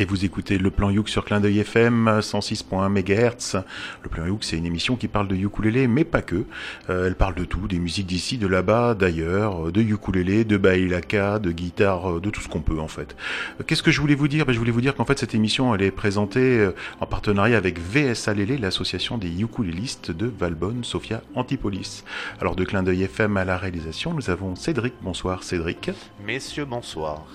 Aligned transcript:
Et 0.00 0.06
vous 0.06 0.24
écoutez 0.24 0.56
le 0.56 0.70
plan 0.70 0.88
Youk 0.88 1.10
sur 1.10 1.26
Clin 1.26 1.40
d'œil 1.40 1.58
FM 1.58 2.20
106.1 2.20 2.88
MHz. 2.88 3.62
Le 4.02 4.08
plan 4.08 4.24
Youk, 4.24 4.44
c'est 4.44 4.56
une 4.56 4.64
émission 4.64 4.96
qui 4.96 5.08
parle 5.08 5.28
de 5.28 5.36
ukulélé, 5.36 5.88
mais 5.88 6.04
pas 6.04 6.22
que. 6.22 6.46
Euh, 6.88 7.06
elle 7.06 7.16
parle 7.16 7.34
de 7.34 7.44
tout, 7.44 7.68
des 7.68 7.78
musiques 7.78 8.06
d'ici, 8.06 8.38
de 8.38 8.46
là-bas, 8.46 8.94
d'ailleurs, 8.94 9.70
de 9.70 9.82
ukulélé, 9.82 10.44
de 10.44 10.56
bailaka, 10.56 11.38
de 11.38 11.52
guitare, 11.52 12.12
euh, 12.12 12.18
de 12.18 12.30
tout 12.30 12.40
ce 12.40 12.48
qu'on 12.48 12.62
peut 12.62 12.80
en 12.80 12.88
fait. 12.88 13.14
Euh, 13.60 13.64
Qu'est-ce 13.66 13.82
que 13.82 13.90
je 13.90 14.00
voulais 14.00 14.14
vous 14.14 14.26
dire? 14.26 14.46
Ben, 14.46 14.54
Je 14.54 14.58
voulais 14.58 14.70
vous 14.70 14.80
dire 14.80 14.94
qu'en 14.94 15.04
fait 15.04 15.18
cette 15.18 15.34
émission, 15.34 15.74
elle 15.74 15.82
est 15.82 15.90
présentée 15.90 16.60
euh, 16.60 16.74
en 17.00 17.04
partenariat 17.04 17.58
avec 17.58 17.78
VSA 17.78 18.32
Lélé, 18.32 18.56
l'association 18.56 19.18
des 19.18 19.42
ukulélistes 19.42 20.12
de 20.12 20.32
Valbonne, 20.34 20.82
Sofia 20.82 21.20
Antipolis. 21.34 22.04
Alors 22.40 22.56
de 22.56 22.64
Clin 22.64 22.82
d'œil 22.82 23.02
FM 23.02 23.36
à 23.36 23.44
la 23.44 23.58
réalisation, 23.58 24.14
nous 24.14 24.30
avons 24.30 24.56
Cédric. 24.56 24.94
Bonsoir 25.02 25.42
Cédric. 25.42 25.90
Messieurs, 26.24 26.64
bonsoir. 26.64 27.26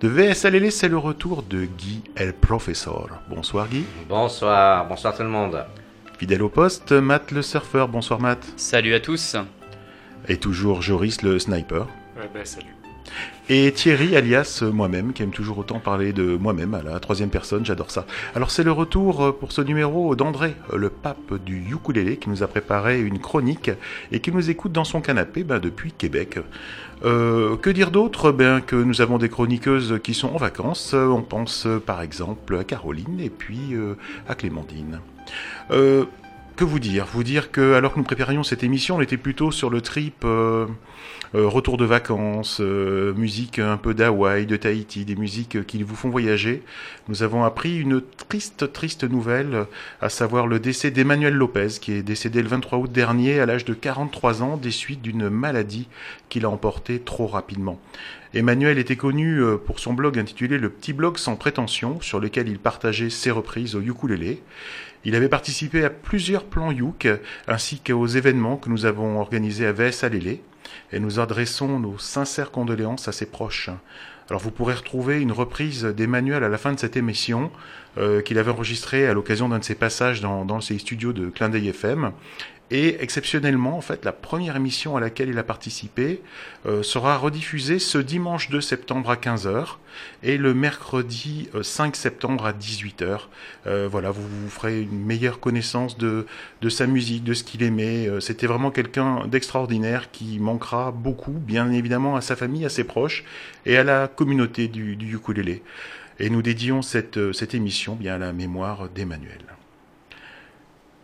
De 0.00 0.08
VSLL, 0.08 0.70
c'est 0.70 0.88
le 0.88 0.98
retour 0.98 1.42
de 1.42 1.64
Guy 1.64 2.02
El 2.16 2.34
Professeur. 2.34 3.08
Bonsoir 3.30 3.66
Guy. 3.66 3.84
Bonsoir, 4.10 4.86
bonsoir 4.86 5.16
tout 5.16 5.22
le 5.22 5.30
monde. 5.30 5.64
Fidèle 6.18 6.42
au 6.42 6.50
poste, 6.50 6.92
Matt 6.92 7.30
le 7.30 7.40
surfeur. 7.40 7.88
Bonsoir 7.88 8.20
Matt. 8.20 8.44
Salut 8.58 8.92
à 8.92 9.00
tous. 9.00 9.36
Et 10.28 10.36
toujours 10.36 10.82
Joris 10.82 11.22
le 11.22 11.38
sniper. 11.38 11.86
Ouais, 12.16 12.28
ben 12.32 12.44
salut. 12.44 12.75
Et 13.48 13.70
Thierry, 13.72 14.16
alias 14.16 14.64
moi-même, 14.72 15.12
qui 15.12 15.22
aime 15.22 15.30
toujours 15.30 15.58
autant 15.58 15.78
parler 15.78 16.12
de 16.12 16.36
moi-même 16.36 16.74
à 16.74 16.82
la 16.82 16.98
troisième 16.98 17.30
personne, 17.30 17.64
j'adore 17.64 17.90
ça. 17.90 18.04
Alors 18.34 18.50
c'est 18.50 18.64
le 18.64 18.72
retour 18.72 19.24
euh, 19.24 19.32
pour 19.32 19.52
ce 19.52 19.60
numéro 19.60 20.16
d'André, 20.16 20.56
euh, 20.72 20.76
le 20.76 20.90
pape 20.90 21.34
du 21.44 21.64
ukulélé, 21.70 22.16
qui 22.16 22.28
nous 22.28 22.42
a 22.42 22.48
préparé 22.48 23.00
une 23.00 23.20
chronique 23.20 23.70
et 24.10 24.20
qui 24.20 24.32
nous 24.32 24.50
écoute 24.50 24.72
dans 24.72 24.84
son 24.84 25.00
canapé 25.00 25.44
ben, 25.44 25.60
depuis 25.60 25.92
Québec. 25.92 26.38
Euh, 27.04 27.56
que 27.56 27.70
dire 27.70 27.90
d'autre 27.90 28.32
ben, 28.32 28.60
Que 28.60 28.76
nous 28.76 29.00
avons 29.00 29.18
des 29.18 29.28
chroniqueuses 29.28 30.00
qui 30.02 30.14
sont 30.14 30.28
en 30.28 30.38
vacances. 30.38 30.92
Euh, 30.94 31.06
On 31.06 31.22
pense 31.22 31.66
euh, 31.66 31.78
par 31.78 32.02
exemple 32.02 32.56
à 32.56 32.64
Caroline 32.64 33.20
et 33.20 33.30
puis 33.30 33.74
euh, 33.74 33.94
à 34.28 34.34
Clémentine. 34.34 35.00
Euh, 35.70 36.04
que 36.56 36.64
vous 36.64 36.78
dire? 36.78 37.06
Vous 37.12 37.22
dire 37.22 37.52
que 37.52 37.74
alors 37.74 37.92
que 37.92 37.98
nous 37.98 38.04
préparions 38.04 38.42
cette 38.42 38.64
émission, 38.64 38.96
on 38.96 39.00
était 39.02 39.18
plutôt 39.18 39.50
sur 39.50 39.68
le 39.68 39.82
trip 39.82 40.24
euh, 40.24 40.66
euh, 41.34 41.46
retour 41.46 41.76
de 41.76 41.84
vacances, 41.84 42.60
euh, 42.60 43.12
musique 43.14 43.58
un 43.58 43.76
peu 43.76 43.92
d'Hawaï, 43.92 44.46
de 44.46 44.56
Tahiti, 44.56 45.04
des 45.04 45.16
musiques 45.16 45.66
qui 45.66 45.82
vous 45.82 45.94
font 45.94 46.08
voyager. 46.08 46.62
Nous 47.08 47.22
avons 47.22 47.44
appris 47.44 47.78
une 47.78 48.00
triste, 48.00 48.72
triste 48.72 49.04
nouvelle, 49.04 49.66
à 50.00 50.08
savoir 50.08 50.46
le 50.46 50.58
décès 50.58 50.90
d'Emmanuel 50.90 51.34
Lopez, 51.34 51.78
qui 51.80 51.92
est 51.92 52.02
décédé 52.02 52.42
le 52.42 52.48
23 52.48 52.78
août 52.78 52.90
dernier 52.90 53.38
à 53.38 53.46
l'âge 53.46 53.66
de 53.66 53.74
43 53.74 54.42
ans 54.42 54.56
des 54.56 54.70
suites 54.70 55.02
d'une 55.02 55.28
maladie 55.28 55.88
qu'il 56.30 56.46
a 56.46 56.50
emportée 56.50 57.00
trop 57.00 57.26
rapidement. 57.26 57.78
Emmanuel 58.34 58.78
était 58.78 58.96
connu 58.96 59.40
pour 59.64 59.78
son 59.78 59.94
blog 59.94 60.18
intitulé 60.18 60.58
Le 60.58 60.68
Petit 60.68 60.92
Blog 60.92 61.16
sans 61.16 61.36
prétention, 61.36 62.00
sur 62.00 62.20
lequel 62.20 62.48
il 62.48 62.58
partageait 62.58 63.08
ses 63.08 63.30
reprises 63.30 63.74
au 63.76 63.80
ukulélé. 63.80 64.42
Il 65.06 65.14
avait 65.14 65.28
participé 65.28 65.84
à 65.84 65.90
plusieurs 65.90 66.42
plans 66.42 66.72
Youk, 66.72 67.06
ainsi 67.46 67.78
qu'aux 67.78 68.08
événements 68.08 68.56
que 68.56 68.68
nous 68.68 68.86
avons 68.86 69.20
organisés 69.20 69.64
à 69.64 69.70
VSA 69.70 70.08
Lélé, 70.08 70.42
et 70.92 70.98
nous 70.98 71.20
adressons 71.20 71.78
nos 71.78 71.96
sincères 71.96 72.50
condoléances 72.50 73.06
à 73.06 73.12
ses 73.12 73.26
proches. 73.26 73.70
Alors 74.28 74.42
vous 74.42 74.50
pourrez 74.50 74.74
retrouver 74.74 75.20
une 75.20 75.30
reprise 75.30 75.84
d'Emmanuel 75.84 76.42
à 76.42 76.48
la 76.48 76.58
fin 76.58 76.72
de 76.72 76.80
cette 76.80 76.96
émission, 76.96 77.52
euh, 77.98 78.20
qu'il 78.20 78.36
avait 78.36 78.50
enregistrée 78.50 79.06
à 79.06 79.14
l'occasion 79.14 79.48
d'un 79.48 79.60
de 79.60 79.64
ses 79.64 79.76
passages 79.76 80.20
dans, 80.20 80.60
ses 80.60 80.76
studios 80.78 81.12
de 81.12 81.28
Clin 81.28 81.52
FM. 81.52 82.10
Et 82.72 82.96
exceptionnellement, 83.00 83.76
en 83.76 83.80
fait, 83.80 84.04
la 84.04 84.10
première 84.12 84.56
émission 84.56 84.96
à 84.96 85.00
laquelle 85.00 85.28
il 85.28 85.38
a 85.38 85.44
participé 85.44 86.20
euh, 86.66 86.82
sera 86.82 87.16
rediffusée 87.16 87.78
ce 87.78 87.98
dimanche 87.98 88.50
2 88.50 88.60
septembre 88.60 89.10
à 89.10 89.14
15h 89.14 89.76
et 90.24 90.36
le 90.36 90.52
mercredi 90.52 91.48
euh, 91.54 91.62
5 91.62 91.94
septembre 91.94 92.44
à 92.44 92.52
18h. 92.52 93.20
Euh, 93.68 93.88
voilà, 93.88 94.10
vous, 94.10 94.26
vous 94.26 94.50
ferez 94.50 94.82
une 94.82 95.04
meilleure 95.04 95.38
connaissance 95.38 95.96
de, 95.96 96.26
de 96.60 96.68
sa 96.68 96.88
musique, 96.88 97.22
de 97.22 97.34
ce 97.34 97.44
qu'il 97.44 97.62
aimait. 97.62 98.08
Euh, 98.08 98.18
C'était 98.18 98.48
vraiment 98.48 98.72
quelqu'un 98.72 99.26
d'extraordinaire 99.28 100.10
qui 100.10 100.40
manquera 100.40 100.90
beaucoup, 100.90 101.32
bien 101.32 101.70
évidemment, 101.70 102.16
à 102.16 102.20
sa 102.20 102.34
famille, 102.34 102.64
à 102.64 102.68
ses 102.68 102.84
proches 102.84 103.22
et 103.64 103.76
à 103.76 103.84
la 103.84 104.08
communauté 104.08 104.66
du, 104.66 104.96
du 104.96 105.14
ukulélé. 105.14 105.62
Et 106.18 106.30
nous 106.30 106.42
dédions 106.42 106.82
cette, 106.82 107.16
euh, 107.18 107.32
cette 107.32 107.54
émission 107.54 107.94
bien 107.94 108.14
à 108.14 108.18
la 108.18 108.32
mémoire 108.32 108.88
d'Emmanuel. 108.88 109.55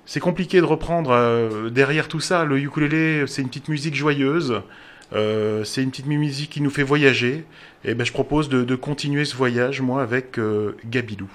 C'est 0.04 0.20
compliqué 0.20 0.58
de 0.58 0.64
reprendre 0.64 1.10
euh, 1.10 1.70
derrière 1.70 2.08
tout 2.08 2.20
ça. 2.20 2.44
Le 2.44 2.58
ukulélé, 2.58 3.24
c'est 3.26 3.42
une 3.42 3.48
petite 3.48 3.68
musique 3.68 3.94
joyeuse. 3.94 4.62
Euh, 5.12 5.62
c'est 5.64 5.82
une 5.82 5.90
petite 5.90 6.06
musique 6.06 6.50
qui 6.50 6.60
nous 6.60 6.70
fait 6.70 6.82
voyager. 6.82 7.44
Et 7.84 7.94
ben, 7.94 8.04
je 8.04 8.12
propose 8.12 8.48
de, 8.48 8.74
continuer 8.74 9.24
ce 9.24 9.36
voyage, 9.36 9.80
moi, 9.80 10.02
avec 10.02 10.38
euh, 10.38 10.76
Gabilou. 10.86 11.30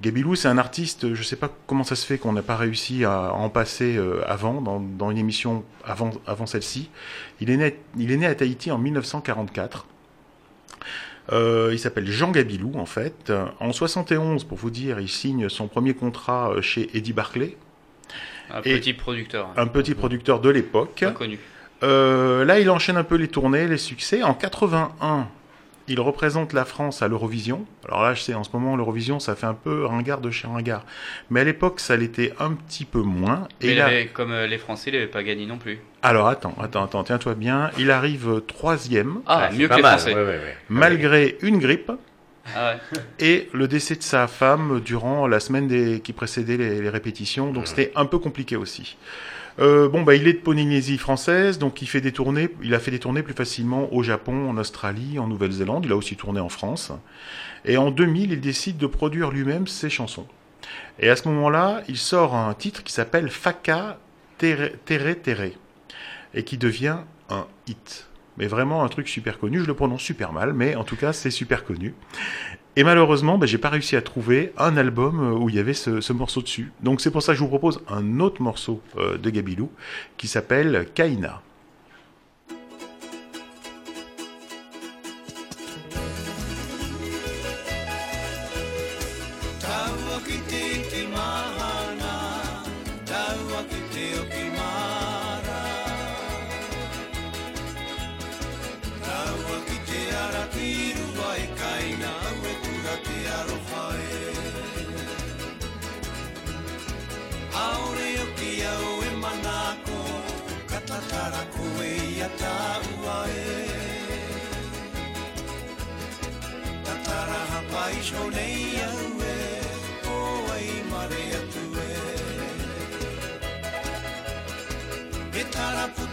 Gabilou, 0.00 0.34
c'est 0.34 0.48
un 0.48 0.56
artiste, 0.56 1.12
je 1.12 1.22
sais 1.22 1.36
pas 1.36 1.50
comment 1.66 1.84
ça 1.84 1.94
se 1.94 2.06
fait 2.06 2.16
qu'on 2.16 2.32
n'a 2.32 2.42
pas 2.42 2.56
réussi 2.56 3.04
à 3.04 3.34
en 3.34 3.50
passer 3.50 4.00
avant, 4.26 4.62
dans, 4.62 5.10
une 5.10 5.18
émission 5.18 5.62
avant, 5.84 6.10
avant 6.26 6.46
celle-ci. 6.46 6.88
Il, 7.40 7.50
est 7.50 7.58
né- 7.58 7.76
il 7.98 8.10
est 8.10 8.16
né 8.16 8.24
à 8.24 8.34
Tahiti 8.34 8.70
en 8.70 8.78
1944. 8.78 9.86
Euh, 11.32 11.68
il 11.72 11.78
s'appelle 11.78 12.10
Jean 12.10 12.30
Gabilou, 12.30 12.72
en 12.76 12.86
fait. 12.86 13.30
En 13.60 13.72
71, 13.72 14.44
pour 14.44 14.56
vous 14.56 14.70
dire, 14.70 15.00
il 15.00 15.08
signe 15.08 15.50
son 15.50 15.68
premier 15.68 15.92
contrat 15.92 16.54
chez 16.62 16.96
Eddie 16.96 17.12
Barclay, 17.12 17.58
Un 18.54 18.60
Et- 18.64 18.78
petit 18.78 18.92
producteur. 18.94 19.48
un 19.56 19.66
petit 19.66 19.94
producteur 19.94 20.40
de 20.40 20.50
l'époque. 20.50 21.02
Inconnu. 21.02 21.38
Euh, 21.82 22.44
là, 22.44 22.60
il 22.60 22.68
enchaîne 22.70 22.96
un 22.96 23.04
peu 23.04 23.14
les 23.16 23.28
tournées, 23.28 23.66
les 23.66 23.78
succès. 23.78 24.22
En 24.22 24.34
81, 24.34 25.28
il 25.88 25.98
représente 25.98 26.52
la 26.52 26.64
France 26.64 27.00
à 27.02 27.08
l'Eurovision. 27.08 27.64
Alors 27.88 28.02
là, 28.02 28.12
je 28.14 28.20
sais, 28.20 28.34
en 28.34 28.44
ce 28.44 28.50
moment, 28.52 28.76
l'Eurovision, 28.76 29.18
ça 29.18 29.34
fait 29.34 29.46
un 29.46 29.54
peu 29.54 29.86
ringard 29.86 30.20
de 30.20 30.30
chez 30.30 30.46
ringard. 30.46 30.84
Mais 31.30 31.40
à 31.40 31.44
l'époque, 31.44 31.80
ça 31.80 31.96
l'était 31.96 32.32
un 32.38 32.52
petit 32.52 32.84
peu 32.84 33.00
moins. 33.00 33.48
Mais 33.62 33.68
Et 33.68 33.74
là... 33.74 33.86
avait, 33.86 34.06
comme 34.08 34.30
euh, 34.32 34.46
les 34.46 34.58
Français, 34.58 34.90
il 34.90 34.92
n'avait 34.94 35.06
pas 35.06 35.22
gagné 35.22 35.46
non 35.46 35.56
plus. 35.56 35.80
Alors 36.02 36.28
attends, 36.28 36.54
attends, 36.62 36.84
attends, 36.84 37.02
tiens-toi 37.02 37.34
bien. 37.34 37.70
Il 37.78 37.90
arrive 37.90 38.42
troisième, 38.46 39.20
Ah, 39.26 39.48
c'est 39.50 39.56
mieux 39.58 39.68
que 39.68 39.74
les 39.74 39.82
mal, 39.82 39.98
Français. 39.98 40.14
ouais, 40.14 40.20
ouais, 40.20 40.26
ouais. 40.26 40.56
malgré 40.68 41.38
une 41.42 41.58
grippe 41.58 41.90
Ah 42.54 42.74
ouais. 42.74 43.00
et 43.18 43.48
le 43.52 43.68
décès 43.68 43.96
de 43.96 44.02
sa 44.02 44.26
femme 44.26 44.80
durant 44.80 45.26
la 45.26 45.40
semaine 45.40 45.68
des... 45.68 46.00
qui 46.00 46.12
précédait 46.12 46.56
les, 46.56 46.80
les 46.80 46.88
répétitions. 46.88 47.52
Donc 47.52 47.66
c'était 47.66 47.92
un 47.96 48.06
peu 48.06 48.18
compliqué 48.18 48.56
aussi. 48.56 48.96
Euh, 49.58 49.88
bon, 49.88 50.02
bah, 50.02 50.14
il 50.14 50.26
est 50.26 50.34
de 50.34 50.38
Polynésie 50.38 50.96
française, 50.96 51.58
donc 51.58 51.82
il 51.82 51.86
fait 51.86 52.00
des 52.00 52.12
tournées. 52.12 52.48
Il 52.62 52.74
a 52.74 52.78
fait 52.78 52.90
des 52.90 52.98
tournées 52.98 53.22
plus 53.22 53.34
facilement 53.34 53.92
au 53.92 54.02
Japon, 54.02 54.48
en 54.48 54.56
Australie, 54.56 55.18
en 55.18 55.26
Nouvelle-Zélande. 55.26 55.84
Il 55.84 55.92
a 55.92 55.96
aussi 55.96 56.16
tourné 56.16 56.40
en 56.40 56.48
France. 56.48 56.92
Et 57.64 57.76
en 57.76 57.90
2000, 57.90 58.32
il 58.32 58.40
décide 58.40 58.78
de 58.78 58.86
produire 58.86 59.30
lui-même 59.30 59.66
ses 59.66 59.90
chansons. 59.90 60.26
Et 60.98 61.10
à 61.10 61.16
ce 61.16 61.28
moment-là, 61.28 61.82
il 61.88 61.98
sort 61.98 62.34
un 62.34 62.54
titre 62.54 62.82
qui 62.82 62.92
s'appelle 62.92 63.28
Faka 63.28 63.98
Tere 64.38 64.72
Tere 64.84 65.14
Tere 65.14 65.52
et 66.32 66.44
qui 66.44 66.56
devient 66.56 66.98
un 67.28 67.46
hit. 67.66 68.06
Mais 68.40 68.46
vraiment 68.46 68.82
un 68.82 68.88
truc 68.88 69.06
super 69.06 69.38
connu. 69.38 69.60
Je 69.60 69.66
le 69.66 69.74
prononce 69.74 70.00
super 70.00 70.32
mal, 70.32 70.54
mais 70.54 70.74
en 70.74 70.82
tout 70.82 70.96
cas, 70.96 71.12
c'est 71.12 71.30
super 71.30 71.62
connu. 71.62 71.94
Et 72.74 72.84
malheureusement, 72.84 73.36
ben, 73.36 73.44
j'ai 73.44 73.58
pas 73.58 73.68
réussi 73.68 73.96
à 73.96 74.02
trouver 74.02 74.52
un 74.56 74.78
album 74.78 75.20
euh, 75.20 75.36
où 75.36 75.50
il 75.50 75.56
y 75.56 75.58
avait 75.58 75.74
ce, 75.74 76.00
ce 76.00 76.12
morceau 76.14 76.40
dessus. 76.40 76.72
Donc 76.82 77.02
c'est 77.02 77.10
pour 77.10 77.22
ça 77.22 77.32
que 77.32 77.38
je 77.38 77.42
vous 77.42 77.48
propose 77.48 77.82
un 77.88 78.18
autre 78.18 78.40
morceau 78.40 78.80
euh, 78.96 79.18
de 79.18 79.28
Gabilou 79.28 79.70
qui 80.16 80.26
s'appelle 80.26 80.86
Kaina. 80.94 81.42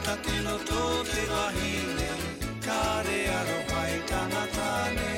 ta 0.08 0.16
tino 0.24 0.56
tō 0.68 0.84
te 1.12 1.24
wahine 1.32 2.10
Ka 2.66 2.84
re 3.06 3.18
aro 3.38 3.58
pai 3.70 3.96
tana 4.10 4.44
tāne 4.56 5.10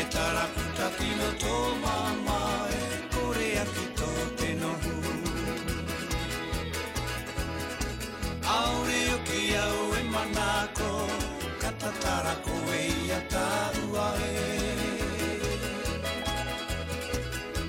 E 0.00 0.04
taraku 0.14 0.64
tino 1.00 1.28
tō 1.42 1.56
mamae, 1.82 2.80
e 2.88 3.00
Kore 3.16 3.50
aki 3.64 3.86
tō 4.00 4.10
te 4.40 4.50
nohu 4.62 4.96
Aore 8.56 9.02
o 9.16 9.20
ki 9.28 9.44
au 9.66 9.86
e 10.00 10.02
manako 10.16 10.90
Ka 11.62 11.76
tatarako 11.84 12.60
e 12.80 12.82
ia 13.04 13.22
tā 13.36 13.48
uae 13.92 14.34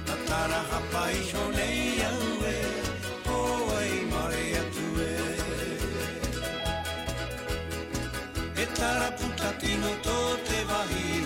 Tatara 0.08 0.62
hapa 0.72 1.08
honei 1.34 1.75
ti 9.60 9.78
no 9.78 9.92
tot 10.04 10.44
te 10.48 10.64
va 10.70 10.82
a 10.82 11.00
ir. 11.04 11.25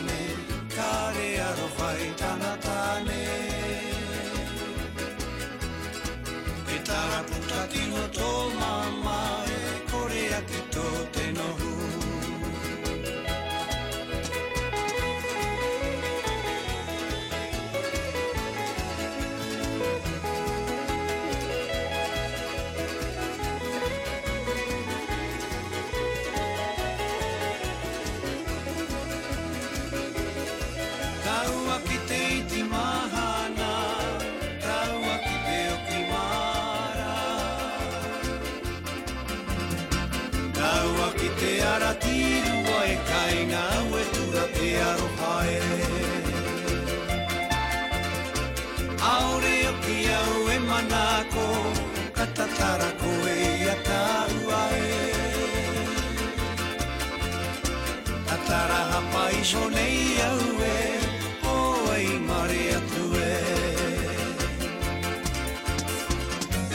Iso 59.42 59.70
nei 59.70 60.20
au 60.22 60.62
e, 60.62 61.00
o 61.44 61.94
ei 61.94 62.20
mare 62.20 62.64
atu 62.78 63.06
e. 63.16 63.38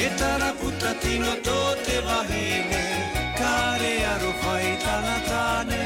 E 0.05 0.09
tara 0.19 0.51
puta 0.59 0.95
tino 1.03 1.33
tō 1.47 1.59
te 1.85 1.97
wahine, 2.07 2.85
kare 3.39 3.95
aro 4.13 4.31
whai 4.43 4.71
tana 4.85 5.17
tāne. 5.29 5.85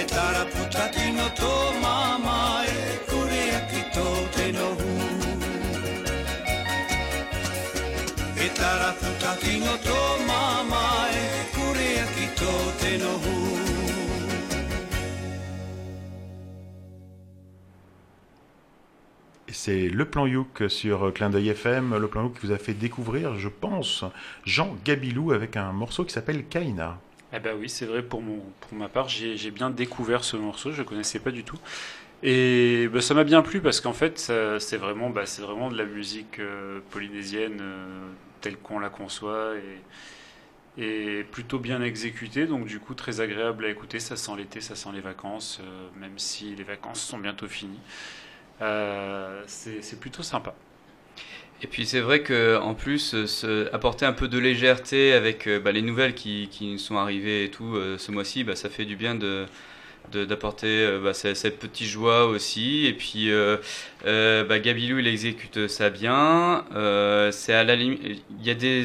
E 0.00 0.02
tara 0.14 0.44
puta 0.54 0.84
tino 0.96 1.28
tō 1.40 1.52
mama 1.82 2.38
e, 2.64 2.80
kure 3.10 3.44
aki 3.60 3.82
tō 3.96 4.08
te 4.36 4.46
nohu. 4.56 4.92
E 8.44 8.48
tara 8.60 8.90
puta 9.00 9.36
tino 9.42 9.76
tō 9.86 10.00
mama 10.18 10.27
C'est 19.50 19.88
le 19.88 20.04
plan 20.04 20.26
Youk 20.26 20.64
sur 20.68 21.12
Clin 21.14 21.30
d'œil 21.30 21.48
FM, 21.48 21.96
le 21.96 22.08
plan 22.08 22.24
Youk 22.24 22.38
qui 22.38 22.46
vous 22.46 22.52
a 22.52 22.58
fait 22.58 22.74
découvrir, 22.74 23.38
je 23.38 23.48
pense, 23.48 24.04
Jean 24.44 24.76
Gabilou 24.84 25.32
avec 25.32 25.56
un 25.56 25.72
morceau 25.72 26.04
qui 26.04 26.12
s'appelle 26.12 26.44
Kaina. 26.44 26.98
Eh 27.32 27.40
ben 27.40 27.56
oui, 27.58 27.68
c'est 27.68 27.86
vrai, 27.86 28.02
pour, 28.02 28.22
mon, 28.22 28.40
pour 28.60 28.74
ma 28.74 28.88
part, 28.88 29.08
j'ai 29.08 29.50
bien 29.50 29.70
découvert 29.70 30.24
ce 30.24 30.36
morceau, 30.36 30.72
je 30.72 30.82
ne 30.82 30.86
connaissais 30.86 31.18
pas 31.18 31.30
du 31.30 31.44
tout. 31.44 31.58
Et 32.22 32.88
ben, 32.88 33.00
ça 33.00 33.14
m'a 33.14 33.24
bien 33.24 33.42
plu 33.42 33.60
parce 33.60 33.80
qu'en 33.80 33.92
fait, 33.92 34.18
c'est 34.18 34.76
vraiment, 34.76 35.10
bah, 35.10 35.24
vraiment 35.38 35.70
de 35.70 35.76
la 35.76 35.84
musique 35.84 36.40
euh, 36.40 36.80
polynésienne 36.90 37.58
euh, 37.60 38.10
telle 38.40 38.56
qu'on 38.56 38.78
la 38.78 38.88
conçoit 38.88 39.52
et, 40.76 40.82
et 40.82 41.24
plutôt 41.24 41.58
bien 41.58 41.82
exécutée. 41.82 42.46
Donc 42.46 42.66
du 42.66 42.80
coup, 42.80 42.94
très 42.94 43.20
agréable 43.20 43.66
à 43.66 43.68
écouter. 43.68 44.00
Ça 44.00 44.16
sent 44.16 44.32
l'été, 44.36 44.60
ça 44.60 44.74
sent 44.74 44.90
les 44.92 45.00
vacances, 45.00 45.60
euh, 45.62 45.88
même 46.00 46.18
si 46.18 46.54
les 46.56 46.64
vacances 46.64 47.00
sont 47.00 47.18
bientôt 47.18 47.46
finies. 47.46 47.80
Euh, 48.60 49.42
c'est 49.46 50.00
plutôt 50.00 50.22
sympa. 50.22 50.54
Et 51.62 51.66
puis 51.66 51.86
c'est 51.86 52.00
vrai 52.00 52.22
que 52.22 52.56
en 52.58 52.74
plus 52.74 53.14
euh, 53.44 53.68
apporter 53.72 54.06
un 54.06 54.12
peu 54.12 54.28
de 54.28 54.38
légèreté 54.38 55.12
avec 55.12 55.48
euh, 55.48 55.58
bah, 55.58 55.72
les 55.72 55.82
nouvelles 55.82 56.14
qui, 56.14 56.48
qui 56.50 56.78
sont 56.78 56.96
arrivées 56.96 57.44
et 57.44 57.50
tout 57.50 57.76
ce 57.98 58.10
mois-ci, 58.12 58.44
bah, 58.44 58.54
ça 58.56 58.68
fait 58.70 58.84
du 58.84 58.96
bien 58.96 59.14
de- 59.14 59.46
d'apporter 60.12 60.66
euh, 60.66 61.00
bah, 61.02 61.14
cette, 61.14 61.36
cette 61.36 61.58
petite 61.58 61.86
joie 61.86 62.26
aussi. 62.26 62.86
Et 62.86 62.92
puis 62.92 63.30
euh, 63.30 63.56
euh, 64.06 64.44
bah, 64.44 64.58
Gabilou 64.58 64.98
il 64.98 65.06
exécute 65.06 65.68
ça 65.68 65.90
bien. 65.90 66.64
C'est 67.32 67.54
à 67.54 67.64
la 67.64 67.74
il 67.74 68.20
y 68.42 68.50
a 68.50 68.54
des 68.54 68.84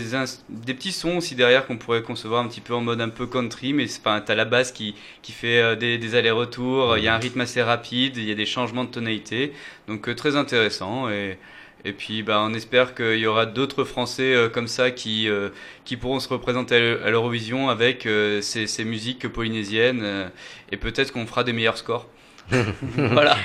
des 0.49 0.73
petits 0.73 0.91
sons 0.91 1.17
aussi 1.17 1.35
derrière 1.35 1.65
qu'on 1.65 1.77
pourrait 1.77 2.03
concevoir 2.03 2.43
un 2.43 2.47
petit 2.47 2.61
peu 2.61 2.73
en 2.73 2.81
mode 2.81 3.01
un 3.01 3.09
peu 3.09 3.27
country, 3.27 3.73
mais 3.73 3.87
c'est 3.87 4.03
pas 4.03 4.21
t'as 4.21 4.35
la 4.35 4.45
basse 4.45 4.71
qui 4.71 4.95
qui 5.21 5.31
fait 5.31 5.75
des, 5.75 5.97
des 5.97 6.15
allers-retours. 6.15 6.97
Il 6.97 7.03
y 7.03 7.07
a 7.07 7.15
un 7.15 7.19
rythme 7.19 7.41
assez 7.41 7.61
rapide, 7.61 8.17
il 8.17 8.27
y 8.27 8.31
a 8.31 8.35
des 8.35 8.45
changements 8.45 8.83
de 8.83 8.91
tonalité, 8.91 9.53
donc 9.87 10.13
très 10.15 10.35
intéressant 10.35 11.09
et 11.09 11.37
et 11.85 11.91
puis, 11.93 12.23
bah, 12.23 12.39
on 12.41 12.53
espère 12.53 12.95
qu'il 12.95 13.17
y 13.17 13.27
aura 13.27 13.45
d'autres 13.45 13.83
Français 13.83 14.33
euh, 14.33 14.49
comme 14.49 14.67
ça 14.67 14.91
qui, 14.91 15.27
euh, 15.29 15.49
qui 15.83 15.97
pourront 15.97 16.19
se 16.21 16.29
représenter 16.29 16.75
à 16.75 16.79
l'E- 16.79 17.01
à 17.05 17.09
l'Eurovision 17.11 17.69
avec 17.69 18.05
euh, 18.05 18.41
ces, 18.41 18.67
ces 18.67 18.85
musiques 18.85 19.27
polynésiennes. 19.27 20.01
euh, 20.03 20.29
et 20.71 20.77
peut-être 20.77 21.11
qu'on 21.11 21.25
fera 21.27 21.43
des 21.43 21.51
meilleurs 21.53 21.77
scores. 21.77 22.07
voilà. 22.97 23.37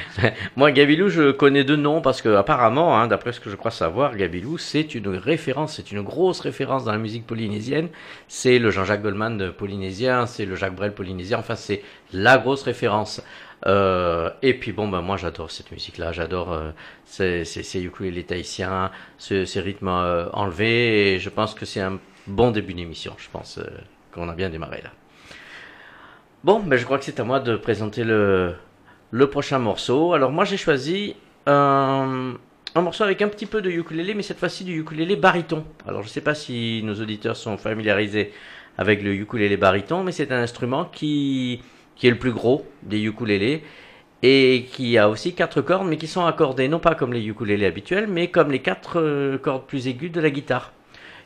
Moi, 0.57 0.73
Gabilou, 0.73 1.09
je 1.09 1.31
connais 1.31 1.63
deux 1.65 1.77
noms 1.77 2.01
parce 2.01 2.21
que, 2.21 2.31
apparemment, 2.35 2.99
hein, 2.99 3.07
d'après 3.07 3.33
ce 3.33 3.41
que 3.41 3.49
je 3.51 3.57
crois 3.57 3.71
savoir, 3.71 4.17
Gabilou, 4.17 4.59
c'est 4.59 4.95
une 4.95 5.09
référence, 5.09 5.77
c'est 5.77 5.93
une 5.93 6.03
grosse 6.03 6.41
référence 6.41 6.85
dans 6.85 6.93
la 6.93 6.99
musique 6.99 7.27
polynésienne. 7.27 7.89
C'est 8.27 8.59
le 8.59 8.71
Jean-Jacques 8.71 9.03
Goldman 9.03 9.53
polynésien, 9.53 10.27
c'est 10.27 10.47
le 10.47 10.57
Jacques 10.57 10.75
Brel 10.75 10.95
polynésien. 10.95 11.39
Enfin, 11.39 11.55
c'est 11.55 11.83
la 12.13 12.39
grosse 12.39 12.63
référence. 12.63 13.23
Euh, 13.67 14.31
et 14.43 14.55
puis 14.55 14.71
bon, 14.73 14.87
ben 14.89 15.01
moi 15.03 15.17
j'adore 15.17 15.51
cette 15.51 15.73
musique-là, 15.73 16.13
j'adore 16.13 16.53
euh, 16.53 16.71
ces, 17.05 17.45
ces, 17.45 17.63
ces 17.65 17.83
ukulélés 17.83 18.23
tahitiens, 18.25 18.91
ce- 19.19 19.45
ces 19.45 19.61
rythmes 19.61 19.89
euh, 19.89 20.29
enlevés. 20.33 21.15
Et 21.15 21.19
je 21.19 21.29
pense 21.29 21.55
que 21.55 21.65
c'est 21.67 21.81
un 21.81 21.99
bon 22.27 22.51
début 22.53 22.75
d'émission. 22.75 23.15
Je 23.19 23.29
pense 23.31 23.59
euh, 23.59 23.65
qu'on 24.13 24.29
a 24.29 24.35
bien 24.35 24.49
démarré 24.49 24.81
là. 24.83 24.91
Bon, 26.45 26.61
ben 26.61 26.77
je 26.77 26.85
crois 26.85 26.99
que 26.99 27.05
c'est 27.05 27.19
à 27.19 27.25
moi 27.25 27.41
de 27.41 27.57
présenter 27.57 28.05
le, 28.05 28.55
le 29.11 29.27
prochain 29.29 29.59
morceau. 29.59 30.13
Alors 30.13 30.31
moi 30.31 30.45
j'ai 30.45 30.57
choisi 30.57 31.17
un, 31.47 32.35
un 32.77 32.81
morceau 32.81 33.03
avec 33.03 33.21
un 33.23 33.29
petit 33.29 33.47
peu 33.47 33.61
de 33.61 33.71
ukulélé, 33.71 34.15
mais 34.15 34.23
cette 34.23 34.39
fois-ci 34.39 34.63
du 34.63 34.79
ukulélé 34.79 35.17
baryton. 35.17 35.65
Alors 35.87 36.05
je 36.05 36.09
sais 36.09 36.21
pas 36.21 36.35
si 36.37 36.81
nos 36.85 36.95
auditeurs 36.95 37.37
sont 37.37 37.57
familiarisés 37.59 38.33
avec 38.77 39.03
le 39.03 39.13
ukulélé 39.15 39.57
baryton, 39.57 40.05
mais 40.05 40.13
c'est 40.13 40.31
un 40.31 40.41
instrument 40.41 40.85
qui, 40.85 41.61
qui 41.99 42.07
est 42.07 42.11
le 42.11 42.19
plus 42.19 42.33
gros 42.33 42.65
des 42.83 43.03
ukulélés 43.03 43.63
et 44.23 44.67
qui 44.73 44.99
a 44.99 45.09
aussi 45.09 45.35
quatre 45.35 45.61
cordes, 45.61 45.87
mais 45.87 45.97
qui 45.97 46.07
sont 46.07 46.25
accordées 46.25 46.69
non 46.69 46.81
pas 46.81 46.95
comme 46.95 47.13
les 47.13 47.25
ukulélés 47.27 47.67
habituels, 47.67 48.09
mais 48.09 48.29
comme 48.29 48.51
les 48.51 48.61
quatre 48.61 49.01
euh, 49.01 49.39
cordes 49.39 49.67
plus 49.67 49.87
aiguës 49.87 50.11
de 50.11 50.21
la 50.21 50.31
guitare. 50.31 50.73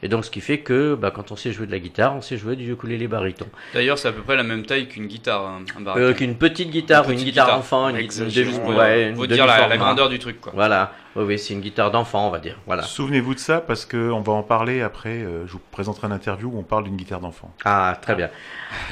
Et 0.04 0.08
donc 0.08 0.24
ce 0.24 0.30
qui 0.30 0.40
fait 0.40 0.58
que 0.58 0.94
bah, 0.96 1.12
quand 1.14 1.30
on 1.30 1.36
sait 1.36 1.52
jouer 1.52 1.66
de 1.66 1.70
la 1.70 1.78
guitare, 1.78 2.16
on 2.16 2.20
sait 2.20 2.36
jouer 2.36 2.56
du 2.56 2.72
ukulélé 2.72 3.06
baryton. 3.06 3.46
D'ailleurs, 3.72 3.98
c'est 3.98 4.08
à 4.08 4.12
peu 4.12 4.22
près 4.22 4.34
la 4.34 4.42
même 4.42 4.66
taille 4.66 4.88
qu'une 4.88 5.06
guitare, 5.06 5.46
un 5.46 5.80
baryton. 5.80 6.00
Euh, 6.04 6.12
qu'une 6.12 6.34
petite 6.34 6.70
guitare, 6.70 7.04
Une 7.08 7.18
une, 7.18 7.24
guitare, 7.24 7.46
guitare. 7.46 7.58
enfant, 7.60 7.88
une, 7.88 7.96
demi, 7.98 8.58
ouais. 8.76 9.10
une 9.10 9.26
dire 9.26 9.46
la, 9.46 9.68
la 9.68 9.76
grandeur 9.76 10.08
du 10.08 10.18
truc, 10.18 10.40
quoi. 10.40 10.52
Voilà, 10.56 10.92
oui, 11.14 11.24
oui, 11.28 11.38
c'est 11.38 11.54
une 11.54 11.60
guitare 11.60 11.92
d'enfant, 11.92 12.26
on 12.26 12.30
va 12.30 12.40
dire. 12.40 12.58
Voilà. 12.66 12.82
Souvenez-vous 12.82 13.34
de 13.34 13.38
ça 13.38 13.60
parce 13.60 13.86
qu'on 13.86 14.20
va 14.22 14.32
en 14.32 14.42
parler 14.42 14.80
après. 14.82 15.10
euh, 15.10 15.46
je 15.46 15.52
vous 15.52 15.60
présenterai 15.70 16.08
une 16.08 16.12
interview 16.14 16.50
où 16.52 16.58
on 16.58 16.64
parle 16.64 16.82
d'une 16.84 16.96
guitare 16.96 17.20
d'enfant. 17.20 17.54
Ah, 17.64 17.96
très 18.02 18.16
bien. 18.16 18.28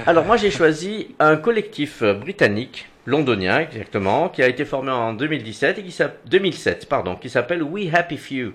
Alors 0.06 0.24
moi 0.24 0.36
j'ai 0.36 0.50
choisi 0.52 1.14
un 1.18 1.36
collectif 1.36 2.02
euh, 2.02 2.14
britannique, 2.14 2.88
londonien 3.06 3.58
exactement, 3.60 4.28
qui 4.28 4.42
a 4.42 4.46
été 4.48 4.64
formé 4.64 4.92
en 4.92 5.12
2017 5.14 5.78
et 5.78 5.82
qui 5.82 5.90
s'app- 5.90 6.18
2007, 6.28 6.88
pardon, 6.88 7.16
qui 7.16 7.28
s'appelle 7.30 7.62
We 7.64 7.92
Happy 7.92 8.16
Few. 8.16 8.52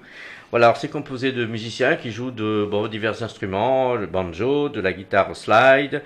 Voilà, 0.52 0.68
alors 0.68 0.78
c'est 0.78 0.90
composé 0.90 1.32
de 1.32 1.46
musiciens 1.46 1.96
qui 1.96 2.12
jouent 2.12 2.32
de 2.32 2.68
bon, 2.70 2.88
divers 2.88 3.24
instruments, 3.24 3.96
le 3.96 4.06
banjo, 4.06 4.70
de 4.70 4.80
la 4.80 4.94
guitare 4.94 5.36
slide, 5.36 6.02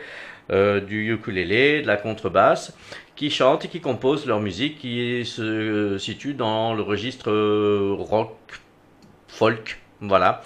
euh, 0.52 0.80
du 0.80 1.14
ukulélé, 1.14 1.82
de 1.82 1.88
la 1.88 1.98
contrebasse, 1.98 2.76
qui 3.16 3.30
chantent 3.30 3.66
et 3.66 3.68
qui 3.68 3.82
composent 3.82 4.26
leur 4.26 4.40
musique 4.40 4.80
qui 4.80 5.26
se 5.26 5.98
situe 5.98 6.34
dans 6.34 6.74
le 6.74 6.82
registre 6.82 7.30
euh, 7.30 7.96
rock, 7.98 8.38
folk, 9.28 9.80
voilà. 10.02 10.42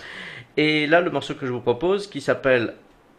Et 0.57 0.87
là, 0.87 0.99
le 1.01 1.09
morceau 1.09 1.35
que 1.35 1.45
je 1.45 1.51
vous 1.51 1.61
propose, 1.61 2.07
qui 2.07 2.19
s'appelle 2.19 2.73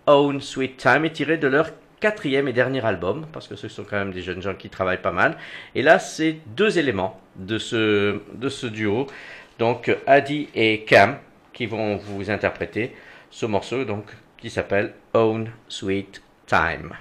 Own 0.07 0.40
Sweet 0.40 0.76
Time, 0.76 1.04
est 1.04 1.12
tiré 1.12 1.38
de 1.38 1.49
leur 1.49 1.71
quatrième 2.00 2.49
et 2.49 2.52
dernier 2.52 2.85
album, 2.85 3.26
parce 3.33 3.49
que 3.49 3.57
ce 3.57 3.69
sont 3.69 3.85
quand 3.85 3.97
même 3.97 4.12
des 4.12 4.21
jeunes 4.21 4.43
gens 4.43 4.54
qui 4.54 4.69
travaillent 4.69 5.00
pas 5.00 5.12
mal. 5.12 5.38
Et 5.75 5.83
là, 5.83 5.99
c'est 5.99 6.37
deux 6.54 6.78
éléments 6.78 7.19
de 7.37 7.59
ce, 7.59 8.21
de 8.35 8.49
ce 8.49 8.66
duo, 8.66 9.07
donc 9.58 9.94
Adi 10.06 10.49
et 10.54 10.84
Cam 10.84 11.18
qui 11.52 11.66
vont 11.66 11.96
vous 11.96 12.30
interpréter 12.30 12.94
ce 13.30 13.46
morceau 13.46 13.84
donc 13.84 14.04
qui 14.37 14.50
s'appelle 14.50 14.94
Own 15.14 15.50
Sweet 15.68 16.23
Time. 16.46 16.94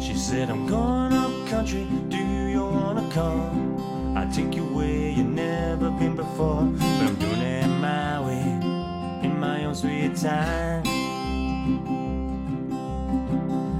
She 0.00 0.14
said 0.14 0.48
I'm 0.48 0.66
going 0.66 1.12
up 1.12 1.30
country, 1.48 1.86
do 2.08 2.16
you 2.16 2.64
wanna 2.64 3.08
come? 3.12 4.16
I 4.16 4.24
take 4.32 4.56
you 4.56 4.64
away 4.68 4.95
time. 10.16 10.82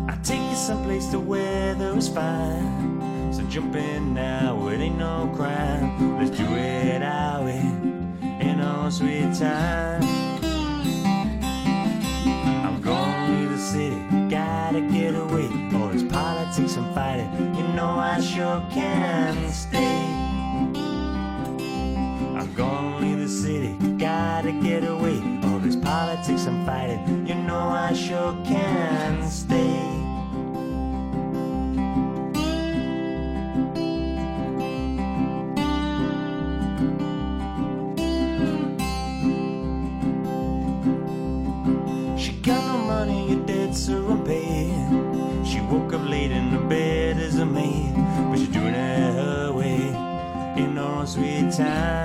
I'll 0.09 0.23
take 0.23 0.41
you 0.41 0.57
someplace 0.57 1.07
the 1.07 1.19
weather 1.19 1.97
is 1.97 2.09
fine. 2.09 3.33
So 3.33 3.43
jump 3.45 3.75
in 3.77 4.15
now, 4.15 4.69
it 4.69 4.81
ain't 4.81 4.99
no 4.99 5.33
crime. 5.35 6.19
Let's 6.19 6.37
do 6.37 6.45
it 6.45 7.03
our 7.03 7.45
way, 7.45 7.61
in 8.41 8.61
our 8.61 8.91
sweet 8.91 9.35
time. 9.35 10.03
I'm 12.67 12.83
gonna 12.83 13.41
leave 13.41 13.51
the 13.51 13.59
city, 13.59 13.99
gotta 14.29 14.83
get 14.83 15.15
away. 15.15 15.49
All 15.75 15.89
this 15.89 16.03
politics 16.03 16.77
and 16.77 16.95
fighting, 16.95 17.31
you 17.55 17.67
know 17.75 17.99
I 17.99 18.21
sure 18.21 18.63
can 18.71 19.51
stay. 19.51 20.05
I'm 22.37 22.53
gonna 22.55 22.99
leave 22.99 23.19
the 23.21 23.29
city, 23.29 23.75
gotta 23.97 24.53
get 24.53 24.85
away. 24.85 25.46
Politics 25.87 26.47
and 26.47 26.67
fighting, 26.67 27.27
you 27.29 27.37
know 27.37 27.69
I 27.69 27.93
sure 27.93 28.33
can 28.45 29.23
stay. 29.23 29.85
She 42.19 42.33
got 42.43 42.67
no 42.67 42.79
money, 42.79 43.31
your 43.31 43.47
debts 43.47 43.89
are 43.89 44.11
unpaid. 44.11 44.75
She 45.47 45.61
woke 45.61 45.93
up 45.93 46.09
late 46.09 46.33
in 46.33 46.51
the 46.51 46.59
bed 46.59 47.19
as 47.19 47.39
a 47.39 47.47
maid, 47.47 47.95
but 48.29 48.39
she's 48.39 48.49
doing 48.49 48.75
it 48.75 49.15
her 49.15 49.53
way, 49.53 49.77
in 50.61 50.75
her 50.77 50.83
own 50.83 51.07
sweet 51.07 51.53
time. 51.53 51.96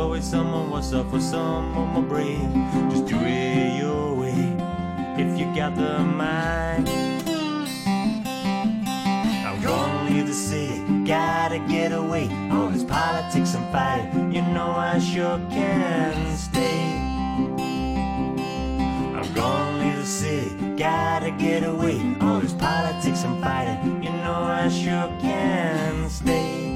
Always 0.00 0.24
someone 0.24 0.70
worse 0.70 0.94
off 0.94 1.12
or 1.12 1.20
someone 1.20 1.88
more 1.88 2.02
brave. 2.02 2.50
Just 2.90 3.06
do 3.06 3.16
it 3.20 3.78
your 3.78 4.14
way, 4.14 4.56
if 5.22 5.38
you 5.38 5.44
got 5.54 5.76
the 5.76 5.98
mind. 5.98 6.88
I'm 9.46 9.60
gonna 9.60 10.10
leave 10.10 10.26
the 10.26 10.32
city, 10.32 10.82
gotta 11.04 11.58
get 11.68 11.92
away. 11.92 12.30
All 12.50 12.70
this 12.70 12.82
politics 12.82 13.54
and 13.54 13.70
fighting, 13.70 14.32
you 14.32 14.40
know 14.40 14.70
I 14.70 14.98
sure 14.98 15.38
can 15.50 16.34
stay. 16.34 16.96
I'm 19.18 19.34
gonna 19.34 19.84
leave 19.84 19.98
the 19.98 20.06
city, 20.06 20.50
gotta 20.78 21.30
get 21.30 21.62
away. 21.62 22.16
All 22.22 22.40
this 22.40 22.54
politics 22.54 23.22
and 23.24 23.38
fighting, 23.42 24.02
you 24.02 24.10
know 24.10 24.40
I 24.62 24.68
sure 24.70 25.10
can 25.20 26.08
stay. 26.08 26.69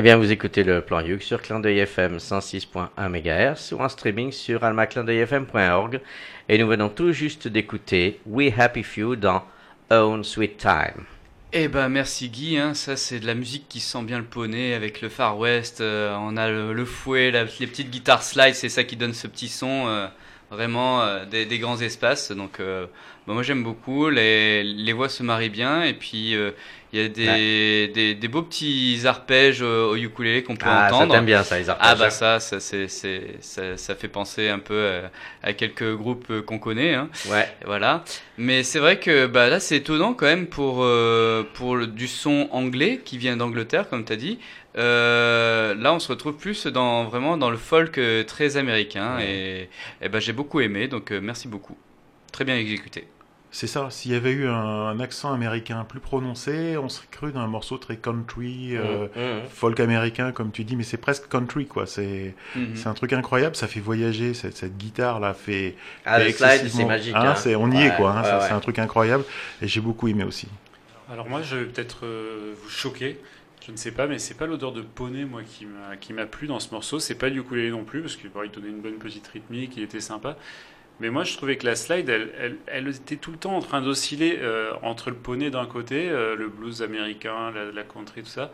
Eh 0.00 0.02
bien, 0.02 0.16
vous 0.16 0.32
écoutez 0.32 0.64
le 0.64 0.80
plan 0.80 1.00
Youk 1.00 1.20
sur 1.20 1.42
Clin 1.42 1.60
d'œil 1.60 1.80
FM 1.80 2.16
106.1 2.16 2.88
MHz 2.96 3.74
ou 3.74 3.82
en 3.82 3.88
streaming 3.90 4.32
sur 4.32 4.64
almaclindeuilfm.org. 4.64 6.00
Et 6.48 6.56
nous 6.56 6.66
venons 6.66 6.88
tout 6.88 7.12
juste 7.12 7.48
d'écouter 7.48 8.18
We 8.24 8.50
Happy 8.58 8.82
Few 8.82 9.16
dans 9.16 9.44
Own 9.90 10.24
Sweet 10.24 10.56
Time. 10.56 11.04
Eh 11.52 11.68
ben 11.68 11.90
merci 11.90 12.30
Guy, 12.30 12.56
hein. 12.56 12.72
ça 12.72 12.96
c'est 12.96 13.20
de 13.20 13.26
la 13.26 13.34
musique 13.34 13.68
qui 13.68 13.80
sent 13.80 14.02
bien 14.04 14.16
le 14.16 14.24
poney 14.24 14.72
avec 14.72 15.02
le 15.02 15.10
Far 15.10 15.36
West, 15.36 15.82
euh, 15.82 16.16
on 16.18 16.38
a 16.38 16.48
le, 16.48 16.84
fouet, 16.86 17.30
les 17.30 17.66
petites 17.66 17.90
guitares 17.90 18.22
slide, 18.22 18.54
c'est 18.54 18.70
ça 18.70 18.84
qui 18.84 18.96
donne 18.96 19.12
ce 19.12 19.26
petit 19.26 19.48
son, 19.48 19.86
euh, 19.86 20.06
vraiment 20.50 21.02
euh, 21.02 21.26
des, 21.26 21.44
des 21.44 21.58
grands 21.58 21.78
espaces. 21.78 22.32
Donc 22.32 22.58
bah, 23.26 23.34
moi 23.34 23.42
j'aime 23.42 23.62
beaucoup, 23.62 24.08
les, 24.10 24.64
les 24.64 24.92
voix 24.92 25.08
se 25.08 25.22
marient 25.22 25.50
bien 25.50 25.82
et 25.82 25.94
puis 25.94 26.34
euh, 26.34 26.50
il 26.92 27.00
y 27.00 27.04
a 27.04 27.08
des, 27.08 27.88
des, 27.94 28.14
des 28.14 28.28
beaux 28.28 28.42
petits 28.42 29.02
arpèges 29.06 29.62
au, 29.62 29.90
au 29.92 29.96
ukulélé 29.96 30.42
qu'on 30.42 30.56
peut 30.56 30.68
Ah, 30.68 30.88
ça 30.88 30.96
entendre. 30.96 31.12
t'aime 31.14 31.26
bien 31.26 31.42
ça, 31.44 31.58
les 31.58 31.68
Ah 31.68 31.90
arpèges. 31.92 31.98
bah 32.00 32.10
ça, 32.10 32.40
ça, 32.40 32.58
c'est, 32.60 32.88
ça, 32.88 33.76
ça 33.76 33.94
fait 33.94 34.08
penser 34.08 34.48
un 34.48 34.58
peu 34.58 34.74
euh, 34.74 35.08
à 35.42 35.52
quelques 35.52 35.94
groupes 35.94 36.26
euh, 36.30 36.42
qu'on 36.42 36.58
connaît. 36.58 36.94
Hein. 36.94 37.08
Ouais. 37.30 37.48
Voilà. 37.64 38.04
Mais 38.38 38.62
c'est 38.64 38.80
vrai 38.80 38.98
que 38.98 39.26
bah, 39.26 39.48
là, 39.48 39.60
c'est 39.60 39.76
étonnant 39.76 40.14
quand 40.14 40.26
même 40.26 40.46
pour, 40.48 40.78
euh, 40.82 41.44
pour 41.54 41.76
le- 41.76 41.86
du 41.86 42.08
son 42.08 42.48
anglais 42.52 43.00
qui 43.04 43.18
vient 43.18 43.36
d'Angleterre, 43.36 43.88
comme 43.88 44.04
tu 44.04 44.12
as 44.12 44.16
dit. 44.16 44.38
Euh, 44.76 45.74
là, 45.74 45.92
on 45.94 45.98
se 45.98 46.08
retrouve 46.08 46.36
plus 46.36 46.66
dans, 46.66 47.04
vraiment 47.04 47.36
dans 47.36 47.50
le 47.50 47.56
folk 47.56 47.98
euh, 47.98 48.24
très 48.24 48.56
américain. 48.56 49.18
Et, 49.20 49.68
et 50.02 50.08
bah, 50.08 50.20
j'ai 50.20 50.32
beaucoup 50.32 50.60
aimé, 50.60 50.88
donc 50.88 51.12
euh, 51.12 51.20
merci 51.22 51.48
beaucoup. 51.48 51.76
Très 52.32 52.44
bien 52.44 52.56
exécuté. 52.56 53.06
C'est 53.52 53.66
ça, 53.66 53.90
s'il 53.90 54.12
y 54.12 54.14
avait 54.14 54.30
eu 54.30 54.46
un, 54.46 54.54
un 54.54 55.00
accent 55.00 55.32
américain 55.32 55.84
plus 55.84 55.98
prononcé, 55.98 56.76
on 56.76 56.88
serait 56.88 57.08
cru 57.10 57.32
d'un 57.32 57.48
morceau 57.48 57.78
très 57.78 57.96
country, 57.96 58.76
euh, 58.76 59.08
Mhm. 59.16 59.48
folk 59.48 59.80
américain, 59.80 60.30
comme 60.30 60.52
tu 60.52 60.62
dis, 60.62 60.76
mais 60.76 60.84
c'est 60.84 60.98
presque 60.98 61.26
country, 61.28 61.66
quoi. 61.66 61.84
C'est 61.84 62.36
c'est 62.76 62.86
un 62.86 62.94
truc 62.94 63.12
incroyable, 63.12 63.56
ça 63.56 63.66
fait 63.66 63.80
voyager, 63.80 64.34
cette, 64.34 64.56
cette 64.56 64.76
guitare-là 64.76 65.34
fait. 65.34 65.74
Ah, 66.04 66.20
fait 66.20 66.26
le 66.26 66.32
slide, 66.32 66.68
c'est 66.70 66.84
magique. 66.84 67.14
Hein, 67.16 67.34
hein. 67.36 67.54
on 67.58 67.72
y 67.72 67.74
Ouais, 67.76 67.86
est, 67.86 67.96
quoi. 67.96 68.12
hein, 68.12 68.22
ouais, 68.22 68.28
ça, 68.28 68.38
ouais. 68.38 68.44
C'est 68.46 68.52
un 68.54 68.60
truc 68.60 68.78
incroyable, 68.78 69.24
et 69.60 69.66
j'ai 69.66 69.80
beaucoup 69.80 70.06
aimé 70.06 70.22
aussi. 70.22 70.46
Alors 71.12 71.28
moi, 71.28 71.42
je 71.42 71.56
vais 71.56 71.64
peut-être 71.64 72.06
euh, 72.06 72.54
vous 72.62 72.68
choquer. 72.70 73.18
Je 73.66 73.72
ne 73.72 73.76
sais 73.76 73.90
pas, 73.92 74.06
mais 74.06 74.18
c'est 74.18 74.34
pas 74.34 74.46
l'odeur 74.46 74.72
de 74.72 74.80
poney 74.80 75.24
moi 75.24 75.42
qui 75.42 75.66
m'a 75.66 75.96
qui 75.96 76.12
m'a 76.12 76.26
plu 76.26 76.46
dans 76.46 76.60
ce 76.60 76.70
morceau. 76.72 76.98
C'est 76.98 77.14
pas 77.14 77.30
du 77.30 77.40
ukulélé 77.40 77.70
non 77.70 77.84
plus 77.84 78.00
parce 78.00 78.16
qu'il 78.16 78.30
il 78.44 78.50
donnait 78.50 78.68
une 78.68 78.80
bonne 78.80 78.98
petite 78.98 79.26
rythmique, 79.28 79.76
il 79.76 79.82
était 79.82 80.00
sympa. 80.00 80.36
Mais 81.00 81.08
moi, 81.08 81.24
je 81.24 81.34
trouvais 81.36 81.56
que 81.56 81.64
la 81.66 81.76
slide, 81.76 82.08
elle, 82.10 82.58
elle, 82.66 82.88
était 82.88 83.16
tout 83.16 83.30
le 83.32 83.38
temps 83.38 83.56
en 83.56 83.60
train 83.60 83.80
d'osciller 83.80 84.38
euh, 84.40 84.72
entre 84.82 85.08
le 85.08 85.16
poney 85.16 85.50
d'un 85.50 85.64
côté, 85.66 86.10
euh, 86.10 86.36
le 86.36 86.48
blues 86.48 86.82
américain, 86.82 87.50
la, 87.50 87.82
country, 87.82 88.22
tout 88.22 88.28
ça, 88.28 88.52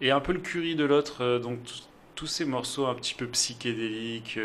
et 0.00 0.10
un 0.10 0.20
peu 0.20 0.32
le 0.32 0.40
curry 0.40 0.74
de 0.74 0.84
l'autre. 0.84 1.22
euh, 1.22 1.38
donc 1.38 1.58
tous 2.14 2.26
ces 2.26 2.44
morceaux 2.44 2.86
un 2.86 2.94
petit 2.94 3.14
peu 3.14 3.26
psychédéliques, 3.26 4.38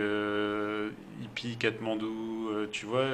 hippie, 1.22 1.58
Katmandou, 1.58 2.50
tu 2.72 2.86
vois. 2.86 3.06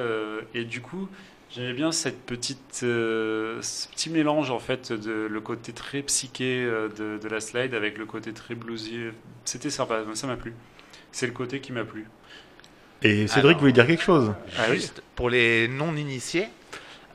et 0.54 0.64
du 0.64 0.80
coup, 0.80 1.08
J'aimais 1.50 1.74
bien 1.74 1.92
cette 1.92 2.20
petite, 2.24 2.58
ce 2.72 3.88
petit 3.92 4.10
mélange 4.10 4.50
en 4.50 4.58
fait 4.58 4.92
de 4.92 5.28
le 5.30 5.40
côté 5.40 5.72
très 5.72 6.02
psyché 6.02 6.64
de, 6.64 7.18
de 7.18 7.28
la 7.28 7.40
slide 7.40 7.74
avec 7.74 7.98
le 7.98 8.06
côté 8.06 8.32
très 8.32 8.54
bluesy. 8.54 8.98
C'était 9.44 9.70
sympa, 9.70 10.02
ça 10.14 10.26
m'a 10.26 10.36
plu. 10.36 10.54
C'est 11.12 11.26
le 11.26 11.32
côté 11.32 11.60
qui 11.60 11.72
m'a 11.72 11.84
plu. 11.84 12.06
Et 13.02 13.26
Cédric 13.26 13.50
Alors, 13.50 13.60
voulait 13.60 13.72
dire 13.72 13.86
quelque 13.86 14.02
chose. 14.02 14.32
Juste 14.70 15.02
pour 15.14 15.28
les 15.30 15.68
non-initiés, 15.68 16.48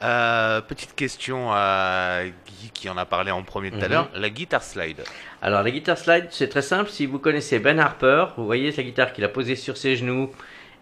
euh, 0.03 0.61
petite 0.61 0.95
question 0.95 1.51
à 1.51 2.21
Guy 2.47 2.69
qui 2.73 2.89
en 2.89 2.97
a 2.97 3.05
parlé 3.05 3.31
en 3.31 3.41
premier 3.43 3.71
tout 3.71 3.77
à 3.81 3.85
Mhm. 3.85 3.91
l'heure. 3.91 4.09
La 4.15 4.29
guitare 4.29 4.63
slide. 4.63 5.03
Alors, 5.41 5.63
la 5.63 5.71
guitare 5.71 5.97
slide, 5.97 6.27
c'est 6.31 6.47
très 6.49 6.61
simple. 6.61 6.89
Si 6.89 7.05
vous 7.05 7.17
connaissez 7.19 7.59
Ben 7.59 7.79
Harper, 7.79 8.27
vous 8.37 8.45
voyez 8.45 8.71
sa 8.71 8.83
guitare 8.83 9.13
qu'il 9.13 9.23
a 9.23 9.29
posée 9.29 9.55
sur 9.55 9.77
ses 9.77 9.95
genoux 9.95 10.31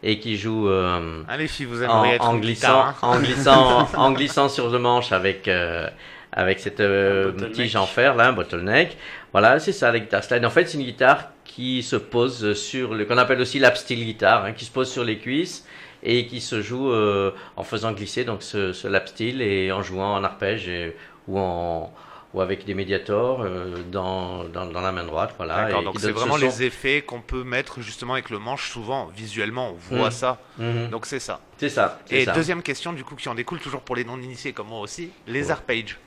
et 0.03 0.19
qui 0.19 0.37
joue 0.37 0.67
euh, 0.69 1.23
Allez, 1.27 1.47
filles, 1.47 1.65
vous 1.65 1.81
en, 1.83 1.85
aimeriez 2.03 2.13
être 2.15 2.27
en 2.27 2.35
glissant, 2.37 2.67
guitare, 2.67 2.87
hein. 3.01 3.07
en 3.07 3.19
glissant, 3.19 3.89
en 3.95 4.11
glissant 4.11 4.49
sur 4.49 4.69
le 4.69 4.77
manche 4.79 5.11
avec 5.11 5.47
euh, 5.47 5.89
avec 6.37 6.59
cette 6.59 6.79
euh, 6.79 7.31
tige 7.51 7.75
en 7.75 7.87
fer 7.87 8.15
là, 8.15 8.27
un 8.27 8.31
bottleneck. 8.33 8.95
Voilà, 9.31 9.59
c'est 9.59 9.71
ça 9.71 9.91
la 9.91 9.99
guitare 9.99 10.23
slide. 10.23 10.45
En 10.45 10.49
fait, 10.51 10.65
c'est 10.67 10.77
une 10.77 10.83
guitare 10.85 11.31
qui 11.43 11.81
se 11.81 11.95
pose 11.95 12.53
sur 12.53 12.93
le 12.93 13.05
qu'on 13.05 13.17
appelle 13.17 13.41
aussi 13.41 13.57
lap 13.59 13.75
steel 13.75 14.05
guitare, 14.05 14.45
hein, 14.45 14.53
qui 14.53 14.63
se 14.65 14.71
pose 14.71 14.89
sur 14.89 15.03
les 15.03 15.17
cuisses 15.17 15.65
et 16.03 16.27
qui 16.27 16.39
se 16.39 16.61
joue 16.61 16.91
euh, 16.91 17.31
en 17.55 17.63
faisant 17.63 17.91
glisser 17.91 18.23
donc 18.23 18.43
ce, 18.43 18.71
ce 18.71 18.87
lap 18.87 19.07
steel 19.07 19.41
et 19.41 19.71
en 19.71 19.81
jouant 19.81 20.13
en 20.13 20.23
arpège 20.23 20.67
et- 20.67 20.95
ou 21.27 21.39
en 21.39 21.91
ou 22.33 22.41
avec 22.41 22.65
des 22.65 22.73
médiators 22.73 23.41
euh, 23.41 23.77
dans, 23.89 24.43
dans, 24.43 24.65
dans 24.65 24.81
la 24.81 24.91
main 24.91 25.05
droite, 25.05 25.33
voilà. 25.37 25.69
Et 25.71 25.83
donc 25.83 25.95
c'est 25.97 26.07
ce 26.07 26.11
vraiment 26.11 26.35
les 26.35 26.61
effets 26.61 27.01
qu'on 27.01 27.21
peut 27.21 27.43
mettre 27.43 27.79
justement 27.81 28.13
avec 28.13 28.29
le 28.29 28.37
manche. 28.37 28.69
Souvent, 28.69 29.05
visuellement, 29.15 29.71
on 29.71 29.95
voit 29.95 30.09
Mm. 30.09 30.11
ça. 30.11 30.37
Mhm. 30.59 30.89
Donc 30.89 31.05
c'est 31.05 31.19
ça. 31.21 31.39
C'est 31.57 31.69
ça. 31.69 31.99
Et 32.11 32.25
ça. 32.25 32.33
deuxième 32.33 32.61
question, 32.61 32.91
du 32.91 33.03
coup, 33.05 33.15
qui 33.15 33.29
en 33.29 33.33
découle 33.33 33.59
toujours 33.59 33.79
pour 33.81 33.95
les 33.95 34.03
non-initiés 34.03 34.51
comme 34.51 34.67
moi 34.67 34.81
aussi, 34.81 35.09
les 35.25 35.45
Ouais. 35.45 35.51
arpèges. 35.51 35.97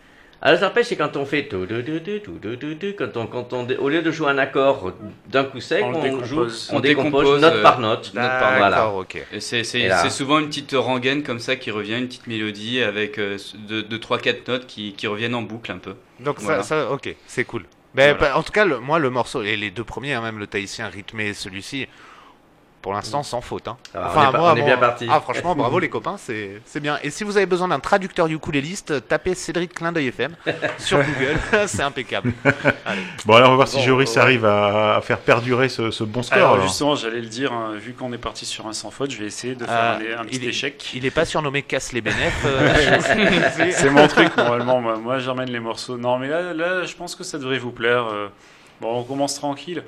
Alors 0.42 0.54
la 0.54 0.60
sarpège, 0.60 0.86
c'est 0.86 0.96
quand 0.96 1.18
on 1.18 1.26
fait 1.26 1.48
tout, 1.48 1.66
tout, 1.66 1.76
tout, 1.82 2.74
tout, 2.74 2.86
quand 2.96 3.16
on, 3.18 3.26
quand 3.26 3.52
on, 3.52 3.68
au 3.78 3.88
lieu 3.90 4.00
de 4.00 4.10
jouer 4.10 4.30
un 4.30 4.38
accord 4.38 4.92
d'un 5.28 5.44
coup 5.44 5.60
sec, 5.60 5.84
on, 5.84 6.00
décompose, 6.00 6.26
joue, 6.26 6.74
on, 6.74 6.80
décompose, 6.80 7.28
euh, 7.28 7.38
note 7.40 7.62
par 7.62 7.78
note. 7.78 8.10
voilà. 8.14 8.90
C'est 9.38 9.64
souvent 10.10 10.38
une 10.38 10.46
petite 10.46 10.72
rengaine 10.72 11.22
comme 11.22 11.40
ça 11.40 11.56
qui 11.56 11.70
revient, 11.70 11.98
une 11.98 12.06
petite 12.06 12.26
mélodie 12.26 12.80
avec 12.80 13.20
2, 13.20 13.98
3, 13.98 14.18
4 14.18 14.48
notes 14.48 14.66
qui, 14.66 14.94
qui, 14.94 15.06
reviennent 15.06 15.34
en 15.34 15.42
boucle 15.42 15.72
un 15.72 15.78
peu. 15.78 15.94
Donc 16.20 16.40
ça, 16.40 16.62
ça, 16.62 16.90
ok, 16.90 17.14
c'est 17.26 17.44
cool. 17.44 17.66
Mais, 17.94 18.14
ben, 18.14 18.20
ben, 18.20 18.34
en 18.34 18.42
tout 18.42 18.52
cas, 18.52 18.64
moi, 18.64 18.98
le 18.98 19.10
morceau, 19.10 19.42
et 19.42 19.56
les 19.56 19.70
deux 19.70 19.84
premiers, 19.84 20.14
hein, 20.14 20.22
même 20.22 20.38
le 20.38 20.46
Tahitien 20.46 20.88
rythmé 20.88 21.34
celui-ci, 21.34 21.86
pour 22.82 22.92
l'instant, 22.94 23.22
sans 23.22 23.40
faute. 23.40 23.68
Hein. 23.68 23.76
Ah, 23.94 24.10
on 24.14 24.28
est 24.28 24.32
pas- 24.32 24.52
on 24.52 24.56
est 24.56 24.62
bien 24.62 24.76
parti. 24.78 25.06
Ah, 25.10 25.20
franchement, 25.20 25.54
bravo 25.54 25.78
les 25.78 25.88
copains, 25.88 26.16
c'est 26.18 26.62
c'est 26.64 26.80
bien. 26.80 26.98
Et 27.02 27.10
si 27.10 27.24
vous 27.24 27.36
avez 27.36 27.46
besoin 27.46 27.68
d'un 27.68 27.78
traducteur 27.80 28.26
ukuléliste, 28.26 29.06
tapez 29.06 29.34
Cédric 29.34 29.74
Clin 29.74 29.92
d'œil 29.92 30.08
FM 30.08 30.34
sur 30.78 30.98
Google, 30.98 31.38
c'est 31.66 31.82
impeccable. 31.82 32.32
Bon, 33.26 33.34
alors 33.34 33.48
on 33.48 33.50
va 33.52 33.56
voir 33.56 33.68
si 33.68 33.76
Bon, 33.76 33.82
Joris 33.82 34.14
ouais. 34.14 34.22
arrive 34.22 34.44
à, 34.46 34.96
à 34.96 35.00
faire 35.02 35.18
perdurer 35.18 35.68
ce, 35.68 35.90
ce 35.90 36.04
bon 36.04 36.22
score. 36.22 36.38
Alors 36.38 36.52
alors. 36.54 36.66
justement, 36.66 36.94
j'allais 36.94 37.20
le 37.20 37.26
dire, 37.26 37.52
hein, 37.52 37.72
vu 37.76 37.92
qu'on 37.92 38.12
est 38.12 38.18
parti 38.18 38.46
sur 38.46 38.66
un 38.66 38.72
sans 38.72 38.90
faute, 38.90 39.10
je 39.10 39.18
vais 39.18 39.26
essayer 39.26 39.54
de 39.54 39.64
faire 39.64 39.74
Ah, 39.78 39.98
un, 40.18 40.22
un 40.22 40.24
petit 40.24 40.36
il 40.36 40.44
est- 40.44 40.48
échec. 40.48 40.90
Il 40.94 41.04
est 41.06 41.10
pas 41.10 41.24
surnommé 41.24 41.62
Casse 41.62 41.92
les 41.92 42.00
bénéfices. 42.00 42.30
euh, 42.46 43.70
C'est 43.72 43.90
mon 43.90 44.08
truc 44.08 44.36
normalement. 44.36 44.80
Moi, 44.80 44.96
moi 44.96 45.18
j'emmène 45.18 45.50
les 45.50 45.60
morceaux. 45.60 45.98
Non, 45.98 46.18
mais 46.18 46.28
là, 46.28 46.54
là, 46.54 46.84
je 46.84 46.94
pense 46.94 47.14
que 47.14 47.24
ça 47.24 47.38
devrait 47.38 47.58
vous 47.58 47.72
plaire. 47.72 48.06
Euh, 48.12 48.28
Bon, 48.80 48.98
on 48.98 49.02
commence 49.02 49.34
tranquille. 49.34 49.82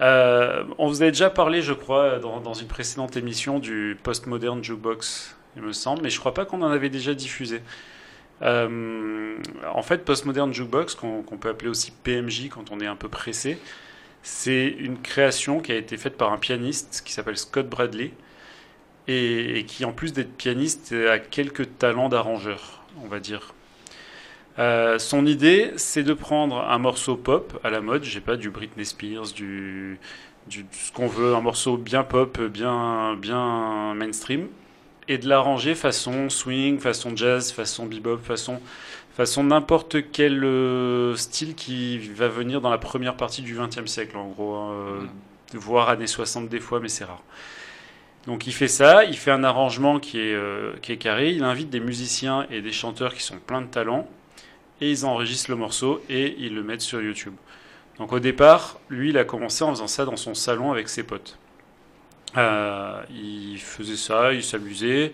Euh, 0.00 0.64
on 0.78 0.88
vous 0.88 1.02
avait 1.02 1.10
déjà 1.10 1.30
parlé, 1.30 1.62
je 1.62 1.72
crois, 1.72 2.18
dans, 2.18 2.54
une 2.54 2.68
précédente 2.68 3.16
émission 3.16 3.58
du 3.58 3.98
Postmodern 4.02 4.62
Jukebox, 4.62 5.36
il 5.56 5.62
me 5.62 5.72
semble, 5.72 6.02
mais 6.02 6.10
je 6.10 6.20
crois 6.20 6.34
pas 6.34 6.44
qu'on 6.44 6.62
en 6.62 6.70
avait 6.70 6.90
déjà 6.90 7.14
diffusé. 7.14 7.62
Euh, 8.42 9.36
en 9.72 9.82
fait, 9.82 10.04
Postmodern 10.04 10.52
Jukebox, 10.52 10.94
qu'on 10.94 11.22
qu'on 11.22 11.38
peut 11.38 11.48
appeler 11.48 11.70
aussi 11.70 11.90
PMJ 11.90 12.50
quand 12.50 12.70
on 12.70 12.80
est 12.80 12.86
un 12.86 12.96
peu 12.96 13.08
pressé, 13.08 13.58
c'est 14.22 14.66
une 14.66 15.00
création 15.00 15.60
qui 15.60 15.72
a 15.72 15.76
été 15.76 15.96
faite 15.96 16.16
par 16.18 16.32
un 16.32 16.38
pianiste 16.38 17.02
qui 17.04 17.12
s'appelle 17.12 17.38
Scott 17.38 17.68
Bradley 17.68 18.12
et, 19.08 19.60
et 19.60 19.64
qui, 19.64 19.84
en 19.84 19.92
plus 19.92 20.12
d'être 20.12 20.36
pianiste, 20.36 20.92
a 20.92 21.18
quelques 21.18 21.78
talents 21.78 22.08
d'arrangeur, 22.10 22.82
on 23.02 23.08
va 23.08 23.20
dire. 23.20 23.54
Euh, 24.58 24.98
son 24.98 25.26
idée, 25.26 25.72
c'est 25.76 26.02
de 26.02 26.14
prendre 26.14 26.60
un 26.60 26.78
morceau 26.78 27.16
pop 27.16 27.58
à 27.62 27.70
la 27.70 27.80
mode, 27.80 28.04
j'ai 28.04 28.20
pas 28.20 28.36
du 28.36 28.50
Britney 28.50 28.86
Spears, 28.86 29.32
du, 29.34 29.98
du 30.48 30.64
ce 30.72 30.92
qu'on 30.92 31.08
veut, 31.08 31.34
un 31.34 31.42
morceau 31.42 31.76
bien 31.76 32.04
pop, 32.04 32.40
bien 32.40 33.14
bien 33.16 33.94
mainstream, 33.94 34.48
et 35.08 35.18
de 35.18 35.28
l'arranger 35.28 35.74
façon 35.74 36.30
swing, 36.30 36.78
façon 36.78 37.14
jazz, 37.14 37.52
façon 37.52 37.86
bebop, 37.86 38.18
façon 38.18 38.60
façon 39.16 39.44
n'importe 39.44 40.10
quel 40.12 40.44
euh, 40.44 41.16
style 41.16 41.54
qui 41.54 41.98
va 41.98 42.28
venir 42.28 42.60
dans 42.60 42.68
la 42.68 42.76
première 42.76 43.16
partie 43.16 43.40
du 43.40 43.56
XXe 43.58 43.90
siècle, 43.90 44.16
en 44.18 44.28
gros, 44.28 44.54
hein, 44.54 44.72
euh, 44.72 45.00
voire 45.54 45.88
années 45.88 46.06
60 46.06 46.50
des 46.50 46.60
fois, 46.60 46.80
mais 46.80 46.88
c'est 46.88 47.04
rare. 47.04 47.22
Donc 48.26 48.46
il 48.46 48.52
fait 48.52 48.68
ça, 48.68 49.04
il 49.04 49.16
fait 49.16 49.30
un 49.30 49.42
arrangement 49.42 50.00
qui 50.00 50.18
est, 50.18 50.34
euh, 50.34 50.74
qui 50.82 50.92
est 50.92 50.98
carré, 50.98 51.30
il 51.30 51.44
invite 51.44 51.70
des 51.70 51.80
musiciens 51.80 52.46
et 52.50 52.60
des 52.60 52.72
chanteurs 52.72 53.14
qui 53.14 53.22
sont 53.22 53.38
pleins 53.38 53.62
de 53.62 53.68
talent, 53.68 54.06
et 54.80 54.90
ils 54.90 55.06
enregistrent 55.06 55.50
le 55.50 55.56
morceau 55.56 56.02
et 56.08 56.36
ils 56.38 56.54
le 56.54 56.62
mettent 56.62 56.82
sur 56.82 57.00
YouTube. 57.00 57.34
Donc 57.98 58.12
au 58.12 58.18
départ, 58.18 58.78
lui, 58.90 59.10
il 59.10 59.18
a 59.18 59.24
commencé 59.24 59.64
en 59.64 59.70
faisant 59.70 59.86
ça 59.86 60.04
dans 60.04 60.16
son 60.16 60.34
salon 60.34 60.72
avec 60.72 60.88
ses 60.88 61.02
potes. 61.02 61.38
Euh, 62.36 63.02
il 63.10 63.58
faisait 63.58 63.96
ça, 63.96 64.32
il 64.32 64.42
s'amusait. 64.42 65.12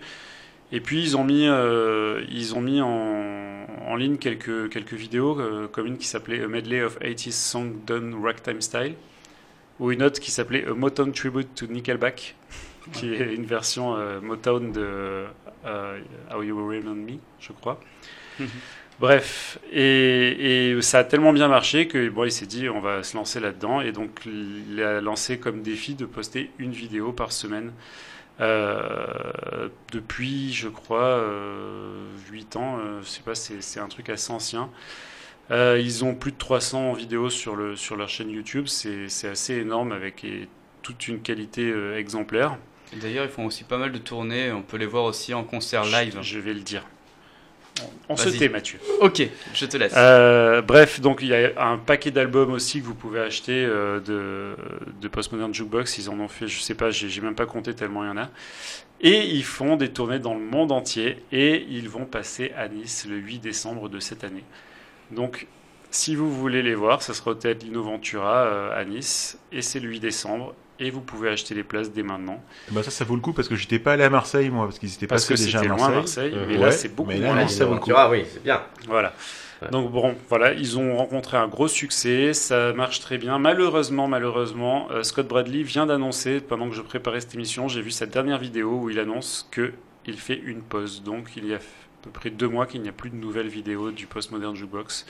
Et 0.71 0.81
puis 0.81 1.01
ils 1.01 1.15
ont 1.15 1.23
mis, 1.23 1.47
euh, 1.47 2.25
ils 2.29 2.55
ont 2.55 2.61
mis 2.61 2.81
en, 2.81 3.95
ligne 3.95 4.17
quelques, 4.17 4.69
quelques 4.69 4.93
vidéos, 4.93 5.39
euh, 5.39 5.67
comme 5.67 5.85
une 5.85 5.97
qui 5.97 6.07
s'appelait 6.07 6.43
A 6.43 6.47
Medley 6.47 6.81
of 6.81 6.99
80s 6.99 7.31
Songs 7.31 7.73
Done 7.85 8.19
Ragtime 8.23 8.59
Style, 8.59 8.95
ou 9.79 9.91
une 9.91 10.01
autre 10.01 10.19
qui 10.19 10.31
s'appelait 10.31 10.65
A 10.65 10.73
Motown 10.73 11.11
Tribute 11.11 11.53
to 11.53 11.67
Nickelback, 11.67 12.35
qui 12.91 13.13
est 13.13 13.35
une 13.35 13.45
version 13.45 13.95
euh, 13.95 14.19
Motown 14.19 14.71
de 14.71 15.25
How 15.63 16.41
You 16.41 16.57
Remember 16.57 16.95
Me, 16.95 17.19
je 17.39 17.51
crois. 17.53 17.79
Bref, 18.99 19.57
et, 19.71 20.69
et 20.71 20.81
ça 20.81 20.99
a 20.99 21.03
tellement 21.03 21.33
bien 21.33 21.47
marché 21.47 21.87
que 21.87 22.09
bon, 22.09 22.25
il 22.25 22.31
s'est 22.31 22.45
dit 22.45 22.69
on 22.69 22.79
va 22.79 23.01
se 23.03 23.17
lancer 23.17 23.39
là-dedans 23.39 23.81
et 23.81 23.91
donc 23.91 24.21
il 24.25 24.81
a 24.81 25.01
lancé 25.01 25.39
comme 25.39 25.61
défi 25.63 25.95
de 25.95 26.05
poster 26.05 26.51
une 26.59 26.71
vidéo 26.71 27.11
par 27.11 27.31
semaine 27.31 27.73
euh, 28.41 29.69
depuis, 29.91 30.53
je 30.53 30.69
crois, 30.69 31.03
euh, 31.03 32.07
8 32.31 32.55
ans. 32.57 32.79
euh, 32.79 33.01
je 33.03 33.07
sais 33.07 33.21
pas, 33.23 33.35
c'est 33.35 33.79
un 33.79 33.87
truc 33.89 34.09
assez 34.09 34.31
ancien. 34.33 34.71
Euh, 35.51 35.79
ils 35.83 36.05
ont 36.05 36.15
plus 36.15 36.31
de 36.33 36.37
300 36.37 36.93
vidéos 36.93 37.29
sur, 37.29 37.55
le, 37.55 37.75
sur 37.75 37.95
leur 37.97 38.09
chaîne 38.09 38.29
YouTube, 38.31 38.67
c'est 38.67 39.09
c'est 39.09 39.29
assez 39.29 39.55
énorme 39.55 39.91
avec 39.93 40.23
et 40.25 40.49
toute 40.83 41.07
une 41.09 41.21
qualité 41.21 41.71
euh, 41.71 41.97
exemplaire. 41.97 42.57
D'ailleurs, 42.93 43.25
ils 43.25 43.31
font 43.31 43.45
aussi 43.47 43.65
pas 43.65 43.77
mal 43.79 43.91
de 43.91 43.99
tournées, 43.99 44.51
on 44.53 44.63
peut 44.63 44.77
les 44.77 44.85
voir 44.87 45.05
aussi 45.05 45.33
en 45.33 45.43
concert 45.45 45.85
live. 45.85 46.17
Je, 46.21 46.35
je 46.35 46.39
vais 46.39 46.53
le 46.53 46.61
dire. 46.61 46.85
On, 48.09 48.15
se 48.15 48.29
tait, 48.29 48.49
Mathieu. 48.49 48.79
Ok, 49.01 49.27
je 49.53 49.65
te 49.65 49.77
laisse. 49.77 49.93
Euh, 49.95 50.61
bref, 50.61 50.99
donc 50.99 51.19
il 51.21 51.29
y 51.29 51.33
a 51.33 51.51
un 51.57 51.77
paquet 51.77 52.11
d'albums 52.11 52.51
aussi 52.51 52.81
que 52.81 52.85
vous 52.85 52.93
pouvez 52.93 53.19
acheter 53.19 53.65
euh, 53.65 53.99
de, 53.99 54.55
de 55.01 55.07
Postmodern 55.07 55.53
Jukebox. 55.53 55.97
Ils 55.97 56.09
en 56.09 56.19
ont 56.19 56.27
fait, 56.27 56.47
je 56.47 56.59
sais 56.59 56.75
pas, 56.75 56.91
j'ai 56.91 57.21
même 57.21 57.35
pas 57.35 57.45
compté 57.45 57.73
tellement 57.73 58.03
il 58.03 58.07
y 58.07 58.11
en 58.11 58.17
a. 58.17 58.29
Et 59.01 59.25
ils 59.25 59.43
font 59.43 59.75
des 59.75 59.89
tournées 59.89 60.19
dans 60.19 60.33
le 60.33 60.39
monde 60.39 60.71
entier 60.71 61.23
et 61.31 61.65
ils 61.69 61.89
vont 61.89 62.05
passer 62.05 62.51
à 62.57 62.67
Nice 62.67 63.05
le 63.09 63.17
8 63.17 63.39
décembre 63.39 63.89
de 63.89 63.99
cette 63.99 64.23
année. 64.23 64.43
Donc, 65.11 65.47
si 65.91 66.15
vous 66.15 66.31
voulez 66.31 66.61
les 66.61 66.75
voir, 66.75 67.01
ça 67.01 67.13
sera 67.13 67.31
au 67.31 67.35
théâtre 67.35 67.65
Lino 67.65 67.83
Ventura 67.83 68.45
euh, 68.45 68.79
à 68.79 68.85
Nice 68.85 69.37
et 69.51 69.61
c'est 69.61 69.79
le 69.79 69.89
8 69.89 69.99
décembre. 69.99 70.55
Et 70.85 70.91
vous 70.91 70.99
pouvez 70.99 71.29
acheter 71.29 71.55
les 71.55 71.63
places 71.63 71.91
dès 71.93 72.03
maintenant. 72.03 72.43
Bah 72.69 72.83
ça, 72.83 72.91
ça 72.91 73.05
vaut 73.05 73.15
le 73.15 73.21
coup 73.21 73.31
parce 73.31 73.47
que 73.47 73.55
j'étais 73.55 73.79
pas 73.79 73.93
allé 73.93 74.03
à 74.03 74.09
Marseille 74.09 74.49
moi 74.49 74.65
parce 74.65 74.79
qu'ils 74.79 74.93
étaient 74.93 75.07
Parce 75.07 75.25
passés 75.25 75.41
que 75.41 75.45
déjà 75.45 75.59
à 75.61 75.63
Marseille. 75.63 75.87
loin 75.87 75.95
Marseille, 75.95 76.33
mais 76.47 76.57
Ouais, 76.57 76.65
là 76.65 76.71
c'est 76.71 76.89
beaucoup 76.93 77.09
mais 77.09 77.17
là, 77.19 77.27
moins 77.27 77.35
là, 77.35 77.41
loin. 77.43 77.49
ça 77.49 77.65
vaut 77.65 77.73
le 77.75 77.79
coup. 77.79 77.91
Ah 77.95 78.09
oui, 78.09 78.25
c'est 78.31 78.43
bien. 78.43 78.61
Voilà. 78.87 79.13
Ouais. 79.61 79.69
Donc 79.69 79.91
bon, 79.93 80.13
voilà, 80.27 80.51
ils 80.51 80.77
ont 80.77 80.97
rencontré 80.97 81.37
un 81.37 81.47
gros 81.47 81.69
succès, 81.69 82.33
ça 82.33 82.73
marche 82.73 82.99
très 82.99 83.17
bien. 83.17 83.39
Malheureusement, 83.39 84.09
malheureusement, 84.09 84.89
euh, 84.91 85.03
Scott 85.03 85.25
Bradley 85.27 85.63
vient 85.63 85.85
d'annoncer, 85.85 86.41
pendant 86.41 86.67
que 86.69 86.75
je 86.75 86.81
préparais 86.81 87.21
cette 87.21 87.33
émission, 87.33 87.69
j'ai 87.69 87.81
vu 87.81 87.91
sa 87.91 88.05
dernière 88.05 88.39
vidéo 88.39 88.77
où 88.81 88.89
il 88.89 88.99
annonce 88.99 89.47
que 89.51 89.71
il 90.05 90.17
fait 90.19 90.41
une 90.43 90.61
pause. 90.61 91.01
Donc 91.03 91.29
il 91.37 91.47
y 91.47 91.53
a 91.53 91.57
à 91.57 91.59
peu 92.01 92.09
près 92.09 92.29
deux 92.29 92.49
mois 92.49 92.65
qu'il 92.65 92.81
n'y 92.81 92.89
a 92.89 92.91
plus 92.91 93.09
de 93.09 93.15
nouvelles 93.15 93.47
vidéos 93.47 93.91
du 93.91 94.05
Postmodern 94.05 94.53
Jukebox. 94.53 95.05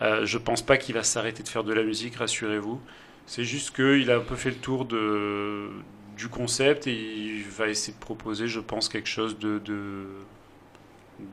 Euh, 0.00 0.24
je 0.24 0.38
pense 0.38 0.62
pas 0.62 0.78
qu'il 0.78 0.94
va 0.94 1.02
s'arrêter 1.02 1.42
de 1.42 1.48
faire 1.48 1.62
de 1.62 1.74
la 1.74 1.82
musique, 1.82 2.16
rassurez-vous. 2.16 2.80
C'est 3.26 3.44
juste 3.44 3.74
qu'il 3.74 4.10
a 4.10 4.16
un 4.16 4.20
peu 4.20 4.36
fait 4.36 4.50
le 4.50 4.56
tour 4.56 4.84
de, 4.84 5.68
du 6.16 6.28
concept 6.28 6.86
et 6.86 6.92
il 6.94 7.42
va 7.44 7.68
essayer 7.68 7.94
de 7.94 7.98
proposer, 7.98 8.48
je 8.48 8.60
pense, 8.60 8.88
quelque 8.88 9.08
chose 9.08 9.38
de, 9.38 9.58
de, 9.58 10.04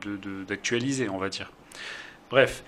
de- 0.02 0.16
de- 0.16 0.44
d'actualisé, 0.44 1.08
on 1.08 1.18
va 1.18 1.28
dire. 1.28 1.52
Bref, 2.30 2.64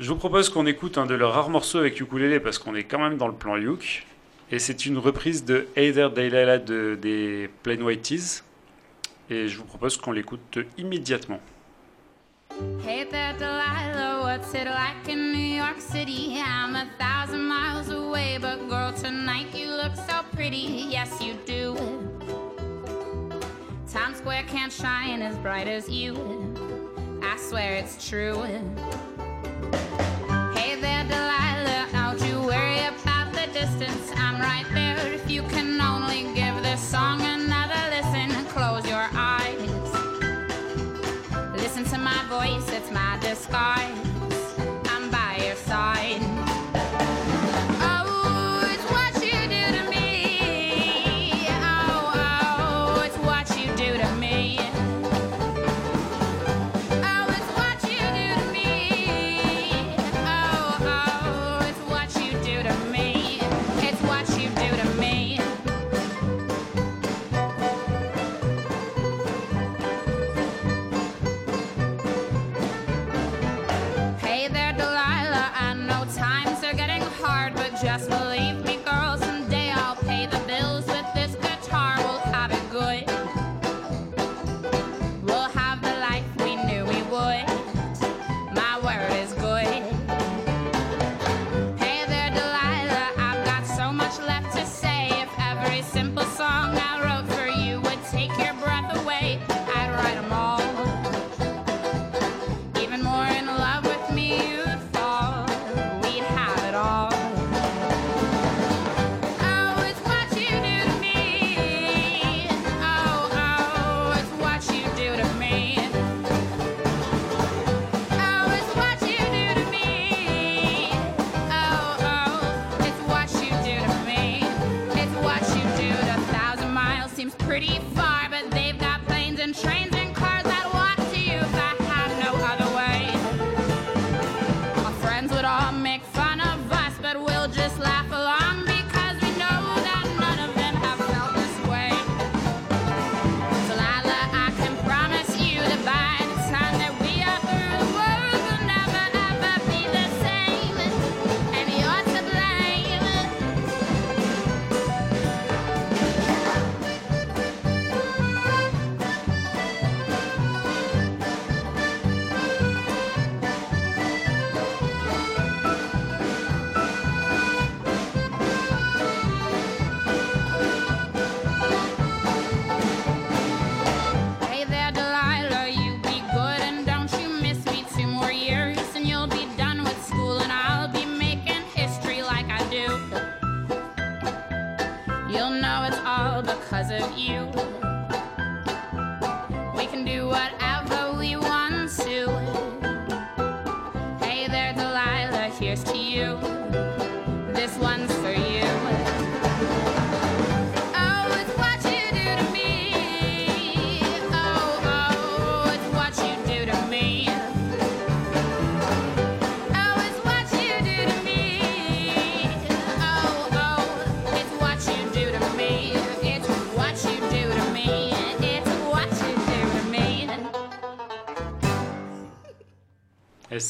je 0.00 0.08
vous 0.08 0.16
propose 0.16 0.48
qu'on 0.48 0.66
écoute 0.66 0.98
un 0.98 1.06
de 1.06 1.14
leurs 1.14 1.34
rares 1.34 1.50
morceaux 1.50 1.78
avec 1.78 2.00
ukulélé 2.00 2.40
parce 2.40 2.58
qu'on 2.58 2.74
est 2.74 2.84
quand 2.84 2.98
même 2.98 3.16
dans 3.16 3.28
le 3.28 3.34
plan 3.34 3.56
Yuk. 3.56 4.06
Et 4.50 4.58
c'est 4.58 4.86
une 4.86 4.98
reprise 4.98 5.44
de 5.44 5.68
Either 5.76 6.08
Daylight 6.12 6.64
de, 6.64 6.98
des 7.00 7.48
Plain 7.62 7.80
White 7.82 8.02
Tees. 8.02 8.42
Et 9.30 9.46
je 9.46 9.56
vous 9.58 9.64
propose 9.64 9.96
qu'on 9.96 10.10
l'écoute 10.12 10.58
immédiatement. 10.76 11.40
Hey 12.60 13.04
there, 13.04 13.32
Delilah, 13.38 14.20
what's 14.20 14.52
it 14.52 14.66
like 14.66 15.08
in 15.08 15.32
New 15.32 15.38
York 15.38 15.80
City? 15.80 16.38
I'm 16.44 16.76
a 16.76 16.86
thousand 16.98 17.44
miles 17.44 17.88
away, 17.88 18.36
but 18.38 18.68
girl, 18.68 18.92
tonight 18.92 19.54
you 19.54 19.70
look 19.70 19.96
so 19.96 20.22
pretty. 20.32 20.86
Yes, 20.90 21.22
you 21.22 21.34
do. 21.46 21.74
Times 23.90 24.18
Square 24.18 24.44
can't 24.48 24.70
shine 24.70 25.22
as 25.22 25.38
bright 25.38 25.68
as 25.68 25.88
you. 25.88 26.14
I 27.22 27.38
swear 27.38 27.76
it's 27.76 28.06
true. 28.06 28.42
Hey 30.54 30.78
there, 30.78 31.04
Delilah, 31.04 31.88
don't 31.92 32.20
you 32.28 32.40
worry 32.42 32.80
about 32.80 33.32
the 33.32 33.46
distance. 33.54 34.12
I'm 34.16 34.38
right 34.38 34.66
there 34.74 34.98
if 35.14 35.30
you 35.30 35.42
can 35.44 35.80
only 35.80 36.24
give 36.34 36.62
this 36.62 36.82
song 36.82 37.22
an 37.22 37.40
seems 38.02 38.09
voice, 42.30 42.70
it's 42.70 42.92
my 42.92 43.18
disguise. 43.20 44.09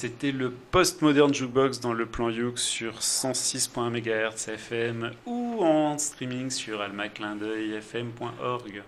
C'était 0.00 0.32
le 0.32 0.50
Postmodern 0.50 1.34
Jukebox 1.34 1.80
dans 1.80 1.92
le 1.92 2.06
plan 2.06 2.30
Youk 2.30 2.58
sur 2.58 3.00
106.1 3.00 3.90
MHz 3.90 4.48
FM 4.48 5.10
ou 5.26 5.62
en 5.62 5.98
streaming 5.98 6.48
sur 6.48 6.80
almaclindeuilfm.org. 6.80 8.82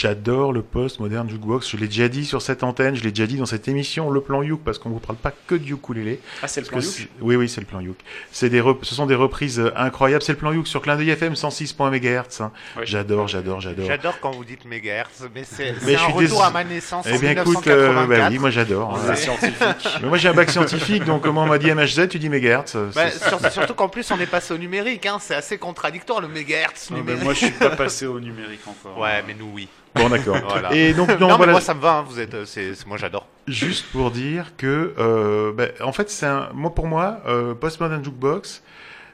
J'adore 0.00 0.52
le 0.52 0.60
post-moderne 0.60 1.26
jukebox. 1.30 1.70
Je 1.70 1.78
l'ai 1.78 1.86
déjà 1.86 2.08
dit 2.08 2.26
sur 2.26 2.42
cette 2.42 2.62
antenne, 2.62 2.96
je 2.96 3.02
l'ai 3.02 3.12
déjà 3.12 3.26
dit 3.26 3.38
dans 3.38 3.46
cette 3.46 3.66
émission, 3.66 4.10
le 4.10 4.20
plan 4.20 4.42
Youk, 4.42 4.60
parce 4.62 4.78
qu'on 4.78 4.90
vous 4.90 4.98
parle 4.98 5.16
pas 5.16 5.32
que 5.46 5.54
de 5.54 5.66
ukulélé. 5.72 6.20
Ah, 6.42 6.48
c'est 6.48 6.60
le 6.60 6.66
plan 6.66 6.80
Youk 6.80 7.08
Oui, 7.22 7.36
oui, 7.36 7.48
c'est 7.48 7.62
le 7.62 7.66
plan 7.66 7.80
Youk. 7.80 7.96
C'est 8.30 8.50
des 8.50 8.60
rep- 8.60 8.84
Ce 8.84 8.94
sont 8.94 9.06
des 9.06 9.14
reprises 9.14 9.58
euh, 9.58 9.70
incroyables. 9.74 10.22
C'est 10.22 10.32
le 10.32 10.38
plan 10.38 10.52
Youk 10.52 10.66
sur 10.66 10.82
Clin 10.82 10.96
d'œil 10.96 11.08
FM 11.08 11.32
106.1 11.32 11.90
MHz. 11.90 12.42
hein. 12.42 12.52
J'adore, 12.82 13.26
j'adore, 13.26 13.62
j'adore. 13.62 13.86
J'adore 13.86 14.20
quand 14.20 14.32
vous 14.32 14.44
dites 14.44 14.66
mégahertz, 14.66 15.22
mais 15.34 15.44
c'est 15.44 15.70
un 15.70 15.80
suis 15.80 16.12
retour 16.12 16.44
à 16.44 16.50
ma 16.50 16.62
naissance 16.62 17.06
Eh 17.08 17.14
en 17.14 17.18
bien, 17.18 17.30
écoute, 17.30 17.66
euh, 17.66 17.88
1984. 17.88 18.08
bah 18.08 18.28
oui, 18.30 18.38
moi 18.38 18.50
j'adore. 18.50 19.00
Hein. 19.08 19.14
scientifique. 19.14 19.54
Mais 20.02 20.08
moi 20.08 20.18
j'ai 20.18 20.28
un 20.28 20.34
bac 20.34 20.50
scientifique, 20.50 21.04
donc 21.06 21.22
comment 21.22 21.44
on 21.44 21.46
m'a 21.46 21.56
dit 21.56 21.72
MHz, 21.72 22.06
tu 22.10 22.18
dis 22.18 22.28
mégahertz. 22.28 22.74
euh, 22.76 22.90
Bah, 22.94 23.06
surtout 23.50 23.72
qu'en 23.72 23.88
plus 23.88 24.10
on 24.10 24.20
est 24.20 24.26
passé 24.26 24.52
au 24.52 24.58
numérique, 24.58 25.06
hein, 25.06 25.16
c'est 25.22 25.34
assez 25.36 25.56
contradictoire 25.56 26.20
le 26.20 26.28
mégahertz 26.28 26.88
Ah, 26.90 26.94
bah, 26.96 26.98
numérique. 27.00 27.24
moi, 27.24 27.32
je 27.32 27.38
suis 27.38 27.50
pas 27.52 27.70
passé 27.70 28.04
au 28.04 28.20
numérique 28.20 28.60
encore. 28.66 28.98
Ouais, 28.98 29.24
mais 29.26 29.32
nous 29.32 29.50
oui. 29.54 29.68
Bon, 29.96 30.08
d'accord. 30.08 30.36
Voilà. 30.48 30.74
Et 30.74 30.92
donc, 30.94 31.08
non, 31.08 31.18
Non, 31.20 31.28
mais 31.28 31.36
voilà, 31.36 31.52
moi 31.52 31.60
ça 31.60 31.74
me 31.74 31.80
va, 31.80 31.98
hein, 31.98 32.04
vous 32.06 32.20
êtes, 32.20 32.34
euh, 32.34 32.44
c'est, 32.44 32.72
moi 32.86 32.96
j'adore. 32.96 33.26
juste 33.46 33.86
pour 33.92 34.10
dire 34.10 34.56
que, 34.56 34.94
euh, 34.98 35.52
ben, 35.52 35.70
en 35.80 35.92
fait, 35.92 36.10
c'est 36.10 36.26
un, 36.26 36.50
moi 36.54 36.74
pour 36.74 36.86
moi, 36.86 37.20
euh, 37.26 37.54
Postmodern 37.54 38.02
Jukebox, 38.04 38.62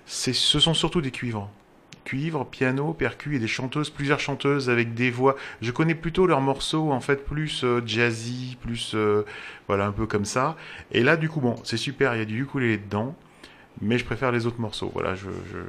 c'est, 0.06 0.32
ce 0.34 0.60
sont 0.60 0.74
surtout 0.74 1.00
des 1.00 1.10
cuivres. 1.10 1.48
Cuivre, 2.04 2.44
piano, 2.44 2.92
percu 2.92 3.36
et 3.36 3.38
des 3.38 3.46
chanteuses, 3.46 3.88
plusieurs 3.90 4.18
chanteuses 4.18 4.68
avec 4.68 4.92
des 4.94 5.10
voix. 5.10 5.36
Je 5.60 5.70
connais 5.70 5.94
plutôt 5.94 6.26
leurs 6.26 6.40
morceaux 6.40 6.90
en 6.90 7.00
fait 7.00 7.24
plus 7.24 7.62
euh, 7.62 7.80
jazzy, 7.86 8.56
plus 8.60 8.96
voilà 9.68 9.86
un 9.86 9.92
peu 9.92 10.06
comme 10.06 10.24
ça. 10.24 10.56
Et 10.90 11.02
là 11.04 11.16
du 11.16 11.28
coup 11.28 11.40
bon, 11.40 11.54
c'est 11.62 11.76
super, 11.76 12.14
il 12.16 12.18
y 12.18 12.22
a 12.22 12.24
du 12.24 12.42
ukulélé 12.42 12.78
dedans, 12.78 13.14
mais 13.80 13.98
je 13.98 14.04
préfère 14.04 14.30
les 14.30 14.46
autres 14.46 14.60
morceaux. 14.60 14.90
Voilà, 14.94 15.14
je, 15.14 15.26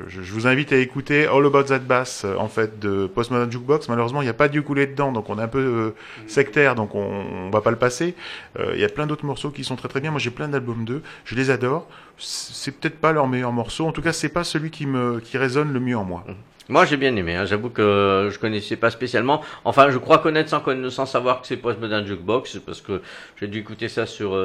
je, 0.09 0.21
je- 0.21 0.33
vous 0.33 0.45
invite 0.47 0.71
à 0.73 0.77
écouter 0.77 1.25
All 1.25 1.45
About 1.45 1.63
That 1.63 1.79
Bass 1.79 2.23
euh, 2.25 2.35
en 2.37 2.47
fait 2.47 2.79
de 2.79 3.07
Postmodern 3.07 3.51
Jukebox. 3.51 3.87
Malheureusement, 3.89 4.21
il 4.21 4.25
n'y 4.25 4.29
a 4.29 4.33
pas 4.35 4.49
de 4.49 4.57
ukulélé 4.57 4.87
dedans, 4.87 5.11
donc 5.11 5.29
on 5.29 5.39
est 5.39 5.41
un 5.41 5.47
peu 5.47 5.59
euh, 5.59 5.95
sectaire, 6.27 6.75
donc 6.75 6.93
on, 6.95 6.99
on 7.45 7.49
va 7.49 7.61
pas 7.61 7.71
le 7.71 7.77
passer. 7.77 8.13
Euh, 8.59 8.71
Il 8.75 8.81
y 8.81 8.83
a 8.83 8.89
plein 8.89 9.07
d'autres 9.07 9.25
morceaux 9.25 9.49
qui 9.51 9.63
sont 9.63 9.75
très 9.75 9.87
très 9.87 10.01
bien. 10.01 10.11
Moi, 10.11 10.19
j'ai 10.19 10.31
plein 10.31 10.47
d'albums 10.47 10.85
d'eux, 10.85 11.01
je 11.25 11.35
les 11.35 11.49
adore. 11.49 11.87
C'est 12.17 12.77
peut-être 12.79 12.99
pas 12.99 13.11
leur 13.13 13.27
meilleur 13.27 13.51
morceau. 13.51 13.85
En 13.87 13.91
tout 13.91 14.01
cas, 14.01 14.13
c'est 14.13 14.29
pas 14.29 14.43
celui 14.43 14.69
qui 14.69 14.85
me 14.85 15.19
qui 15.19 15.37
résonne 15.37 15.71
le 15.73 15.79
mieux 15.79 15.97
en 15.97 16.03
moi. 16.03 16.23
Moi, 16.69 16.85
j'ai 16.85 16.95
bien 16.95 17.13
aimé. 17.17 17.35
hein. 17.35 17.43
J'avoue 17.45 17.69
que 17.69 18.29
je 18.31 18.39
connaissais 18.39 18.77
pas 18.77 18.89
spécialement. 18.89 19.41
Enfin, 19.65 19.89
je 19.89 19.97
crois 19.97 20.19
connaître 20.19 20.49
sans, 20.49 20.63
sans 20.89 21.05
savoir 21.05 21.41
que 21.41 21.47
c'est 21.47 21.57
Postmodern 21.57 22.05
Jukebox, 22.05 22.59
parce 22.65 22.79
que 22.79 23.01
j'ai 23.39 23.47
dû 23.47 23.59
écouter 23.59 23.89
ça 23.89 24.05
sur 24.05 24.37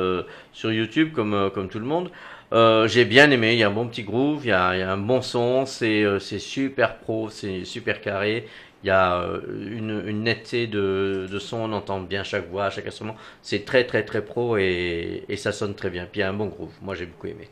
sur 0.52 0.72
YouTube, 0.72 1.12
comme 1.14 1.50
comme 1.54 1.68
tout 1.68 1.78
le 1.78 1.84
monde. 1.84 2.10
Euh, 2.52 2.88
j'ai 2.88 3.04
bien 3.04 3.30
aimé. 3.30 3.52
Il 3.52 3.58
y 3.58 3.62
a 3.62 3.68
un 3.68 3.70
bon 3.72 3.86
petit 3.88 4.02
groove, 4.04 4.44
il 4.44 4.48
y 4.48 4.52
a, 4.52 4.74
il 4.74 4.80
y 4.80 4.82
a 4.82 4.92
un 4.92 4.96
bon 4.98 5.22
son. 5.22 5.66
C'est 5.66 6.02
euh, 6.04 6.18
super 6.18 6.98
pro, 6.98 7.30
c'est 7.30 7.64
super 7.64 8.00
carré. 8.00 8.46
Il 8.84 8.86
y 8.86 8.90
a 8.90 9.20
euh, 9.20 9.40
une, 9.70 10.04
une 10.06 10.22
netteté 10.22 10.66
de, 10.66 11.26
de 11.30 11.38
son, 11.38 11.58
on 11.58 11.72
entend 11.72 12.00
bien 12.00 12.22
chaque 12.24 12.48
voix, 12.48 12.70
chaque 12.70 12.86
instrument. 12.86 13.16
C'est 13.42 13.64
très 13.64 13.84
très 13.84 14.04
très 14.04 14.24
pro 14.24 14.56
et, 14.56 15.24
et 15.28 15.36
ça 15.36 15.52
sonne 15.52 15.74
très 15.74 15.90
bien. 15.90 16.06
Puis 16.10 16.20
il 16.20 16.22
y 16.22 16.24
a 16.24 16.30
un 16.30 16.34
bon 16.34 16.46
groove. 16.46 16.72
Moi, 16.82 16.94
j'ai 16.94 17.06
beaucoup 17.06 17.26
aimé. 17.26 17.48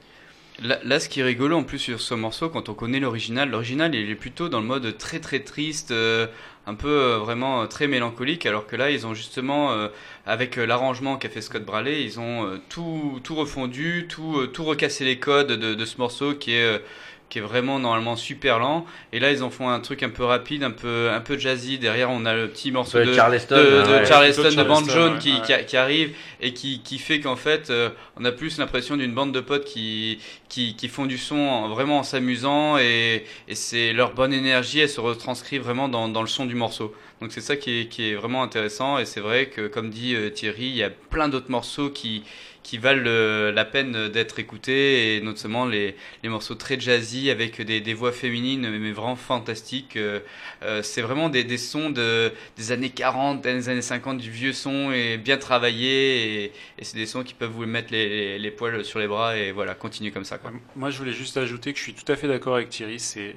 Là, 0.62 0.78
là, 0.84 0.98
ce 1.00 1.08
qui 1.10 1.20
est 1.20 1.24
rigolo 1.24 1.56
en 1.56 1.64
plus 1.64 1.78
sur 1.78 2.00
ce 2.00 2.14
morceau, 2.14 2.48
quand 2.48 2.70
on 2.70 2.74
connaît 2.74 3.00
l'original, 3.00 3.50
l'original 3.50 3.94
il 3.94 4.10
est 4.10 4.14
plutôt 4.14 4.48
dans 4.48 4.60
le 4.60 4.66
mode 4.66 4.96
très 4.96 5.20
très 5.20 5.40
triste, 5.40 5.90
euh, 5.90 6.28
un 6.66 6.74
peu 6.74 6.88
euh, 6.88 7.18
vraiment 7.18 7.62
euh, 7.62 7.66
très 7.66 7.86
mélancolique, 7.86 8.44
alors 8.44 8.66
que 8.66 8.76
là 8.76 8.90
ils 8.90 9.06
ont 9.06 9.14
justement, 9.14 9.72
euh, 9.72 9.88
avec 10.26 10.56
l'arrangement 10.56 11.16
qu'a 11.16 11.28
fait 11.28 11.40
Scott 11.40 11.64
Braley, 11.64 12.02
ils 12.02 12.18
ont 12.20 12.60
tout, 12.68 13.20
tout 13.22 13.36
refondu, 13.36 14.06
tout, 14.08 14.46
tout 14.48 14.64
recassé 14.64 15.04
les 15.04 15.18
codes 15.18 15.52
de, 15.52 15.84
ce 15.84 15.98
morceau 15.98 16.34
qui 16.34 16.52
est, 16.52 16.82
qui 17.28 17.38
est 17.38 17.42
vraiment 17.42 17.78
normalement 17.78 18.14
super 18.16 18.58
lent. 18.58 18.86
Et 19.12 19.18
là 19.18 19.32
ils 19.32 19.42
en 19.42 19.50
font 19.50 19.68
un 19.68 19.80
truc 19.80 20.02
un 20.02 20.08
peu 20.10 20.24
rapide, 20.24 20.62
un 20.62 20.70
peu, 20.70 21.10
un 21.10 21.20
peu 21.20 21.36
jazzy. 21.38 21.78
Derrière 21.78 22.10
on 22.10 22.24
a 22.24 22.34
le 22.34 22.48
petit 22.48 22.70
morceau 22.70 22.98
de, 23.04 23.12
Charleston, 23.12 23.56
de, 23.56 23.62
de 23.62 23.92
ouais. 23.98 24.06
Charleston, 24.06 24.42
de 24.50 24.62
Band 24.62 24.74
Charleston, 24.76 24.92
Jaune 24.92 25.12
ouais, 25.14 25.18
qui, 25.18 25.32
ouais. 25.32 25.40
qui, 25.60 25.66
qui 25.66 25.76
arrive 25.76 26.14
et 26.40 26.52
qui, 26.52 26.80
qui 26.82 26.98
fait 26.98 27.20
qu'en 27.20 27.36
fait 27.36 27.70
euh, 27.70 27.90
on 28.16 28.24
a 28.24 28.32
plus 28.32 28.58
l'impression 28.58 28.96
d'une 28.96 29.12
bande 29.12 29.32
de 29.32 29.40
potes 29.40 29.64
qui, 29.64 30.18
qui, 30.48 30.76
qui 30.76 30.88
font 30.88 31.06
du 31.06 31.18
son 31.18 31.36
en- 31.38 31.68
vraiment 31.68 31.98
en 31.98 32.02
s'amusant 32.02 32.78
et, 32.78 33.24
et 33.48 33.54
c'est 33.54 33.92
leur 33.92 34.12
bonne 34.14 34.32
énergie, 34.32 34.80
elle 34.80 34.88
se 34.88 35.00
retranscrit 35.00 35.58
vraiment 35.58 35.88
dans, 35.88 36.08
dans 36.08 36.20
le 36.22 36.28
son 36.28 36.46
du 36.46 36.54
morceau. 36.54 36.94
Donc 37.20 37.32
c'est 37.32 37.40
ça 37.40 37.56
qui 37.56 37.80
est, 37.80 37.88
qui 37.88 38.10
est 38.10 38.14
vraiment 38.14 38.42
intéressant 38.42 38.98
et 38.98 39.06
c'est 39.06 39.20
vrai 39.20 39.46
que 39.48 39.68
comme 39.68 39.90
dit 39.90 40.14
euh, 40.14 40.30
Thierry, 40.30 40.66
il 40.66 40.76
y 40.76 40.82
a 40.82 40.90
plein 40.90 41.28
d'autres 41.28 41.50
morceaux 41.50 41.90
qui, 41.90 42.24
qui 42.66 42.78
valent 42.78 43.04
euh, 43.06 43.52
la 43.52 43.64
peine 43.64 44.08
d'être 44.08 44.40
écoutés 44.40 45.14
et 45.14 45.20
notamment 45.20 45.66
les, 45.66 45.94
les 46.24 46.28
morceaux 46.28 46.56
très 46.56 46.80
jazzy 46.80 47.30
avec 47.30 47.62
des, 47.62 47.80
des 47.80 47.94
voix 47.94 48.10
féminines 48.10 48.68
mais 48.68 48.90
vraiment 48.90 49.14
fantastiques. 49.14 49.96
Euh, 49.96 50.18
euh, 50.64 50.82
c'est 50.82 51.00
vraiment 51.00 51.28
des, 51.28 51.44
des 51.44 51.58
sons 51.58 51.90
de, 51.90 52.32
des 52.56 52.72
années 52.72 52.90
40, 52.90 53.40
des 53.40 53.68
années 53.68 53.82
50, 53.82 54.18
du 54.18 54.32
vieux 54.32 54.52
son 54.52 54.90
et 54.90 55.16
bien 55.16 55.36
travaillé 55.36 56.46
et, 56.46 56.52
c'est 56.82 56.96
des 56.96 57.06
sons 57.06 57.22
qui 57.22 57.34
peuvent 57.34 57.52
vous 57.52 57.66
mettre 57.66 57.92
les, 57.92 58.08
les, 58.08 58.38
les 58.40 58.50
poils 58.50 58.84
sur 58.84 58.98
les 58.98 59.06
bras 59.06 59.36
et 59.36 59.52
voilà, 59.52 59.76
continuer 59.76 60.10
comme 60.10 60.24
ça. 60.24 60.38
Quoi. 60.38 60.50
Moi, 60.74 60.90
je 60.90 60.98
voulais 60.98 61.12
juste 61.12 61.36
ajouter 61.36 61.72
que 61.72 61.78
je 61.78 61.84
suis 61.84 61.94
tout 61.94 62.10
à 62.10 62.16
fait 62.16 62.26
d'accord 62.26 62.56
avec 62.56 62.70
Thierry. 62.70 62.98
C'est 62.98 63.36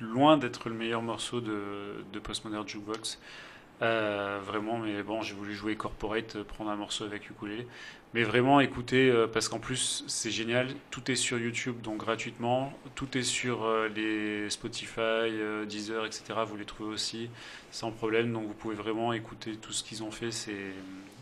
loin 0.00 0.36
d'être 0.36 0.68
le 0.68 0.74
meilleur 0.74 1.02
morceau 1.02 1.40
de, 1.40 2.04
de 2.12 2.18
Postmodern 2.18 2.66
Jukebox. 2.66 3.18
Euh, 3.80 4.40
vraiment, 4.44 4.78
mais 4.78 5.02
bon, 5.02 5.22
j'ai 5.22 5.34
voulu 5.34 5.54
jouer 5.54 5.76
Corporate, 5.76 6.36
euh, 6.36 6.44
prendre 6.44 6.70
un 6.70 6.76
morceau 6.76 7.04
avec 7.04 7.30
ukulélé. 7.30 7.66
Mais 8.12 8.24
vraiment, 8.24 8.58
écoutez, 8.58 9.08
euh, 9.08 9.28
parce 9.28 9.48
qu'en 9.48 9.60
plus, 9.60 10.02
c'est 10.08 10.30
génial. 10.30 10.68
Tout 10.90 11.10
est 11.10 11.16
sur 11.16 11.38
YouTube, 11.38 11.80
donc 11.80 11.98
gratuitement. 11.98 12.72
Tout 12.96 13.16
est 13.16 13.22
sur 13.22 13.68
les 13.94 14.50
Spotify, 14.50 15.30
Deezer, 15.68 16.06
etc. 16.06 16.40
Vous 16.46 16.56
les 16.56 16.64
trouvez 16.64 16.92
aussi 16.92 17.30
sans 17.70 17.92
problème. 17.92 18.32
Donc 18.32 18.46
vous 18.46 18.54
pouvez 18.54 18.74
vraiment 18.74 19.12
écouter 19.12 19.56
tout 19.56 19.72
ce 19.72 19.84
qu'ils 19.84 20.02
ont 20.02 20.10
fait. 20.10 20.32
C'est 20.32 20.72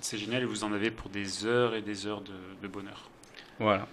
c'est 0.00 0.18
génial 0.18 0.42
et 0.42 0.46
vous 0.46 0.62
en 0.62 0.72
avez 0.72 0.90
pour 0.90 1.10
des 1.10 1.46
heures 1.46 1.74
et 1.74 1.82
des 1.82 2.06
heures 2.06 2.20
de, 2.20 2.32
de 2.62 2.68
bonheur. 2.68 3.10
Voilà. 3.58 3.88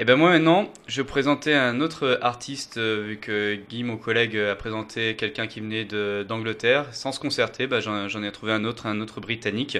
Et 0.00 0.04
ben 0.04 0.16
moi 0.16 0.30
maintenant, 0.30 0.72
je 0.88 1.02
présenter 1.02 1.54
un 1.54 1.80
autre 1.80 2.18
artiste, 2.20 2.78
euh, 2.78 3.04
vu 3.06 3.16
que 3.18 3.54
Guy, 3.68 3.84
mon 3.84 3.96
collègue, 3.96 4.36
a 4.36 4.56
présenté 4.56 5.14
quelqu'un 5.14 5.46
qui 5.46 5.60
venait 5.60 5.84
d'Angleterre. 6.24 6.92
Sans 6.92 7.12
se 7.12 7.20
concerter, 7.20 7.68
bah, 7.68 7.78
j'en 7.80 8.22
ai 8.22 8.32
trouvé 8.32 8.52
un 8.52 8.64
autre, 8.64 8.86
un 8.86 9.00
autre 9.00 9.20
britannique, 9.20 9.78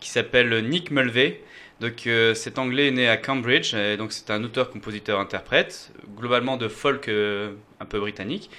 qui 0.00 0.08
s'appelle 0.10 0.68
Nick 0.68 0.90
Mulvey. 0.90 1.40
Donc 1.80 2.06
euh, 2.06 2.34
cet 2.34 2.58
anglais 2.58 2.88
est 2.88 2.92
né 2.92 3.08
à 3.08 3.16
Cambridge, 3.16 3.74
et 3.74 3.96
donc 3.96 4.12
c'est 4.12 4.30
un 4.30 4.42
auteur, 4.44 4.70
compositeur, 4.70 5.18
interprète, 5.18 5.92
globalement 6.16 6.56
de 6.56 6.68
folk 6.68 7.08
euh, 7.08 7.52
un 7.80 7.84
peu 7.84 7.98
britannique. 7.98 8.50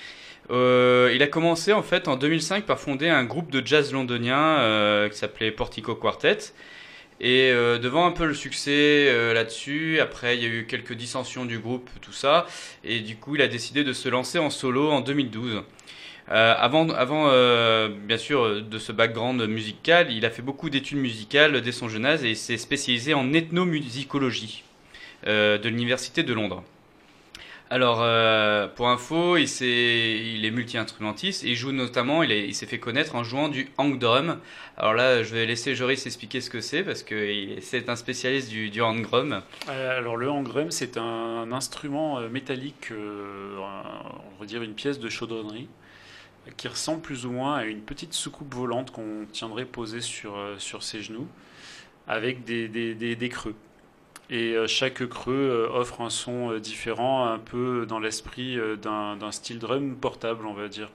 Euh, 0.51 1.12
il 1.13 1.23
a 1.23 1.27
commencé 1.27 1.73
en 1.73 1.81
fait 1.81 2.08
en 2.08 2.17
2005 2.17 2.65
par 2.65 2.79
fonder 2.79 3.10
un 3.10 3.23
groupe 3.23 3.51
de 3.51 3.65
jazz 3.65 3.91
londonien 3.91 5.10
qui 5.10 5.17
s'appelait 5.17 5.51
Portico 5.51 5.95
Quartet. 5.95 6.38
Et 7.21 7.51
euh, 7.51 7.78
devant 7.80 8.06
un 8.06 8.12
peu 8.12 8.25
le 8.25 8.34
succès 8.34 9.08
euh, 9.10 9.34
là-dessus, 9.34 9.99
après 10.01 10.36
il 10.38 10.43
y 10.43 10.45
a 10.45 10.49
eu 10.49 10.65
quelques 10.65 10.93
dissensions 10.93 11.45
du 11.45 11.60
groupe, 11.60 11.89
tout 12.01 12.12
ça, 12.12 12.45
et 12.84 12.99
du 12.99 13.15
coup 13.15 13.36
il 13.36 13.41
a 13.41 13.47
décidé 13.47 13.84
de 13.84 13.93
se 13.93 14.10
lancer 14.10 14.38
en 14.38 14.49
solo 14.49 14.91
en 14.91 15.01
2012. 15.01 15.63
Euh, 16.32 16.56
avant, 16.58 16.89
avant 16.89 17.28
euh, 17.30 17.89
bien 17.89 18.17
sûr, 18.17 18.63
de 18.63 18.80
ce 18.80 18.91
background 18.91 19.41
musical, 19.47 20.12
il 20.12 20.25
a 20.25 20.32
fait 20.32 20.41
beaucoup 20.41 20.69
d'études 20.69 20.97
musicales 20.97 21.62
dès 21.62 21.71
son 21.71 21.88
jeune 21.88 22.06
âge 22.06 22.23
et 22.23 22.32
il 22.32 22.38
s'est 22.38 22.58
spécialisé 22.58 23.13
en 23.13 23.32
ethnomusicologie 23.34 24.63
euh, 25.28 25.58
de 25.58 25.69
l'université 25.69 26.23
de 26.23 26.34
Londres. 26.34 26.63
Alors, 27.75 27.99
euh, 28.01 28.69
pour 28.69 28.88
info, 28.88 29.35
il, 29.35 30.45
est 30.45 30.51
multi-instrumentiste 30.51 31.43
il 31.43 31.55
joue 31.55 31.73
notamment, 31.73 32.23
il, 32.23 32.31
est- 32.31 32.47
il 32.47 32.55
s'est 32.55 32.67
fait 32.67 32.79
connaître 32.79 33.15
en 33.15 33.25
jouant 33.25 33.49
du 33.49 33.67
hang 33.77 33.99
drum. 33.99 34.39
Alors 34.77 34.93
là, 34.93 35.23
je 35.23 35.35
vais 35.35 35.45
laisser 35.45 35.75
Joris 35.75 36.05
expliquer 36.05 36.39
ce 36.39 36.49
que 36.49 36.61
c'est 36.61 36.83
parce 36.83 37.03
que 37.03 37.57
c'est 37.59 37.89
un 37.89 37.97
spécialiste 37.97 38.49
du, 38.49 38.81
hang 38.81 39.01
drum. 39.01 39.41
Euh, 39.67 39.99
Alors 39.99 40.15
le 40.15 40.29
hangrum, 40.29 40.71
c'est 40.71 40.95
un 40.95 41.51
instrument 41.51 42.17
euh, 42.19 42.29
métallique, 42.29 42.93
on 42.93 44.39
va 44.39 44.45
dire 44.45 44.63
une 44.63 44.73
pièce 44.73 44.97
de 44.97 45.09
chaudronnerie, 45.09 45.67
qui 46.55 46.69
ressemble 46.69 47.01
plus 47.01 47.25
ou 47.25 47.31
moins 47.31 47.55
à 47.55 47.65
une 47.65 47.81
petite 47.81 48.13
soucoupe 48.13 48.53
volante 48.53 48.91
qu'on 48.91 49.25
tiendrait 49.33 49.65
posée 49.65 49.99
sur, 49.99 50.33
ses 50.79 51.01
genoux, 51.01 51.27
avec 52.07 52.45
des 52.45 53.29
creux. 53.29 53.55
Et 54.29 54.53
euh, 54.55 54.67
chaque 54.67 55.07
creux 55.07 55.33
euh, 55.35 55.69
offre 55.69 56.01
un 56.01 56.09
son 56.09 56.51
euh, 56.51 56.59
différent, 56.59 57.25
un 57.27 57.39
peu 57.39 57.85
dans 57.88 57.99
l'esprit 57.99 58.57
d'un 58.81 59.31
style 59.31 59.59
drum 59.59 59.95
portable, 59.97 60.45
on 60.47 60.53
va 60.53 60.67
dire. 60.67 60.91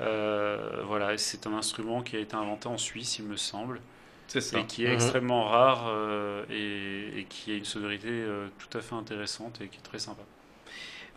Euh, 0.00 0.82
voilà, 0.86 1.14
et 1.14 1.18
c'est 1.18 1.46
un 1.46 1.54
instrument 1.54 2.02
qui 2.02 2.16
a 2.16 2.20
été 2.20 2.34
inventé 2.36 2.68
en 2.68 2.78
Suisse, 2.78 3.18
il 3.18 3.26
me 3.26 3.36
semble 3.36 3.80
C'est 4.26 4.40
ça. 4.40 4.60
et 4.60 4.66
qui 4.66 4.86
est 4.86 4.92
Mhm. 4.92 4.92
extrêmement 4.94 5.44
rare 5.46 5.86
euh, 5.88 6.44
et, 6.50 7.20
et 7.20 7.24
qui 7.26 7.52
a 7.52 7.56
une 7.56 7.64
sonorité 7.66 8.08
euh, 8.10 8.48
tout 8.58 8.76
à 8.78 8.82
fait 8.82 8.94
intéressante 8.96 9.60
et 9.62 9.68
qui 9.68 9.78
est 9.78 9.82
très 9.82 9.98
sympa. 10.00 10.22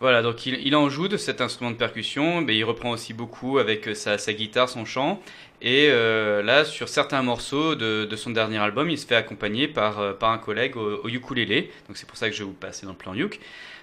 Voilà, 0.01 0.21
donc 0.21 0.45
il, 0.45 0.75
en 0.75 0.89
joue 0.89 1.07
de 1.07 1.15
cet 1.15 1.39
instrument 1.39 1.71
de 1.71 1.77
percussion, 1.77 2.41
mais 2.41 2.57
il 2.57 2.65
reprend 2.65 2.91
aussi 2.91 3.13
beaucoup 3.13 3.59
avec 3.59 3.87
euh, 3.87 3.93
sa, 3.93 4.33
guitare, 4.33 4.67
son 4.67 4.83
chant. 4.83 5.21
Et 5.61 5.87
euh, 5.89 6.43
là, 6.43 6.65
sur 6.65 6.89
certains 6.89 7.21
morceaux 7.21 7.75
de, 7.75 8.15
son 8.17 8.31
dernier 8.31 8.57
album, 8.57 8.89
il 8.89 8.97
se 8.97 9.07
fait 9.07 9.15
accompagner 9.15 9.69
par, 9.69 9.99
euh, 9.99 10.13
par 10.13 10.31
un 10.31 10.37
collègue 10.37 10.75
au, 10.75 10.99
au 11.01 11.07
ukulélé. 11.07 11.71
Donc 11.87 11.95
c'est 11.95 12.07
pour 12.07 12.17
ça 12.17 12.29
que 12.29 12.35
je 12.35 12.39
vais 12.39 12.45
vous 12.45 12.51
passer 12.51 12.85
dans 12.85 12.91
le 12.91 12.97
plan 12.97 13.15
uk. 13.15 13.39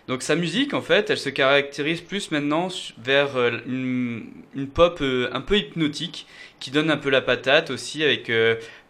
Donc 0.06 0.22
sa 0.22 0.36
musique, 0.36 0.74
en 0.74 0.82
fait, 0.82 1.08
elle 1.08 1.16
se 1.16 1.30
caractérise 1.30 2.02
plus 2.02 2.30
maintenant 2.30 2.68
vers 2.98 3.38
une, 3.66 4.26
pop 4.74 5.00
un 5.00 5.40
peu 5.40 5.56
hypnotique, 5.56 6.26
qui 6.60 6.70
donne 6.72 6.90
un 6.90 6.96
peu 6.96 7.08
la 7.08 7.22
patate 7.22 7.70
aussi, 7.70 8.02
avec 8.02 8.30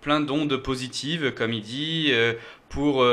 plein 0.01 0.21
d'ondes 0.21 0.57
positives, 0.57 1.33
comme 1.35 1.53
il 1.53 1.61
dit, 1.61 2.15
pour 2.71 3.05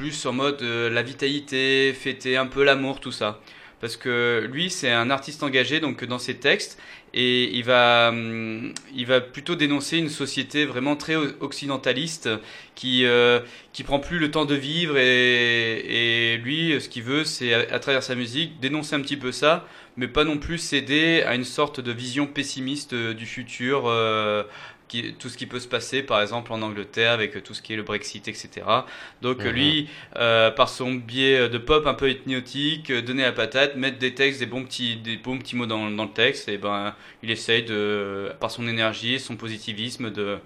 plus 0.00 0.24
en 0.24 0.32
mode 0.32 0.62
euh, 0.62 0.88
la 0.88 1.02
vitalité, 1.02 1.92
fêter 1.92 2.38
un 2.38 2.46
peu 2.46 2.64
l'amour, 2.64 3.00
tout 3.00 3.12
ça. 3.12 3.38
Parce 3.80 3.98
que 3.98 4.48
lui, 4.50 4.70
c'est 4.70 4.90
un 4.90 5.10
artiste 5.10 5.42
engagé 5.42 5.78
donc 5.78 6.04
dans 6.06 6.18
ses 6.18 6.36
textes 6.36 6.78
et 7.12 7.54
il 7.54 7.64
va, 7.64 8.08
hum, 8.08 8.72
il 8.94 9.04
va 9.04 9.20
plutôt 9.20 9.56
dénoncer 9.56 9.98
une 9.98 10.08
société 10.08 10.64
vraiment 10.64 10.96
très 10.96 11.16
occidentaliste 11.16 12.30
qui 12.74 13.04
euh, 13.04 13.40
qui 13.74 13.82
prend 13.82 13.98
plus 13.98 14.18
le 14.18 14.30
temps 14.30 14.46
de 14.46 14.54
vivre 14.54 14.96
et, 14.96 16.40
lui, 16.42 16.80
ce 16.80 16.88
qu'il 16.88 17.02
veut, 17.02 17.24
c'est 17.24 17.52
à, 17.52 17.78
travers 17.78 18.02
sa 18.02 18.14
musique 18.14 18.58
dénoncer 18.58 18.94
un 18.96 19.00
petit 19.00 19.18
peu 19.18 19.32
ça, 19.32 19.66
mais 19.98 20.08
pas 20.08 20.24
non 20.24 20.38
plus 20.38 20.56
céder 20.56 21.22
à 21.26 21.34
une 21.34 21.44
sorte 21.44 21.80
de 21.80 21.92
vision 21.92 22.26
pessimiste 22.26 22.94
euh, 22.94 23.12
du 23.12 23.26
futur. 23.26 23.84
euh, 23.86 24.44
qui, 24.90 25.14
tout 25.14 25.28
ce 25.30 25.38
qui 25.38 25.46
peut 25.46 25.60
se 25.60 25.68
passer, 25.68 26.02
par 26.02 26.20
exemple 26.20 26.52
en 26.52 26.62
Angleterre 26.62 27.12
avec 27.12 27.42
tout 27.44 27.54
ce 27.54 27.62
qui 27.62 27.72
est 27.72 27.76
le 27.76 27.82
Brexit, 27.84 28.28
etc. 28.28 28.84
Donc 29.22 29.44
Mhm. 29.44 29.50
lui, 29.50 29.88
euh, 30.16 30.50
par 30.50 30.68
son 30.68 30.92
biais 30.94 31.48
de 31.48 31.58
pop 31.58 31.86
un 31.86 31.94
peu 31.94 32.10
hypnotique, 32.10 32.90
euh, 32.90 33.02
donner 33.02 33.22
la 33.22 33.32
patate, 33.32 33.76
mettre 33.76 33.98
des 33.98 34.14
textes, 34.14 34.40
des 34.40 34.46
bons 34.46 34.64
petits, 34.64 34.96
des 34.96 35.16
bons 35.16 35.38
petits 35.38 35.56
mots 35.56 35.66
dans, 35.66 35.90
dans 35.90 36.04
le 36.04 36.12
texte, 36.12 36.48
et 36.48 36.58
ben 36.58 36.94
il 37.22 37.30
essaye 37.30 37.62
de, 37.64 38.32
par 38.40 38.50
son 38.50 38.66
énergie, 38.68 39.20
son 39.20 39.36
positivisme, 39.36 40.10
de, 40.10 40.38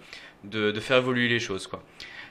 de, 0.45 0.71
de 0.71 0.81
faire 0.81 0.99
évoluer 0.99 1.29
les 1.29 1.41
choses, 1.41 1.67
quoi. 1.67 1.83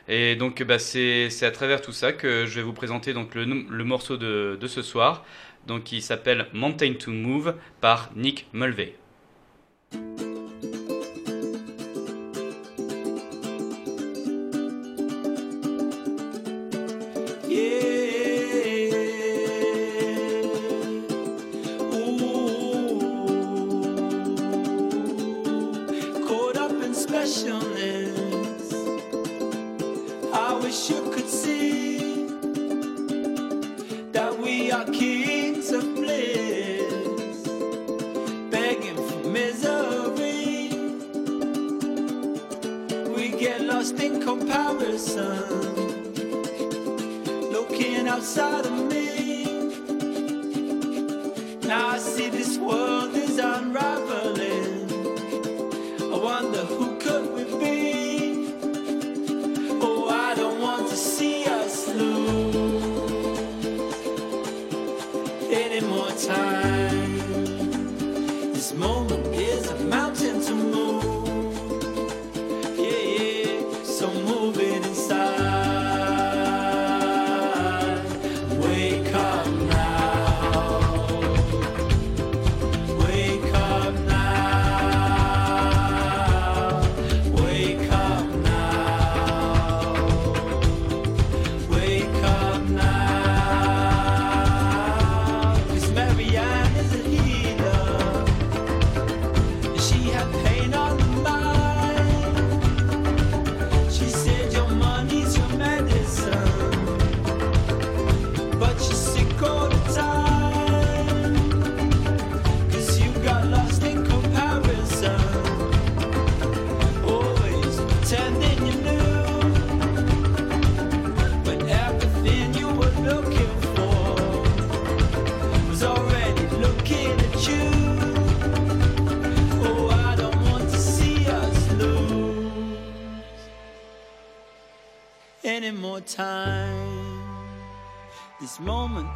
Et 0.07 0.35
donc 0.35 0.61
bah, 0.63 0.79
c'est 0.79 1.29
à 1.43 1.51
travers 1.51 1.81
tout 1.81 1.93
ça 1.93 2.11
que 2.13 2.45
je 2.45 2.55
vais 2.55 2.61
vous 2.61 2.73
présenter 2.73 3.13
donc 3.13 3.35
le, 3.35 3.45
le 3.45 3.83
morceau 3.83 4.17
de, 4.17 4.57
de 4.59 4.67
ce 4.67 4.81
soir, 4.81 5.25
donc 5.67 5.83
qui 5.85 6.01
s'appelle 6.01 6.47
Mountain 6.53 6.93
to 6.95 7.11
Move 7.11 7.55
par 7.81 8.11
Nick 8.15 8.47
Mulvey. 8.53 8.95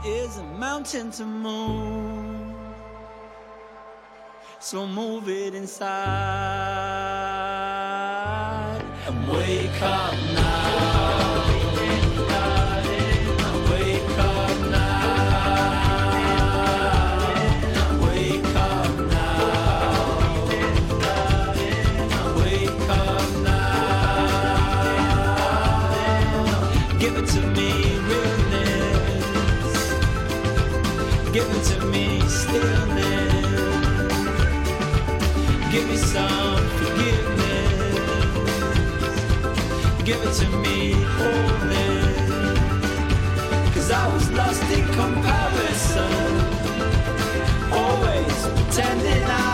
Is 0.07 0.37
a 0.37 0.43
mountain 0.43 1.11
to 1.11 1.25
move. 1.25 2.55
So 4.59 4.87
move 4.87 5.27
it 5.29 5.53
inside 5.53 5.87
and 9.05 9.27
wake 9.27 9.81
up 9.81 10.13
Give 40.07 40.23
it 40.23 40.33
to 40.35 40.47
me, 40.59 40.93
wholeness. 40.93 42.29
Cause 43.73 43.91
I 43.91 44.07
was 44.13 44.31
lost 44.31 44.63
in 44.71 44.85
comparison. 44.93 46.13
Always 47.73 48.47
pretending 48.55 49.23
I 49.25 49.46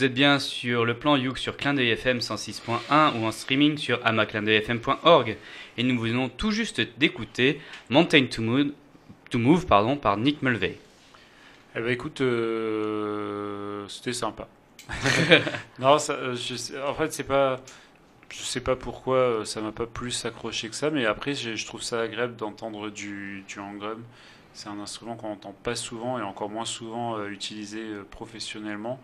vous 0.00 0.06
êtes 0.06 0.14
bien 0.14 0.38
sur 0.38 0.86
le 0.86 0.94
plan 0.94 1.14
Youk 1.14 1.36
sur 1.36 1.58
Clin 1.58 1.76
FM 1.76 2.20
106.1 2.20 3.20
ou 3.20 3.26
en 3.26 3.30
streaming 3.30 3.76
sur 3.76 4.00
amaclindeuilfm.org. 4.06 5.36
Et 5.76 5.82
nous 5.82 6.00
venons 6.00 6.30
tout 6.30 6.52
juste 6.52 6.80
d'écouter 6.96 7.60
Mountain 7.90 8.24
to 8.24 8.40
Move, 9.38 9.66
pardon, 9.66 9.98
par 9.98 10.16
Nick 10.16 10.40
Mulvey. 10.40 10.78
Eh 11.76 11.80
ben 11.80 11.90
écoute, 11.90 12.22
euh, 12.22 13.86
c'était 13.88 14.14
sympa. 14.14 14.48
non, 15.78 15.98
euh, 16.08 16.34
je 16.34 16.82
en 16.82 16.94
fait, 16.94 17.12
c'est 17.12 17.24
pas. 17.24 17.60
Je 18.30 18.38
sais 18.38 18.62
pas 18.62 18.76
pourquoi 18.76 19.16
euh, 19.16 19.44
ça 19.44 19.60
m'a 19.60 19.72
pas 19.72 19.86
plus 19.86 20.24
accroché 20.24 20.70
que 20.70 20.76
ça, 20.76 20.88
mais 20.88 21.04
après, 21.04 21.34
je 21.34 21.66
trouve 21.66 21.82
ça 21.82 22.00
agréable 22.00 22.36
d'entendre 22.36 22.88
du, 22.88 23.44
du. 23.46 23.60
C'est 24.54 24.70
un 24.70 24.80
instrument 24.80 25.16
qu'on 25.16 25.28
n'entend 25.28 25.54
pas 25.62 25.74
souvent 25.74 26.18
et 26.18 26.22
encore 26.22 26.48
moins 26.48 26.64
souvent 26.64 27.22
utilisé 27.26 27.82
professionnellement. 28.10 28.98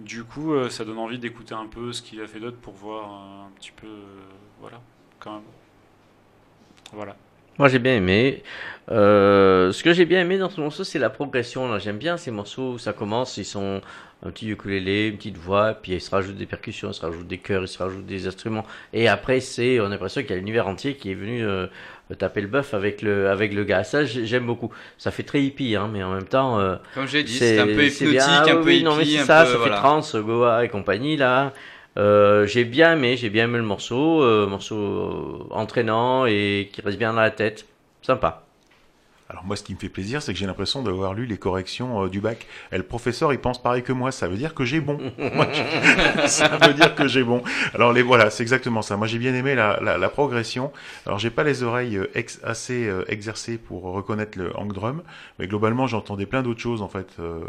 Du 0.00 0.24
coup, 0.24 0.54
euh, 0.54 0.68
ça 0.70 0.84
donne 0.84 0.98
envie 0.98 1.18
d'écouter 1.18 1.54
un 1.54 1.66
peu 1.66 1.92
ce 1.92 2.02
qu'il 2.02 2.20
a 2.20 2.26
fait 2.26 2.40
d'autre 2.40 2.56
pour 2.56 2.74
voir 2.74 3.04
euh, 3.04 3.46
un 3.46 3.50
petit 3.58 3.70
peu. 3.70 3.86
euh, 3.86 4.22
voilà, 4.60 4.80
quand 5.20 5.34
même. 5.34 5.42
Voilà. 6.92 7.16
Moi 7.56 7.68
j'ai 7.68 7.78
bien 7.78 7.96
aimé. 7.96 8.42
Ce 8.88 9.82
que 9.82 9.92
j'ai 9.92 10.04
bien 10.06 10.20
aimé 10.22 10.38
dans 10.38 10.50
ce 10.50 10.60
morceau, 10.60 10.82
c'est 10.82 10.98
la 10.98 11.10
progression. 11.10 11.78
J'aime 11.78 11.98
bien 11.98 12.16
ces 12.16 12.32
morceaux 12.32 12.72
où 12.72 12.78
ça 12.78 12.92
commence, 12.92 13.36
ils 13.36 13.44
sont 13.44 13.80
un 14.24 14.30
petit 14.30 14.48
ukulélé, 14.48 15.08
une 15.08 15.16
petite 15.16 15.36
voix, 15.36 15.74
puis 15.74 15.92
il 15.92 16.00
se 16.00 16.10
rajoute 16.10 16.36
des 16.36 16.46
percussions, 16.46 16.90
il 16.90 16.94
se 16.94 17.00
rajoute 17.02 17.28
des 17.28 17.38
chœurs, 17.38 17.62
il 17.62 17.68
se 17.68 17.78
rajoute 17.78 18.06
des 18.06 18.26
instruments. 18.26 18.64
Et 18.92 19.06
après, 19.06 19.38
c'est, 19.38 19.78
on 19.78 19.84
a 19.84 19.88
l'impression 19.90 20.22
qu'il 20.22 20.30
y 20.30 20.34
a 20.34 20.36
l'univers 20.36 20.66
entier 20.66 20.96
qui 20.96 21.12
est 21.12 21.14
venu 21.14 21.46
taper 22.18 22.40
le 22.42 22.48
bœuf 22.48 22.74
avec 22.74 23.02
le, 23.02 23.28
avec 23.30 23.52
le 23.54 23.64
gars. 23.64 23.84
Ça, 23.84 24.04
j'ai- 24.04 24.26
j'aime 24.26 24.46
beaucoup. 24.46 24.70
Ça 24.98 25.10
fait 25.10 25.22
très 25.22 25.42
hippie, 25.42 25.74
hein, 25.76 25.88
mais 25.92 26.02
en 26.02 26.12
même 26.14 26.26
temps. 26.26 26.58
euh, 26.60 26.76
Comme 26.92 27.06
j'ai 27.06 27.22
dit, 27.24 27.40
c'est 27.40 27.58
un 27.58 27.66
peu 27.66 27.86
hypnotique. 27.86 28.48
Ah 28.48 28.52
un 28.52 28.56
oui, 28.56 28.62
peu 28.64 28.74
hippie, 28.74 28.84
non, 28.84 28.96
mais 28.96 29.04
c'est 29.04 29.18
ça, 29.18 29.44
peu, 29.44 29.52
ça 29.52 29.58
voilà. 29.58 29.74
fait 29.76 29.80
trance, 29.80 30.14
Goa 30.16 30.64
et 30.64 30.68
compagnie, 30.68 31.16
là. 31.16 31.52
Euh, 31.96 32.46
j'ai 32.46 32.64
bien 32.64 32.94
aimé, 32.94 33.16
j'ai 33.16 33.30
bien 33.30 33.44
aimé 33.44 33.58
le 33.58 33.64
morceau, 33.64 34.22
euh, 34.22 34.46
morceau 34.46 34.76
euh, 34.76 35.54
entraînant 35.54 36.26
et 36.26 36.68
qui 36.72 36.80
reste 36.82 36.98
bien 36.98 37.12
dans 37.12 37.20
la 37.20 37.30
tête. 37.30 37.66
Sympa. 38.02 38.43
Alors 39.34 39.44
moi, 39.46 39.56
ce 39.56 39.64
qui 39.64 39.74
me 39.74 39.78
fait 39.80 39.88
plaisir, 39.88 40.22
c'est 40.22 40.32
que 40.32 40.38
j'ai 40.38 40.46
l'impression 40.46 40.80
d'avoir 40.84 41.12
lu 41.12 41.26
les 41.26 41.38
corrections 41.38 42.04
euh, 42.04 42.08
du 42.08 42.20
bac. 42.20 42.46
Et 42.70 42.76
le 42.76 42.84
professeur, 42.84 43.32
il 43.32 43.40
pense 43.40 43.60
pareil 43.60 43.82
que 43.82 43.92
moi. 43.92 44.12
Ça 44.12 44.28
veut 44.28 44.36
dire 44.36 44.54
que 44.54 44.64
j'ai 44.64 44.78
bon. 44.78 44.96
Moi, 45.18 45.48
je- 45.52 46.26
ça 46.28 46.46
veut 46.56 46.72
dire 46.72 46.94
que 46.94 47.08
j'ai 47.08 47.24
bon. 47.24 47.42
Alors 47.74 47.92
les 47.92 48.02
voilà, 48.02 48.30
c'est 48.30 48.44
exactement 48.44 48.80
ça. 48.80 48.96
Moi, 48.96 49.08
j'ai 49.08 49.18
bien 49.18 49.34
aimé 49.34 49.56
la, 49.56 49.80
la, 49.82 49.98
la 49.98 50.08
progression. 50.08 50.72
Alors 51.04 51.18
j'ai 51.18 51.30
pas 51.30 51.42
les 51.42 51.64
oreilles 51.64 51.96
euh, 51.96 52.08
ex- 52.14 52.38
assez 52.44 52.86
euh, 52.86 53.02
exercées 53.08 53.58
pour 53.58 53.82
reconnaître 53.82 54.38
le 54.38 54.56
hang 54.56 54.72
drum, 54.72 55.02
mais 55.40 55.48
globalement, 55.48 55.88
j'entendais 55.88 56.26
plein 56.26 56.42
d'autres 56.44 56.60
choses 56.60 56.80
en 56.80 56.88
fait, 56.88 57.08
euh, 57.18 57.40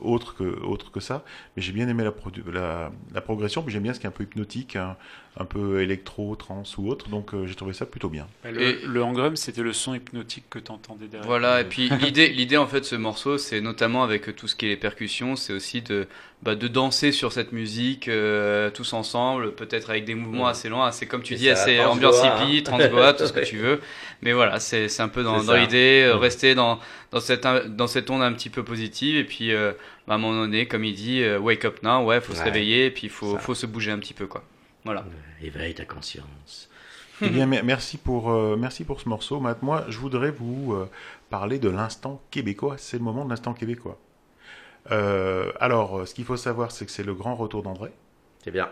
autres 0.00 0.36
que 0.36 0.44
autres 0.62 0.92
que 0.92 1.00
ça. 1.00 1.24
Mais 1.56 1.62
j'ai 1.62 1.72
bien 1.72 1.88
aimé 1.88 2.04
la, 2.04 2.12
produ- 2.12 2.48
la, 2.52 2.92
la 3.12 3.20
progression. 3.20 3.62
Puis 3.62 3.72
j'aime 3.72 3.82
bien 3.82 3.94
ce 3.94 3.98
qui 3.98 4.06
est 4.06 4.08
un 4.08 4.12
peu 4.12 4.22
hypnotique, 4.22 4.76
un, 4.76 4.96
un 5.38 5.46
peu 5.46 5.80
électro, 5.80 6.36
trance 6.36 6.76
ou 6.76 6.88
autre. 6.88 7.08
Donc 7.08 7.32
euh, 7.32 7.46
j'ai 7.46 7.54
trouvé 7.54 7.72
ça 7.72 7.86
plutôt 7.86 8.10
bien. 8.10 8.26
Le, 8.44 8.60
Et- 8.60 8.78
le 8.86 9.02
hangdrum, 9.02 9.34
c'était 9.34 9.62
le 9.62 9.72
son 9.72 9.94
hypnotique 9.94 10.44
que 10.50 10.58
tu 10.58 10.70
entendais 10.70 11.06
derrière. 11.06 11.26
Voilà, 11.26 11.62
et 11.62 11.64
puis 11.64 11.88
l'idée, 12.02 12.28
l'idée 12.28 12.58
en 12.58 12.66
fait 12.66 12.80
de 12.80 12.84
ce 12.84 12.96
morceau, 12.96 13.38
c'est 13.38 13.62
notamment 13.62 14.02
avec 14.04 14.36
tout 14.36 14.46
ce 14.46 14.54
qui 14.54 14.66
est 14.66 14.68
les 14.68 14.76
percussions, 14.76 15.34
c'est 15.36 15.54
aussi 15.54 15.80
de, 15.80 16.06
bah, 16.42 16.54
de 16.54 16.68
danser 16.68 17.12
sur 17.12 17.32
cette 17.32 17.52
musique 17.52 18.08
euh, 18.08 18.68
tous 18.70 18.92
ensemble, 18.92 19.54
peut-être 19.54 19.88
avec 19.88 20.04
des 20.04 20.14
mouvements 20.14 20.44
Ouais. 20.44 20.50
assez 20.50 20.68
lents, 20.68 20.82
assez 20.84 21.06
comme 21.06 21.22
tu 21.22 21.32
Et 21.32 21.36
dis, 21.38 21.48
assez 21.48 21.76
trans 21.78 21.92
ambiance 21.92 22.18
hippie, 22.18 22.58
hein. 22.58 22.62
trans 22.64 23.12
tout 23.14 23.26
ce 23.26 23.32
que 23.32 23.40
tu 23.44 23.56
veux. 23.56 23.80
Mais 24.20 24.34
voilà, 24.34 24.60
c'est, 24.60 24.88
c'est 24.88 25.02
un 25.02 25.08
peu 25.08 25.22
dans, 25.22 25.38
l'idée, 25.54 26.02
euh, 26.04 26.14
Ouais. 26.16 26.20
rester 26.20 26.54
dans, 26.54 26.78
dans, 27.10 27.20
cette, 27.20 27.46
dans 27.74 27.86
cette 27.86 28.10
onde 28.10 28.20
un 28.22 28.34
petit 28.34 28.50
peu 28.50 28.62
positive, 28.64 29.16
et 29.16 29.24
puis 29.24 29.52
euh, 29.54 29.72
bah, 30.06 30.12
à 30.12 30.16
un 30.16 30.20
moment 30.20 30.42
donné, 30.42 30.66
comme 30.66 30.84
il 30.84 30.94
dit, 30.94 31.22
euh, 31.22 31.38
wake 31.38 31.64
up 31.64 31.82
now, 31.82 32.04
ouais, 32.04 32.20
faut 32.20 32.34
se 32.34 32.42
réveiller, 32.42 32.84
et 32.84 32.90
puis 32.90 33.04
il 33.04 33.10
faut, 33.10 33.32
Ça. 33.32 33.38
faut 33.38 33.54
se 33.54 33.64
bouger 33.64 33.90
un 33.92 33.98
petit 33.98 34.12
peu, 34.14 34.26
quoi. 34.26 34.44
Voilà. 34.84 35.04
Éveille 35.40 35.74
ta 35.74 35.84
conscience. 35.84 36.68
Eh 37.20 37.28
bien, 37.28 37.46
mer- 37.46 37.62
merci 37.64 37.98
pour, 37.98 38.30
euh, 38.30 38.56
merci 38.56 38.84
pour 38.84 39.00
ce 39.00 39.08
morceau. 39.08 39.38
Matt, 39.38 39.62
moi, 39.62 39.84
je 39.88 39.98
voudrais 39.98 40.30
vous 40.32 40.72
euh, 40.74 40.90
parler 41.30 41.58
de 41.60 41.68
l'instant 41.68 42.20
québécois. 42.30 42.76
C'est 42.78 42.98
le 42.98 43.04
moment 43.04 43.24
de 43.24 43.30
l'instant 43.30 43.54
québécois. 43.54 43.98
Euh, 44.90 45.52
alors, 45.60 46.00
euh, 46.00 46.06
ce 46.06 46.14
qu'il 46.14 46.24
faut 46.24 46.36
savoir, 46.36 46.72
c'est 46.72 46.84
que 46.84 46.90
c'est 46.90 47.04
le 47.04 47.14
grand 47.14 47.36
retour 47.36 47.62
d'André, 47.62 47.92
C'est 48.42 48.50
bien. 48.50 48.68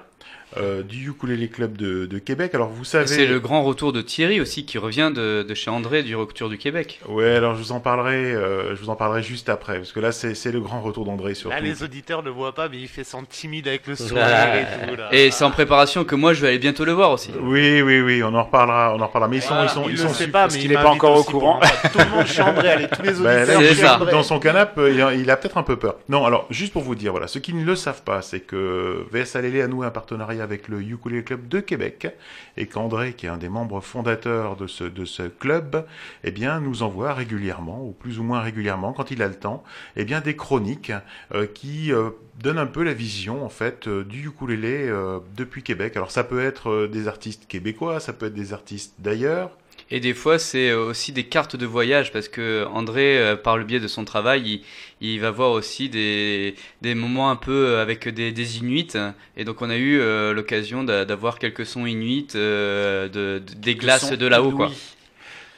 Euh, 0.57 0.83
du 0.83 1.09
Ukulele 1.11 1.49
Club 1.49 1.77
de, 1.77 2.07
de 2.07 2.19
Québec. 2.19 2.55
Alors, 2.57 2.69
vous 2.71 2.83
savez... 2.85 3.07
C'est 3.07 3.27
le 3.27 3.39
grand 3.39 3.63
retour 3.63 3.93
de 3.93 4.03
Thierry 4.03 4.41
aussi, 4.41 4.65
qui 4.67 4.79
revient 4.79 5.13
de, 5.15 5.45
de 5.49 5.55
chez 5.55 5.71
André, 5.71 6.03
du 6.03 6.17
Retour 6.17 6.49
du 6.49 6.59
Québec. 6.59 6.99
Ouais, 7.09 7.37
alors 7.37 7.55
je 7.55 7.61
vous 7.63 7.71
en 7.73 7.79
parlerai, 7.79 8.35
euh, 8.35 8.75
je 8.75 8.81
vous 8.83 8.91
en 8.91 8.97
parlerai 8.97 9.23
juste 9.23 9.49
après, 9.49 9.77
parce 9.79 9.93
que 9.93 10.01
là, 10.01 10.11
c'est 10.11 10.35
c'est 10.35 10.51
le 10.51 10.59
grand 10.61 10.81
retour 10.83 11.05
d'André 11.05 11.35
surtout. 11.35 11.55
Là, 11.55 11.61
les 11.61 11.85
auditeurs 11.85 12.23
ne 12.25 12.31
voient 12.31 12.53
pas, 12.55 12.69
mais 12.69 12.79
il 12.79 12.89
fait 12.89 13.05
son 13.05 13.23
timide 13.23 13.69
avec 13.69 13.87
le 13.87 13.95
sourire 13.95 14.25
Ouais. 14.25 14.63
et 14.85 14.89
tout. 14.91 14.97
Là. 14.97 15.09
Et 15.13 15.31
c'est 15.31 15.45
en 15.45 15.51
préparation 15.53 16.03
que 16.05 16.17
moi 16.17 16.35
je 16.35 16.41
vais 16.43 16.49
aller 16.49 16.59
bientôt 16.59 16.85
le 16.85 16.93
voir 16.93 17.13
aussi. 17.13 17.31
Oui, 17.41 17.81
oui, 17.83 18.01
oui, 18.01 18.23
on 18.25 18.35
en 18.35 18.43
reparlera, 18.43 18.93
on 18.97 19.01
en 19.01 19.07
reparlera. 19.07 19.29
Mais 19.31 19.37
ils 19.37 19.43
sont, 19.43 19.55
Voilà, 19.55 19.71
ils 19.71 19.75
sont, 19.75 19.85
il 19.85 19.91
ils 19.91 19.97
le 19.99 20.03
sont 20.03 20.09
sait 20.09 20.25
super- 20.25 20.33
pas, 20.33 20.41
parce 20.47 20.55
mais 20.55 20.61
qu'il 20.63 20.71
il 20.73 20.77
est 20.77 20.83
pas 20.83 20.89
encore 20.91 21.17
au 21.17 21.23
courant. 21.23 21.61
Tout 21.93 21.99
le 21.99 22.11
monde 22.17 22.27
chez 22.27 22.43
André, 22.43 22.69
allez, 22.71 22.89
tous 22.89 23.03
les 23.03 23.13
Ben, 23.21 23.47
là, 23.47 23.57
auditeurs 23.57 23.77
ça. 23.77 23.97
André. 23.97 24.11
Dans 24.11 24.23
son 24.25 24.41
canapé, 24.41 24.93
il 24.95 25.01
a, 25.01 25.15
il 25.15 25.31
a 25.31 25.37
peut-être 25.37 25.59
un 25.59 25.63
peu 25.63 25.77
peur. 25.77 25.95
Non, 26.09 26.27
alors, 26.27 26.47
juste 26.51 26.73
pour 26.73 26.83
vous 26.83 26.97
dire, 26.97 27.13
voilà, 27.13 27.29
ceux 27.29 27.39
qui 27.41 27.55
ne 27.55 27.65
le 27.65 27.77
savent 27.77 28.03
pas, 28.03 28.21
c'est 28.21 28.41
que 28.41 29.07
VS 29.13 29.37
Alélé 29.37 29.63
a 29.63 29.69
noué 29.69 29.87
un 29.87 29.91
partenariat 29.91 30.10
avec 30.19 30.69
le 30.69 30.83
Ukulele 30.83 31.25
Club 31.25 31.49
de 31.49 31.61
Québec 31.61 32.09
et 32.57 32.67
qu'André, 32.67 33.13
qui 33.13 33.27
est 33.27 33.29
un 33.29 33.37
des 33.37 33.49
membres 33.49 33.81
fondateurs 33.81 34.57
de 34.57 34.67
ce, 34.67 35.29
club, 35.29 35.87
eh 36.25 36.31
bien, 36.31 36.61
nous 36.61 36.83
envoie 36.83 37.15
régulièrement, 37.15 37.85
ou 37.85 37.93
plus 37.93 38.19
ou 38.19 38.23
moins 38.23 38.41
régulièrement, 38.41 38.93
quand 38.93 39.11
il 39.11 39.23
a 39.23 39.29
le 39.29 39.35
temps, 39.35 39.63
eh 39.97 40.05
bien, 40.05 40.21
des 40.21 40.37
chroniques 40.37 40.93
euh, 41.35 41.47
qui 41.47 41.93
euh, 41.93 42.11
donnent 42.43 42.59
un 42.59 42.67
peu 42.67 42.83
la 42.83 42.95
vision, 42.95 43.45
en 43.45 43.49
fait, 43.49 43.87
euh, 43.87 44.05
du 44.05 44.27
ukulélé 44.27 44.91
depuis 45.37 45.63
Québec. 45.63 45.97
Alors, 45.97 46.11
ça 46.11 46.25
peut 46.25 46.41
être 46.41 46.87
des 46.87 47.09
artistes 47.09 47.47
québécois, 47.47 48.01
ça 48.01 48.13
peut 48.13 48.27
être 48.27 48.35
des 48.35 48.53
artistes 48.53 48.95
d'ailleurs. 48.99 49.51
Et 49.93 49.99
des 50.01 50.15
fois, 50.15 50.39
c'est 50.39 50.73
aussi 50.73 51.13
des 51.13 51.25
cartes 51.25 51.57
de 51.57 51.67
voyage 51.67 52.13
parce 52.13 52.29
que 52.29 52.65
André, 52.73 53.19
euh, 53.19 53.37
par 53.37 53.57
le 53.59 53.65
biais 53.65 53.81
de 53.81 53.89
son 53.89 54.05
travail, 54.05 54.63
il, 55.01 55.09
il 55.15 55.21
va 55.21 55.31
voir 55.33 55.51
aussi 55.51 55.89
des, 55.89 56.55
des 56.81 56.95
moments 56.95 57.31
un 57.31 57.37
peu 57.37 57.79
avec 57.79 58.09
des, 58.09 58.31
des 58.31 58.59
Inuits. 58.59 58.93
Et 59.37 59.45
donc, 59.45 59.63
on 59.63 59.71
a 59.71 59.77
eu 59.77 59.99
euh, 59.99 60.33
l'occasion 60.33 60.85
d'a- 60.85 61.05
d'avoir 61.05 61.39
quelques 61.41 61.67
sons 61.67 61.87
Inuits 61.87 62.29
euh, 62.37 63.09
de, 63.09 63.43
de- 63.45 63.55
des 63.55 63.75
glaces 63.75 64.13
de 64.13 64.27
là-haut, 64.27 64.53
quoi. 64.53 64.81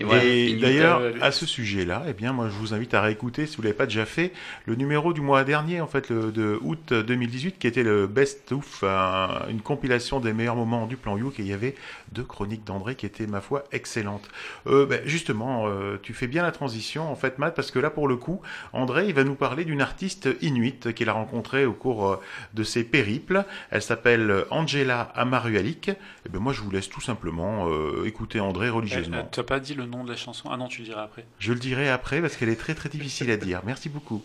Et 0.01 0.05
voilà, 0.05 0.25
Et 0.25 0.47
Inuits, 0.49 0.61
d'ailleurs, 0.61 0.99
euh, 1.01 1.13
à 1.21 1.31
ce 1.31 1.47
sujet-là, 1.47 2.03
eh 2.09 2.13
bien, 2.13 2.33
moi, 2.33 2.49
je 2.49 2.55
vous 2.55 2.75
invite 2.75 2.93
à 2.95 3.01
réécouter, 3.03 3.47
si 3.47 3.57
vous 3.57 3.63
l'avez 3.63 3.75
pas 3.75 3.87
déjà 3.87 4.05
fait, 4.05 4.33
le 4.67 4.75
numéro 4.75 5.13
du 5.13 5.21
mois 5.21 5.45
dernier, 5.45 5.81
en 5.81 5.87
fait, 5.87 6.09
le, 6.11 6.33
de 6.33 6.59
août 6.63 6.93
2018, 6.93 7.59
qui 7.59 7.67
était 7.67 7.83
le 7.85 8.07
Best 8.07 8.51
of, 8.53 8.83
un- 8.83 9.43
une 9.49 9.61
compilation 9.61 10.19
des 10.19 10.33
meilleurs 10.33 10.57
moments 10.57 10.87
du 10.87 10.97
plan 10.97 11.17
Youk, 11.17 11.39
et 11.39 11.43
il 11.43 11.49
y 11.49 11.53
avait 11.53 11.75
deux 12.11 12.25
chroniques 12.25 12.65
d'André 12.65 12.95
qui 12.97 13.07
étaient, 13.07 13.27
ma 13.27 13.41
foi, 13.41 13.65
excellentes. 13.71 14.29
Euh, 14.67 14.87
ben, 14.87 15.01
justement, 15.05 15.69
euh, 15.69 15.99
tu 16.03 16.15
fais 16.15 16.27
bien 16.27 16.43
la 16.43 16.51
transition, 16.53 17.11
en 17.11 17.15
fait, 17.15 17.39
Matt, 17.39 17.55
parce 17.55 17.71
que 17.71 17.79
là, 17.79 17.91
pour 17.91 18.09
le 18.09 18.17
coup, 18.17 18.41
André, 18.73 19.07
il 19.09 19.15
va 19.15 19.23
nous 19.25 19.35
parler 19.37 19.65
d'une 19.65 19.83
artiste 19.83 20.29
inuite 20.41 20.95
qu'il 20.95 21.09
a 21.11 21.13
rencontrée 21.13 21.65
au 21.65 21.75
cours 21.75 22.09
euh, 22.11 22.17
de 22.55 22.65
ses 22.65 22.83
périples. 22.83 23.45
Elle 23.71 23.83
s'appelle 23.83 24.45
Angela 24.51 25.13
Amarualik. 25.15 25.91
Et 25.91 25.95
ben, 26.29 26.41
moi, 26.41 26.53
je 26.53 26.61
vous 26.61 26.71
laisse 26.71 26.89
tout 26.89 27.01
simplement 27.01 27.69
euh, 27.69 28.05
écouter 28.07 28.41
André 28.41 28.67
Eh, 28.67 28.71
religieusement. 28.71 29.19
euh, 29.19 29.23
Tu 29.31 29.39
n'as 29.41 29.45
pas 29.45 29.61
dit 29.61 29.75
le 29.75 29.82
nom 29.87 30.05
de 30.05 30.11
la 30.11 30.17
chanson 30.17 30.49
Ah 30.51 30.57
non, 30.57 30.69
tu 30.69 30.81
le 30.81 30.87
diras 30.87 31.03
après. 31.03 31.27
Je 31.39 31.53
le 31.53 31.59
dirai 31.59 31.89
après 31.89 32.21
parce 32.21 32.37
qu'elle 32.37 32.49
est 32.49 32.57
très 32.57 32.75
très 32.75 32.89
difficile 32.89 33.31
à 33.31 33.37
dire. 33.37 33.63
Merci 33.65 33.89
beaucoup. 33.89 34.23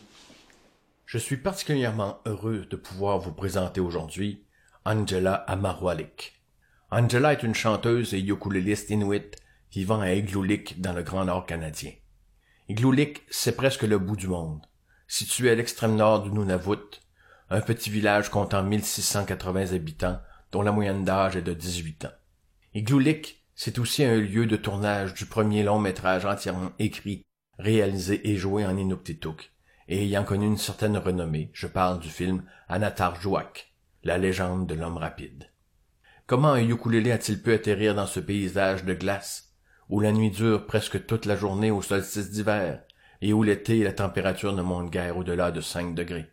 Je 1.06 1.18
suis 1.18 1.38
particulièrement 1.38 2.20
heureux 2.26 2.66
de 2.70 2.76
pouvoir 2.76 3.20
vous 3.20 3.32
présenter 3.32 3.80
aujourd'hui 3.80 4.44
Angela 4.86 5.36
Amarwalik. 5.36 6.42
Angela 6.92 7.34
est 7.34 7.44
une 7.44 7.56
chanteuse 7.56 8.14
et 8.14 8.20
ukuléliste 8.20 8.90
inuit 8.90 9.36
vivant 9.72 10.02
à 10.02 10.14
Igloolik 10.14 10.82
dans 10.82 10.94
le 10.94 11.04
Grand 11.04 11.26
Nord 11.26 11.46
canadien. 11.46 11.92
Igloolik, 12.70 13.24
c'est 13.30 13.56
presque 13.56 13.84
le 13.84 14.00
bout 14.00 14.16
du 14.16 14.28
monde. 14.28 14.66
Situé 15.08 15.50
à 15.50 15.56
l'extrême 15.56 15.96
nord 15.96 16.24
du 16.24 16.32
Nunavut, 16.32 17.02
un 17.50 17.62
petit 17.62 17.90
village 17.90 18.30
comptant 18.30 18.64
1680 18.64 19.74
habitants 19.74 20.20
dont 20.52 20.62
la 20.62 20.72
moyenne 20.72 21.06
d'âge 21.06 21.38
est 21.38 21.42
de 21.42 21.54
18 21.54 22.06
ans. 22.06 22.14
Igloolik, 22.74 23.37
c'est 23.60 23.80
aussi 23.80 24.04
un 24.04 24.18
lieu 24.18 24.46
de 24.46 24.56
tournage 24.56 25.16
du 25.16 25.26
premier 25.26 25.64
long 25.64 25.80
métrage 25.80 26.26
entièrement 26.26 26.72
écrit, 26.78 27.26
réalisé 27.58 28.30
et 28.30 28.38
joué 28.38 28.64
en 28.68 28.78
Inuktitut 28.78 29.52
et 29.88 30.04
ayant 30.04 30.24
connu 30.24 30.46
une 30.46 30.58
certaine 30.58 30.98
renommée, 30.98 31.50
je 31.54 31.66
parle 31.66 32.00
du 32.00 32.10
film 32.10 32.44
Anatar 32.70 33.20
Jouak, 33.20 33.74
la 34.04 34.20
légende 34.20 34.68
de 34.68 34.76
l'homme 34.76 34.98
rapide. 34.98 35.50
Comment 36.28 36.52
un 36.52 36.70
ukulélé 36.70 37.12
a-t-il 37.12 37.42
pu 37.42 37.52
atterrir 37.52 37.96
dans 37.96 38.06
ce 38.06 38.20
paysage 38.20 38.84
de 38.84 38.94
glace, 38.94 39.56
où 39.90 40.02
la 40.02 40.12
nuit 40.12 40.30
dure 40.30 40.68
presque 40.68 41.08
toute 41.08 41.26
la 41.26 41.36
journée 41.36 41.72
au 41.72 41.82
solstice 41.82 42.30
d'hiver, 42.30 42.84
et 43.22 43.34
où 43.34 43.42
l'été 43.42 43.84
la 43.84 43.94
température 43.94 44.54
ne 44.54 44.62
monte 44.62 44.92
guère 44.92 45.18
au-delà 45.18 45.50
de 45.50 45.62
5 45.62 45.96
degrés? 45.96 46.30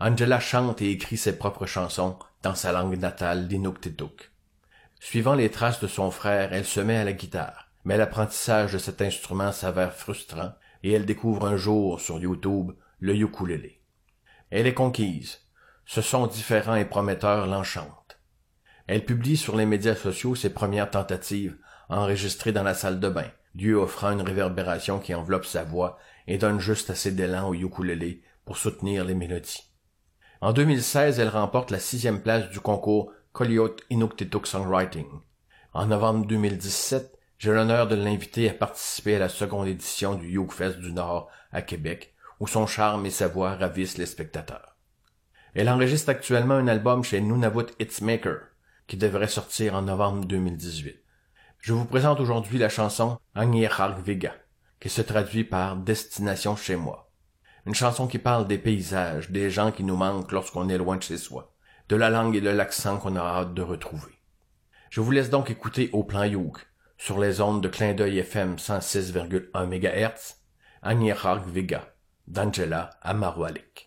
Angela 0.00 0.40
chante 0.40 0.80
et 0.80 0.90
écrit 0.90 1.18
ses 1.18 1.36
propres 1.36 1.66
chansons 1.66 2.18
dans 2.42 2.54
sa 2.54 2.72
langue 2.72 2.98
natale 2.98 3.46
l'Inuktitut. 3.46 4.30
Suivant 5.00 5.34
les 5.34 5.50
traces 5.50 5.80
de 5.80 5.86
son 5.86 6.10
frère, 6.10 6.52
elle 6.52 6.64
se 6.64 6.80
met 6.80 6.96
à 6.96 7.04
la 7.04 7.12
guitare, 7.12 7.68
mais 7.84 7.96
l'apprentissage 7.96 8.72
de 8.72 8.78
cet 8.78 9.02
instrument 9.02 9.52
s'avère 9.52 9.92
frustrant 9.92 10.52
et 10.82 10.92
elle 10.92 11.06
découvre 11.06 11.46
un 11.46 11.56
jour 11.56 12.00
sur 12.00 12.18
YouTube 12.18 12.72
le 13.00 13.14
ukulélé. 13.14 13.80
Elle 14.50 14.66
est 14.66 14.74
conquise. 14.74 15.40
Ce 15.84 16.00
son 16.00 16.26
différent 16.26 16.74
et 16.74 16.84
prometteur 16.84 17.46
l'enchante. 17.46 18.20
Elle 18.86 19.04
publie 19.04 19.36
sur 19.36 19.56
les 19.56 19.66
médias 19.66 19.94
sociaux 19.94 20.34
ses 20.34 20.50
premières 20.50 20.90
tentatives 20.90 21.56
enregistrées 21.88 22.52
dans 22.52 22.62
la 22.62 22.74
salle 22.74 23.00
de 23.00 23.08
bain, 23.08 23.30
Dieu 23.54 23.76
offrant 23.76 24.10
une 24.10 24.22
réverbération 24.22 24.98
qui 24.98 25.14
enveloppe 25.14 25.46
sa 25.46 25.64
voix 25.64 25.98
et 26.26 26.38
donne 26.38 26.60
juste 26.60 26.90
assez 26.90 27.12
d'élan 27.12 27.48
au 27.48 27.54
ukulélé 27.54 28.22
pour 28.44 28.56
soutenir 28.56 29.04
les 29.04 29.14
mélodies. 29.14 29.72
En 30.40 30.52
2016, 30.52 31.18
elle 31.18 31.28
remporte 31.28 31.70
la 31.70 31.78
sixième 31.78 32.22
place 32.22 32.50
du 32.50 32.60
concours 32.60 33.12
Coyote 33.36 33.82
Inuktitut 33.90 34.46
Songwriting. 34.46 35.04
En 35.74 35.84
novembre 35.84 36.24
2017, 36.24 37.18
j'ai 37.36 37.52
l'honneur 37.52 37.86
de 37.86 37.94
l'inviter 37.94 38.48
à 38.48 38.54
participer 38.54 39.16
à 39.16 39.18
la 39.18 39.28
seconde 39.28 39.68
édition 39.68 40.14
du 40.14 40.26
Youkfest 40.26 40.78
du 40.78 40.90
Nord 40.90 41.28
à 41.52 41.60
Québec, 41.60 42.14
où 42.40 42.46
son 42.46 42.66
charme 42.66 43.04
et 43.04 43.10
sa 43.10 43.28
voix 43.28 43.54
ravissent 43.54 43.98
les 43.98 44.06
spectateurs. 44.06 44.78
Elle 45.54 45.68
enregistre 45.68 46.08
actuellement 46.08 46.54
un 46.54 46.66
album 46.66 47.04
chez 47.04 47.20
Nunavut 47.20 47.66
Hitsmaker, 47.78 48.38
qui 48.86 48.96
devrait 48.96 49.28
sortir 49.28 49.74
en 49.74 49.82
novembre 49.82 50.24
2018. 50.24 50.96
Je 51.60 51.74
vous 51.74 51.84
présente 51.84 52.20
aujourd'hui 52.20 52.56
la 52.56 52.70
chanson 52.70 53.18
Vega, 53.34 54.32
qui 54.80 54.88
se 54.88 55.02
traduit 55.02 55.44
par 55.44 55.76
Destination 55.76 56.56
chez 56.56 56.76
moi. 56.76 57.10
Une 57.66 57.74
chanson 57.74 58.06
qui 58.06 58.18
parle 58.18 58.46
des 58.46 58.56
paysages, 58.56 59.30
des 59.30 59.50
gens 59.50 59.72
qui 59.72 59.84
nous 59.84 59.96
manquent 59.96 60.32
lorsqu'on 60.32 60.70
est 60.70 60.78
loin 60.78 60.96
de 60.96 61.02
chez 61.02 61.18
soi, 61.18 61.52
de 61.88 61.96
la 61.96 62.10
langue 62.10 62.36
et 62.36 62.40
de 62.40 62.50
l'accent 62.50 62.98
qu'on 62.98 63.16
a 63.16 63.20
hâte 63.20 63.54
de 63.54 63.62
retrouver. 63.62 64.12
Je 64.90 65.00
vous 65.00 65.10
laisse 65.10 65.30
donc 65.30 65.50
écouter 65.50 65.90
au 65.92 66.04
plan 66.04 66.24
Youk, 66.24 66.66
sur 66.98 67.18
les 67.20 67.40
ondes 67.40 67.62
de 67.62 67.68
clin 67.68 67.94
d'œil 67.94 68.18
FM 68.18 68.56
106,1 68.56 69.66
MHz, 69.66 70.36
Agnirag 70.82 71.42
Vega, 71.46 71.94
d'Angela 72.26 72.90
Amarualik. 73.02 73.85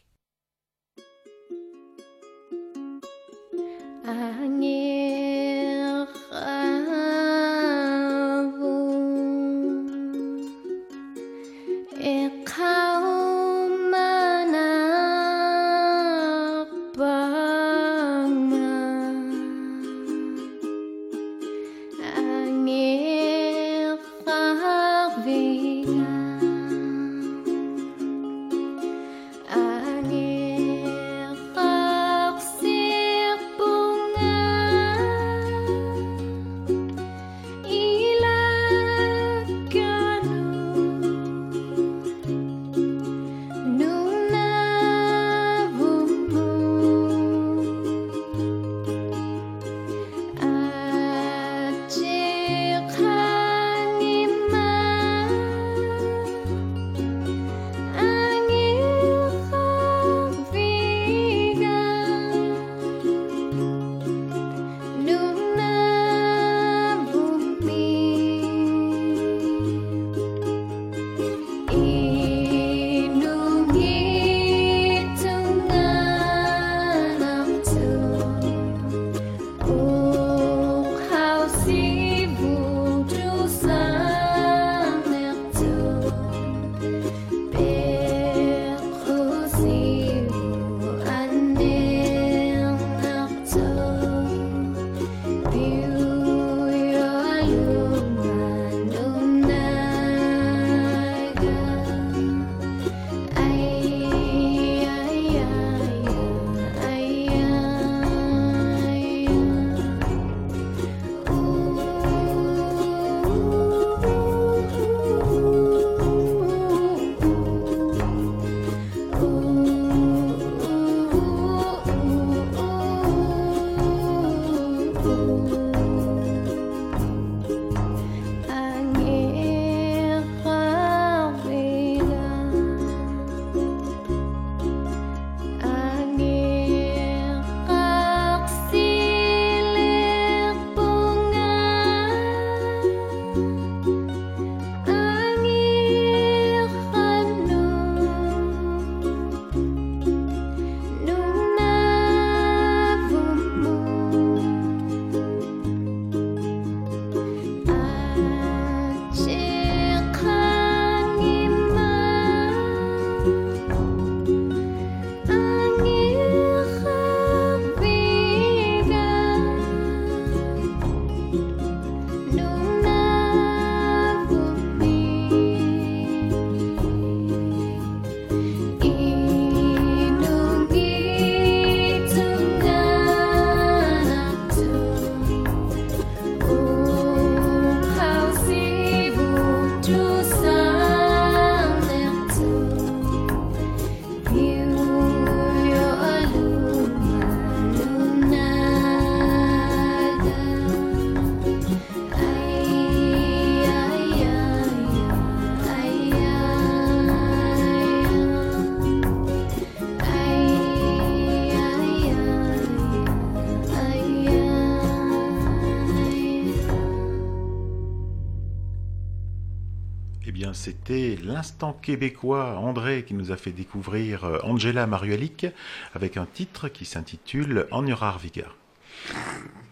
L'instant 220.89 221.73
québécois 221.73 222.57
André 222.57 223.03
qui 223.03 223.13
nous 223.13 223.31
a 223.31 223.37
fait 223.37 223.51
découvrir 223.51 224.25
euh, 224.25 224.39
Angela 224.43 224.87
Marualik 224.87 225.45
avec 225.93 226.17
un 226.17 226.25
titre 226.25 226.67
qui 226.67 226.85
s'intitule 226.85 227.67
Agnorar 227.71 228.17
Viga. 228.17 228.45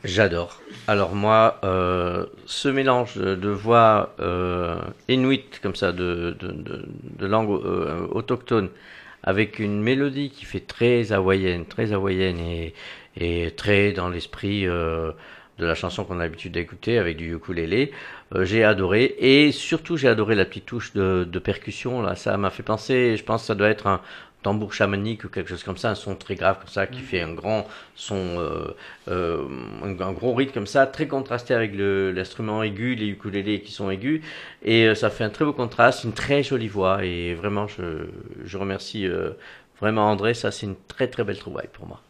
J'adore. 0.03 0.61
Alors 0.87 1.15
moi, 1.15 1.59
euh, 1.63 2.27
ce 2.45 2.69
mélange 2.69 3.15
de, 3.15 3.49
voix 3.49 4.13
euh, 4.19 4.79
inuit 5.07 5.59
comme 5.61 5.75
ça, 5.75 5.91
de, 5.91 6.37
de, 6.39 7.25
langue 7.25 7.49
autochtone, 8.11 8.69
avec 9.23 9.59
une 9.59 9.81
mélodie 9.81 10.29
qui 10.29 10.45
fait 10.45 10.59
très 10.59 11.11
hawaïenne, 11.11 11.65
très 11.65 11.93
hawaïenne 11.93 12.39
et, 12.39 12.73
et 13.17 13.51
très 13.51 13.91
dans 13.91 14.07
l'esprit 14.07 14.65
de 15.59 15.65
la 15.65 15.75
chanson 15.75 16.03
qu'on 16.05 16.19
a 16.19 16.23
l'habitude 16.23 16.53
d'écouter 16.53 16.97
avec 16.97 17.17
du 17.17 17.33
ukulélé, 17.35 17.91
euh, 18.35 18.45
j'ai 18.45 18.63
adoré. 18.63 19.15
Et 19.19 19.51
surtout, 19.51 19.97
j'ai 19.97 20.07
adoré 20.07 20.35
la 20.35 20.45
petite 20.45 20.65
touche 20.65 20.93
de, 20.93 21.27
de 21.29 21.39
percussion. 21.39 22.01
Là, 22.01 22.15
ça 22.15 22.37
m'a 22.37 22.49
fait 22.49 22.63
penser. 22.63 23.17
Je 23.17 23.23
pense 23.23 23.41
que 23.41 23.47
ça 23.47 23.55
doit 23.55 23.69
être 23.69 23.87
un 23.87 24.01
tambour 24.43 24.73
chamanique 24.73 25.23
ou 25.25 25.29
quelque 25.29 25.49
chose 25.49 25.63
comme 25.63 25.77
ça, 25.77 25.89
un 25.89 25.95
son 25.95 26.15
très 26.15 26.35
grave 26.35 26.59
comme 26.59 26.67
ça 26.69 26.85
qui 26.87 26.99
fait 27.01 27.21
un 27.21 27.33
grand 27.33 27.67
son, 27.95 28.15
euh, 28.39 28.67
euh, 29.09 29.43
un, 29.83 29.99
un 29.99 30.11
gros 30.13 30.33
rythme 30.35 30.53
comme 30.53 30.67
ça, 30.67 30.85
très 30.85 31.07
contrasté 31.07 31.53
avec 31.53 31.75
le- 31.75 32.11
l'instrument 32.11 32.61
aigu, 32.63 32.95
les 32.95 33.07
ukulélés 33.07 33.61
qui 33.61 33.71
sont 33.71 33.89
aigus, 33.89 34.21
et 34.63 34.85
euh, 34.87 34.95
ça 34.95 35.09
fait 35.09 35.23
un 35.23 35.29
très 35.29 35.43
beau 35.43 35.53
contraste, 35.53 36.03
une 36.03 36.13
très 36.13 36.43
jolie 36.43 36.67
voix, 36.67 37.03
et 37.03 37.33
vraiment 37.33 37.67
je, 37.67 38.07
je 38.45 38.57
remercie 38.57 39.07
euh, 39.07 39.31
vraiment 39.79 40.09
André, 40.11 40.33
ça 40.33 40.51
c'est 40.51 40.67
une 40.67 40.77
très 40.87 41.07
très 41.07 41.23
belle 41.23 41.39
trouvaille 41.39 41.69
pour 41.73 41.87
moi. 41.87 42.01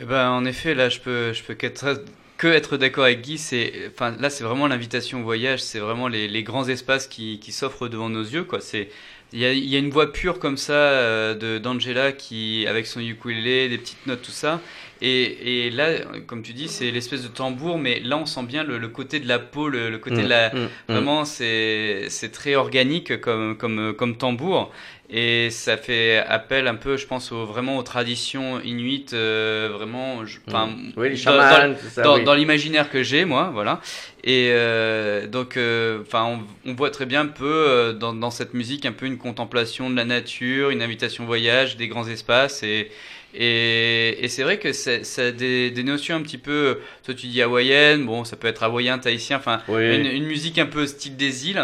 Eh 0.00 0.04
ben, 0.04 0.28
en 0.30 0.44
effet, 0.44 0.74
là, 0.74 0.88
je 0.88 1.00
peux, 1.00 1.32
je 1.32 1.42
peux 1.42 1.54
qu'être, 1.54 2.02
que 2.36 2.46
être 2.48 2.76
d'accord 2.76 3.04
avec 3.04 3.20
Guy. 3.22 3.38
C'est, 3.38 3.72
enfin, 3.92 4.16
là, 4.18 4.30
c'est 4.30 4.44
vraiment 4.44 4.66
l'invitation 4.66 5.20
au 5.20 5.24
voyage. 5.24 5.62
C'est 5.62 5.78
vraiment 5.78 6.08
les, 6.08 6.28
les 6.28 6.42
grands 6.42 6.68
espaces 6.68 7.06
qui, 7.06 7.38
qui 7.40 7.52
s'offrent 7.52 7.88
devant 7.88 8.08
nos 8.08 8.22
yeux, 8.22 8.44
quoi. 8.44 8.60
C'est, 8.60 8.88
il 9.32 9.40
y 9.40 9.44
a, 9.46 9.52
y 9.52 9.74
a 9.74 9.78
une 9.78 9.90
voix 9.90 10.12
pure 10.12 10.38
comme 10.38 10.56
ça 10.56 10.72
euh, 10.74 11.34
de 11.34 11.58
d'Angela 11.58 12.12
qui, 12.12 12.66
avec 12.68 12.86
son 12.86 13.00
ukulélé, 13.00 13.68
des 13.68 13.78
petites 13.78 14.06
notes, 14.06 14.22
tout 14.22 14.30
ça. 14.30 14.60
Et, 15.00 15.66
et 15.66 15.70
là, 15.70 15.88
comme 16.26 16.42
tu 16.42 16.52
dis, 16.52 16.68
c'est 16.68 16.90
l'espèce 16.90 17.22
de 17.22 17.28
tambour, 17.28 17.78
mais 17.78 18.00
là, 18.00 18.16
on 18.16 18.26
sent 18.26 18.44
bien 18.44 18.62
le, 18.62 18.78
le 18.78 18.88
côté 18.88 19.18
de 19.20 19.26
la 19.28 19.38
peau, 19.38 19.68
le, 19.68 19.90
le 19.90 19.98
côté 19.98 20.22
Mm, 20.22 20.22
de 20.22 20.28
la, 20.28 20.54
mm, 20.54 20.58
mm. 20.58 20.68
Vraiment, 20.88 21.24
c'est 21.24 22.06
c'est 22.10 22.30
très 22.30 22.54
organique 22.54 23.20
comme 23.20 23.56
comme 23.56 23.94
comme 23.94 24.16
tambour 24.16 24.72
et 25.10 25.50
ça 25.50 25.76
fait 25.76 26.18
appel 26.26 26.66
un 26.66 26.74
peu, 26.76 26.96
je 26.96 27.06
pense, 27.06 27.30
au, 27.30 27.44
vraiment 27.44 27.76
aux 27.76 27.82
traditions 27.82 28.60
inuites, 28.62 29.12
euh, 29.12 29.70
vraiment. 29.72 30.24
je- 30.24 30.38
Mm. 30.46 30.92
Oui, 30.96 31.10
les 31.10 31.16
dans- 31.16 31.32
dans- 31.36 31.40
chamans, 31.50 31.74
dans, 32.02 32.16
oui. 32.16 32.24
dans 32.24 32.34
l'imaginaire 32.34 32.90
que 32.90 33.02
j'ai, 33.02 33.24
moi, 33.24 33.50
voilà. 33.52 33.80
Et 34.24 34.48
euh, 34.52 35.26
donc, 35.26 35.56
euh, 35.56 36.00
enfin, 36.06 36.40
on, 36.64 36.70
on 36.70 36.74
voit 36.74 36.90
très 36.90 37.06
bien 37.06 37.22
un 37.22 37.26
peu 37.26 37.44
euh, 37.46 37.92
dans, 37.92 38.12
dans 38.14 38.30
cette 38.30 38.54
musique 38.54 38.86
un 38.86 38.92
peu 38.92 39.06
une 39.06 39.18
contemplation 39.18 39.90
de 39.90 39.96
la 39.96 40.04
nature, 40.04 40.70
une 40.70 40.82
invitation 40.82 41.24
au 41.24 41.26
voyage, 41.26 41.76
des 41.76 41.88
grands 41.88 42.08
espaces 42.08 42.62
et 42.62 42.90
et, 43.36 44.24
et 44.24 44.28
c'est 44.28 44.44
vrai 44.44 44.58
que 44.60 44.72
ça 44.72 44.92
a 45.18 45.30
des, 45.32 45.72
des 45.72 45.82
notions 45.82 46.14
un 46.14 46.22
petit 46.22 46.38
peu, 46.38 46.78
toi 47.04 47.14
tu 47.14 47.26
dis 47.26 47.42
hawaïenne, 47.42 48.06
bon 48.06 48.22
ça 48.24 48.36
peut 48.36 48.46
être 48.46 48.62
hawaïen, 48.62 48.98
tahitien, 48.98 49.38
enfin 49.38 49.60
Oui. 49.66 49.96
une, 49.96 50.06
une 50.06 50.24
musique 50.26 50.56
un 50.58 50.66
peu 50.66 50.86
style 50.86 51.16
des 51.16 51.50
îles. 51.50 51.60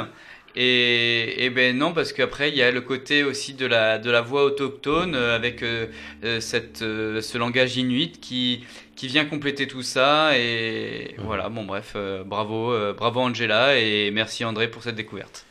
Et, 0.57 1.45
et 1.45 1.51
ben 1.51 1.79
non, 1.79 1.93
parce 1.93 2.13
qu'après 2.13 2.49
il 2.51 2.57
y 2.57 2.63
a 2.63 2.73
le 2.73 2.81
côté 2.81 3.23
aussi 3.23 3.55
de 3.55 3.67
la, 3.67 3.99
de 3.99 4.11
la 4.11 4.21
voix 4.21 4.45
autochtone 4.45 5.15
euh, 5.15 5.37
avec 5.37 5.63
euh, 5.63 5.87
euh, 6.25 6.41
cette, 6.41 6.83
euh, 6.83 7.21
ce 7.21 7.39
langage 7.39 7.77
inuit 7.77 8.19
qui, 8.21 8.65
qui 8.97 9.07
vient 9.07 9.25
compléter 9.25 9.69
tout 9.69 9.83
ça. 9.83 10.37
Et 10.37 11.15
voilà, 11.19 11.49
bon 11.49 11.65
bref, 11.65 11.97
bravo, 12.27 12.75
bravo 12.95 13.21
Angela 13.21 13.79
et 13.79 14.11
merci 14.11 14.45
André 14.45 14.69
pour 14.69 14.83
cette 14.83 14.97
découverte. 14.97 15.47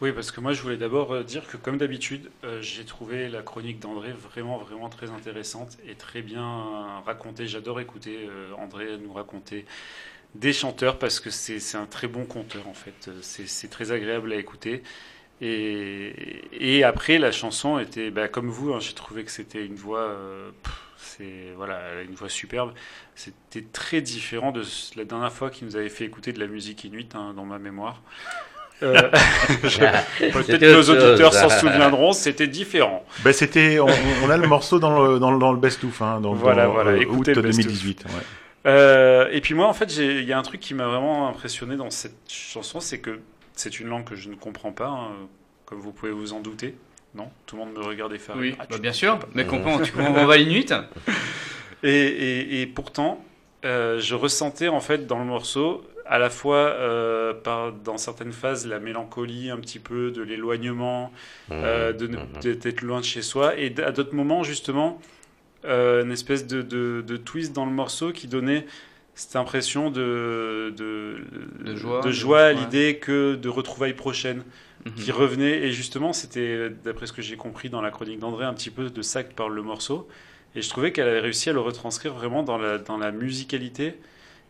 Oui, 0.00 0.10
parce 0.10 0.32
que 0.32 0.40
moi, 0.40 0.52
je 0.52 0.60
voulais 0.60 0.76
d'abord 0.76 1.22
dire 1.22 1.46
que, 1.46 1.56
comme 1.56 1.78
d'habitude, 1.78 2.28
j'ai 2.60 2.84
trouvé 2.84 3.28
la 3.28 3.42
chronique 3.42 3.78
d'André 3.78 4.10
vraiment, 4.10 4.58
vraiment 4.58 4.88
très 4.88 5.10
intéressante 5.10 5.78
et 5.88 5.94
très 5.94 6.22
bien 6.22 7.00
racontée. 7.06 7.46
J'adore 7.46 7.78
écouter 7.78 8.28
André 8.58 8.98
nous 9.00 9.12
raconter 9.12 9.64
des 10.34 10.52
chanteurs 10.52 10.98
parce 10.98 11.20
que 11.20 11.30
c'est 11.30 11.76
un 11.76 11.86
très 11.86 12.08
bon 12.08 12.24
conteur, 12.24 12.66
en 12.68 12.74
fait. 12.74 13.08
Euh, 13.08 13.18
C'est 13.20 13.68
très 13.70 13.92
agréable 13.92 14.32
à 14.32 14.36
écouter. 14.36 14.82
Et, 15.40 16.42
et 16.52 16.84
après, 16.84 17.18
la 17.18 17.32
chanson 17.32 17.78
était, 17.78 18.10
bah, 18.10 18.28
comme 18.28 18.48
vous, 18.48 18.72
hein, 18.72 18.78
j'ai 18.80 18.92
trouvé 18.92 19.24
que 19.24 19.30
c'était 19.30 19.64
une 19.66 19.74
voix, 19.74 20.02
euh, 20.02 20.50
c'est 20.96 21.52
voilà, 21.56 21.80
une 22.08 22.14
voix 22.14 22.28
superbe. 22.28 22.72
C'était 23.16 23.66
très 23.72 24.00
différent 24.00 24.52
de 24.52 24.62
la 24.96 25.04
dernière 25.04 25.32
fois 25.32 25.50
qu'il 25.50 25.66
nous 25.66 25.76
avait 25.76 25.88
fait 25.88 26.04
écouter 26.04 26.32
de 26.32 26.38
la 26.38 26.46
musique 26.46 26.84
inuite 26.84 27.14
hein, 27.16 27.32
dans 27.34 27.44
ma 27.44 27.58
mémoire. 27.58 28.02
Euh, 28.84 28.94
Peut-être 30.18 30.58
que 30.58 30.72
nos 30.72 30.90
auditeurs 30.90 31.34
s'en 31.34 31.48
souviendront, 31.50 32.12
c'était 32.12 32.46
différent. 32.48 33.04
Ben, 33.24 33.32
c'était, 33.32 33.78
on, 33.80 33.86
on 34.24 34.30
a 34.30 34.36
le 34.36 34.46
morceau 34.46 34.78
dans 34.78 35.00
le, 35.02 35.18
dans 35.18 35.30
le, 35.32 35.38
dans 35.38 35.52
le 35.52 35.58
best-of, 35.58 36.02
hein, 36.02 36.20
dans, 36.20 36.34
Voilà, 36.34 36.66
dans, 36.66 36.72
voilà, 36.72 36.90
euh, 36.92 37.04
août 37.06 37.26
le 37.28 37.42
best-of. 37.42 37.66
2018. 37.66 38.04
ouais. 38.06 38.10
Euh, 38.66 39.28
et 39.32 39.40
puis 39.40 39.54
moi, 39.54 39.66
en 39.66 39.72
fait, 39.72 39.90
j'ai- 39.92 40.20
il 40.20 40.24
y 40.24 40.32
a 40.32 40.38
un 40.38 40.42
truc 40.42 40.60
qui 40.60 40.74
m'a 40.74 40.86
vraiment 40.86 41.28
impressionné 41.28 41.76
dans 41.76 41.90
cette 41.90 42.16
chanson, 42.30 42.80
c'est 42.80 43.00
que 43.00 43.20
c'est 43.54 43.80
une 43.80 43.88
langue 43.88 44.04
que 44.04 44.14
je 44.16 44.28
ne 44.28 44.34
comprends 44.36 44.72
pas, 44.72 44.88
hein, 44.88 45.10
comme 45.66 45.78
vous 45.80 45.92
pouvez 45.92 46.12
vous 46.12 46.32
en 46.32 46.40
douter. 46.40 46.76
Non 47.14 47.30
Tout 47.46 47.56
le 47.56 47.64
monde 47.64 47.74
me 47.76 47.84
regarde 47.84 48.12
effaré. 48.14 48.38
Oui, 48.38 48.54
Ah, 48.58 48.64
bah, 48.70 48.78
bien 48.78 48.92
sûr, 48.92 49.18
mais 49.34 49.46
comprends, 49.46 49.80
tu 49.80 49.92
comprends 49.92 50.14
pas 50.14 50.36
l'inuit 50.38 50.66
Et, 51.82 51.90
et, 51.90 52.62
et 52.62 52.66
pourtant, 52.66 53.24
euh, 53.64 53.98
je 54.00 54.14
ressentais 54.14 54.68
en 54.68 54.80
fait 54.80 55.06
dans 55.06 55.18
le 55.18 55.24
morceau 55.24 55.84
à 56.06 56.18
la 56.18 56.30
fois 56.30 56.56
euh, 56.56 57.32
par, 57.34 57.72
dans 57.72 57.96
certaines 57.98 58.32
phases 58.32 58.66
la 58.66 58.78
mélancolie 58.78 59.50
un 59.50 59.58
petit 59.58 59.78
peu 59.78 60.10
de 60.10 60.22
l'éloignement, 60.22 61.12
euh, 61.50 61.92
de 61.92 62.06
ne- 62.06 62.16
Mhm. 62.18 62.56
d'être 62.58 62.82
loin 62.82 63.00
de 63.00 63.04
chez 63.04 63.22
soi, 63.22 63.56
et 63.58 63.72
à 63.82 63.92
d'autres 63.92 64.14
moments 64.14 64.42
justement 64.42 65.00
euh, 65.64 66.04
une 66.04 66.12
espèce 66.12 66.46
de, 66.46 66.62
de, 66.62 67.02
de 67.06 67.16
twist 67.16 67.52
dans 67.52 67.64
le 67.66 67.72
morceau 67.72 68.12
qui 68.12 68.26
donnait 68.28 68.66
cette 69.14 69.36
impression 69.36 69.90
de, 69.90 70.72
de, 70.76 71.18
De 71.64 71.76
joie, 71.76 72.00
de 72.00 72.10
joie 72.10 72.40
à 72.40 72.46
ouais. 72.48 72.54
l'idée 72.54 72.96
que 72.98 73.34
de 73.34 73.48
retrouvailles 73.48 73.94
prochaines 73.94 74.42
qui 74.96 75.10
Mhm. 75.12 75.16
revenait 75.16 75.58
et 75.62 75.70
justement 75.72 76.12
c'était 76.12 76.68
d'après 76.84 77.06
ce 77.06 77.12
que 77.12 77.22
j'ai 77.22 77.36
compris 77.36 77.70
dans 77.70 77.80
la 77.80 77.90
chronique 77.92 78.18
d'André 78.18 78.44
un 78.44 78.52
petit 78.54 78.70
peu 78.70 78.90
de 78.90 79.02
ça 79.02 79.22
que 79.22 79.32
parle 79.32 79.54
le 79.54 79.62
morceau 79.62 80.08
et 80.56 80.60
je 80.62 80.68
trouvais 80.68 80.90
qu'elle 80.90 81.06
avait 81.06 81.20
réussi 81.20 81.50
à 81.50 81.52
le 81.52 81.60
retranscrire 81.60 82.12
vraiment 82.14 82.42
dans 82.42 82.58
la, 82.58 82.78
dans 82.78 82.98
la 82.98 83.12
musicalité 83.12 83.94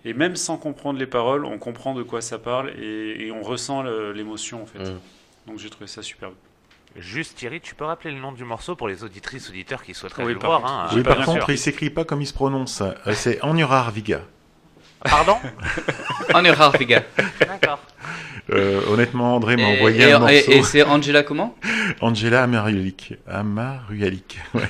et 0.06 0.14
même 0.14 0.34
sans 0.36 0.56
comprendre 0.56 0.98
les 0.98 1.06
paroles 1.06 1.44
on 1.44 1.58
comprend 1.58 1.92
de 1.94 2.02
quoi 2.02 2.22
ça 2.22 2.38
parle 2.38 2.70
et, 2.80 3.26
et 3.26 3.30
on 3.30 3.42
ressent 3.42 3.82
l'émotion 4.14 4.62
en 4.62 4.66
fait 4.66 4.78
Mm. 4.78 4.98
donc 5.48 5.58
j'ai 5.58 5.68
trouvé 5.68 5.86
ça 5.86 6.00
superbe 6.00 6.32
Juste 6.96 7.36
Thierry, 7.38 7.60
tu 7.60 7.74
peux 7.74 7.84
rappeler 7.84 8.10
le 8.10 8.18
nom 8.20 8.32
du 8.32 8.44
morceau 8.44 8.76
pour 8.76 8.86
les 8.88 9.02
auditrices 9.04 9.48
auditeurs 9.48 9.82
qui 9.82 9.94
souhaiteraient 9.94 10.24
Oui, 10.24 10.34
le 10.34 10.38
voir. 10.40 10.64
hein. 10.66 10.88
Oui, 10.94 11.02
pas 11.02 11.14
par 11.16 11.24
contre, 11.24 11.50
il 11.50 11.58
s'écrit 11.58 11.90
pas 11.90 12.04
comme 12.04 12.20
il 12.20 12.26
se 12.26 12.34
prononce. 12.34 12.82
Euh, 12.82 13.14
C'est 13.14 13.40
Agnorar 13.42 13.90
Viga. 13.90 14.22
Pardon 15.04 15.36
On 16.34 16.44
est 16.44 16.50
rare, 16.50 16.74
les 16.78 16.86
gars. 16.86 17.02
D'accord. 17.40 17.80
Euh, 18.50 18.80
honnêtement, 18.90 19.36
André 19.36 19.56
m'a 19.56 19.66
envoyé 19.68 20.00
et- 20.00 20.12
un 20.12 20.18
morceau. 20.18 20.34
et- 20.34 20.56
et 20.56 20.62
c'est 20.64 20.82
Angela 20.82 21.22
comment 21.22 21.54
Angela 22.00 22.42
Amarualik. 22.42 23.14
Amarualik. 23.28 24.40
Ouais. 24.52 24.62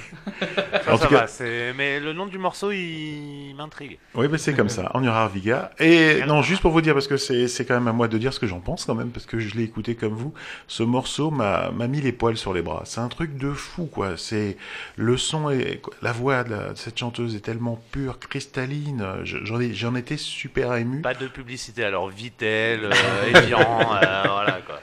Ça, 0.85 0.93
En 0.93 0.99
ça 0.99 1.07
tout 1.07 1.15
cas- 1.15 1.21
va, 1.23 1.27
c'est- 1.27 1.73
mais 1.73 1.99
le 1.99 2.13
nom 2.13 2.27
du 2.27 2.37
morceau, 2.39 2.71
il 2.71 3.55
m'intrigue. 3.57 3.99
Oui, 4.15 4.27
mais 4.31 4.37
c'est 4.37 4.53
comme 4.53 4.69
ça, 4.69 4.91
Agnorar 4.95 5.29
Viga. 5.31 5.71
Et 5.81 6.21
non, 6.27 6.43
juste 6.43 6.61
pour 6.61 6.71
vous 6.71 6.83
dire, 6.83 6.93
parce 6.93 7.09
que 7.09 7.17
c'est 7.17 7.65
quand 7.67 7.75
même 7.75 7.89
à 7.89 7.93
moi 7.93 8.09
de 8.09 8.19
dire 8.19 8.33
ce 8.35 8.41
que 8.41 8.47
j'en 8.47 8.61
pense 8.61 8.85
quand 8.85 8.95
même, 8.95 9.09
parce 9.11 9.25
que 9.27 9.39
je 9.39 9.55
l'ai 9.57 9.63
écouté 9.63 9.95
comme 9.95 10.13
vous, 10.15 10.35
ce 10.69 10.83
morceau 10.83 11.31
m'a 11.31 11.71
mis 11.89 12.01
les 12.03 12.13
poils 12.13 12.37
sur 12.37 12.53
les 12.53 12.63
bras. 12.63 12.83
C'est 12.85 13.01
un 13.01 13.09
truc 13.09 13.39
de 13.39 13.53
fou, 13.53 13.87
quoi. 13.87 14.17
C'est 14.19 14.59
le 14.97 15.17
son 15.17 15.49
et 15.51 15.81
la 16.03 16.13
voix 16.13 16.45
de, 16.45 16.51
la- 16.51 16.73
de 16.73 16.79
cette 16.79 16.99
chanteuse 16.99 17.35
est 17.37 17.41
tellement 17.41 17.81
pure, 17.91 18.19
cristalline. 18.19 19.05
Je- 19.25 19.39
J'en 19.45 19.61
ai- 19.61 19.73
j'en 19.75 19.95
étais 19.95 20.19
super 20.23 20.75
ému. 20.75 21.01
Pas 21.03 21.15
de 21.15 21.27
publicité, 21.27 21.85
alors 21.85 22.09
Vitel, 22.09 22.85
euh, 22.93 23.35
Evian, 23.35 23.61
euh, 23.61 24.23
voilà 24.27 24.61
quoi. 24.67 24.81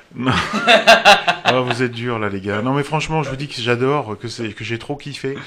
Ah, 1.43 1.61
vous 1.61 1.81
êtes 1.81 1.91
durs 1.91 2.19
là, 2.19 2.29
les 2.29 2.41
gars. 2.41 2.61
Non, 2.61 2.73
mais 2.73 2.83
franchement, 2.83 3.23
je 3.23 3.29
vous 3.29 3.35
dis 3.35 3.47
que 3.47 3.61
j'adore, 3.61 4.17
que 4.19 4.27
c'est 4.27 4.53
que 4.53 4.63
j'ai 4.63 4.77
trop 4.77 4.95
kiffé, 4.95 5.37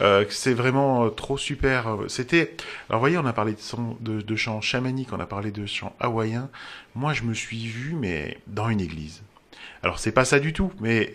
euh, 0.00 0.24
que 0.24 0.32
c'est 0.32 0.54
vraiment 0.54 1.08
trop 1.10 1.38
super. 1.38 1.98
C'était, 2.08 2.56
alors, 2.88 2.98
vous 2.98 3.02
voyez, 3.04 3.18
on 3.18 3.26
a 3.26 3.32
parlé 3.32 3.52
de, 3.52 3.60
son, 3.60 3.96
de, 4.00 4.20
de 4.20 4.36
chants 4.36 4.60
chamaniques, 4.60 5.12
on 5.12 5.20
a 5.20 5.26
parlé 5.26 5.50
de 5.50 5.66
chants 5.66 5.94
hawaïens. 6.00 6.48
Moi, 6.94 7.12
je 7.12 7.22
me 7.22 7.34
suis 7.34 7.66
vu, 7.66 7.94
mais 7.94 8.38
dans 8.46 8.68
une 8.68 8.80
église. 8.80 9.22
Alors, 9.82 9.98
c'est 9.98 10.12
pas 10.12 10.24
ça 10.24 10.38
du 10.38 10.52
tout, 10.52 10.70
mais 10.80 11.14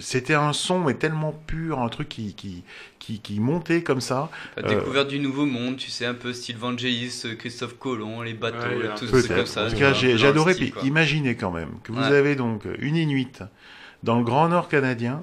c'était 0.00 0.34
un 0.34 0.52
son, 0.52 0.80
mais 0.80 0.94
tellement 0.94 1.32
pur, 1.46 1.78
un 1.78 1.88
truc 1.88 2.08
qui 2.08 2.34
qui 2.34 2.64
qui, 2.98 3.20
qui 3.20 3.38
montait 3.38 3.82
comme 3.82 4.00
ça. 4.00 4.28
La 4.56 4.64
Euh, 4.64 4.68
découverte 4.80 5.08
du 5.08 5.20
nouveau 5.20 5.46
monde, 5.46 5.76
tu 5.76 5.90
sais, 5.90 6.04
un 6.04 6.14
peu 6.14 6.32
style 6.32 6.56
Vangelis, 6.56 7.22
euh, 7.26 7.34
Christophe 7.36 7.78
Colomb, 7.78 8.22
les 8.22 8.34
bateaux, 8.34 8.58
Ouais, 8.58 8.88
tout 8.98 9.06
c'est 9.06 9.28
comme 9.34 9.46
ça. 9.46 9.66
En 9.66 9.70
tout 9.70 9.76
cas, 9.76 9.92
j'ai 9.92 10.12
adoré. 10.26 10.54
style, 10.54 10.72
Puis 10.72 10.88
imaginez 10.88 11.36
quand 11.36 11.52
même 11.52 11.70
que 11.84 11.92
vous 11.92 12.00
Ouais. 12.00 12.06
avez 12.06 12.34
donc 12.34 12.64
une 12.80 12.96
Inuit 12.96 13.42
dans 14.02 14.18
le 14.18 14.24
Grand 14.24 14.48
Nord 14.48 14.68
canadien 14.68 15.22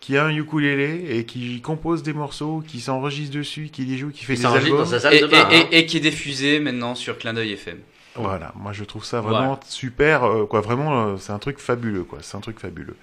qui 0.00 0.16
a 0.18 0.24
un 0.26 0.34
ukulélé 0.36 1.16
et 1.16 1.24
qui 1.24 1.60
compose 1.62 2.02
des 2.02 2.12
morceaux, 2.12 2.62
qui 2.66 2.80
s'enregistre 2.80 3.34
dessus, 3.36 3.68
qui 3.72 3.84
les 3.84 3.96
joue, 3.96 4.10
qui 4.10 4.24
fait 4.24 4.34
des 4.34 4.44
albums. 4.44 4.78
dans 4.78 4.84
sa 4.86 5.00
salle 5.00 5.14
Et, 5.14 5.20
de 5.20 5.26
bain. 5.28 5.48
et- 5.50 5.56
hein. 5.56 5.66
et- 5.70 5.78
et 5.78 5.86
qui 5.86 5.96
est 5.98 6.00
diffusé 6.00 6.58
maintenant 6.60 6.94
sur 6.94 7.16
Clin 7.16 7.32
d'œil 7.32 7.52
FM. 7.52 7.78
Voilà, 8.16 8.52
moi 8.54 8.72
je 8.72 8.84
trouve 8.84 9.04
ça 9.04 9.20
vraiment 9.20 9.58
super, 9.66 10.22
euh, 10.24 10.46
quoi. 10.46 10.60
Vraiment, 10.60 11.06
euh, 11.06 11.16
c'est 11.18 11.32
un 11.32 11.38
truc 11.40 11.58
fabuleux, 11.58 12.04
quoi. 12.04 12.20
C'est 12.22 12.36
un 12.36 12.40
truc 12.40 12.60
fabuleux. 12.60 12.96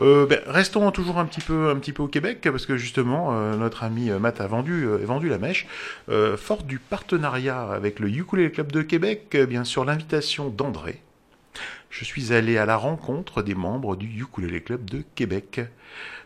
Euh, 0.00 0.24
ben, 0.26 0.38
restons 0.46 0.88
toujours 0.92 1.18
un 1.18 1.24
petit 1.24 1.40
peu, 1.40 1.70
un 1.70 1.76
petit 1.76 1.92
peu 1.92 2.02
au 2.04 2.08
Québec, 2.08 2.40
parce 2.42 2.66
que 2.66 2.76
justement, 2.76 3.30
euh, 3.32 3.56
notre 3.56 3.82
ami 3.82 4.10
Matt 4.10 4.40
a 4.40 4.46
vendu, 4.46 4.86
vendu 5.04 5.28
la 5.28 5.38
mèche. 5.38 5.66
Euh, 6.10 6.36
fort 6.36 6.62
du 6.62 6.78
partenariat 6.78 7.62
avec 7.70 7.98
le 7.98 8.08
Ukulele 8.08 8.52
Club 8.52 8.70
de 8.70 8.82
Québec, 8.82 9.36
bien 9.48 9.64
sûr 9.64 9.84
l'invitation 9.84 10.48
d'André. 10.48 11.00
Je 11.92 12.06
suis 12.06 12.32
allé 12.32 12.56
à 12.56 12.64
la 12.64 12.78
rencontre 12.78 13.42
des 13.42 13.54
membres 13.54 13.96
du 13.96 14.06
Ukulele 14.22 14.62
Club 14.62 14.88
de 14.88 15.04
Québec. 15.14 15.60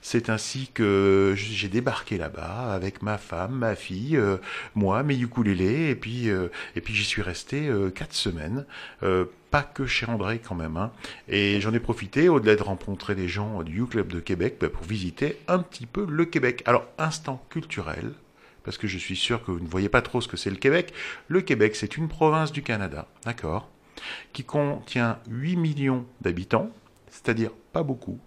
C'est 0.00 0.30
ainsi 0.30 0.70
que 0.72 1.34
j'ai 1.36 1.66
débarqué 1.66 2.18
là-bas 2.18 2.72
avec 2.72 3.02
ma 3.02 3.18
femme, 3.18 3.56
ma 3.56 3.74
fille, 3.74 4.16
euh, 4.16 4.36
moi, 4.76 5.02
mes 5.02 5.18
ukulélés, 5.18 5.90
et 5.90 5.96
puis 5.96 6.30
euh, 6.30 6.50
et 6.76 6.80
puis 6.80 6.94
j'y 6.94 7.02
suis 7.02 7.20
resté 7.20 7.66
euh, 7.66 7.90
quatre 7.90 8.14
semaines. 8.14 8.64
Pas 9.50 9.62
que 9.64 9.86
chez 9.86 10.06
André 10.06 10.38
quand 10.38 10.54
même. 10.54 10.76
Hein. 10.76 10.92
Et 11.28 11.60
j'en 11.60 11.74
ai 11.74 11.80
profité, 11.80 12.28
au-delà 12.28 12.54
de 12.54 12.62
rencontrer 12.62 13.16
des 13.16 13.26
gens 13.26 13.64
du 13.64 13.80
U 13.82 13.86
Club 13.86 14.12
de 14.12 14.20
Québec, 14.20 14.58
bah, 14.60 14.68
pour 14.68 14.84
visiter 14.84 15.36
un 15.48 15.58
petit 15.58 15.86
peu 15.86 16.06
le 16.08 16.26
Québec. 16.26 16.62
Alors, 16.66 16.86
instant 16.96 17.44
culturel, 17.50 18.12
parce 18.62 18.78
que 18.78 18.86
je 18.86 18.98
suis 18.98 19.16
sûr 19.16 19.44
que 19.44 19.50
vous 19.50 19.60
ne 19.60 19.68
voyez 19.68 19.88
pas 19.88 20.02
trop 20.02 20.20
ce 20.20 20.28
que 20.28 20.36
c'est 20.36 20.50
le 20.50 20.56
Québec. 20.56 20.92
Le 21.26 21.40
Québec, 21.40 21.74
c'est 21.74 21.96
une 21.96 22.06
province 22.06 22.52
du 22.52 22.62
Canada, 22.62 23.08
d'accord, 23.24 23.68
qui 24.32 24.44
contient 24.44 25.18
8 25.28 25.56
millions 25.56 26.06
d'habitants, 26.20 26.70
c'est-à-dire 27.08 27.50
pas 27.72 27.82
beaucoup. 27.82 28.18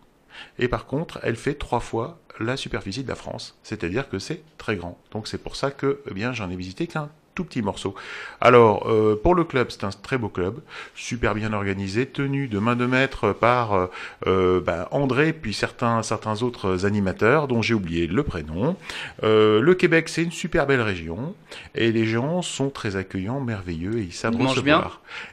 Et 0.57 0.67
par 0.67 0.85
contre, 0.85 1.19
elle 1.23 1.35
fait 1.35 1.55
trois 1.55 1.79
fois 1.79 2.19
la 2.39 2.55
superficie 2.55 3.03
de 3.03 3.09
la 3.09 3.15
France, 3.15 3.57
c'est-à-dire 3.63 4.09
que 4.09 4.19
c'est 4.19 4.43
très 4.57 4.75
grand. 4.75 4.97
Donc 5.11 5.27
c'est 5.27 5.37
pour 5.37 5.55
ça 5.55 5.71
que 5.71 6.01
eh 6.09 6.33
j'en 6.33 6.49
ai 6.49 6.55
visité 6.55 6.87
qu'un 6.87 7.09
tout 7.39 7.45
petit 7.45 7.61
morceau. 7.61 7.95
Alors 8.41 8.89
euh, 8.89 9.15
pour 9.15 9.33
le 9.33 9.45
club, 9.45 9.67
c'est 9.69 9.85
un 9.85 9.91
très 9.91 10.17
beau 10.17 10.27
club, 10.27 10.55
super 10.93 11.35
bien 11.35 11.53
organisé, 11.53 12.05
tenu 12.05 12.49
de 12.49 12.59
main 12.59 12.75
de 12.75 12.85
maître 12.85 13.31
par 13.31 13.73
euh, 13.73 13.87
euh, 14.27 14.59
ben, 14.59 14.87
André 14.91 15.31
puis 15.31 15.53
certains 15.53 16.03
certains 16.03 16.43
autres 16.43 16.85
animateurs 16.85 17.47
dont 17.47 17.61
j'ai 17.61 17.73
oublié 17.73 18.07
le 18.07 18.23
prénom. 18.23 18.75
Euh, 19.23 19.61
le 19.61 19.73
Québec, 19.73 20.09
c'est 20.09 20.23
une 20.23 20.33
super 20.33 20.67
belle 20.67 20.81
région 20.81 21.33
et 21.75 21.93
les 21.93 22.05
gens 22.05 22.41
sont 22.41 22.69
très 22.69 22.97
accueillants, 22.97 23.39
merveilleux 23.39 23.99
et 23.99 24.01
ils 24.01 24.11
savent 24.13 24.35
On 24.37 24.45
recevoir. 24.45 24.61
bien? 24.63 24.91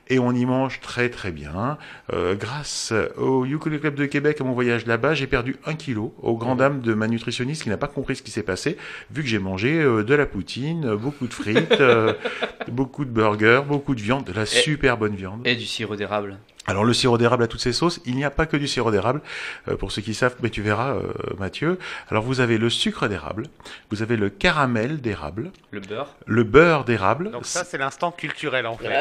Et 0.08 0.20
on 0.20 0.30
y 0.30 0.46
mange 0.46 0.78
très 0.80 1.08
très 1.10 1.32
bien. 1.32 1.76
Euh, 2.12 2.36
grâce 2.36 2.92
au 3.18 3.44
Ukulele 3.44 3.80
Club 3.80 3.96
de 3.96 4.06
Québec, 4.06 4.40
à 4.40 4.44
mon 4.44 4.52
voyage 4.52 4.86
là-bas, 4.86 5.14
j'ai 5.14 5.26
perdu 5.26 5.56
un 5.66 5.74
kilo, 5.74 6.14
au 6.22 6.36
grand 6.36 6.54
dam 6.54 6.80
de 6.80 6.94
ma 6.94 7.08
nutritionniste 7.08 7.64
qui 7.64 7.68
n'a 7.68 7.76
pas 7.76 7.88
compris 7.88 8.14
ce 8.14 8.22
qui 8.22 8.30
s'est 8.30 8.44
passé, 8.44 8.76
vu 9.10 9.22
que 9.22 9.28
j'ai 9.28 9.40
mangé 9.40 9.80
euh, 9.80 10.04
de 10.04 10.14
la 10.14 10.26
poutine, 10.26 10.94
beaucoup 10.94 11.26
de 11.26 11.34
frites, 11.34 11.80
beaucoup 12.68 13.04
de 13.04 13.10
burgers, 13.10 13.62
beaucoup 13.66 13.94
de 13.94 14.00
viande, 14.00 14.24
de 14.24 14.32
la 14.32 14.46
super 14.46 14.96
bonne 14.96 15.14
viande. 15.14 15.46
Et 15.46 15.56
du 15.56 15.66
sirop 15.66 15.96
d'érable. 15.96 16.38
Alors 16.66 16.84
le 16.84 16.92
sirop 16.92 17.18
d'érable 17.18 17.42
à 17.44 17.46
toutes 17.46 17.60
ces 17.60 17.72
sauces, 17.72 18.00
il 18.06 18.16
n'y 18.16 18.24
a 18.24 18.30
pas 18.30 18.46
que 18.46 18.56
du 18.56 18.66
sirop 18.66 18.90
d'érable, 18.90 19.20
euh, 19.68 19.76
pour 19.76 19.92
ceux 19.92 20.02
qui 20.02 20.14
savent, 20.14 20.34
mais 20.42 20.50
tu 20.50 20.62
verras 20.62 20.94
euh, 20.94 21.02
Mathieu. 21.38 21.78
Alors 22.10 22.22
vous 22.24 22.40
avez 22.40 22.58
le 22.58 22.70
sucre 22.70 23.06
d'érable, 23.08 23.44
vous 23.90 24.02
avez 24.02 24.16
le 24.16 24.30
caramel 24.30 25.00
d'érable, 25.00 25.50
Le 25.70 25.80
beurre. 25.80 26.14
le 26.26 26.42
beurre 26.44 26.84
d'érable. 26.84 27.30
Donc 27.30 27.46
ça, 27.46 27.64
c'est 27.64 27.78
l'instant 27.78 28.10
culturel 28.10 28.66
en 28.66 28.76
fait. 28.76 28.88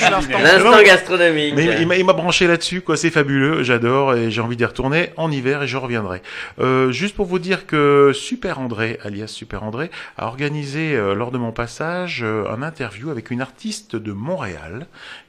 L'instant 0.00 0.82
gastronomique. 0.82 1.54
Mais 1.54 1.80
il 1.80 1.86
m'a- 1.86 1.96
il 1.96 2.04
m'a 2.04 2.12
branché 2.12 2.46
là-dessus, 2.46 2.80
quoi. 2.80 2.96
C'est 2.96 3.10
fabuleux, 3.10 3.62
j'adore 3.62 4.14
et 4.14 4.30
j'ai 4.30 4.40
envie 4.40 4.56
d'y 4.56 4.64
retourner 4.64 5.10
en 5.16 5.30
hiver 5.30 5.62
et 5.62 5.68
je 5.68 5.76
reviendrai. 5.76 6.22
Euh, 6.60 6.90
juste 6.92 7.14
pour 7.16 7.26
vous 7.26 7.38
dire 7.38 7.66
que 7.66 8.12
Super 8.14 8.58
André, 8.58 8.98
alias 9.04 9.28
Super 9.28 9.62
André, 9.62 9.90
a 10.16 10.26
organisé 10.26 10.94
euh, 10.96 11.14
lors 11.14 11.30
de 11.30 11.38
mon 11.38 11.52
passage 11.52 12.22
euh, 12.22 12.44
un 12.50 12.62
interview 12.62 13.10
avec 13.10 13.30
une 13.30 13.40
artiste 13.40 13.96
de 13.96 14.12
Montréal 14.12 14.86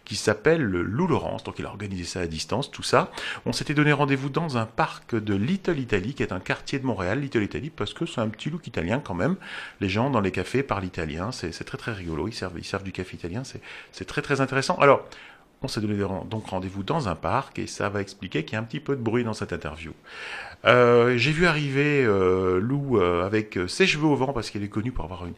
qui 0.09 0.15
s'appelle 0.15 0.63
Lou 0.63 1.05
Laurence. 1.05 1.43
Donc 1.43 1.59
il 1.59 1.65
a 1.67 1.69
organisé 1.69 2.03
ça 2.03 2.21
à 2.21 2.25
distance, 2.25 2.71
tout 2.71 2.81
ça. 2.81 3.11
On 3.45 3.53
s'était 3.53 3.75
donné 3.75 3.93
rendez-vous 3.93 4.29
dans 4.29 4.57
un 4.57 4.65
parc 4.65 5.13
de 5.13 5.35
Little 5.35 5.77
Italy, 5.77 6.15
qui 6.15 6.23
est 6.23 6.33
un 6.33 6.39
quartier 6.39 6.79
de 6.79 6.85
Montréal, 6.87 7.19
Little 7.21 7.43
Italy, 7.43 7.69
parce 7.69 7.93
que 7.93 8.07
c'est 8.07 8.19
un 8.19 8.27
petit 8.29 8.49
look 8.49 8.65
italien 8.65 8.99
quand 9.05 9.13
même. 9.13 9.35
Les 9.81 9.87
gens 9.87 10.09
dans 10.09 10.19
les 10.19 10.31
cafés 10.31 10.63
parlent 10.63 10.85
italien, 10.85 11.31
c'est 11.31 11.63
très 11.63 11.77
très 11.77 11.93
rigolo. 11.93 12.27
Ils 12.27 12.33
servent, 12.33 12.57
ils 12.57 12.65
servent 12.65 12.81
du 12.81 12.91
café 12.91 13.17
italien, 13.17 13.43
c'est 13.91 14.05
très 14.05 14.23
très 14.23 14.41
intéressant. 14.41 14.77
Alors, 14.77 15.05
on 15.61 15.67
s'est 15.67 15.81
donné 15.81 15.95
donc 16.25 16.47
rendez-vous 16.47 16.81
dans 16.81 17.07
un 17.07 17.15
parc 17.15 17.59
et 17.59 17.67
ça 17.67 17.89
va 17.89 18.01
expliquer 18.01 18.45
qu'il 18.45 18.53
y 18.53 18.55
a 18.55 18.59
un 18.59 18.63
petit 18.63 18.79
peu 18.79 18.95
de 18.95 19.01
bruit 19.01 19.23
dans 19.23 19.35
cette 19.35 19.53
interview. 19.53 19.93
Euh, 20.65 21.17
J'ai 21.17 21.31
vu 21.31 21.45
arriver 21.45 22.03
euh, 22.03 22.59
Lou 22.59 22.99
euh, 22.99 23.25
avec 23.25 23.57
euh, 23.57 23.67
ses 23.67 23.87
cheveux 23.87 24.07
au 24.07 24.15
vent 24.15 24.33
parce 24.33 24.49
qu'elle 24.49 24.63
est 24.63 24.69
connue 24.69 24.91
pour 24.91 25.05
avoir 25.05 25.25
une, 25.25 25.33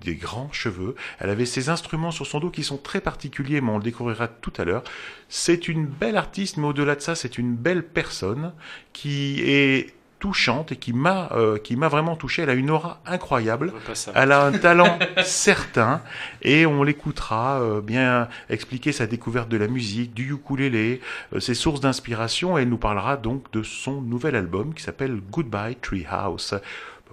des 0.00 0.16
grands 0.16 0.50
cheveux. 0.52 0.96
Elle 1.20 1.30
avait 1.30 1.46
ses 1.46 1.68
instruments 1.68 2.10
sur 2.10 2.26
son 2.26 2.40
dos 2.40 2.50
qui 2.50 2.64
sont 2.64 2.78
très 2.78 3.00
particuliers, 3.00 3.60
mais 3.60 3.70
on 3.70 3.78
le 3.78 3.84
découvrira 3.84 4.26
tout 4.28 4.52
à 4.58 4.64
l'heure. 4.64 4.82
C'est 5.28 5.68
une 5.68 5.86
belle 5.86 6.16
artiste, 6.16 6.56
mais 6.56 6.66
au-delà 6.66 6.96
de 6.96 7.00
ça, 7.00 7.14
c'est 7.14 7.38
une 7.38 7.54
belle 7.54 7.84
personne 7.84 8.52
qui 8.92 9.40
est 9.42 9.94
touchante 10.24 10.72
et 10.72 10.76
qui 10.76 10.94
m'a 10.94 11.28
euh, 11.32 11.58
qui 11.58 11.76
m'a 11.76 11.88
vraiment 11.88 12.16
touché. 12.16 12.40
Elle 12.40 12.48
a 12.48 12.54
une 12.54 12.70
aura 12.70 13.02
incroyable. 13.04 13.74
Elle 14.14 14.32
a 14.32 14.46
un 14.46 14.52
talent 14.58 14.98
certain 15.22 16.00
et 16.40 16.64
on 16.64 16.82
l'écoutera 16.82 17.60
euh, 17.60 17.82
bien 17.82 18.28
expliquer 18.48 18.92
sa 18.92 19.06
découverte 19.06 19.50
de 19.50 19.58
la 19.58 19.68
musique, 19.68 20.14
du 20.14 20.32
ukulélé, 20.32 21.02
euh, 21.34 21.40
ses 21.40 21.52
sources 21.52 21.80
d'inspiration 21.80 22.56
et 22.56 22.62
elle 22.62 22.70
nous 22.70 22.78
parlera 22.78 23.18
donc 23.18 23.52
de 23.52 23.62
son 23.62 24.00
nouvel 24.00 24.34
album 24.34 24.72
qui 24.72 24.82
s'appelle 24.82 25.20
Goodbye 25.30 25.76
Treehouse. 25.76 26.54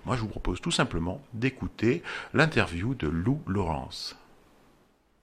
Moi, 0.06 0.16
je 0.16 0.22
vous 0.22 0.30
propose 0.30 0.62
tout 0.62 0.72
simplement 0.72 1.22
d'écouter 1.34 2.04
l'interview 2.34 2.96
de 2.96 3.10
Lou 3.10 3.42
Lawrence. 3.46 4.21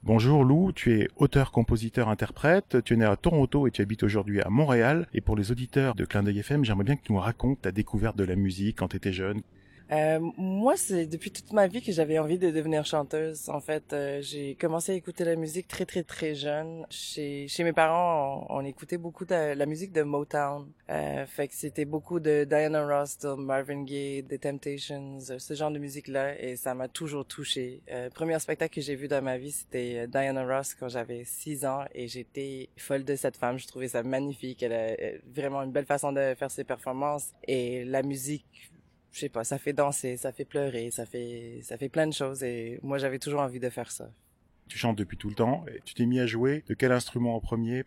Bonjour 0.08 0.42
Lou, 0.42 0.72
tu 0.72 0.98
es 0.98 1.10
auteur, 1.16 1.52
compositeur, 1.52 2.08
interprète, 2.08 2.82
tu 2.82 2.94
es 2.94 2.96
né 2.96 3.04
à 3.04 3.14
Toronto 3.14 3.66
et 3.66 3.70
tu 3.70 3.82
habites 3.82 4.04
aujourd'hui 4.04 4.40
à 4.40 4.48
Montréal. 4.48 5.06
Et 5.12 5.20
pour 5.20 5.36
les 5.36 5.52
auditeurs 5.52 5.94
de 5.94 6.06
Clin 6.06 6.22
d'œil 6.22 6.38
FM, 6.38 6.64
j'aimerais 6.64 6.84
bien 6.84 6.96
que 6.96 7.02
tu 7.02 7.12
nous 7.12 7.18
racontes 7.18 7.60
ta 7.60 7.72
découverte 7.72 8.16
de 8.16 8.24
la 8.24 8.34
musique 8.34 8.78
quand 8.78 8.88
tu 8.88 8.96
étais 8.96 9.12
jeune. 9.12 9.42
Euh, 9.90 10.18
moi, 10.36 10.76
c'est 10.76 11.06
depuis 11.06 11.30
toute 11.30 11.52
ma 11.52 11.66
vie 11.66 11.82
que 11.82 11.92
j'avais 11.92 12.18
envie 12.18 12.38
de 12.38 12.50
devenir 12.50 12.84
chanteuse. 12.84 13.48
En 13.48 13.60
fait, 13.60 13.92
euh, 13.92 14.20
j'ai 14.20 14.54
commencé 14.54 14.92
à 14.92 14.94
écouter 14.94 15.24
la 15.24 15.36
musique 15.36 15.68
très 15.68 15.86
très 15.86 16.02
très 16.02 16.34
jeune. 16.34 16.84
Chez 16.90 17.48
chez 17.48 17.64
mes 17.64 17.72
parents, 17.72 18.46
on, 18.50 18.64
écoutait 18.64 18.98
beaucoup 18.98 19.24
de 19.24 19.54
la 19.54 19.66
musique 19.66 19.92
de 19.92 20.02
Motown. 20.02 20.66
Euh, 20.90 21.26
fait 21.26 21.48
que 21.48 21.54
c'était 21.54 21.84
beaucoup 21.84 22.18
de 22.18 22.44
Diana 22.44 22.84
Ross, 22.86 23.18
de 23.18 23.34
Marvin 23.34 23.82
Gaye, 23.84 24.24
The 24.24 24.40
Temptations, 24.40 25.18
euh, 25.30 25.38
ce 25.38 25.54
genre 25.54 25.70
de 25.70 25.78
musique-là, 25.78 26.40
et 26.40 26.56
ça 26.56 26.74
m'a 26.74 26.88
toujours 26.88 27.26
touché. 27.26 27.82
Euh, 27.90 28.08
premier 28.08 28.38
spectacle 28.38 28.74
que 28.74 28.80
j'ai 28.80 28.94
vu 28.94 29.06
dans 29.06 29.22
ma 29.22 29.36
vie, 29.36 29.52
c'était 29.52 30.04
euh, 30.04 30.06
Diana 30.06 30.44
Ross 30.46 30.74
quand 30.74 30.88
j'avais 30.88 31.24
6 31.24 31.66
ans, 31.66 31.84
et 31.94 32.08
j'étais 32.08 32.70
folle 32.78 33.04
de 33.04 33.16
cette 33.16 33.36
femme. 33.36 33.58
Je 33.58 33.66
trouvais 33.66 33.88
ça 33.88 34.02
magnifique. 34.02 34.62
Elle 34.62 34.72
a 34.72 34.96
vraiment 35.34 35.62
une 35.62 35.72
belle 35.72 35.84
façon 35.86 36.12
de 36.12 36.34
faire 36.38 36.50
ses 36.50 36.64
performances, 36.64 37.32
et 37.46 37.84
la 37.84 38.02
musique 38.02 38.70
je 39.18 39.22
sais 39.22 39.28
pas, 39.28 39.42
ça 39.42 39.58
fait 39.58 39.72
danser, 39.72 40.16
ça 40.16 40.30
fait 40.30 40.44
pleurer, 40.44 40.92
ça 40.92 41.04
fait, 41.04 41.58
ça 41.62 41.76
fait 41.76 41.88
plein 41.88 42.06
de 42.06 42.12
choses 42.12 42.44
et 42.44 42.78
moi 42.82 42.98
j'avais 42.98 43.18
toujours 43.18 43.40
envie 43.40 43.58
de 43.58 43.68
faire 43.68 43.90
ça. 43.90 44.08
Tu 44.68 44.78
chantes 44.78 44.96
depuis 44.96 45.16
tout 45.16 45.28
le 45.28 45.34
temps 45.34 45.64
et 45.66 45.80
tu 45.84 45.94
t'es 45.94 46.06
mis 46.06 46.20
à 46.20 46.26
jouer 46.26 46.62
de 46.68 46.74
quel 46.74 46.92
instrument 46.92 47.34
en 47.34 47.40
premier? 47.40 47.84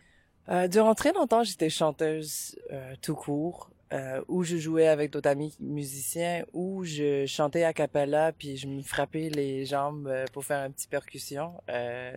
Euh, 0.50 0.68
durant 0.68 0.94
très 0.94 1.12
longtemps, 1.12 1.42
j'étais 1.42 1.70
chanteuse 1.70 2.58
euh, 2.70 2.94
tout 3.00 3.14
court, 3.14 3.70
euh, 3.94 4.22
où 4.28 4.42
je 4.42 4.56
jouais 4.58 4.88
avec 4.88 5.10
d'autres 5.10 5.30
amis 5.30 5.56
musiciens, 5.58 6.44
où 6.52 6.84
je 6.84 7.24
chantais 7.26 7.64
a 7.64 7.72
cappella, 7.72 8.32
puis 8.32 8.58
je 8.58 8.66
me 8.66 8.82
frappais 8.82 9.30
les 9.30 9.64
jambes 9.64 10.08
euh, 10.08 10.26
pour 10.34 10.44
faire 10.44 10.66
une 10.66 10.72
petite 10.72 10.90
percussion. 10.90 11.54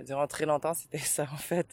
Durant 0.05 0.27
très 0.27 0.45
longtemps, 0.45 0.73
c'était 0.73 0.97
ça 1.05 1.27
en 1.31 1.37
fait. 1.37 1.67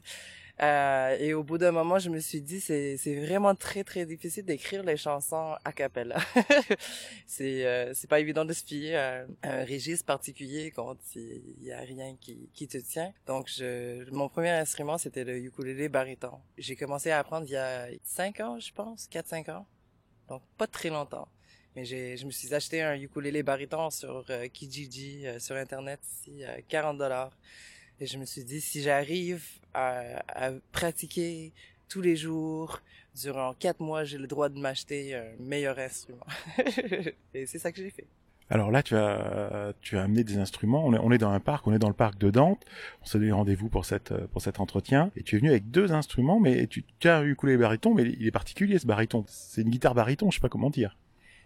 Euh, 0.62 1.16
et 1.18 1.34
au 1.34 1.42
bout 1.42 1.58
d'un 1.58 1.72
moment, 1.72 1.98
je 1.98 2.08
me 2.08 2.20
suis 2.20 2.40
dit, 2.40 2.60
c'est 2.60 2.96
vraiment 3.20 3.54
très 3.54 3.82
très 3.82 4.06
difficile 4.06 4.44
d'écrire 4.44 4.82
les 4.84 4.96
chansons 4.96 5.56
a 5.64 5.72
cappella. 5.72 6.18
c'est 7.26 7.66
euh, 7.66 7.92
pas 8.08 8.20
évident 8.20 8.44
de 8.44 8.52
se 8.52 8.64
fier 8.64 8.96
à 8.96 9.24
un 9.42 9.64
registre 9.64 10.06
particulier 10.06 10.70
quand 10.70 10.96
il 11.16 11.62
y 11.64 11.72
a 11.72 11.80
rien 11.80 12.16
qui 12.16 12.68
te 12.68 12.78
tient. 12.78 13.12
Donc 13.26 13.50
mon 14.12 14.28
premier 14.28 14.50
instrument 14.50 14.98
c'était 14.98 15.24
le 15.24 15.36
ukulélé 15.38 15.88
baryton. 15.88 16.38
J'ai 16.56 16.76
commencé 16.76 17.10
à 17.10 17.18
apprendre 17.18 17.46
il 17.48 17.52
y 17.52 17.56
a 17.56 17.88
cinq 18.04 18.38
ans, 18.40 18.60
je 18.60 18.72
pense, 18.72 19.08
quatre 19.08 19.26
cinq 19.26 19.48
ans. 19.48 19.66
Donc 20.28 20.42
pas 20.56 20.68
très 20.68 20.90
longtemps. 20.90 21.28
Mais 21.74 21.84
je 21.86 22.26
me 22.26 22.30
suis 22.30 22.54
acheté 22.54 22.82
un 22.82 22.94
ukulélé 22.94 23.42
baryton 23.42 23.88
sur 23.90 24.24
euh, 24.28 24.46
Kijiji, 24.48 25.26
euh, 25.26 25.38
sur 25.38 25.56
Internet, 25.56 26.00
ici, 26.04 26.44
à 26.44 26.60
40 26.60 26.98
dollars. 26.98 27.32
Et 28.02 28.06
je 28.06 28.18
me 28.18 28.24
suis 28.24 28.42
dit, 28.42 28.60
si 28.60 28.82
j'arrive 28.82 29.44
à, 29.74 30.24
à 30.26 30.50
pratiquer 30.72 31.52
tous 31.88 32.00
les 32.00 32.16
jours, 32.16 32.80
durant 33.14 33.54
quatre 33.54 33.78
mois, 33.78 34.02
j'ai 34.02 34.18
le 34.18 34.26
droit 34.26 34.48
de 34.48 34.58
m'acheter 34.58 35.14
un 35.14 35.26
meilleur 35.38 35.78
instrument. 35.78 36.26
Et 37.32 37.46
c'est 37.46 37.60
ça 37.60 37.70
que 37.70 37.80
j'ai 37.80 37.90
fait. 37.90 38.08
Alors 38.50 38.72
là, 38.72 38.82
tu 38.82 38.96
as, 38.96 39.72
tu 39.82 39.96
as 39.96 40.02
amené 40.02 40.24
des 40.24 40.38
instruments. 40.38 40.84
On 40.84 40.94
est, 40.94 40.98
on 40.98 41.12
est 41.12 41.18
dans 41.18 41.30
un 41.30 41.38
parc, 41.38 41.64
on 41.68 41.72
est 41.72 41.78
dans 41.78 41.86
le 41.86 41.94
parc 41.94 42.18
de 42.18 42.30
Dante. 42.30 42.64
On 43.02 43.06
s'est 43.06 43.18
donné 43.18 43.30
rendez-vous 43.30 43.68
pour, 43.68 43.84
cette, 43.84 44.12
pour 44.32 44.42
cet 44.42 44.58
entretien. 44.58 45.12
Et 45.14 45.22
tu 45.22 45.36
es 45.36 45.38
venu 45.38 45.50
avec 45.50 45.70
deux 45.70 45.92
instruments, 45.92 46.40
mais 46.40 46.66
tu, 46.66 46.84
tu 46.98 47.08
as 47.08 47.18
un 47.18 47.22
ukulélé 47.22 47.56
baryton, 47.56 47.94
mais 47.94 48.02
il 48.02 48.26
est 48.26 48.32
particulier 48.32 48.80
ce 48.80 48.86
baryton. 48.88 49.24
C'est 49.28 49.62
une 49.62 49.70
guitare 49.70 49.94
baryton, 49.94 50.28
je 50.32 50.38
sais 50.38 50.42
pas 50.42 50.48
comment 50.48 50.70
dire. 50.70 50.98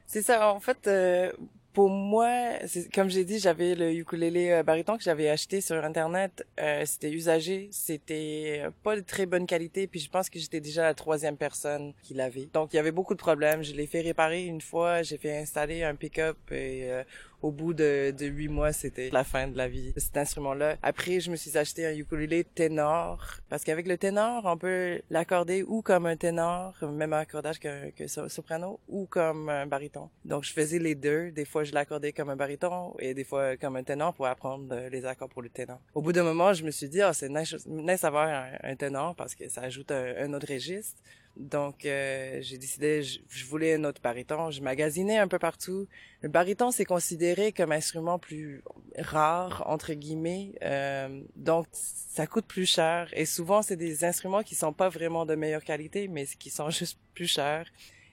C'est 0.06 0.22
ça, 0.22 0.54
en 0.54 0.60
fait, 0.60 0.86
euh, 0.86 1.32
pour 1.76 1.90
moi, 1.90 2.52
comme 2.94 3.10
j'ai 3.10 3.26
dit, 3.26 3.38
j'avais 3.38 3.74
le 3.74 3.92
ukulélé 3.92 4.48
euh, 4.48 4.62
baryton 4.62 4.96
que 4.96 5.02
j'avais 5.02 5.28
acheté 5.28 5.60
sur 5.60 5.76
internet. 5.84 6.46
Euh, 6.58 6.86
c'était 6.86 7.10
usagé, 7.10 7.68
c'était 7.70 8.62
euh, 8.64 8.70
pas 8.82 8.96
de 8.96 9.02
très 9.02 9.26
bonne 9.26 9.46
qualité, 9.46 9.86
puis 9.86 10.00
je 10.00 10.08
pense 10.08 10.30
que 10.30 10.38
j'étais 10.38 10.62
déjà 10.62 10.84
la 10.84 10.94
troisième 10.94 11.36
personne 11.36 11.92
qui 12.02 12.14
l'avait. 12.14 12.48
Donc 12.54 12.72
il 12.72 12.76
y 12.76 12.78
avait 12.78 12.92
beaucoup 12.92 13.12
de 13.12 13.18
problèmes. 13.18 13.62
Je 13.62 13.74
l'ai 13.74 13.86
fait 13.86 14.00
réparer 14.00 14.46
une 14.46 14.62
fois, 14.62 15.02
j'ai 15.02 15.18
fait 15.18 15.36
installer 15.36 15.82
un 15.82 15.94
pick-up 15.94 16.38
et 16.50 16.90
euh, 16.90 17.04
au 17.42 17.50
bout 17.52 17.74
de, 17.74 18.14
huit 18.20 18.48
mois, 18.48 18.72
c'était 18.72 19.10
la 19.10 19.24
fin 19.24 19.48
de 19.48 19.56
la 19.56 19.68
vie 19.68 19.92
de 19.92 20.00
cet 20.00 20.16
instrument-là. 20.16 20.76
Après, 20.82 21.20
je 21.20 21.30
me 21.30 21.36
suis 21.36 21.56
acheté 21.56 21.86
un 21.86 21.94
ukulélé 21.94 22.44
ténor 22.44 23.22
parce 23.48 23.64
qu'avec 23.64 23.86
le 23.86 23.96
ténor, 23.98 24.42
on 24.44 24.56
peut 24.56 25.00
l'accorder 25.10 25.62
ou 25.62 25.82
comme 25.82 26.06
un 26.06 26.16
ténor, 26.16 26.74
même 26.82 27.12
accordage 27.12 27.58
que, 27.58 27.90
que 27.90 28.06
so- 28.06 28.28
soprano, 28.28 28.80
ou 28.88 29.06
comme 29.06 29.48
un 29.48 29.66
baryton. 29.66 30.08
Donc, 30.24 30.44
je 30.44 30.52
faisais 30.52 30.78
les 30.78 30.94
deux. 30.94 31.30
Des 31.30 31.44
fois, 31.44 31.64
je 31.64 31.72
l'accordais 31.72 32.12
comme 32.12 32.30
un 32.30 32.36
baryton 32.36 32.94
et 32.98 33.14
des 33.14 33.24
fois 33.24 33.56
comme 33.56 33.76
un 33.76 33.84
ténor 33.84 34.14
pour 34.14 34.26
apprendre 34.26 34.74
les 34.90 35.04
accords 35.04 35.28
pour 35.28 35.42
le 35.42 35.48
ténor. 35.48 35.78
Au 35.94 36.02
bout 36.02 36.12
d'un 36.12 36.24
moment, 36.24 36.52
je 36.52 36.64
me 36.64 36.70
suis 36.70 36.88
dit, 36.88 37.02
ah, 37.02 37.12
c'est 37.12 37.28
nice, 37.28 37.54
nice 37.66 38.04
un, 38.04 38.48
un 38.62 38.76
ténor 38.76 39.14
parce 39.14 39.34
que 39.34 39.48
ça 39.48 39.62
ajoute 39.62 39.90
un 39.90 40.32
autre 40.32 40.46
registre. 40.52 41.00
Donc, 41.36 41.84
euh, 41.84 42.38
j'ai 42.40 42.56
décidé, 42.56 43.02
je, 43.02 43.20
je 43.28 43.44
voulais 43.44 43.74
un 43.74 43.84
autre 43.84 44.00
baryton. 44.02 44.50
Je 44.50 44.62
magasinais 44.62 45.18
un 45.18 45.28
peu 45.28 45.38
partout. 45.38 45.86
Le 46.22 46.28
baryton, 46.28 46.70
c'est 46.70 46.84
considéré 46.86 47.52
comme 47.52 47.72
instrument 47.72 48.18
plus 48.18 48.62
rare, 48.98 49.62
entre 49.66 49.92
guillemets. 49.92 50.52
Euh, 50.62 51.20
donc, 51.36 51.66
ça 51.72 52.26
coûte 52.26 52.46
plus 52.46 52.66
cher. 52.66 53.08
Et 53.12 53.26
souvent, 53.26 53.62
c'est 53.62 53.76
des 53.76 54.04
instruments 54.04 54.42
qui 54.42 54.54
sont 54.54 54.72
pas 54.72 54.88
vraiment 54.88 55.26
de 55.26 55.34
meilleure 55.34 55.64
qualité, 55.64 56.08
mais 56.08 56.26
qui 56.26 56.50
sont 56.50 56.70
juste 56.70 56.98
plus 57.14 57.26
chers. 57.26 57.66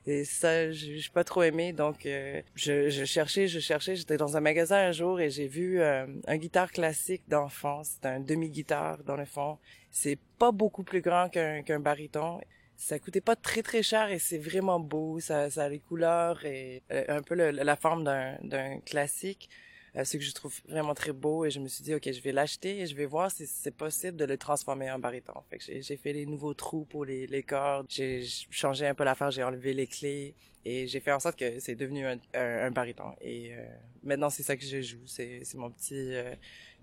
Et 0.06 0.26
ça, 0.26 0.70
je 0.72 0.98
j'ai 0.98 1.10
pas 1.14 1.24
trop 1.24 1.44
aimé. 1.44 1.72
Donc, 1.72 2.06
euh, 2.06 2.42
je, 2.56 2.90
je 2.90 3.06
cherchais, 3.06 3.48
je 3.48 3.60
cherchais. 3.60 3.96
J'étais 3.96 4.18
dans 4.18 4.36
un 4.36 4.42
magasin 4.42 4.78
un 4.78 4.92
jour 4.92 5.22
et 5.22 5.30
j'ai 5.30 5.48
vu 5.48 5.80
euh, 5.80 6.06
un 6.28 6.38
guitare 6.38 6.72
classique 6.72 7.24
d'enfant. 7.30 7.84
C'est 7.84 8.06
un 8.06 8.20
demi-guitare, 8.20 9.04
dans 9.06 9.16
le 9.16 9.26
fond. 9.26 9.58
C'est 9.92 10.20
pas 10.40 10.52
beaucoup 10.52 10.84
plus 10.84 11.02
grand 11.02 11.30
qu'un 11.30 11.64
qu'un 11.64 11.80
baryton. 11.80 12.42
Ça 12.84 13.00
coûtait 13.00 13.22
pas 13.22 13.38
très 13.38 13.64
très 13.64 13.82
cher 13.82 14.10
et 14.10 14.20
c'est 14.20 14.38
vraiment 14.38 14.78
beau. 14.78 15.22
Ça, 15.22 15.48
a 15.56 15.70
les 15.70 15.80
couleurs 15.80 16.44
et 16.44 16.84
euh, 16.92 17.06
un 17.08 17.22
peu 17.22 17.34
la 17.34 17.76
forme 17.78 18.04
d'un 18.04 18.80
classique. 18.82 19.50
Euh, 19.96 20.04
ce 20.04 20.18
que 20.18 20.24
je 20.24 20.34
trouve 20.34 20.54
vraiment 20.68 20.94
très 20.94 21.14
beau 21.14 21.46
et 21.46 21.52
je 21.52 21.60
me 21.60 21.68
suis 21.68 21.84
dit 21.84 21.94
ok 21.94 22.12
je 22.12 22.20
vais 22.20 22.32
l'acheter 22.32 22.82
et 22.82 22.88
je 22.88 22.96
vais 22.96 23.06
voir 23.06 23.30
si 23.30 23.46
c'est 23.46 23.76
possible 23.76 24.18
de 24.18 24.26
le 24.26 24.38
transformer 24.38 24.92
en 24.92 25.00
baryton. 25.00 25.34
Fait 25.50 25.82
j'ai 25.82 25.98
fait 25.98 26.12
les 26.12 26.26
nouveaux 26.26 26.56
trous 26.56 26.84
pour 26.84 27.06
les, 27.06 27.44
cordes, 27.44 27.86
j'ai 27.90 28.26
changé 28.50 28.86
un 28.86 28.96
peu 28.96 29.06
l'affaire, 29.06 29.32
j'ai 29.32 29.44
enlevé 29.44 29.74
les 29.74 29.88
clés 29.88 30.36
et 30.66 30.88
j'ai 30.88 31.00
fait 31.00 31.12
en 31.12 31.20
sorte 31.20 31.38
que 31.38 31.60
c'est 31.60 31.76
devenu 31.76 32.06
un, 32.06 32.18
un, 32.34 32.66
un 32.68 32.72
baryton. 32.72 33.14
Et 33.22 33.54
euh, 33.54 33.66
maintenant 34.04 34.30
c'est 34.30 34.44
ça 34.44 34.56
que 34.58 34.64
je 34.66 34.82
joue, 34.82 35.06
c'est 35.06 35.44
mon 35.56 35.70
petit 35.72 35.94
euh, 36.16 36.34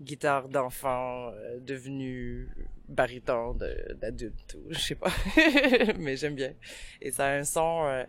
guitare 0.01 0.49
d'enfant 0.49 1.29
euh, 1.33 1.59
devenu 1.59 2.47
baryton 2.87 3.53
de- 3.53 3.93
d'adulte 3.99 4.55
ou 4.55 4.73
je 4.73 4.79
sais 4.79 4.95
pas, 4.95 5.11
mais 5.99 6.15
j'aime 6.17 6.35
bien. 6.35 6.53
Et 7.01 7.11
ça 7.11 7.27
a 7.27 7.31
un 7.37 7.43
son 7.43 7.85
euh, 7.85 8.03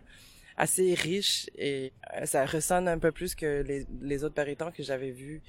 assez 0.57 0.93
riche 0.93 1.49
et 1.57 1.93
euh, 2.15 2.25
ça 2.25 2.45
ressonne 2.45 2.87
un 2.87 2.99
peu 2.99 3.11
plus 3.11 3.35
que 3.35 3.61
les, 3.63 3.85
les 4.01 4.23
autres 4.23 4.35
barytons 4.35 4.71
que 4.71 4.83
j'avais 4.83 5.11
vus. 5.11 5.41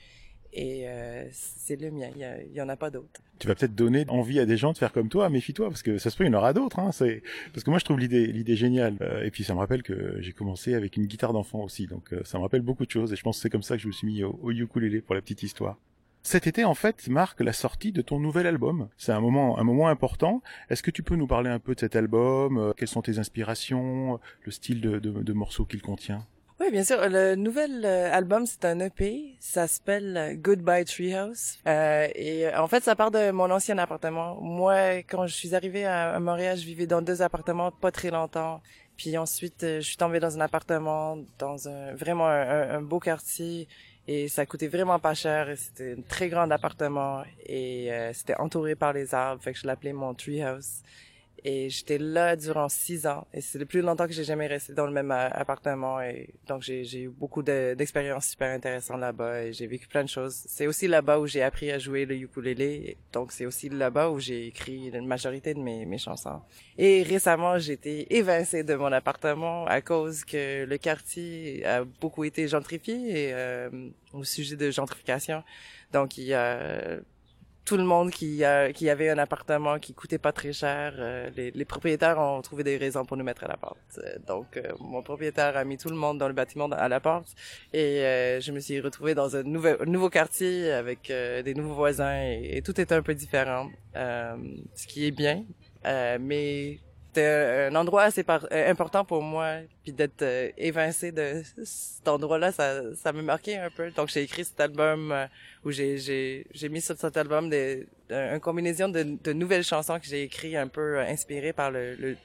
Et 0.57 0.89
euh, 0.89 1.25
c'est 1.33 1.81
le 1.81 1.91
mien, 1.91 2.07
il 2.15 2.21
y, 2.21 2.25
a- 2.25 2.41
il 2.43 2.53
y 2.53 2.61
en 2.63 2.69
a 2.69 2.77
pas 2.77 2.89
d'autres. 2.91 3.21
Tu 3.41 3.49
vas 3.49 3.57
peut-être 3.57 3.75
donner 3.75 4.05
envie 4.09 4.39
à 4.39 4.47
des 4.47 4.57
gens 4.57 4.73
de 4.73 4.79
faire 4.79 4.93
comme 4.93 5.09
toi, 5.09 5.29
méfie-toi, 5.29 5.69
parce 5.69 5.83
que 5.83 5.99
ça 5.99 6.11
se 6.11 6.17
peut, 6.17 6.23
il 6.25 6.29
y 6.29 6.31
en 6.31 6.39
aura 6.39 6.53
d'autres. 6.53 6.79
Hein. 6.79 6.91
Parce 7.53 7.65
que 7.65 7.71
moi, 7.71 7.81
je 7.81 7.85
trouve 7.85 7.99
l'idée, 7.99 8.27
l'idée 8.29 8.55
géniale. 8.55 8.97
Euh, 9.01 9.25
et 9.25 9.33
puis, 9.33 9.43
ça 9.43 9.53
me 9.55 9.59
rappelle 9.59 9.83
que 9.83 10.17
j'ai 10.21 10.33
commencé 10.33 10.75
avec 10.75 10.97
une 10.97 11.07
guitare 11.07 11.33
d'enfant 11.33 11.61
aussi, 11.65 11.89
donc 11.89 12.13
euh, 12.13 12.21
ça 12.25 12.39
me 12.39 12.43
rappelle 12.45 12.63
beaucoup 12.63 12.87
de 12.87 12.91
choses. 12.91 13.13
Et 13.13 13.17
je 13.17 13.23
pense 13.23 13.39
que 13.39 13.43
c'est 13.43 13.51
comme 13.51 13.65
ça 13.65 13.77
que 13.77 13.83
je 13.83 13.89
me 13.89 13.93
suis 13.93 14.07
mis 14.07 14.23
au, 14.23 14.39
au 14.43 14.53
ukulélé 14.53 15.01
pour 15.01 15.17
la 15.17 15.21
petite 15.23 15.43
histoire. 15.43 15.77
Cet 16.23 16.47
été, 16.47 16.65
en 16.65 16.75
fait, 16.75 17.07
marque 17.09 17.41
la 17.41 17.53
sortie 17.53 17.91
de 17.93 18.01
ton 18.01 18.19
nouvel 18.21 18.47
album. 18.47 18.89
C'est 18.97 19.13
un 19.13 19.21
moment, 19.21 19.59
un 19.59 19.65
moment 19.65 19.89
important. 19.89 20.41
Est-ce 20.71 20.83
que 20.85 20.91
tu 20.93 21.03
peux 21.03 21.17
nous 21.17 21.27
parler 21.27 21.51
un 21.51 21.59
peu 21.59 21.75
de 21.75 21.81
cet 21.81 21.97
album? 21.97 22.57
Euh, 22.59 22.73
Quelles 22.77 22.89
sont 22.89 23.03
tes 23.03 23.19
inspirations? 23.19 24.21
Le 24.45 24.53
style 24.53 24.81
de, 24.81 25.01
de, 25.01 25.11
de 25.11 25.33
morceaux 25.33 25.65
qu'il 25.67 25.83
contient? 25.83 26.25
Oui, 26.61 26.71
bien 26.71 26.85
sûr. 26.85 26.99
Le 27.09 27.35
nouvel 27.35 27.85
euh, 27.85 28.13
album, 28.13 28.47
c'est 28.47 28.65
un 28.65 28.79
EP. 28.79 29.35
Ça 29.41 29.67
s'appelle 29.67 30.17
euh, 30.17 30.35
Goodbye 30.35 30.85
Treehouse. 30.85 31.59
Euh, 31.67 32.07
et 32.15 32.47
euh, 32.47 32.63
en 32.63 32.69
fait, 32.69 32.85
ça 32.85 32.95
part 32.95 33.11
de 33.11 33.33
mon 33.33 33.51
ancien 33.51 33.77
appartement. 33.79 34.41
Moi, 34.41 34.99
quand 35.09 35.27
je 35.27 35.35
suis 35.35 35.57
arrivée 35.57 35.85
à, 35.85 36.19
Montréal, 36.21 36.57
je 36.57 36.65
vivais 36.65 36.87
dans 36.87 37.03
deux 37.03 37.23
appartements 37.23 37.73
pas 37.73 37.91
très 37.91 38.11
longtemps. 38.13 38.63
Puis 38.97 39.19
ensuite, 39.19 39.63
je 39.63 39.81
suis 39.81 39.97
tombée 39.97 40.21
dans 40.21 40.37
un 40.37 40.41
appartement, 40.41 41.19
dans 41.41 41.69
un 41.69 41.93
vraiment 41.95 42.29
un, 42.29 42.81
beau 42.83 43.01
quartier. 43.01 43.67
Et 44.07 44.29
ça 44.29 44.47
coûtait 44.47 44.69
vraiment 44.69 45.01
pas 45.01 45.15
cher. 45.15 45.49
C'était 45.57 45.97
un 45.99 46.03
très 46.03 46.29
grand 46.29 46.49
appartement. 46.53 47.25
Et 47.47 47.93
euh, 47.93 48.13
c'était 48.13 48.37
entouré 48.37 48.77
par 48.77 48.93
les 48.93 49.13
arbres. 49.13 49.43
Fait 49.43 49.53
que 49.53 49.59
je 49.59 49.67
l'appelais 49.67 49.93
mon 49.93 50.15
treehouse. 50.15 50.83
Et 51.47 51.69
j'étais 51.69 51.99
là 51.99 52.37
durant 52.37 52.71
six 52.71 53.07
ans. 53.07 53.27
Et 53.35 53.43
c'est 53.43 53.59
le 53.59 53.67
plus 53.67 53.83
longtemps 53.83 54.07
que 54.07 54.15
j'ai 54.15 54.25
jamais 54.25 54.47
resté 54.47 54.73
dans 54.73 54.87
le 54.87 54.93
même 54.93 55.11
euh, 55.11 55.29
appartement. 55.31 56.01
Et 56.01 56.31
donc, 56.49 56.63
j'ai 56.63 57.03
eu 57.03 57.09
beaucoup 57.11 57.43
de- 57.43 57.75
d'expériences 57.77 58.29
super 58.31 58.51
intéressantes 58.51 58.99
là-bas. 58.99 59.45
Et 59.45 59.53
j'ai 59.53 59.67
vécu 59.67 59.87
plein 59.87 60.03
de 60.05 60.09
choses. 60.09 60.35
C'est 60.47 60.67
aussi 60.67 60.89
là-bas 60.89 61.19
où 61.19 61.27
j'ai 61.27 61.43
appris 61.43 61.71
à 61.71 61.79
jouer 61.79 62.07
le 62.07 62.17
ukulélé. 62.17 62.97
Donc, 63.13 63.31
c'est 63.31 63.45
aussi 63.45 63.69
là-bas 63.69 64.09
où 64.09 64.19
j'ai 64.19 64.47
écrit 64.47 64.91
la 64.91 65.03
majorité 65.03 65.53
de 65.53 65.61
mes, 65.61 65.85
mes 65.85 65.99
chansons. 65.99 66.41
Et 66.79 67.03
récemment, 67.03 67.59
j'ai 67.59 67.75
été 67.75 68.17
évincée 68.17 68.65
de 68.65 68.75
mon 68.75 68.91
appartement 68.91 69.67
à 69.67 69.83
cause 69.83 70.25
que 70.25 70.65
le 70.65 70.79
quartier 70.79 71.65
a 71.67 71.85
beaucoup 71.85 72.25
été 72.25 72.49
gentrifié 72.49 72.95
et, 73.29 73.35
euh, 73.35 73.69
au 74.15 74.25
sujet 74.25 74.57
de 74.57 74.71
gentrification. 74.71 75.45
Donc, 75.93 76.17
il 76.17 76.25
y 76.25 76.35
a 76.35 77.01
tout 77.65 77.77
le 77.77 77.85
monde 77.85 78.11
qui, 78.11 78.45
a, 78.45 78.73
qui 78.73 78.91
avait 78.91 79.09
un 79.09 79.19
appartement 79.19 79.79
qui 79.79 79.95
coûtait 79.95 80.19
pas 80.19 80.33
très 80.33 80.53
cher. 80.53 80.95
euh, 80.99 81.31
les, 81.37 81.51
les 81.51 81.65
propriétaires 81.65 82.19
ont 82.19 82.43
trouvé 82.43 82.63
des 82.65 82.77
raisons 82.77 83.05
pour 83.05 83.17
nous 83.17 83.25
mettre 83.25 83.45
à 83.45 83.49
la 83.49 83.57
porte. 83.57 83.79
Euh, 83.99 84.19
donc, 84.27 84.57
euh, 84.57 84.73
mon 84.81 85.03
propriétaire 85.03 85.57
a 85.57 85.65
mis 85.65 85.77
tout 85.79 85.89
le 85.89 85.97
monde 85.97 86.19
dans 86.19 86.29
le 86.29 86.35
bâtiment 86.35 86.67
à 86.67 86.89
la 86.89 87.01
porte 87.01 87.29
et 87.73 88.01
euh, 88.05 88.41
je 88.41 88.53
me 88.53 88.61
suis 88.61 88.81
retrouvée 88.81 89.15
dans 89.15 89.37
un 89.37 89.43
nouveau, 89.43 89.85
nouveau 89.87 90.11
quartier 90.11 90.73
avec 90.73 91.11
euh, 91.11 91.43
des 91.43 91.55
nouveaux 91.55 91.75
voisins 91.75 92.21
et, 92.23 92.63
tout 92.65 92.81
est 92.81 92.93
un 92.93 93.03
peu 93.03 93.15
différent, 93.15 93.69
euh, 93.97 94.37
ce 94.75 94.87
qui 94.87 95.07
est 95.07 95.11
bien. 95.11 95.45
Euh, 95.87 96.19
mais 96.21 96.79
c'était 97.15 97.27
un 97.27 97.75
un 97.75 97.75
endroit 97.77 98.03
assez 98.05 98.23
par- 98.25 98.47
euh, 98.53 98.71
important 98.71 99.05
pour 99.05 99.23
moi, 99.23 99.59
puis 99.83 99.93
d'être 99.93 100.23
euh, 100.23 100.51
évincé 100.59 101.13
de 101.13 101.43
cet 101.65 102.07
endroit-là, 102.09 102.53
ça, 102.53 102.95
ça 102.95 103.13
me 103.13 103.23
marquait 103.23 103.57
un 103.57 103.71
peu. 103.71 103.91
Donc 103.93 104.09
j'ai 104.09 104.23
écrit 104.23 104.45
cet 104.45 104.61
album 104.61 105.13
euh, 105.13 105.27
où 105.65 105.71
j'ai 105.71 105.99
j'ai 105.99 106.47
j'ai 106.53 106.69
mis 106.69 106.81
sur 106.81 106.97
cet 106.97 107.17
album 107.17 107.49
des 107.49 107.87
un, 108.11 108.35
un 108.35 108.39
combinaison 108.41 108.89
de, 108.89 109.03
de 109.23 109.33
nouvelles 109.33 109.65
chansons 109.65 109.99
que 110.01 110.07
j'ai 110.07 110.23
écrites 110.25 110.57
un 110.57 110.69
peu 110.69 110.99
euh, 110.99 111.07
inspirées 111.09 111.53
par 111.53 111.71
le 111.71 111.95
le, 111.95 112.17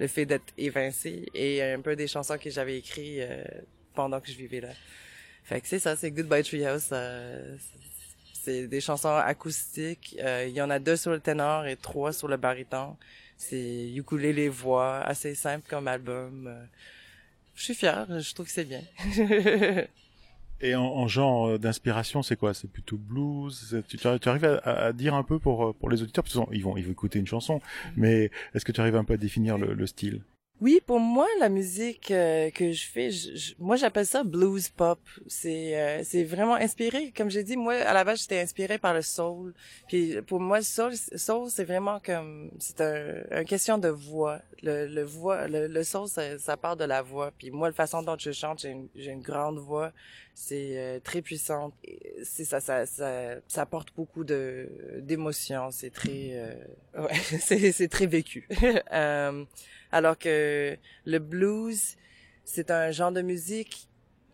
le 0.00 0.06
fait 0.08 0.26
d'être 0.26 0.52
évincé 0.58 1.26
et 1.34 1.62
un 1.62 1.80
peu 1.80 1.94
des 1.96 2.06
chansons 2.08 2.36
que 2.38 2.50
j'avais 2.50 2.76
écrites 2.78 3.20
euh, 3.20 3.44
pendant 3.94 4.20
que 4.20 4.28
je 4.32 4.36
vivais 4.36 4.60
là. 4.60 4.68
Fait 5.44 5.60
que 5.60 5.66
c'est 5.68 5.78
ça, 5.80 5.96
c'est 5.96 6.10
Goodbye 6.10 6.42
Treehouse. 6.44 6.88
euh, 6.92 7.56
c'est 8.44 8.66
des 8.66 8.80
chansons 8.80 9.14
acoustiques. 9.16 10.16
Euh, 10.20 10.46
Il 10.48 10.54
y 10.54 10.60
en 10.62 10.70
a 10.70 10.78
deux 10.78 10.96
sur 10.96 11.10
le 11.12 11.20
ténor 11.20 11.66
et 11.66 11.76
trois 11.76 12.12
sur 12.12 12.28
le 12.28 12.36
baryton. 12.36 12.96
C'est 13.48 13.90
ukulélé 13.94 14.48
voix, 14.48 14.98
assez 15.00 15.34
simple 15.34 15.64
comme 15.68 15.88
album. 15.88 16.46
Euh, 16.46 16.64
Je 17.56 17.64
suis 17.64 17.74
fier, 17.74 18.06
je 18.20 18.34
trouve 18.34 18.46
que 18.46 18.52
c'est 18.52 18.64
bien. 18.64 18.82
Et 20.60 20.76
en, 20.76 20.84
en 20.84 21.08
genre 21.08 21.48
euh, 21.48 21.58
d'inspiration, 21.58 22.22
c'est 22.22 22.36
quoi? 22.36 22.54
C'est 22.54 22.70
plutôt 22.70 22.96
blues? 22.96 23.82
Tu, 23.88 23.96
tu 23.96 24.06
arri- 24.06 24.20
tu 24.20 24.28
arrives 24.28 24.60
à, 24.62 24.92
dire 24.92 25.14
un 25.14 25.24
peu 25.24 25.40
pour 25.40 25.66
euh, 25.66 25.72
pour 25.72 25.90
les 25.90 26.02
auditeurs 26.02 26.22
parce 26.22 26.34
qu'ils 26.34 26.62
vont 26.62 26.76
ils 26.76 26.84
vont 26.86 26.92
écouter 26.92 27.18
une 27.18 27.26
chanson, 27.26 27.60
mais 27.96 28.30
est-ce 28.54 28.64
que 28.64 28.70
tu 28.70 28.80
arrives 28.80 28.94
un 28.96 29.04
peu 29.04 29.14
à 29.14 29.16
définir 29.16 29.58
le, 29.58 29.74
le 29.74 29.86
style? 29.88 30.22
Oui, 30.60 30.80
pour 30.86 31.00
moi, 31.00 31.26
la 31.40 31.48
musique 31.48 32.12
euh, 32.12 32.48
que 32.50 32.70
je 32.70 32.86
fais, 32.86 33.10
je- 33.10 33.34
je- 33.34 33.54
moi 33.58 33.74
j'appelle 33.74 34.06
ça 34.06 34.22
blues 34.22 34.68
pop. 34.68 35.00
C'est 35.26 35.76
euh, 35.80 36.04
c'est 36.04 36.22
vraiment 36.22 36.54
inspiré, 36.54 37.12
comme 37.16 37.30
j'ai 37.30 37.42
dit, 37.42 37.56
moi 37.56 37.74
à 37.74 37.92
la 37.92 38.04
base 38.04 38.20
j'étais 38.20 38.38
inspiré 38.40 38.78
par 38.78 38.94
le 38.94 39.02
soul. 39.02 39.54
Puis 39.88 40.22
pour 40.22 40.38
moi, 40.38 40.62
soul, 40.62 40.92
soul 41.16 41.50
c'est 41.50 41.64
vraiment 41.64 41.98
comme 41.98 42.48
c'est 42.60 42.80
un, 42.80 43.40
une 43.40 43.44
question 43.44 43.76
de 43.76 43.88
voix. 43.88 44.40
Le, 44.62 44.86
le 44.86 45.02
voix, 45.02 45.48
le, 45.48 45.66
le 45.66 45.82
soul, 45.82 46.06
ça, 46.06 46.38
ça 46.38 46.56
part 46.56 46.76
de 46.76 46.84
la 46.84 47.02
voix. 47.02 47.32
Puis 47.36 47.50
moi, 47.50 47.66
la 47.68 47.74
façon 47.74 48.00
dont 48.02 48.16
je 48.16 48.30
chante, 48.30 48.60
j'ai 48.60 48.70
une, 48.70 48.86
j'ai 48.94 49.10
une 49.10 49.20
grande 49.22 49.58
voix, 49.58 49.90
c'est 50.32 50.78
euh, 50.78 51.00
très 51.00 51.22
puissante. 51.22 51.74
C'est 52.22 52.44
ça, 52.44 52.60
ça, 52.60 52.86
ça, 52.86 53.34
ça 53.48 53.62
apporte 53.62 53.88
beaucoup 53.96 54.22
de 54.22 54.68
d'émotions. 55.00 55.72
C'est 55.72 55.90
très, 55.90 56.30
euh, 56.34 57.02
ouais, 57.02 57.14
c'est 57.40 57.72
c'est 57.72 57.88
très 57.88 58.06
vécu. 58.06 58.46
Euh, 59.92 59.96
alors 59.96 60.18
que 60.18 60.76
le 61.04 61.18
blues, 61.18 61.96
c'est 62.44 62.70
un 62.70 62.90
genre 62.90 63.12
de 63.12 63.22
musique 63.22 63.88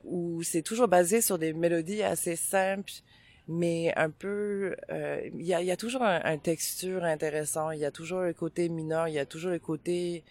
où 0.05 0.43
c'est 0.43 0.63
toujours 0.63 0.89
basé 0.89 1.21
sur 1.21 1.39
des 1.39 1.53
mélodies 1.53 2.03
assez 2.03 2.37
simples, 2.37 2.93
mais 3.49 3.93
un 3.97 4.11
peu, 4.11 4.77
euh, 4.91 5.21
il 5.35 5.47
y, 5.47 5.55
a, 5.55 5.63
y 5.63 5.71
a 5.71 5.77
toujours 5.77 6.03
un, 6.03 6.21
un 6.25 6.39
texture 6.39 7.05
intéressant, 7.05 7.71
il 7.71 7.81
y 7.81 7.85
a 7.85 7.91
toujours 7.91 8.21
le 8.21 8.33
côté 8.35 8.69
mineur, 8.69 9.09
il 9.09 9.15
y 9.15 9.19
a 9.19 9.27
toujours 9.27 9.51
le 9.51 9.59
côté 9.59 10.25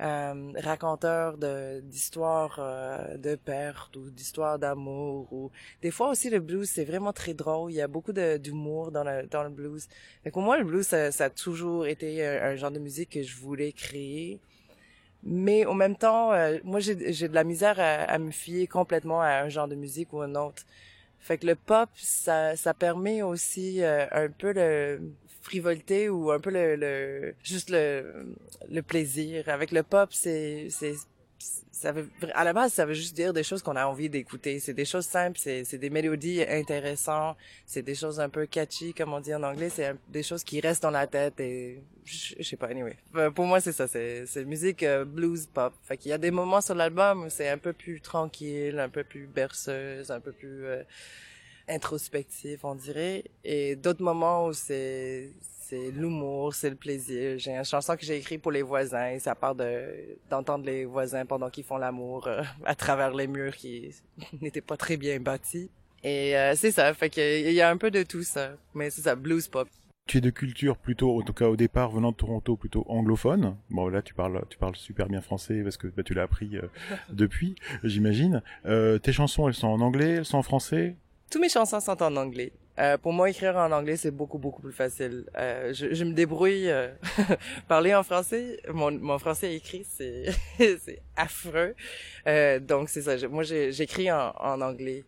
euh, 0.00 0.52
raconteur 0.56 1.38
de 1.38 1.80
d'histoires 1.80 2.56
euh, 2.60 3.16
de 3.16 3.34
perte 3.34 3.96
ou 3.96 4.10
d'histoires 4.10 4.58
d'amour 4.58 5.32
ou 5.32 5.50
des 5.82 5.90
fois 5.90 6.10
aussi 6.10 6.30
le 6.30 6.38
blues 6.40 6.70
c'est 6.70 6.84
vraiment 6.84 7.12
très 7.12 7.34
drôle. 7.34 7.72
Il 7.72 7.76
y 7.76 7.80
a 7.82 7.88
beaucoup 7.88 8.12
de 8.12 8.36
d'humour 8.36 8.92
dans 8.92 9.02
le 9.04 9.26
dans 9.26 9.42
le 9.42 9.50
blues. 9.50 9.88
Et 10.24 10.30
pour 10.30 10.42
moi 10.42 10.56
le 10.58 10.64
blues 10.64 10.86
ça, 10.86 11.10
ça 11.10 11.24
a 11.26 11.30
toujours 11.30 11.86
été 11.86 12.24
un, 12.24 12.52
un 12.52 12.56
genre 12.56 12.70
de 12.70 12.78
musique 12.78 13.10
que 13.10 13.22
je 13.24 13.36
voulais 13.36 13.72
créer 13.72 14.40
mais 15.22 15.66
en 15.66 15.74
même 15.74 15.96
temps 15.96 16.32
euh, 16.32 16.58
moi 16.64 16.80
j'ai 16.80 16.94
de 16.96 17.34
la 17.34 17.44
misère 17.44 17.78
à, 17.80 18.04
à 18.04 18.18
me 18.18 18.30
fier 18.30 18.66
complètement 18.66 19.20
à 19.20 19.42
un 19.42 19.48
genre 19.48 19.68
de 19.68 19.74
musique 19.74 20.12
ou 20.12 20.20
un 20.22 20.34
autre. 20.34 20.64
Fait 21.18 21.38
que 21.38 21.46
le 21.46 21.56
pop 21.56 21.88
ça 21.96 22.56
ça 22.56 22.74
permet 22.74 23.22
aussi 23.22 23.82
euh, 23.82 24.06
un 24.12 24.28
peu 24.28 24.52
le 24.52 25.00
frivolité 25.42 26.08
ou 26.08 26.30
un 26.30 26.40
peu 26.40 26.50
le, 26.50 26.76
le 26.76 27.34
juste 27.42 27.70
le 27.70 28.36
le 28.70 28.82
plaisir. 28.82 29.48
Avec 29.48 29.72
le 29.72 29.82
pop 29.82 30.10
c'est 30.12 30.68
ça 31.38 31.92
veut 31.92 32.08
à 32.34 32.42
la 32.42 32.52
base 32.52 32.72
ça 32.72 32.84
veut 32.84 32.94
juste 32.94 33.14
dire 33.14 33.32
des 33.32 33.44
choses 33.44 33.62
qu'on 33.62 33.76
a 33.76 33.86
envie 33.86 34.08
d'écouter. 34.08 34.58
C'est 34.58 34.74
des 34.74 34.84
choses 34.84 35.06
simples 35.06 35.38
c'est 35.38 35.78
des 35.78 35.90
mélodies 35.90 36.42
intéressantes 36.42 37.36
c'est 37.66 37.82
des 37.82 37.94
choses 37.94 38.18
un 38.20 38.28
peu 38.28 38.46
catchy 38.46 38.92
comme 38.92 39.12
on 39.12 39.20
dit 39.20 39.34
en 39.34 39.42
anglais 39.42 39.68
c'est 39.68 39.94
des 40.08 40.22
choses 40.22 40.42
qui 40.42 40.60
restent 40.60 40.82
dans 40.82 40.90
la 40.90 41.06
tête 41.06 41.38
et 41.40 41.82
je, 42.04 42.42
sais 42.42 42.56
pas 42.56 42.68
anyway. 42.68 42.96
Pour 43.34 43.46
moi 43.46 43.60
c'est 43.60 43.72
ça 43.72 43.86
c'est 43.86 44.26
c'est 44.26 44.44
musique 44.44 44.82
euh, 44.82 45.04
blues 45.04 45.46
pop. 45.46 45.72
Fait 45.82 45.96
qu'il 45.96 46.10
y 46.10 46.14
a 46.14 46.18
des 46.18 46.30
moments 46.30 46.60
sur 46.60 46.74
l'album 46.74 47.24
où 47.24 47.30
c'est 47.30 47.48
un 47.48 47.58
peu 47.58 47.72
plus 47.72 48.00
tranquille 48.00 48.78
un 48.78 48.88
peu 48.88 49.04
plus 49.04 49.26
berceuse 49.26 50.10
un 50.10 50.20
peu 50.20 50.32
plus 50.32 50.64
euh, 50.64 50.82
introspectif, 51.68 52.64
on 52.64 52.74
dirait, 52.74 53.24
et 53.44 53.76
d'autres 53.76 54.02
moments 54.02 54.46
où 54.46 54.52
c'est 54.52 55.32
c'est 55.68 55.90
l'humour, 55.90 56.54
c'est 56.54 56.70
le 56.70 56.76
plaisir. 56.76 57.38
J'ai 57.38 57.54
une 57.54 57.64
chanson 57.64 57.94
que 57.94 58.04
j'ai 58.04 58.16
écrite 58.16 58.40
pour 58.40 58.52
les 58.52 58.62
voisins 58.62 59.10
et 59.10 59.18
ça 59.18 59.34
part 59.34 59.54
de 59.54 60.16
d'entendre 60.30 60.64
les 60.64 60.86
voisins 60.86 61.26
pendant 61.26 61.50
qu'ils 61.50 61.64
font 61.64 61.76
l'amour 61.76 62.26
euh, 62.26 62.42
à 62.64 62.74
travers 62.74 63.12
les 63.12 63.26
murs 63.26 63.54
qui 63.54 63.94
n'étaient 64.40 64.62
pas 64.62 64.78
très 64.78 64.96
bien 64.96 65.20
bâtis. 65.20 65.70
Et 66.02 66.36
euh, 66.38 66.54
c'est 66.56 66.70
ça, 66.70 66.94
fait 66.94 67.10
qu'il 67.10 67.52
y 67.52 67.60
a 67.60 67.68
un 67.68 67.76
peu 67.76 67.90
de 67.90 68.02
tout 68.02 68.22
ça, 68.22 68.52
mais 68.74 68.88
c'est 68.88 69.02
ça, 69.02 69.14
blues 69.14 69.48
pop. 69.48 69.68
Tu 70.06 70.18
es 70.18 70.20
de 70.22 70.30
culture 70.30 70.78
plutôt, 70.78 71.18
en 71.18 71.22
tout 71.22 71.34
cas 71.34 71.48
au 71.48 71.56
départ 71.56 71.90
venant 71.90 72.12
de 72.12 72.16
Toronto, 72.16 72.56
plutôt 72.56 72.86
anglophone. 72.88 73.56
Bon 73.68 73.88
là 73.88 74.00
tu 74.00 74.14
parles, 74.14 74.42
tu 74.48 74.56
parles 74.56 74.76
super 74.76 75.06
bien 75.06 75.20
français 75.20 75.60
parce 75.62 75.76
que 75.76 75.88
bah, 75.88 76.02
tu 76.02 76.14
l'as 76.14 76.22
appris 76.22 76.56
euh, 76.56 76.62
depuis, 77.10 77.56
j'imagine. 77.84 78.42
Tes 78.64 79.12
chansons, 79.12 79.48
elles 79.48 79.54
sont 79.54 79.68
en 79.68 79.82
anglais, 79.82 80.12
elles 80.12 80.24
sont 80.24 80.38
en 80.38 80.42
français? 80.42 80.96
Tous 81.30 81.38
mes 81.40 81.48
chansons 81.48 81.80
sont 81.80 82.02
en 82.02 82.16
anglais. 82.16 82.52
Euh, 82.78 82.96
pour 82.96 83.12
moi, 83.12 83.28
écrire 83.28 83.56
en 83.56 83.70
anglais, 83.72 83.96
c'est 83.96 84.12
beaucoup, 84.12 84.38
beaucoup 84.38 84.62
plus 84.62 84.72
facile. 84.72 85.24
Euh, 85.36 85.74
je, 85.74 85.92
je 85.94 86.04
me 86.04 86.12
débrouille. 86.12 86.70
euh, 86.70 86.88
parler 87.68 87.94
en 87.94 88.02
français, 88.02 88.60
mon, 88.72 88.92
mon 88.92 89.18
français 89.18 89.54
écrit, 89.54 89.84
c'est 89.84 90.26
affreux. 91.16 91.74
Euh, 92.26 92.60
donc, 92.60 92.88
c'est 92.88 93.02
ça. 93.02 93.16
Moi, 93.28 93.42
j'écris 93.42 94.10
en, 94.12 94.32
en 94.38 94.60
anglais. 94.60 95.04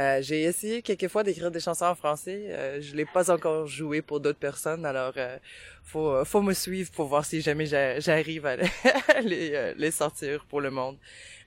Euh, 0.00 0.22
j'ai 0.22 0.42
essayé 0.42 0.82
quelquefois 0.82 1.22
d'écrire 1.22 1.50
des 1.50 1.60
chansons 1.60 1.84
en 1.84 1.94
français. 1.94 2.46
Euh, 2.48 2.80
je 2.80 2.94
l'ai 2.96 3.04
pas 3.04 3.30
encore 3.30 3.66
joué 3.66 4.00
pour 4.02 4.20
d'autres 4.20 4.38
personnes, 4.38 4.86
alors 4.86 5.12
euh, 5.16 5.36
faut 5.84 6.24
faut 6.24 6.40
me 6.42 6.54
suivre 6.54 6.90
pour 6.92 7.06
voir 7.08 7.24
si 7.24 7.40
jamais 7.42 7.66
j'a- 7.66 8.00
j'arrive 8.00 8.46
à 8.46 8.56
les, 9.22 9.50
euh, 9.54 9.74
les 9.76 9.90
sortir 9.90 10.44
pour 10.48 10.60
le 10.60 10.70
monde. 10.70 10.96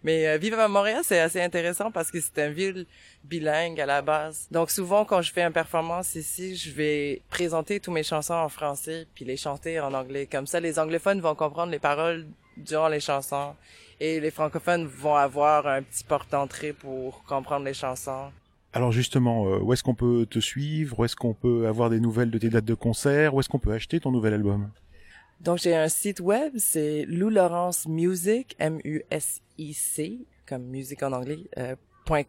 Mais 0.04 0.28
euh, 0.28 0.38
vivre 0.38 0.60
à 0.60 0.68
Montréal, 0.68 1.02
c'est 1.04 1.20
assez 1.20 1.42
intéressant 1.42 1.90
parce 1.90 2.12
que 2.12 2.20
c'est 2.22 2.38
une 2.46 2.54
ville 2.54 2.86
bilingue 3.24 3.82
à 3.82 3.88
la 3.88 4.04
base. 4.04 4.48
Donc 4.52 4.70
souvent 4.70 5.04
quand 5.06 5.24
je 5.24 5.32
fais 5.34 5.42
une 5.42 5.52
performance 5.54 6.14
ici, 6.14 6.56
je 6.56 6.70
vais 6.72 7.22
présenter 7.32 7.80
toutes 7.80 7.96
mes 7.96 8.04
chansons 8.04 8.36
en 8.36 8.50
français 8.50 9.08
puis 9.16 9.26
les 9.26 9.38
chanter 9.38 9.80
en 9.80 9.92
anglais. 9.96 10.28
Comme 10.32 10.46
ça, 10.46 10.60
les 10.60 10.78
anglophones 10.78 11.20
vont 11.22 11.34
comprendre 11.34 11.72
les 11.72 11.80
paroles 11.80 12.28
durant 12.58 12.88
les 12.88 13.00
chansons. 13.00 13.56
Et 14.00 14.20
les 14.20 14.32
francophones 14.32 14.86
vont 14.86 15.16
avoir 15.16 15.68
un 15.68 15.82
petit 15.82 16.04
porte-entrée 16.04 16.74
pour 16.74 17.24
comprendre 17.24 17.66
les 17.66 17.74
chansons. 17.74 18.32
Alors 18.74 18.92
justement, 18.92 19.48
euh, 19.48 19.60
où 19.60 19.72
est-ce 19.72 19.84
qu'on 19.84 19.96
peut 19.96 20.28
te 20.30 20.40
suivre? 20.40 21.00
Où 21.00 21.06
est-ce 21.06 21.16
qu'on 21.16 21.34
peut 21.34 21.66
avoir 21.66 21.90
des 21.90 22.02
nouvelles 22.02 22.30
de 22.30 22.38
tes 22.38 22.50
dates 22.50 22.66
de 22.66 22.74
concert? 22.74 23.34
Où 23.34 23.40
est-ce 23.40 23.48
qu'on 23.48 23.60
peut 23.60 23.72
acheter 23.72 24.02
ton 24.02 24.12
nouvel 24.12 24.34
album? 24.34 24.70
Donc 25.40 25.60
j'ai 25.60 25.76
un 25.76 25.88
site 25.88 26.20
web, 26.20 26.54
c'est 26.58 27.06
Lou 27.08 27.30
Laurence 27.30 27.88
Music, 27.88 28.56
M-U-S-I-C, 28.60 30.20
comme 30.46 30.64
musique 30.64 31.04
en 31.04 31.12
anglais, 31.12 31.40
euh, 31.58 31.76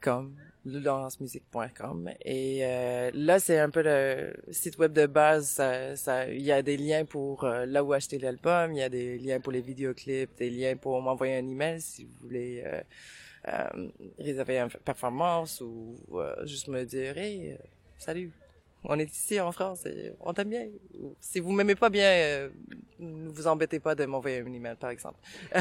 .com, 0.00 0.34
loulaurencemusic.com. 0.66 2.10
Et 2.24 2.60
euh, 2.62 3.10
là, 3.14 3.38
c'est 3.38 3.58
un 3.58 3.70
peu 3.70 3.82
le 3.82 4.34
site 4.50 4.78
web 4.78 4.92
de 4.92 5.06
base. 5.06 5.62
Ça, 5.94 6.28
il 6.28 6.42
y 6.42 6.52
a 6.52 6.62
des 6.62 6.76
liens 6.76 7.04
pour 7.04 7.44
euh, 7.44 7.64
là 7.66 7.82
où 7.84 7.92
acheter 7.92 8.18
l'album, 8.18 8.72
il 8.72 8.78
y 8.78 8.82
a 8.82 8.88
des 8.88 9.18
liens 9.18 9.40
pour 9.40 9.52
les 9.52 9.60
vidéoclips, 9.60 10.36
des 10.36 10.50
liens 10.50 10.76
pour 10.76 11.00
m'envoyer 11.00 11.36
un 11.36 11.48
email 11.48 11.80
si 11.80 12.04
vous 12.04 12.14
voulez 12.20 12.62
euh, 12.66 12.80
euh, 13.48 13.88
réserver 14.18 14.58
une 14.58 14.68
performance 14.68 15.60
ou 15.60 15.96
euh, 16.14 16.46
juste 16.46 16.68
me 16.68 16.84
dire, 16.84 17.16
hey, 17.16 17.56
salut. 17.98 18.32
On 18.88 18.98
est 18.98 19.12
ici 19.12 19.40
en 19.40 19.50
France 19.52 19.84
et 19.86 20.12
on 20.20 20.32
t'aime 20.32 20.50
bien. 20.50 20.66
Si 21.20 21.40
vous 21.40 21.50
m'aimez 21.50 21.74
pas 21.74 21.90
bien, 21.90 22.08
euh, 22.08 22.48
ne 22.98 23.28
vous 23.28 23.46
embêtez 23.46 23.80
pas 23.80 23.94
de 23.94 24.04
m'envoyer 24.06 24.38
un 24.40 24.52
email, 24.52 24.76
par 24.76 24.90
exemple. 24.90 25.18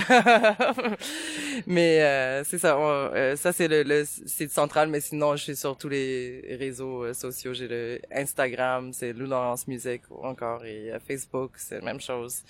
mais 1.67 2.01
euh, 2.01 2.43
c'est 2.43 2.59
ça. 2.59 2.77
euh, 2.77 3.35
ça, 3.35 3.51
c'est 3.51 3.67
le, 3.67 4.05
site 4.05 4.51
central. 4.51 4.89
Mais 4.89 5.01
sinon, 5.01 5.35
je 5.35 5.43
suis 5.43 5.55
sur 5.55 5.77
tous 5.77 5.89
les 5.89 6.55
réseaux 6.59 7.03
euh, 7.03 7.13
sociaux. 7.13 7.53
J'ai 7.53 7.67
le 7.67 7.99
Instagram, 8.11 8.93
c'est 8.93 9.11
Lou 9.13 9.25
Laurence 9.25 9.67
Music 9.67 10.03
encore. 10.21 10.63
Et 10.65 10.91
Facebook, 11.07 11.53
c'est 11.57 11.79
la 11.79 11.85
même 11.85 12.01
chose. 12.01 12.43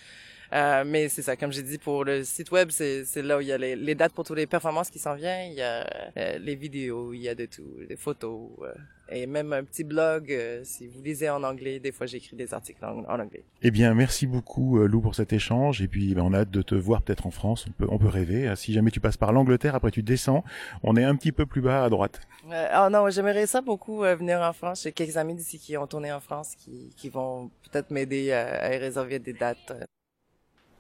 Euh, 0.54 0.84
mais 0.86 1.10
c'est 1.10 1.22
ça, 1.22 1.36
comme 1.36 1.52
j'ai 1.52 1.64
dit, 1.64 1.78
pour 1.78 2.04
le 2.06 2.24
site 2.24 2.52
web, 2.52 2.70
c'est 2.72 3.06
là 3.22 3.38
où 3.38 3.42
il 3.42 3.48
y 3.48 3.52
a 3.52 3.58
les, 3.58 3.76
les 3.76 3.96
dates 3.96 4.14
pour 4.14 4.24
toutes 4.24 4.38
les 4.38 4.48
performances 4.48 4.90
qui 4.90 5.00
s'en 5.00 5.16
viennent. 5.16 5.52
Il 5.52 5.58
y 5.58 5.62
a 5.62 5.86
euh, 6.18 6.38
les 6.40 6.56
vidéos, 6.56 7.14
il 7.14 7.22
y 7.22 7.30
a 7.30 7.36
de 7.36 7.46
tout, 7.46 7.64
des 7.88 7.96
photos. 7.96 8.50
euh, 8.62 8.72
et 9.08 9.28
même 9.28 9.54
un 9.54 9.64
petit 9.64 9.84
blog, 9.84 10.32
euh, 10.32 10.62
si 10.64 10.88
vous 10.88 11.00
lisez 11.04 11.30
en 11.30 11.44
anglais, 11.44 11.80
des 11.80 11.92
fois 11.92 12.08
j'écris 12.08 12.36
des 12.36 12.56
articles 12.56 12.84
en, 12.84 13.04
en 13.06 13.20
anglais. 13.20 13.44
Eh 13.62 13.70
bien, 13.70 13.94
merci 13.94 14.26
beaucoup 14.26 14.80
euh, 14.80 14.88
Lou 14.88 15.00
pour 15.00 15.14
cet 15.14 15.32
échange. 15.32 15.80
Et 15.84 15.88
puis, 15.88 16.16
ben, 16.16 16.24
on 16.24 16.34
a 16.34 16.40
hâte 16.40 16.50
de 16.50 16.64
te 16.64 16.74
voir 16.74 17.04
peut-être 17.04 17.28
en 17.28 17.32
France. 17.32 17.68
On 17.70 17.72
peut, 17.72 17.88
on 17.90 18.00
peut 18.00 18.08
rêver. 18.08 18.48
hein. 18.48 18.56
Si 18.56 18.74
jamais 18.74 18.90
tu 18.90 19.00
passes 19.00 19.18
par 19.18 19.32
l'Angleterre, 19.32 19.76
après 19.76 19.92
tu 19.92 20.02
descends, 20.02 20.44
on 20.82 20.96
est 20.96 21.04
un 21.04 21.16
petit 21.16 21.32
peu 21.32 21.46
plus 21.46 21.62
bas 21.62 21.84
à 21.84 21.90
droite. 21.90 22.20
Euh, 22.52 22.68
oh 22.84 22.90
non, 22.90 23.08
j'aimerais 23.12 23.46
ça 23.46 23.62
beaucoup 23.62 24.04
euh, 24.04 24.16
venir 24.16 24.40
en 24.42 24.54
France. 24.54 24.82
J'ai 24.82 24.92
quelques 24.92 25.18
amis 25.18 25.36
d'ici 25.36 25.60
qui 25.60 25.78
ont 25.78 25.86
tourné 25.86 26.12
en 26.12 26.20
France 26.20 26.56
qui, 26.58 26.92
qui 26.98 27.10
vont 27.10 27.52
peut-être 27.72 27.92
m'aider 27.92 28.32
à, 28.32 28.64
à 28.66 28.70
réserver 28.70 29.20
des 29.20 29.34
dates. 29.34 29.72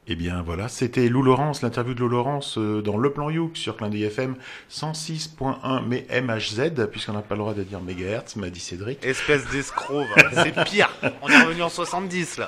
Eh 0.07 0.15
bien 0.15 0.43
voilà, 0.43 0.67
c'était 0.67 1.09
Lou 1.09 1.23
Laurence, 1.23 1.63
l'interview 1.63 1.95
de 1.95 1.99
Lou 1.99 2.09
Laurence 2.09 2.59
euh, 2.59 2.83
dans 2.83 2.95
Le 2.95 3.11
Plan 3.11 3.31
Youk 3.31 3.57
sur 3.57 3.75
Clin 3.75 3.89
d'œil 3.89 4.03
FM 4.03 4.35
106.1 4.71 5.81
mais 5.87 6.05
MHZ, 6.21 6.85
puisqu'on 6.91 7.13
n'a 7.13 7.23
pas 7.23 7.33
le 7.33 7.39
droit 7.39 7.55
de 7.55 7.63
dire 7.63 7.81
mégahertz, 7.81 8.35
m'a 8.35 8.51
dit 8.51 8.59
Cédric. 8.59 9.03
Espèce 9.03 9.49
d'escroc, 9.49 10.05
c'est 10.33 10.63
pire. 10.63 10.91
On 11.23 11.29
est 11.29 11.41
revenu 11.41 11.63
en 11.63 11.69
70 11.69 12.37
là. 12.37 12.47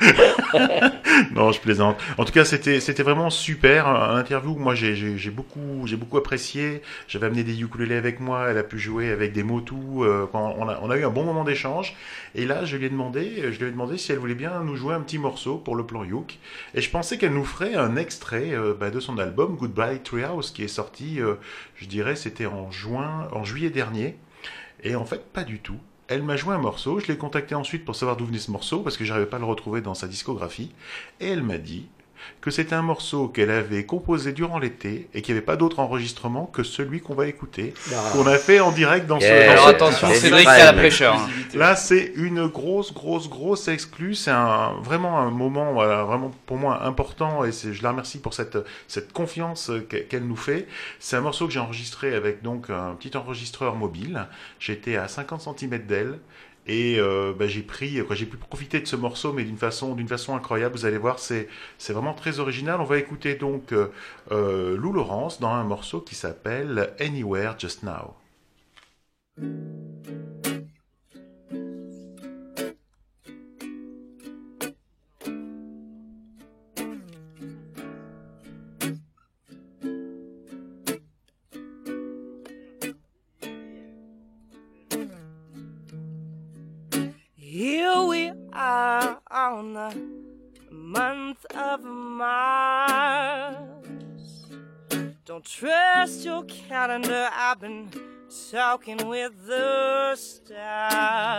non, 1.32 1.52
je 1.52 1.60
plaisante. 1.60 1.98
En 2.20 2.26
tout 2.26 2.32
cas, 2.32 2.46
c'était 2.46 2.80
c'était 2.80 3.02
vraiment 3.02 3.32
super, 3.32 3.88
un 3.88 4.18
interview. 4.18 4.54
que 4.54 4.60
Moi, 4.60 4.76
j'ai 4.76 4.96
j'ai 4.96 5.18
j'ai 5.18 5.32
beaucoup 5.32 5.88
j'ai 5.88 5.96
beaucoup 5.96 6.18
apprécié. 6.18 6.84
J'avais 7.08 7.26
amené 7.26 7.44
des 7.44 7.60
ukulélés 7.60 7.96
avec 7.96 8.20
moi. 8.20 8.50
Elle 8.52 8.60
a 8.60 8.64
pu 8.64 8.78
jouer 8.78 9.10
avec 9.10 9.34
des 9.34 9.42
motus. 9.42 9.78
Euh, 10.02 10.28
quand 10.32 10.56
on 10.60 10.70
a 10.70 10.78
on 10.84 10.92
a 10.92 10.98
eu 10.98 11.06
un 11.06 11.10
bon 11.10 11.24
moment 11.24 11.44
d'échange. 11.44 11.96
Et 12.36 12.46
là, 12.46 12.66
je 12.66 12.78
lui 12.78 12.86
ai 12.86 12.90
demandé 12.90 13.52
je 13.52 13.58
lui 13.58 13.66
ai 13.66 13.72
demandé 13.72 13.98
si 13.98 14.12
elle 14.12 14.20
voulait 14.20 14.36
bien 14.36 14.62
nous 14.64 14.76
jouer 14.76 14.94
un 14.94 15.02
petit 15.02 15.18
morceau 15.18 15.58
pour 15.58 15.76
le 15.76 15.88
plan 15.88 16.04
Youk. 16.04 16.38
Et 16.76 16.82
je 16.82 16.90
pensais 16.92 17.18
qu'elle 17.18 17.34
nous 17.34 17.47
ferait 17.48 17.76
un 17.76 17.96
extrait 17.96 18.54
euh, 18.54 18.74
bah, 18.74 18.92
de 18.92 19.00
son 19.00 19.18
album 19.18 19.56
Goodbye 19.56 20.02
Treehouse 20.04 20.52
qui 20.52 20.64
est 20.64 20.68
sorti, 20.68 21.20
euh, 21.20 21.36
je 21.76 21.88
dirais, 21.88 22.16
c'était 22.16 22.46
en 22.46 22.70
juin, 22.72 23.28
en 23.32 23.44
juillet 23.44 23.70
dernier. 23.70 24.18
Et 24.84 24.96
en 24.96 25.06
fait, 25.06 25.24
pas 25.26 25.44
du 25.44 25.60
tout. 25.60 25.80
Elle 26.08 26.24
m'a 26.24 26.38
joué 26.38 26.54
un 26.54 26.60
morceau, 26.60 27.00
je 27.00 27.08
l'ai 27.08 27.18
contacté 27.18 27.56
ensuite 27.56 27.84
pour 27.84 27.96
savoir 27.96 28.16
d'où 28.16 28.26
venait 28.26 28.38
ce 28.38 28.52
morceau, 28.52 28.82
parce 28.82 28.96
que 28.96 29.04
j'arrivais 29.04 29.26
pas 29.26 29.38
à 29.38 29.40
le 29.40 29.46
retrouver 29.46 29.82
dans 29.82 29.94
sa 29.94 30.08
discographie, 30.08 30.72
et 31.20 31.28
elle 31.28 31.44
m'a 31.44 31.58
dit 31.58 31.88
que 32.42 32.52
c'était 32.52 32.76
un 32.76 32.82
morceau 32.82 33.28
qu'elle 33.28 33.52
avait 33.52 33.86
composé 33.86 34.32
durant 34.34 34.60
l'été 34.60 35.08
et 35.14 35.22
qu'il 35.22 35.34
n'y 35.34 35.38
avait 35.40 35.46
pas 35.46 35.56
d'autre 35.56 35.80
enregistrement 35.80 36.46
que 36.46 36.64
celui 36.64 37.02
qu'on 37.02 37.14
va 37.16 37.28
écouter, 37.28 37.74
qu'on 38.14 38.26
a 38.28 38.38
fait 38.38 38.60
en 38.60 38.72
direct 38.72 39.08
dans 39.08 39.20
ce. 39.20 39.26
Yeah. 39.26 39.52
Alors 39.52 39.68
attention, 39.68 40.08
c'est 40.10 40.20
Cédric, 40.20 40.48
c'est 40.50 40.66
la 40.66 40.74
prêcheur. 40.74 41.16
hein. 41.16 41.30
Là, 41.54 41.76
c'est 41.76 42.12
une 42.16 42.48
grosse, 42.48 42.94
grosse, 42.94 43.30
grosse 43.30 43.68
exclue. 43.68 44.16
C'est 44.16 44.32
un, 44.32 44.74
vraiment 44.84 45.20
un 45.20 45.32
moment, 45.32 45.74
voilà, 45.74 46.04
vraiment 46.04 46.32
pour 46.46 46.58
moi 46.58 46.84
important. 46.84 47.44
Et 47.46 47.52
c'est, 47.52 47.74
je 47.74 47.84
la 47.84 47.90
remercie 47.92 48.20
pour 48.20 48.34
cette, 48.34 48.58
cette 48.88 49.14
confiance 49.14 49.72
qu'e- 49.90 50.08
qu'elle 50.08 50.26
nous 50.26 50.36
fait. 50.36 50.68
C'est 51.00 51.16
un 51.18 51.22
morceau 51.22 51.48
que 51.48 51.54
j'ai 51.54 51.60
enregistré 51.60 52.14
avec 52.14 52.42
donc 52.44 52.70
un 52.70 52.96
petit 52.96 53.16
enregistreur 53.18 53.76
mobile. 53.76 54.28
J'étais 54.60 54.96
à 54.98 55.08
50 55.08 55.42
cm 55.60 55.80
d'elle. 55.86 56.20
Et 56.68 57.00
euh, 57.00 57.34
bah, 57.38 57.48
j'ai 57.48 57.62
pris, 57.64 58.02
j'ai 58.12 58.26
pu 58.26 58.38
profiter 58.38 58.80
de 58.82 58.86
ce 58.88 58.96
morceau, 58.96 59.34
mais 59.34 59.44
d'une 59.44 59.58
façon, 59.58 59.96
d'une 59.96 60.08
façon 60.08 60.36
incroyable. 60.36 60.76
Vous 60.76 60.86
allez 60.86 60.98
voir, 60.98 61.20
c'est, 61.20 61.48
c'est 61.78 61.94
vraiment 61.94 62.14
très 62.14 62.40
original. 62.40 62.82
On 62.82 62.86
va 62.86 62.98
écouter 62.98 63.36
donc 63.36 63.74
euh, 63.74 64.78
Lou 64.78 64.92
Laurence 64.94 65.40
dans 65.40 65.52
un 65.52 65.64
morceau 65.64 66.02
qui 66.02 66.16
s'appelle 66.16 66.94
Anywhere 67.00 67.56
Just 67.58 67.84
Now. 67.84 68.16
I've 97.58 97.62
been 97.62 97.90
talking 98.52 99.08
with 99.08 99.48
the 99.48 100.16
stars. 100.16 101.34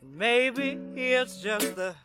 Maybe 0.00 0.78
it's 0.94 1.42
just 1.42 1.74
the 1.74 1.96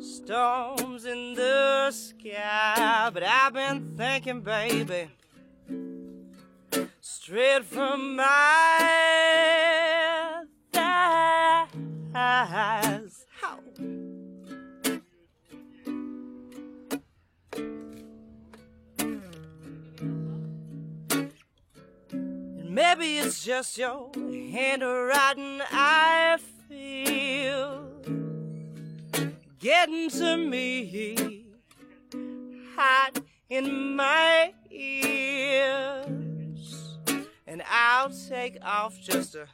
storms 0.00 1.06
in 1.06 1.34
the 1.34 1.90
sky, 1.90 3.10
but 3.12 3.24
I've 3.24 3.52
been 3.52 3.96
thinking, 3.96 4.42
baby, 4.42 5.08
straight 7.00 7.64
from 7.64 8.14
my 8.14 8.84
thighs. 12.12 13.19
Maybe 22.80 23.18
it's 23.18 23.44
just 23.44 23.76
your 23.76 24.10
handwriting 24.16 25.60
I 25.70 26.38
feel 26.66 27.90
getting 29.58 30.08
to 30.08 30.38
me 30.38 31.44
hot 32.74 33.20
in 33.50 33.96
my 33.96 34.54
ears. 34.70 35.98
And 37.46 37.62
I'll 37.70 38.12
take 38.30 38.56
off 38.64 38.98
just 38.98 39.34
a 39.34 39.46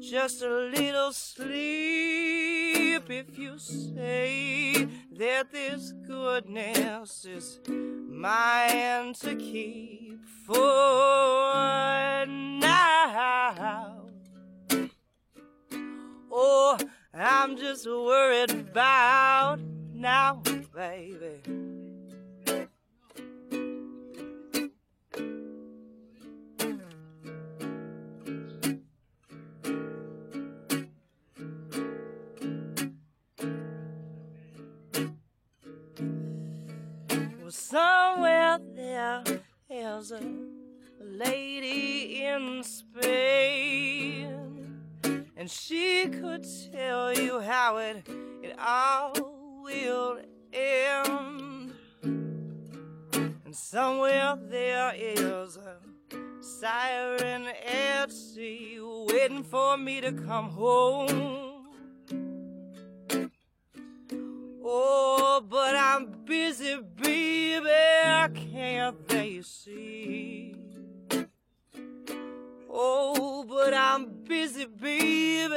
just 0.00 0.42
a 0.42 0.50
little 0.50 1.12
sleep 1.12 3.08
if 3.08 3.38
you 3.38 3.56
say 3.58 4.88
that 5.12 5.52
this 5.52 5.92
goodness 6.04 7.24
is 7.24 7.60
mine 7.68 9.14
to 9.14 9.36
keep 9.36 9.99
for 10.46 12.26
now. 12.26 14.06
Oh, 16.30 16.78
I'm 17.14 17.56
just 17.56 17.86
worried 17.86 18.50
about 18.50 19.60
now, 19.92 20.42
baby. 20.74 21.69
Is 40.00 40.12
a 40.12 40.22
lady 40.98 42.24
in 42.24 42.62
Spain, 42.64 44.26
and 45.36 45.50
she 45.50 46.08
could 46.08 46.46
tell 46.72 47.12
you 47.12 47.38
how 47.40 47.76
it 47.76 48.08
it 48.42 48.58
all 48.58 49.12
will 49.62 50.18
end. 50.54 51.74
And 52.02 53.54
somewhere 53.54 54.38
there 54.48 54.94
is 54.96 55.58
a 55.58 55.76
siren 56.40 57.48
at 57.66 58.10
sea 58.10 58.78
waiting 58.80 59.44
for 59.44 59.76
me 59.76 60.00
to 60.00 60.12
come 60.12 60.48
home. 60.48 61.66
Oh, 64.64 65.09
But 65.48 65.74
I'm 65.74 66.24
busy, 66.26 66.78
baby, 66.96 67.68
can't 68.52 69.08
they 69.08 69.40
see? 69.42 70.54
Oh, 72.68 73.44
but 73.48 73.72
I'm 73.72 74.24
busy, 74.24 74.66
baby, 74.66 75.54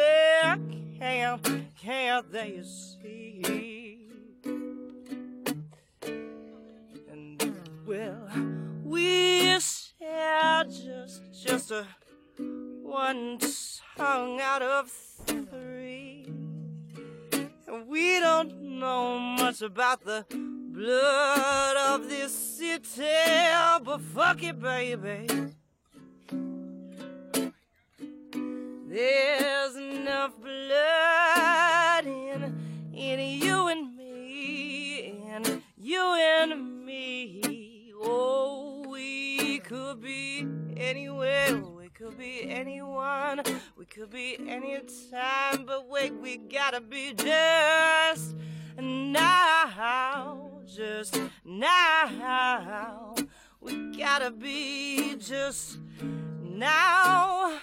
can't, 0.97 1.75
can't 1.77 2.31
they 2.31 2.61
see? 2.63 4.07
And 7.11 7.55
well, 7.85 8.29
we 8.83 9.59
share 9.59 10.63
just, 10.63 11.21
just 11.43 11.71
a 11.71 11.85
one 12.37 13.37
tongue 13.97 14.39
out 14.41 14.61
of 14.61 14.89
three. 14.89 15.72
We 17.73 18.19
don't 18.19 18.79
know 18.79 19.17
much 19.17 19.63
about 19.63 20.05
the 20.05 20.23
blood 20.29 21.75
of 21.75 22.07
this 22.07 22.31
city, 22.31 23.01
oh, 23.01 23.79
but 23.83 23.99
fuck 23.99 24.43
it, 24.43 24.61
baby. 24.61 25.25
There's 28.87 29.75
enough 29.75 30.33
blood 30.39 32.05
in, 32.05 32.59
in 32.93 33.19
you 33.41 33.67
and 33.69 33.97
me, 33.97 35.19
and 35.31 35.63
you 35.75 36.13
and 36.13 36.85
me. 36.85 37.91
Oh, 37.99 38.85
we 38.87 39.57
could 39.59 39.99
be 39.99 40.45
anywhere, 40.77 41.59
could 42.03 42.17
be 42.17 42.49
anyone, 42.49 43.41
we 43.77 43.85
could 43.85 44.09
be 44.09 44.37
anytime, 44.49 45.63
but 45.65 45.87
wait, 45.87 46.13
we 46.13 46.35
gotta 46.35 46.81
be 46.81 47.13
just 47.13 48.35
now, 48.77 50.59
just 50.65 51.17
now. 51.45 53.15
We 53.61 53.97
gotta 53.97 54.31
be 54.31 55.15
just 55.15 55.77
now. 56.41 57.57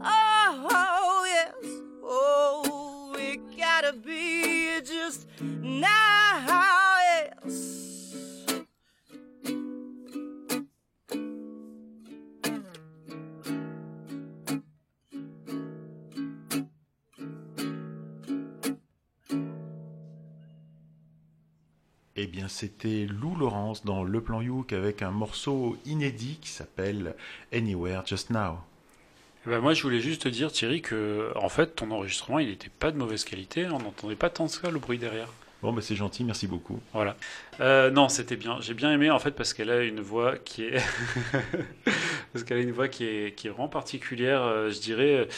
Oh, 0.00 1.24
yes. 1.26 1.70
Oh, 2.02 3.12
we 3.14 3.36
gotta 3.58 3.92
be 3.92 4.80
just 4.80 5.26
now, 5.40 6.96
yes. 7.44 7.87
Eh 22.20 22.26
bien, 22.26 22.48
c'était 22.48 23.06
Lou 23.08 23.36
Laurence 23.36 23.84
dans 23.84 24.02
Le 24.02 24.20
Plan 24.20 24.40
Youk 24.40 24.72
avec 24.72 25.02
un 25.02 25.12
morceau 25.12 25.76
inédit 25.86 26.40
qui 26.42 26.48
s'appelle 26.48 27.14
Anywhere 27.52 28.02
Just 28.04 28.30
Now. 28.30 28.58
Eh 29.46 29.50
ben, 29.50 29.60
moi, 29.60 29.72
je 29.72 29.84
voulais 29.84 30.00
juste 30.00 30.22
te 30.22 30.28
dire, 30.28 30.50
Thierry, 30.50 30.82
que 30.82 31.30
en 31.36 31.48
fait, 31.48 31.76
ton 31.76 31.92
enregistrement, 31.92 32.40
il 32.40 32.48
n'était 32.48 32.72
pas 32.76 32.90
de 32.90 32.96
mauvaise 32.98 33.22
qualité. 33.22 33.66
On 33.66 33.78
n'entendait 33.78 34.16
pas 34.16 34.30
tant 34.30 34.46
que 34.46 34.50
ça 34.50 34.68
le 34.68 34.80
bruit 34.80 34.98
derrière. 34.98 35.28
Bon, 35.62 35.72
bah, 35.72 35.80
c'est 35.80 35.94
gentil, 35.94 36.24
merci 36.24 36.48
beaucoup. 36.48 36.80
Voilà. 36.92 37.16
Euh, 37.60 37.92
non, 37.92 38.08
c'était 38.08 38.34
bien. 38.34 38.58
J'ai 38.62 38.74
bien 38.74 38.90
aimé 38.92 39.12
en 39.12 39.20
fait 39.20 39.30
parce 39.30 39.54
qu'elle 39.54 39.70
a 39.70 39.84
une 39.84 40.00
voix 40.00 40.38
qui 40.38 40.64
est 40.64 40.82
parce 42.32 42.44
qu'elle 42.44 42.58
a 42.58 42.62
une 42.62 42.72
voix 42.72 42.88
qui 42.88 43.04
est 43.04 43.36
qui 43.36 43.46
est 43.46 43.50
vraiment 43.50 43.68
particulière. 43.68 44.42
euh, 44.42 44.70
je 44.70 44.80
dirais 44.80 45.28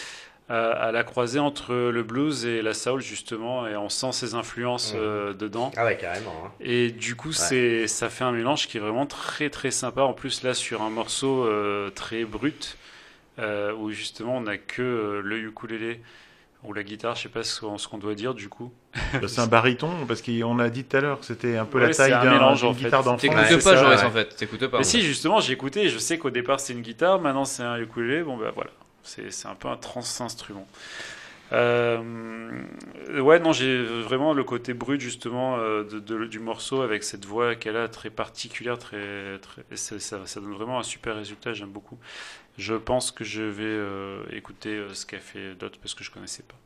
à, 0.50 0.70
à 0.72 0.92
la 0.92 1.04
croisée 1.04 1.38
entre 1.38 1.72
le 1.74 2.02
blues 2.02 2.44
et 2.44 2.60
la 2.60 2.74
soul 2.74 3.00
justement, 3.00 3.66
et 3.68 3.76
on 3.76 3.88
sent 3.88 4.12
ses 4.12 4.34
influences 4.34 4.92
Mhm. 4.94 5.00
euh, 5.00 5.32
dedans. 5.32 5.70
Ah 5.76 5.84
ouais, 5.84 5.96
carrément. 5.96 6.34
hein. 6.44 6.50
Et 6.60 6.90
du 6.90 7.14
coup, 7.16 7.32
c'est 7.32 7.86
ça 7.86 8.08
fait 8.10 8.24
un 8.24 8.32
mélange 8.32 8.66
qui 8.66 8.76
est 8.76 8.80
vraiment 8.80 9.06
très 9.06 9.48
très 9.48 9.70
sympa. 9.70 10.02
En 10.02 10.12
plus, 10.12 10.42
là, 10.42 10.52
sur 10.52 10.82
un 10.82 10.90
morceau 10.90 11.44
euh, 11.46 11.90
très 11.90 12.24
brut, 12.24 12.76
euh, 13.38 13.72
où 13.74 13.90
justement 13.90 14.36
on 14.38 14.40
n'a 14.42 14.58
que 14.58 14.82
euh, 14.82 15.20
le 15.22 15.38
ukulélé 15.38 16.00
ou 16.64 16.74
la 16.74 16.82
guitare, 16.82 17.14
je 17.14 17.22
sais 17.22 17.28
pas 17.30 17.42
ce 17.42 17.58
qu'on 17.60 17.78
ce 17.78 17.88
qu'on 17.88 17.96
doit 17.96 18.14
dire 18.14 18.34
du 18.34 18.48
coup. 18.50 18.70
Bah, 19.14 19.28
c'est 19.28 19.40
un 19.40 19.46
baryton, 19.46 19.88
parce 20.08 20.20
qu'on 20.20 20.58
a 20.58 20.68
dit 20.68 20.84
tout 20.84 20.96
à 20.96 21.00
l'heure 21.00 21.20
que 21.20 21.24
c'était 21.26 21.56
un 21.56 21.64
peu 21.64 21.78
Ouais, 21.80 21.86
la 21.86 21.94
taille 21.94 22.10
c'est 22.10 22.16
un 22.16 22.24
d'un- 22.24 22.32
mélange, 22.32 22.60
d'une 22.60 22.68
en 22.70 22.72
guitare 22.72 23.02
d'enfant. 23.04 23.16
T'écoutes 23.18 23.62
pas, 23.64 23.76
Joris, 23.76 24.00
ouais. 24.00 24.04
en 24.06 24.10
fait. 24.10 24.36
T'écoutes 24.36 24.66
pas. 24.66 24.78
Mais 24.78 24.84
si, 24.84 25.00
justement, 25.00 25.40
j'ai 25.40 25.52
écouté. 25.54 25.88
Je 25.88 25.96
sais 25.98 26.18
qu'au 26.18 26.28
départ 26.30 26.60
c'est 26.60 26.72
une 26.74 26.82
guitare, 26.82 27.18
maintenant 27.20 27.44
c'est 27.46 27.62
un 27.62 27.78
ukulélé. 27.78 28.22
Bon, 28.24 28.36
bah 28.36 28.50
voilà, 28.54 28.70
c'est 29.02 29.46
un 29.46 29.54
peu 29.54 29.68
un 29.68 29.76
trans-instrument. 29.76 30.66
Euh, 31.52 32.62
ouais, 33.20 33.40
non, 33.40 33.52
j'ai 33.52 33.82
vraiment 33.82 34.32
le 34.34 34.44
côté 34.44 34.72
brut 34.72 35.00
justement 35.00 35.56
euh, 35.58 35.82
du 35.82 36.38
morceau 36.38 36.82
avec 36.82 37.02
cette 37.02 37.24
voix 37.24 37.56
qu'elle 37.56 37.76
a 37.76 37.88
très 37.88 38.10
particulière, 38.10 38.78
ça, 39.74 40.18
donne 40.36 40.54
vraiment 40.54 40.78
un 40.78 40.84
super 40.84 41.16
résultat. 41.16 41.52
J'aime 41.52 41.70
beaucoup. 41.70 41.98
Je 42.58 42.74
pense 42.74 43.10
que 43.10 43.24
je 43.24 43.42
vais 43.42 43.64
euh, 43.64 44.22
écouter 44.32 44.84
ce 44.92 45.06
qu'a 45.06 45.18
fait 45.18 45.54
d'autres 45.54 45.78
parce 45.80 45.94
que 45.94 46.04
je 46.04 46.10
connaissais 46.10 46.44
pas. 46.44 46.56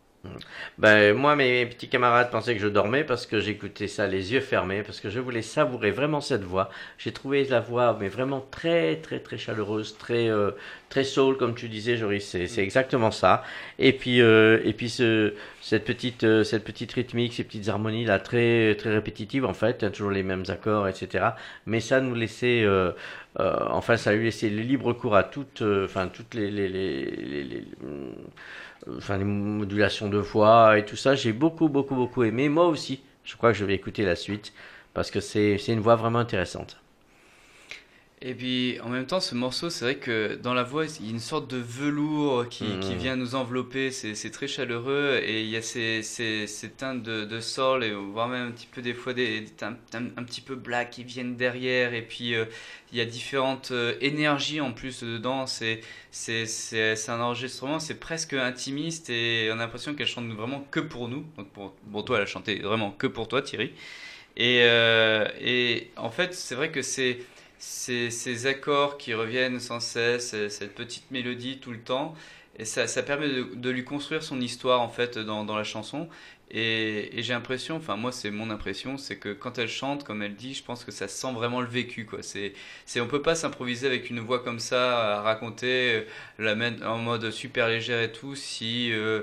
Ben, 0.79 1.15
moi, 1.17 1.37
mes 1.37 1.67
petits 1.67 1.89
camarades 1.89 2.31
pensaient 2.31 2.55
que 2.55 2.61
je 2.61 2.69
dormais 2.69 3.05
parce 3.05 3.27
que 3.27 3.41
j'écoutais 3.41 3.89
ça 3.89 4.07
les 4.07 4.33
yeux 4.33 4.41
fermés, 4.41 4.83
parce 4.83 5.01
que 5.01 5.11
je 5.11 5.21
voulais 5.21 5.43
savourer 5.43 5.91
vraiment 5.91 6.21
cette 6.21 6.43
voix. 6.43 6.71
J'ai 6.99 7.13
trouvé 7.13 7.45
la 7.45 7.61
voix, 7.61 7.97
mais 8.01 8.09
vraiment 8.09 8.41
très, 8.51 8.97
très, 8.97 9.21
très 9.21 9.39
chaleureuse, 9.39 9.97
très, 9.99 10.29
euh, 10.31 10.51
très 10.89 11.05
soul, 11.05 11.37
comme 11.37 11.55
tu 11.55 11.69
disais, 11.69 11.97
Joris. 11.97 12.25
C'est, 12.49 12.59
exactement 12.63 13.11
ça. 13.11 13.45
Et 13.79 13.93
puis, 13.93 14.21
euh, 14.21 14.61
et 14.65 14.73
puis 14.73 14.89
ce, 14.91 15.35
cette 15.61 15.85
petite, 15.85 16.25
euh, 16.25 16.45
cette 16.45 16.65
petite 16.65 16.93
rythmique, 16.93 17.35
ces 17.35 17.45
petites 17.45 17.69
harmonies 17.69 18.05
là, 18.05 18.19
très, 18.19 18.75
très 18.77 18.91
répétitives 18.93 19.45
en 19.45 19.55
fait, 19.55 19.83
hein, 19.85 19.91
toujours 19.91 20.11
les 20.11 20.23
mêmes 20.23 20.45
accords, 20.49 20.89
etc. 20.89 21.37
Mais 21.67 21.81
ça 21.81 22.01
nous 22.01 22.15
laissait, 22.15 22.63
euh, 22.65 22.93
euh, 23.41 23.57
enfin, 23.71 23.97
ça 23.97 24.13
lui 24.15 24.25
laissait 24.25 24.51
le 24.51 24.63
libre 24.63 24.93
cours 24.93 25.17
à 25.17 25.25
toutes, 25.25 25.63
enfin, 25.85 26.09
toutes 26.09 26.35
les, 26.35 26.51
les, 26.51 26.69
les- 26.69 27.45
les- 27.45 27.65
enfin 28.97 29.19
les 29.19 29.25
modulations 29.25 30.09
de 30.09 30.19
voix 30.19 30.79
et 30.79 30.85
tout 30.85 30.97
ça, 30.97 31.15
j'ai 31.15 31.33
beaucoup 31.33 31.69
beaucoup 31.69 31.95
beaucoup 31.95 32.25
aimé. 32.25 32.49
Moi 32.49 32.67
aussi, 32.69 33.03
je 33.25 33.37
crois 33.37 33.53
que 33.53 33.59
je 33.59 33.65
vais 33.65 33.75
écouter 33.75 34.05
la 34.05 34.17
suite 34.17 34.53
parce 34.95 35.11
que 35.11 35.21
c'est 35.21 35.57
une 35.69 35.81
voix 35.81 35.97
vraiment 35.97 36.21
intéressante. 36.21 36.84
Et 38.27 38.33
puis 38.35 38.81
en 38.81 38.89
même 38.89 39.07
temps, 39.07 39.21
ce 39.21 39.35
morceau, 39.35 39.69
c'est 39.69 39.85
vrai 39.85 39.97
que 39.97 40.37
dans 40.43 40.55
la 40.55 40.63
voix, 40.63 40.87
il 40.87 41.05
y 41.05 41.09
a 41.09 41.11
une 41.11 41.21
sorte 41.21 41.51
de 41.51 41.59
velours 41.59 42.49
qui, 42.49 42.65
Mhm. 42.65 42.81
qui 42.81 42.95
vient 42.95 43.17
nous 43.17 43.35
envelopper, 43.35 43.91
c'est 43.91 44.31
très 44.31 44.49
chaleureux 44.49 45.21
et 45.23 45.43
il 45.43 45.51
y 45.51 45.57
a 45.57 45.61
ces, 45.63 46.03
ces, 46.03 46.47
ces 46.47 46.71
teintes 46.71 47.03
de, 47.03 47.27
de 47.27 47.41
soul 47.41 47.85
et 47.85 47.93
voire 47.93 48.29
même 48.29 48.49
un 48.49 48.51
petit 48.51 48.67
peu 48.67 48.81
des 48.81 48.95
fois 48.95 49.13
des, 49.13 49.41
des 49.43 49.51
teintes 49.51 49.77
un, 49.95 50.07
un 50.17 50.25
petit 50.25 50.41
peu 50.41 50.55
black 50.55 50.89
qui 50.91 51.05
viennent 51.05 51.37
derrière 51.37 51.93
et 51.93 52.01
puis 52.01 52.35
euh, 52.35 52.47
il 52.93 52.99
y 52.99 53.03
a 53.03 53.05
différentes 53.05 53.73
euh, 53.73 53.95
énergies 54.01 54.63
en 54.63 54.73
plus 54.73 55.03
dedans. 55.03 55.45
C'est 55.47 55.81
un 57.09 57.21
enregistrement, 57.21 57.79
c'est 57.79 58.01
presque 58.01 58.33
intimiste 58.33 59.11
et 59.11 59.51
on 59.53 59.57
a 59.57 59.57
l'impression 59.57 59.95
qu'elle 59.95 60.07
chante 60.07 60.29
vraiment 60.33 60.67
que 60.71 60.81
pour 60.81 61.09
nous. 61.11 61.27
Donc 61.37 61.49
pour, 61.51 61.73
pour 61.93 62.05
toi, 62.07 62.17
elle 62.17 62.23
a 62.23 62.27
chanté 62.27 62.61
vraiment 62.61 62.91
que 62.91 63.07
pour 63.07 63.29
toi, 63.29 63.43
Thierry. 63.43 63.73
Et, 64.37 64.63
euh, 64.65 65.29
et 65.41 65.91
en 65.97 66.11
fait, 66.11 66.35
c'est 66.35 66.55
vrai 66.57 66.71
que 66.71 66.83
c'est 66.83 67.19
ces, 67.65 68.47
accords 68.47 68.99
qui 68.99 69.15
reviennent 69.15 69.61
sans 69.61 69.81
cesse, 69.81 70.35
cette 70.49 70.75
petite 70.75 71.11
mélodie 71.11 71.59
tout 71.59 71.71
le 71.71 71.81
temps, 71.81 72.15
et 72.57 72.65
ça, 72.65 72.87
ça 72.87 73.03
permet 73.03 73.29
de, 73.29 73.71
lui 73.71 73.85
construire 73.85 74.23
son 74.23 74.41
histoire 74.41 74.81
en 74.81 74.89
fait 74.89 75.19
dans, 75.19 75.57
la 75.57 75.65
chanson. 75.65 76.09
Et, 76.51 77.11
j'ai 77.17 77.33
l'impression, 77.33 77.77
enfin 77.77 77.97
moi 77.97 78.13
c'est 78.13 78.31
mon 78.31 78.51
impression, 78.51 78.97
c'est 78.99 79.17
que 79.17 79.33
quand 79.33 79.59
elle 79.59 79.69
chante, 79.69 80.05
comme 80.05 80.23
elle 80.23 80.37
dit, 80.37 80.55
je 80.55 80.63
pense 80.63 80.85
que 80.85 80.93
ça 80.93 81.09
sent 81.09 81.33
vraiment 81.33 81.61
le 81.61 81.67
vécu 81.67 82.05
quoi. 82.05 82.23
C'est, 82.23 82.53
c'est 82.87 83.01
on 83.01 83.09
peut 83.09 83.23
pas 83.23 83.35
s'improviser 83.35 83.87
avec 83.87 84.11
une 84.11 84.21
voix 84.21 84.45
comme 84.45 84.61
ça 84.61 85.23
raconter, 85.23 86.05
euh, 86.41 86.55
la 86.55 86.55
en 86.89 86.99
mode 86.99 87.31
super 87.31 87.69
légère 87.69 88.03
et 88.03 88.13
tout 88.13 88.37
si 88.37 88.93
euh, 88.93 89.23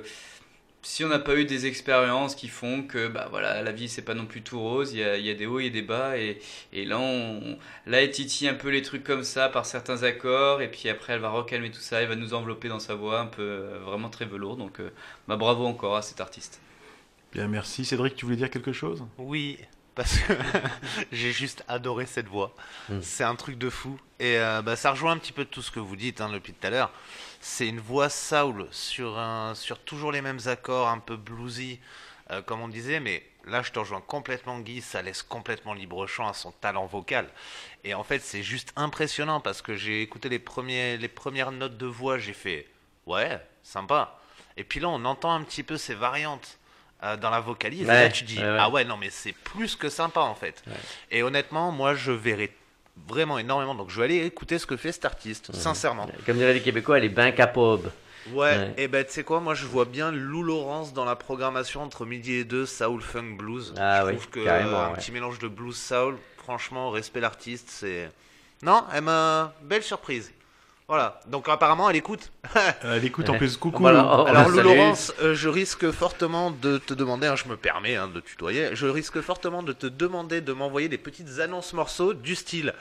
si 0.83 1.03
on 1.03 1.09
n'a 1.09 1.19
pas 1.19 1.35
eu 1.35 1.45
des 1.45 1.65
expériences 1.65 2.35
qui 2.35 2.47
font 2.47 2.83
que 2.83 3.07
bah 3.07 3.27
voilà 3.29 3.61
la 3.61 3.71
vie 3.71 3.87
c'est 3.87 4.01
pas 4.01 4.13
non 4.13 4.25
plus 4.25 4.41
tout 4.41 4.59
rose 4.59 4.93
il 4.93 4.99
y 4.99 5.03
a, 5.03 5.17
il 5.17 5.25
y 5.25 5.29
a 5.29 5.35
des 5.35 5.45
hauts 5.45 5.59
et 5.59 5.69
des 5.69 5.81
bas 5.81 6.17
et, 6.17 6.39
et 6.73 6.85
là 6.85 6.99
on 6.99 7.57
là 7.85 8.01
elle 8.01 8.11
titille 8.11 8.47
un 8.47 8.53
peu 8.55 8.69
les 8.69 8.81
trucs 8.81 9.03
comme 9.03 9.23
ça 9.23 9.49
par 9.49 9.65
certains 9.65 10.03
accords 10.03 10.61
et 10.61 10.69
puis 10.69 10.89
après 10.89 11.13
elle 11.13 11.19
va 11.19 11.29
recalmer 11.29 11.71
tout 11.71 11.79
ça 11.81 12.01
elle 12.01 12.09
va 12.09 12.15
nous 12.15 12.33
envelopper 12.33 12.67
dans 12.67 12.79
sa 12.79 12.95
voix 12.95 13.19
un 13.19 13.27
peu 13.27 13.41
euh, 13.41 13.79
vraiment 13.85 14.09
très 14.09 14.25
velours 14.25 14.57
donc 14.57 14.79
euh, 14.79 14.89
bah 15.27 15.35
bravo 15.37 15.65
encore 15.65 15.95
à 15.95 16.01
cet 16.01 16.19
artiste. 16.21 16.61
Bien, 17.31 17.47
merci. 17.47 17.85
Cédric, 17.85 18.15
tu 18.15 18.25
voulais 18.25 18.37
dire 18.37 18.49
quelque 18.49 18.73
chose? 18.73 19.05
Oui, 19.17 19.57
parce 19.95 20.17
que 20.19 20.33
j'ai 21.11 21.31
juste 21.31 21.63
adoré 21.67 22.05
cette 22.05 22.27
voix. 22.27 22.53
Mm. 22.89 23.01
C'est 23.01 23.23
un 23.23 23.35
truc 23.35 23.57
de 23.57 23.69
fou. 23.69 23.99
Et 24.19 24.37
euh, 24.37 24.61
bah, 24.61 24.75
ça 24.75 24.91
rejoint 24.91 25.13
un 25.13 25.17
petit 25.17 25.33
peu 25.33 25.45
tout 25.45 25.61
ce 25.61 25.71
que 25.71 25.79
vous 25.79 25.95
dites 25.95 26.21
hein, 26.21 26.29
depuis 26.29 26.53
tout 26.53 26.65
à 26.67 26.69
l'heure. 26.69 26.91
C'est 27.39 27.67
une 27.67 27.79
voix 27.79 28.09
soul 28.09 28.67
sur, 28.71 29.17
un, 29.17 29.55
sur 29.55 29.79
toujours 29.79 30.11
les 30.11 30.21
mêmes 30.21 30.39
accords, 30.45 30.89
un 30.89 30.99
peu 30.99 31.15
bluesy, 31.15 31.79
euh, 32.29 32.41
comme 32.41 32.61
on 32.61 32.67
disait. 32.67 32.99
Mais 32.99 33.23
là, 33.45 33.61
je 33.61 33.71
te 33.71 33.79
rejoins 33.79 34.01
complètement, 34.01 34.59
Guy. 34.59 34.81
Ça 34.81 35.01
laisse 35.01 35.23
complètement 35.23 35.73
libre 35.73 36.05
champ 36.07 36.27
à 36.27 36.33
son 36.33 36.51
talent 36.51 36.85
vocal. 36.85 37.27
Et 37.83 37.93
en 37.93 38.03
fait, 38.03 38.19
c'est 38.19 38.43
juste 38.43 38.71
impressionnant 38.75 39.39
parce 39.39 39.61
que 39.61 39.75
j'ai 39.75 40.01
écouté 40.01 40.29
les, 40.29 40.39
premiers, 40.39 40.97
les 40.97 41.07
premières 41.07 41.51
notes 41.51 41.77
de 41.77 41.87
voix. 41.87 42.17
J'ai 42.17 42.33
fait 42.33 42.67
ouais, 43.07 43.39
sympa. 43.63 44.19
Et 44.57 44.63
puis 44.63 44.79
là, 44.79 44.89
on 44.89 45.03
entend 45.05 45.33
un 45.33 45.43
petit 45.43 45.63
peu 45.63 45.77
ces 45.77 45.95
variantes 45.95 46.59
euh, 47.03 47.17
dans 47.17 47.29
la 47.29 47.39
vocalise. 47.39 47.83
et 47.83 47.85
là, 47.85 48.09
tu 48.09 48.23
dis 48.23 48.37
ouais, 48.37 48.43
ouais. 48.43 48.57
ah 48.59 48.69
ouais, 48.69 48.83
non, 48.85 48.97
mais 48.97 49.09
c'est 49.09 49.33
plus 49.33 49.75
que 49.75 49.89
sympa 49.89 50.21
en 50.21 50.35
fait. 50.35 50.63
Et 51.09 51.23
honnêtement, 51.23 51.71
moi, 51.71 51.93
je 51.95 52.11
verrai 52.11 52.51
vraiment 53.07 53.39
énormément. 53.39 53.73
Donc, 53.75 53.89
je 53.89 53.97
vais 53.99 54.05
aller 54.05 54.25
écouter 54.25 54.59
ce 54.59 54.65
que 54.65 54.77
fait 54.77 54.91
cet 54.91 55.05
artiste, 55.05 55.53
sincèrement. 55.55 56.07
Comme 56.25 56.37
diraient 56.37 56.53
les 56.53 56.61
Québécois, 56.61 56.97
elle 56.97 57.05
est 57.05 57.09
bien 57.09 57.31
capable. 57.31 57.91
Ouais, 58.31 58.55
Ouais. 58.55 58.73
et 58.77 58.87
ben 58.87 59.03
tu 59.03 59.11
sais 59.13 59.23
quoi, 59.23 59.39
moi 59.39 59.55
je 59.55 59.65
vois 59.65 59.85
bien 59.85 60.11
Lou 60.11 60.43
Laurence 60.43 60.93
dans 60.93 61.05
la 61.05 61.15
programmation 61.15 61.81
entre 61.81 62.05
midi 62.05 62.33
et 62.33 62.43
deux, 62.43 62.67
Soul 62.67 63.01
Funk 63.01 63.35
Blues. 63.35 63.73
Ah 63.79 64.01
je 64.01 64.05
oui, 64.11 64.11
trouve 64.17 64.29
que 64.29 64.43
carrément, 64.43 64.79
euh, 64.79 64.85
un 64.89 64.91
petit 64.93 65.11
mélange 65.11 65.39
de 65.39 65.47
blues 65.47 65.75
soul, 65.75 66.17
franchement, 66.37 66.91
respect 66.91 67.19
l'artiste, 67.19 67.69
c'est. 67.71 68.11
Non, 68.61 68.83
elle 68.93 69.01
m'a. 69.01 69.55
Belle 69.63 69.81
surprise. 69.81 70.31
Voilà, 70.91 71.21
donc 71.27 71.47
apparemment 71.47 71.89
elle 71.89 71.95
écoute. 71.95 72.33
Elle 72.83 73.05
écoute 73.05 73.29
en 73.29 73.37
plus. 73.37 73.55
Coucou. 73.55 73.79
Voilà, 73.79 74.03
oh, 74.03 74.25
Alors. 74.27 74.49
Lou 74.49 74.59
Laurence, 74.59 75.13
euh, 75.21 75.33
je 75.33 75.47
risque 75.47 75.89
fortement 75.89 76.51
de 76.51 76.79
te 76.79 76.93
demander, 76.93 77.27
hein, 77.27 77.37
je 77.37 77.47
me 77.47 77.55
permets 77.55 77.95
hein, 77.95 78.09
de 78.09 78.19
tutoyer, 78.19 78.75
je 78.75 78.87
risque 78.87 79.21
fortement 79.21 79.63
de 79.63 79.71
te 79.71 79.87
demander 79.87 80.41
de 80.41 80.51
m'envoyer 80.51 80.89
des 80.89 80.97
petites 80.97 81.39
annonces 81.39 81.71
morceaux 81.71 82.13
du 82.13 82.35
style. 82.35 82.73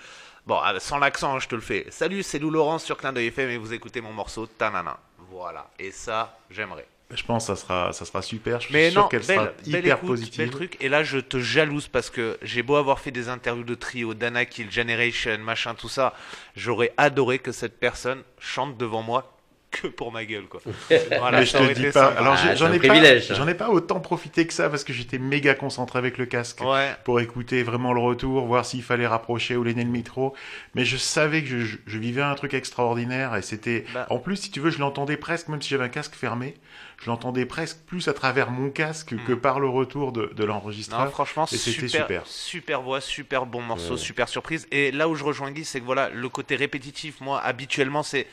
Bon, 0.44 0.58
euh, 0.60 0.80
sans 0.80 0.98
l'accent, 0.98 1.36
hein, 1.36 1.38
je 1.38 1.46
te 1.46 1.54
le 1.54 1.60
fais. 1.60 1.86
Salut, 1.90 2.24
c'est 2.24 2.40
Lou 2.40 2.50
Laurence 2.50 2.82
sur 2.82 2.96
Clin 2.96 3.12
d'œil 3.12 3.28
FM 3.28 3.48
et 3.48 3.58
vous 3.58 3.72
écoutez 3.72 4.00
mon 4.00 4.12
morceau 4.12 4.44
Tanana. 4.46 4.98
Voilà, 5.30 5.70
et 5.78 5.92
ça, 5.92 6.36
j'aimerais. 6.50 6.88
Je 7.12 7.22
pense 7.24 7.46
que 7.48 7.56
ça 7.56 7.60
sera, 7.60 7.92
ça 7.92 8.04
sera 8.04 8.22
super. 8.22 8.60
Je 8.60 8.66
suis 8.66 8.74
Mais 8.74 8.90
sûr 8.90 9.02
non, 9.02 9.08
qu'elle 9.08 9.24
sera 9.24 9.46
belle 9.66 9.80
hyper 9.80 9.96
écoute, 9.96 10.08
positive. 10.10 10.38
bel 10.38 10.50
truc. 10.50 10.76
Et 10.80 10.88
là, 10.88 11.02
je 11.02 11.18
te 11.18 11.38
jalouse 11.38 11.88
parce 11.88 12.10
que 12.10 12.38
j'ai 12.42 12.62
beau 12.62 12.76
avoir 12.76 13.00
fait 13.00 13.10
des 13.10 13.28
interviews 13.28 13.64
de 13.64 13.74
trio, 13.74 14.14
Dana 14.14 14.44
Kill, 14.44 14.70
Generation, 14.70 15.38
machin, 15.38 15.74
tout 15.74 15.88
ça. 15.88 16.14
J'aurais 16.56 16.92
adoré 16.96 17.38
que 17.38 17.52
cette 17.52 17.78
personne 17.80 18.22
chante 18.38 18.76
devant 18.78 19.02
moi 19.02 19.36
que 19.72 19.86
pour 19.86 20.10
ma 20.10 20.24
gueule, 20.24 20.46
quoi. 20.48 20.60
Voilà, 21.20 21.38
mais 21.40 21.46
je 21.46 21.56
te 21.56 21.72
dis 21.74 21.86
pas. 21.92 22.06
Alors 22.06 22.34
Ah, 22.36 22.54
j'en 22.56 22.72
ai 22.72 22.80
pas, 22.80 23.20
ça. 23.20 23.34
j'en 23.34 23.46
ai 23.46 23.54
pas 23.54 23.68
autant 23.70 24.00
profité 24.00 24.44
que 24.44 24.52
ça 24.52 24.68
parce 24.68 24.82
que 24.82 24.92
j'étais 24.92 25.18
méga 25.18 25.54
concentré 25.54 25.96
avec 26.00 26.18
le 26.18 26.26
casque 26.26 26.60
Ouais. 26.62 26.90
pour 27.04 27.20
écouter 27.20 27.62
vraiment 27.62 27.92
le 27.92 28.00
retour, 28.00 28.44
voir 28.46 28.66
s'il 28.66 28.82
fallait 28.82 29.06
rapprocher 29.06 29.54
ou 29.56 29.62
l'aîner 29.62 29.84
le 29.84 29.90
micro. 29.90 30.34
Mais 30.74 30.84
je 30.84 30.96
savais 30.96 31.42
que 31.42 31.48
je, 31.48 31.58
je- 31.60 31.76
je 31.86 31.98
vivais 31.98 32.20
un 32.22 32.34
truc 32.34 32.52
extraordinaire 32.54 33.36
et 33.36 33.42
c'était. 33.42 33.84
Bah. 33.94 34.06
En 34.10 34.18
plus, 34.18 34.36
si 34.38 34.50
tu 34.50 34.58
veux, 34.58 34.70
je 34.70 34.80
l'entendais 34.80 35.16
presque, 35.16 35.46
même 35.46 35.62
si 35.62 35.68
j'avais 35.68 35.84
un 35.84 35.88
casque 35.88 36.14
fermé, 36.16 36.54
je 37.00 37.06
l'entendais 37.10 37.46
presque 37.46 37.78
plus 37.86 38.06
à 38.08 38.12
travers 38.12 38.50
mon 38.50 38.70
casque 38.70 39.14
que 39.26 39.32
Hmm. 39.32 39.40
par 39.40 39.58
le 39.58 39.68
retour 39.68 40.12
de, 40.12 40.26
de 40.36 40.44
l'enregistreur. 40.44 41.10
franchement, 41.10 41.46
Et 41.46 41.56
c'était 41.56 41.70
super, 41.88 41.90
super. 42.02 42.26
super 42.26 42.82
voix, 42.82 43.00
super 43.00 43.46
bon 43.46 43.62
morceau, 43.62 43.92
Ouais. 43.94 43.98
super 43.98 44.28
surprise. 44.28 44.68
Et 44.70 44.92
là 44.92 45.08
où 45.08 45.14
je 45.14 45.24
rejoins 45.24 45.50
Guy, 45.50 45.64
c'est 45.64 45.80
que 45.80 45.84
voilà, 45.86 46.10
le 46.10 46.28
côté 46.28 46.56
répétitif, 46.56 47.20
moi, 47.20 47.40
habituellement, 47.40 48.02
c'est, 48.02 48.26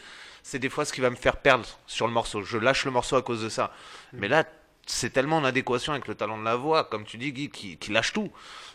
c'est 0.43 0.59
des 0.59 0.69
fois 0.69 0.83
ce 0.85 0.91
qui 0.93 1.01
va 1.01 1.09
me 1.09 1.15
faire 1.15 1.37
perdre 1.37 1.65
sur 1.87 2.07
le 2.07 2.13
morceau. 2.13 2.41
Je 2.43 2.57
lâche 2.57 2.83
le 2.85 2.91
morceau 2.91 3.15
à 3.15 3.21
cause 3.21 3.41
de 3.41 3.49
ça. 3.49 3.71
Mais 4.13 4.27
là, 4.27 4.43
c'est 4.85 5.09
tellement 5.11 5.37
en 5.37 5.43
adéquation 5.43 5.93
avec 5.93 6.07
le 6.07 6.15
talent 6.15 6.37
de 6.37 6.43
la 6.45 6.55
voix, 6.55 6.83
comme 6.85 7.03
tu 7.05 7.17
dis, 7.17 7.31
Guy, 7.33 7.49
qui, 7.49 7.77
qui 7.77 7.91
lâche 7.91 8.13
tout. 8.13 8.29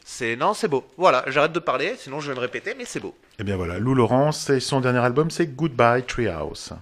C'est 0.05 0.36
non, 0.36 0.52
c'est 0.55 0.69
beau. 0.69 0.86
Voilà, 0.97 1.24
j'arrête 1.28 1.52
de 1.52 1.59
parler, 1.60 1.94
sinon 1.98 2.20
je 2.20 2.28
vais 2.31 2.35
me 2.35 2.40
répéter, 2.40 2.74
mais 2.77 2.85
c'est 2.86 3.01
beau. 3.01 3.14
Et 3.39 3.44
bien 3.44 3.56
voilà, 3.56 3.78
Lou 3.78 3.94
Laurence, 3.94 4.51
et 4.51 4.59
son 4.60 4.81
dernier 4.81 4.98
album, 4.98 5.31
c'est 5.31 5.47
Goodbye 5.55 6.02
Treehouse. 6.05 6.73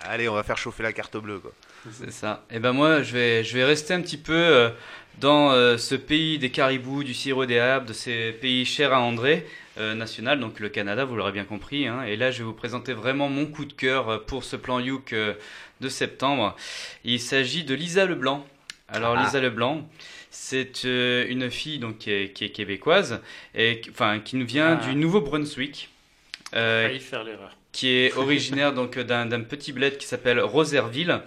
Allez, 0.00 0.28
on 0.28 0.34
va 0.34 0.42
faire 0.42 0.56
chauffer 0.58 0.82
la 0.82 0.92
carte 0.92 1.16
bleue, 1.18 1.40
quoi. 1.40 1.52
C'est 1.92 2.12
ça. 2.12 2.44
Et 2.50 2.58
ben 2.58 2.72
moi, 2.72 3.02
je 3.02 3.12
vais, 3.12 3.44
je 3.44 3.56
vais 3.56 3.64
rester 3.64 3.94
un 3.94 4.02
petit 4.02 4.18
peu 4.18 4.34
euh, 4.34 4.70
dans 5.18 5.50
euh, 5.52 5.78
ce 5.78 5.94
pays 5.94 6.38
des 6.38 6.50
caribous, 6.50 7.04
du 7.04 7.14
sirop 7.14 7.46
d'érable, 7.46 7.86
de 7.86 7.92
ces 7.92 8.32
pays 8.32 8.64
chers 8.66 8.92
à 8.92 9.00
André, 9.00 9.46
euh, 9.78 9.94
national, 9.94 10.40
donc 10.40 10.60
le 10.60 10.68
Canada, 10.68 11.04
vous 11.04 11.16
l'aurez 11.16 11.32
bien 11.32 11.44
compris. 11.44 11.86
hein. 11.86 12.02
Et 12.02 12.16
là, 12.16 12.30
je 12.30 12.38
vais 12.38 12.44
vous 12.44 12.52
présenter 12.52 12.92
vraiment 12.92 13.28
mon 13.28 13.46
coup 13.46 13.64
de 13.64 13.72
cœur 13.72 14.24
pour 14.26 14.44
ce 14.44 14.56
plan 14.56 14.78
Youk 14.78 15.14
de 15.80 15.88
septembre. 15.88 16.54
Il 17.04 17.18
s'agit 17.20 17.64
de 17.64 17.74
Lisa 17.74 18.04
Leblanc. 18.04 18.46
Alors 18.88 19.14
Ah. 19.16 19.22
Lisa 19.22 19.40
Leblanc, 19.40 19.88
c'est 20.30 20.84
une 20.84 21.50
fille 21.50 21.78
donc 21.78 21.98
qui 21.98 22.10
est, 22.10 22.32
qui 22.32 22.44
est 22.44 22.50
québécoise 22.50 23.20
et 23.54 23.80
qui- 23.80 23.90
enfin 23.90 24.18
qui 24.18 24.36
nous 24.36 24.44
vient 24.46 24.78
Ah. 24.82 24.84
du 24.86 24.94
Nouveau-Brunswick. 24.96 25.88
Euh, 26.54 26.98
faire 26.98 27.22
l'erreur. 27.24 27.56
qui 27.72 27.88
est 27.90 28.12
originaire 28.16 28.72
donc 28.74 28.98
d'un 28.98 29.24
d'un 29.26 29.42
petit 29.42 29.72
bled 29.72 29.96
qui 29.98 30.06
s'appelle 30.06 30.40
Roserville. 30.40 31.20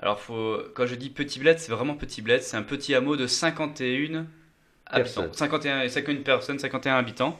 Alors 0.00 0.20
faut, 0.20 0.58
quand 0.74 0.86
je 0.86 0.94
dis 0.94 1.10
petit 1.10 1.38
bled, 1.38 1.58
c'est 1.58 1.72
vraiment 1.72 1.94
petit 1.94 2.22
bled, 2.22 2.42
c'est 2.42 2.56
un 2.56 2.62
petit 2.62 2.94
hameau 2.94 3.16
de 3.16 3.26
51 3.26 4.26
habitants. 4.86 5.28
Personnes. 5.28 5.32
51, 5.34 5.88
51 5.88 6.22
personnes, 6.22 6.58
51 6.58 6.96
habitants. 6.96 7.38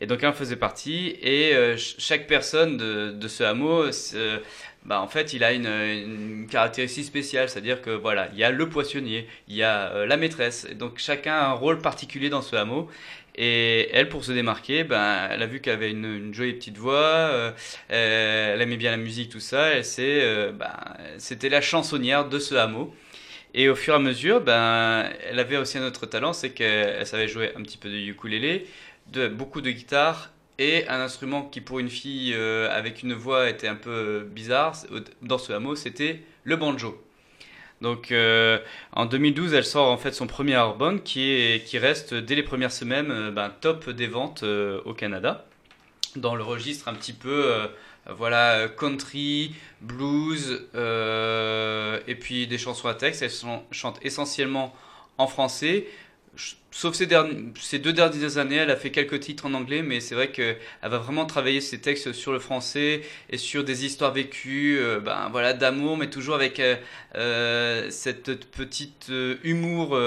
Et 0.00 0.06
donc 0.06 0.22
elle 0.22 0.32
faisait 0.34 0.56
partie 0.56 1.16
et 1.22 1.54
euh, 1.54 1.76
ch- 1.76 1.96
chaque 1.98 2.26
personne 2.26 2.76
de, 2.76 3.12
de 3.12 3.28
ce 3.28 3.44
hameau, 3.44 3.84
euh, 4.14 4.38
bah, 4.84 5.00
en 5.00 5.08
fait, 5.08 5.32
il 5.34 5.44
a 5.44 5.52
une, 5.52 5.66
une 5.66 6.46
caractéristique 6.48 7.04
spéciale, 7.04 7.48
c'est-à-dire 7.48 7.82
que 7.82 7.90
voilà, 7.90 8.28
il 8.32 8.38
y 8.38 8.44
a 8.44 8.50
le 8.50 8.68
poissonnier, 8.68 9.28
il 9.48 9.56
y 9.56 9.62
a 9.62 9.92
euh, 9.92 10.06
la 10.06 10.16
maîtresse, 10.16 10.66
et 10.70 10.74
donc 10.74 10.98
chacun 10.98 11.34
a 11.34 11.46
un 11.48 11.52
rôle 11.52 11.78
particulier 11.80 12.30
dans 12.30 12.42
ce 12.42 12.56
hameau. 12.56 12.88
Et 13.34 13.88
elle, 13.92 14.08
pour 14.08 14.24
se 14.24 14.32
démarquer, 14.32 14.84
ben, 14.84 15.28
elle 15.30 15.42
a 15.42 15.46
vu 15.46 15.60
qu'elle 15.60 15.74
avait 15.74 15.90
une, 15.90 16.34
jolie 16.34 16.52
petite 16.52 16.76
voix, 16.76 17.02
euh, 17.02 17.50
elle 17.88 18.60
aimait 18.60 18.76
bien 18.76 18.90
la 18.90 18.98
musique, 18.98 19.30
tout 19.30 19.40
ça. 19.40 19.68
Elle 19.68 19.84
euh, 19.98 20.52
ben, 20.52 20.72
c'était 21.18 21.48
la 21.48 21.62
chansonnière 21.62 22.28
de 22.28 22.38
ce 22.38 22.54
hameau. 22.54 22.94
Et 23.54 23.68
au 23.68 23.74
fur 23.74 23.94
et 23.94 23.96
à 23.96 24.00
mesure, 24.00 24.40
ben, 24.40 25.08
elle 25.28 25.38
avait 25.38 25.56
aussi 25.56 25.78
un 25.78 25.86
autre 25.86 26.06
talent, 26.06 26.32
c'est 26.32 26.50
qu'elle 26.50 26.96
elle 27.00 27.06
savait 27.06 27.28
jouer 27.28 27.52
un 27.56 27.62
petit 27.62 27.78
peu 27.78 27.90
de 27.90 27.96
ukulélé, 27.96 28.66
de, 29.12 29.28
beaucoup 29.28 29.60
de 29.60 29.70
guitare 29.70 30.30
et 30.58 30.86
un 30.88 31.00
instrument 31.00 31.42
qui 31.42 31.60
pour 31.60 31.78
une 31.78 31.90
fille 31.90 32.34
euh, 32.34 32.70
avec 32.70 33.02
une 33.02 33.14
voix 33.14 33.48
était 33.50 33.68
un 33.68 33.74
peu 33.74 34.26
bizarre 34.30 34.74
dans 35.22 35.38
ce 35.38 35.52
hameau, 35.52 35.76
c'était 35.76 36.22
le 36.44 36.56
banjo. 36.56 37.02
Donc 37.82 38.12
euh, 38.12 38.58
en 38.92 39.06
2012, 39.06 39.54
elle 39.54 39.64
sort 39.64 39.90
en 39.90 39.96
fait 39.98 40.12
son 40.12 40.26
premier 40.26 40.54
album 40.54 41.02
qui, 41.02 41.30
est, 41.32 41.64
qui 41.66 41.78
reste 41.78 42.14
dès 42.14 42.34
les 42.36 42.42
premières 42.42 42.72
semaines 42.72 43.10
euh, 43.10 43.30
ben, 43.30 43.50
top 43.60 43.90
des 43.90 44.06
ventes 44.06 44.44
euh, 44.44 44.80
au 44.84 44.94
Canada, 44.94 45.44
dans 46.16 46.34
le 46.34 46.42
registre 46.44 46.88
un 46.88 46.94
petit 46.94 47.12
peu 47.12 47.52
voilà 48.08 48.68
country, 48.68 49.54
blues 49.80 50.62
et 50.74 52.14
puis 52.14 52.46
des 52.46 52.58
chansons 52.58 52.88
à 52.88 52.94
texte. 52.94 53.22
Elle 53.22 53.30
chan- 53.30 53.64
chante 53.70 53.98
essentiellement 54.02 54.74
en 55.18 55.26
français. 55.26 55.86
Sauf 56.70 56.94
ces, 56.94 57.78
deux 57.78 57.92
dernières 57.92 58.38
années, 58.38 58.56
elle 58.56 58.70
a 58.70 58.76
fait 58.76 58.90
quelques 58.90 59.20
titres 59.20 59.44
en 59.44 59.52
anglais, 59.52 59.82
mais 59.82 60.00
c'est 60.00 60.14
vrai 60.14 60.30
qu'elle 60.30 60.56
va 60.82 60.96
vraiment 60.96 61.26
travailler 61.26 61.60
ses 61.60 61.78
textes 61.82 62.14
sur 62.14 62.32
le 62.32 62.38
français 62.38 63.02
et 63.28 63.36
sur 63.36 63.62
des 63.62 63.84
histoires 63.84 64.12
vécues, 64.12 64.78
euh, 64.78 64.98
ben 64.98 65.28
voilà, 65.30 65.52
d'amour, 65.52 65.98
mais 65.98 66.08
toujours 66.08 66.34
avec 66.34 66.60
euh, 66.60 66.76
euh, 67.16 67.90
cette 67.90 68.50
petite 68.50 69.12
humour 69.44 69.98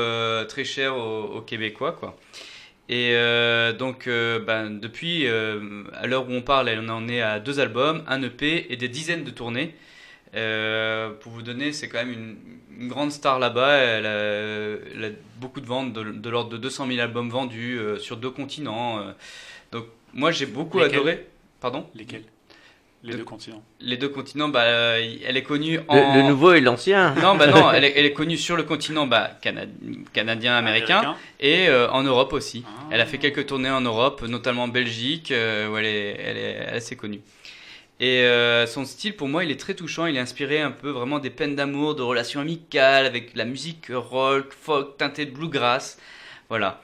très 0.48 0.64
cher 0.64 0.98
aux, 0.98 1.42
Québécois, 1.42 1.92
quoi. 1.92 2.18
Et 2.90 3.14
donc, 3.78 4.08
ben, 4.08 4.72
depuis, 4.72 5.28
à 5.28 6.08
l'heure 6.08 6.28
où 6.28 6.34
on 6.34 6.42
parle, 6.42 6.70
elle 6.70 6.90
en 6.90 7.08
est 7.08 7.22
à 7.22 7.40
deux 7.40 7.60
albums, 7.60 8.04
un 8.08 8.24
EP 8.24 8.72
et 8.72 8.76
des 8.76 8.90
dizaines 8.90 9.24
de 9.24 9.32
tournées. 9.32 9.76
Euh, 10.36 11.12
pour 11.22 11.32
vous 11.32 11.42
donner, 11.42 11.72
c'est 11.72 11.88
quand 11.88 12.00
même 12.00 12.12
une, 12.12 12.36
une 12.82 12.88
grande 12.88 13.12
star 13.12 13.40
là-bas. 13.40 13.74
Elle, 13.78 14.06
a- 14.06 14.96
elle 14.96 15.06
a 15.06 15.10
beaucoup 15.40 15.62
de 15.62 15.66
ventes, 15.66 15.94
de, 15.94 16.04
de 16.04 16.30
l'ordre 16.30 16.50
de 16.50 16.58
200 16.58 16.88
000 16.88 17.00
albums 17.00 17.30
vendus 17.30 17.78
euh, 17.80 17.98
sur 18.00 18.18
deux 18.18 18.30
continents. 18.32 19.00
euh. 19.00 19.12
donc, 19.72 19.86
moi, 20.14 20.32
j'ai 20.32 20.46
beaucoup 20.46 20.80
Lesquels 20.80 20.96
adoré. 20.96 21.28
Pardon? 21.62 21.88
Lesquels? 21.96 22.24
Les 23.04 23.12
De- 23.14 23.18
deux 23.18 23.24
continents. 23.24 23.62
Les 23.82 23.98
deux 23.98 24.10
continents, 24.10 24.48
bah, 24.50 24.64
euh, 24.64 25.16
elle 25.28 25.38
est 25.38 25.44
connue 25.44 25.76
Le, 25.78 25.84
en. 25.90 26.16
le 26.16 26.24
nouveau 26.24 26.54
et 26.54 26.60
l'ancien. 26.62 27.14
Non, 27.16 27.36
bah 27.36 27.46
non, 27.48 27.72
elle 27.72 27.84
est, 27.84 27.94
elle 27.98 28.06
est 28.06 28.14
connue 28.14 28.38
sur 28.38 28.56
le 28.58 28.64
continent 28.64 29.06
bah, 29.06 29.32
cana- 29.42 29.66
canadien, 30.12 30.56
américain, 30.56 31.00
Américain. 31.00 31.20
et 31.40 31.68
euh, 31.70 31.88
en 31.92 32.02
Europe 32.04 32.34
aussi. 32.34 32.64
Ah. 32.68 32.88
Elle 32.92 33.02
a 33.02 33.06
fait 33.06 33.20
quelques 33.20 33.46
tournées 33.46 33.70
en 33.70 33.82
Europe, 33.82 34.24
notamment 34.28 34.64
en 34.64 34.68
Belgique, 34.70 35.32
euh, 35.32 35.70
où 35.70 35.78
elle 35.78 35.86
est, 35.86 36.18
elle 36.20 36.38
est 36.38 36.58
assez 36.68 36.96
connue. 36.96 37.22
Et 38.00 38.22
euh, 38.22 38.68
son 38.68 38.84
style, 38.86 39.16
pour 39.16 39.28
moi, 39.30 39.44
il 39.46 39.52
est 39.52 39.60
très 39.60 39.74
touchant. 39.74 40.06
Il 40.06 40.18
est 40.18 40.20
inspiré 40.20 40.60
un 40.62 40.72
peu 40.72 40.90
vraiment 40.90 41.20
des 41.20 41.30
peines 41.30 41.56
d'amour, 41.56 41.96
de 41.96 42.02
relations 42.02 42.42
amicales, 42.42 43.06
avec 43.06 43.36
la 43.36 43.46
musique 43.46 43.88
rock, 43.94 44.54
folk, 44.54 44.98
teintée 44.98 45.26
de 45.26 45.32
bluegrass. 45.32 45.98
Voilà. 46.50 46.82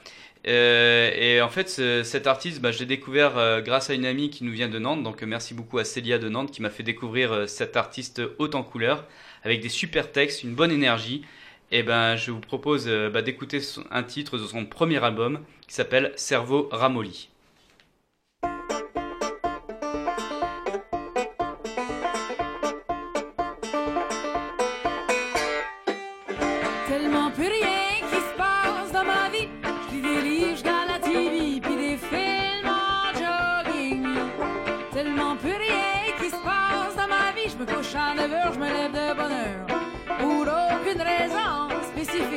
Euh, 0.47 1.11
et 1.15 1.41
en 1.41 1.49
fait, 1.49 1.69
ce- 1.69 2.03
cet 2.03 2.27
artiste, 2.27 2.61
bah, 2.61 2.71
je 2.71 2.79
l'ai 2.79 2.85
découvert 2.85 3.37
euh, 3.37 3.61
grâce 3.61 3.89
à 3.89 3.93
une 3.93 4.05
amie 4.05 4.29
qui 4.29 4.43
nous 4.43 4.51
vient 4.53 4.69
de 4.69 4.79
Nantes. 4.79 5.03
Donc, 5.03 5.21
merci 5.23 5.53
beaucoup 5.53 5.77
à 5.79 5.83
Célia 5.83 6.17
de 6.17 6.29
Nantes 6.29 6.51
qui 6.51 6.61
m'a 6.61 6.69
fait 6.69 6.83
découvrir 6.83 7.31
euh, 7.33 7.47
cet 7.47 7.77
artiste 7.77 8.21
haut 8.39 8.49
en 8.55 8.63
couleur, 8.63 9.05
avec 9.43 9.61
des 9.61 9.69
super 9.69 10.11
textes, 10.11 10.43
une 10.43 10.55
bonne 10.55 10.71
énergie. 10.71 11.23
Et 11.71 11.83
ben, 11.83 12.15
je 12.15 12.31
vous 12.31 12.39
propose 12.39 12.85
euh, 12.87 13.09
bah, 13.09 13.21
d'écouter 13.21 13.59
un 13.91 14.03
titre 14.03 14.37
de 14.37 14.45
son 14.45 14.65
premier 14.65 15.03
album 15.03 15.41
qui 15.67 15.75
s'appelle 15.75 16.13
Cerveau 16.15 16.69
ramolli. 16.71 17.30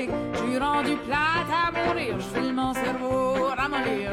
Spécifique, 0.04 0.10
je 0.32 0.38
suis 0.38 0.58
rendu 0.58 0.96
plate 1.06 1.50
à 1.50 1.70
mourir. 1.72 2.16
Je 2.18 2.38
file 2.38 2.52
mon 2.52 2.72
cerveau 2.74 3.46
ramollir. 3.56 4.12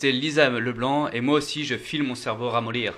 C'était 0.00 0.12
Lisa 0.12 0.48
Leblanc, 0.48 1.08
et 1.10 1.20
moi 1.20 1.36
aussi, 1.36 1.64
je 1.66 1.76
file 1.76 2.02
mon 2.02 2.14
cerveau 2.14 2.48
ramollir. 2.48 2.94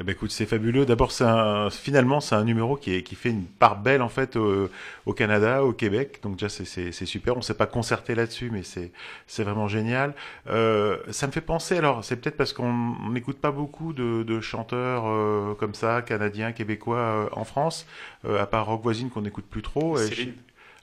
Eh 0.00 0.04
ben 0.04 0.12
écoute, 0.12 0.30
c'est 0.30 0.46
fabuleux. 0.46 0.86
D'abord, 0.86 1.12
c'est 1.12 1.24
un, 1.24 1.68
finalement, 1.68 2.20
c'est 2.20 2.34
un 2.34 2.44
numéro 2.44 2.76
qui, 2.76 2.94
est, 2.94 3.02
qui 3.02 3.14
fait 3.16 3.28
une 3.28 3.44
part 3.44 3.76
belle 3.76 4.00
en 4.00 4.08
fait 4.08 4.34
au, 4.36 4.70
au 5.04 5.12
Canada, 5.12 5.62
au 5.62 5.74
Québec. 5.74 6.20
Donc 6.22 6.36
déjà, 6.36 6.48
c'est, 6.48 6.64
c'est, 6.64 6.90
c'est 6.90 7.04
super. 7.04 7.36
On 7.36 7.42
s'est 7.42 7.52
pas 7.58 7.66
concerté 7.66 8.14
là-dessus, 8.14 8.48
mais 8.50 8.62
c'est, 8.62 8.92
c'est 9.26 9.44
vraiment 9.44 9.68
génial. 9.68 10.14
Euh, 10.48 10.96
ça 11.10 11.26
me 11.26 11.32
fait 11.32 11.42
penser. 11.42 11.76
Alors, 11.76 12.02
c'est 12.02 12.16
peut-être 12.16 12.38
parce 12.38 12.54
qu'on 12.54 12.72
on 13.04 13.10
n'écoute 13.10 13.36
pas 13.36 13.50
beaucoup 13.50 13.92
de, 13.92 14.22
de 14.22 14.40
chanteurs 14.40 15.04
euh, 15.06 15.54
comme 15.60 15.74
ça, 15.74 16.00
canadiens, 16.00 16.52
québécois 16.52 16.96
euh, 16.96 17.26
en 17.32 17.44
France, 17.44 17.86
euh, 18.24 18.40
à 18.40 18.46
part 18.46 18.64
Rock 18.64 18.82
Voisine 18.82 19.10
qu'on 19.10 19.20
n'écoute 19.22 19.44
plus 19.50 19.62
trop. 19.62 19.98
Et 19.98 20.06
Céline. 20.06 20.32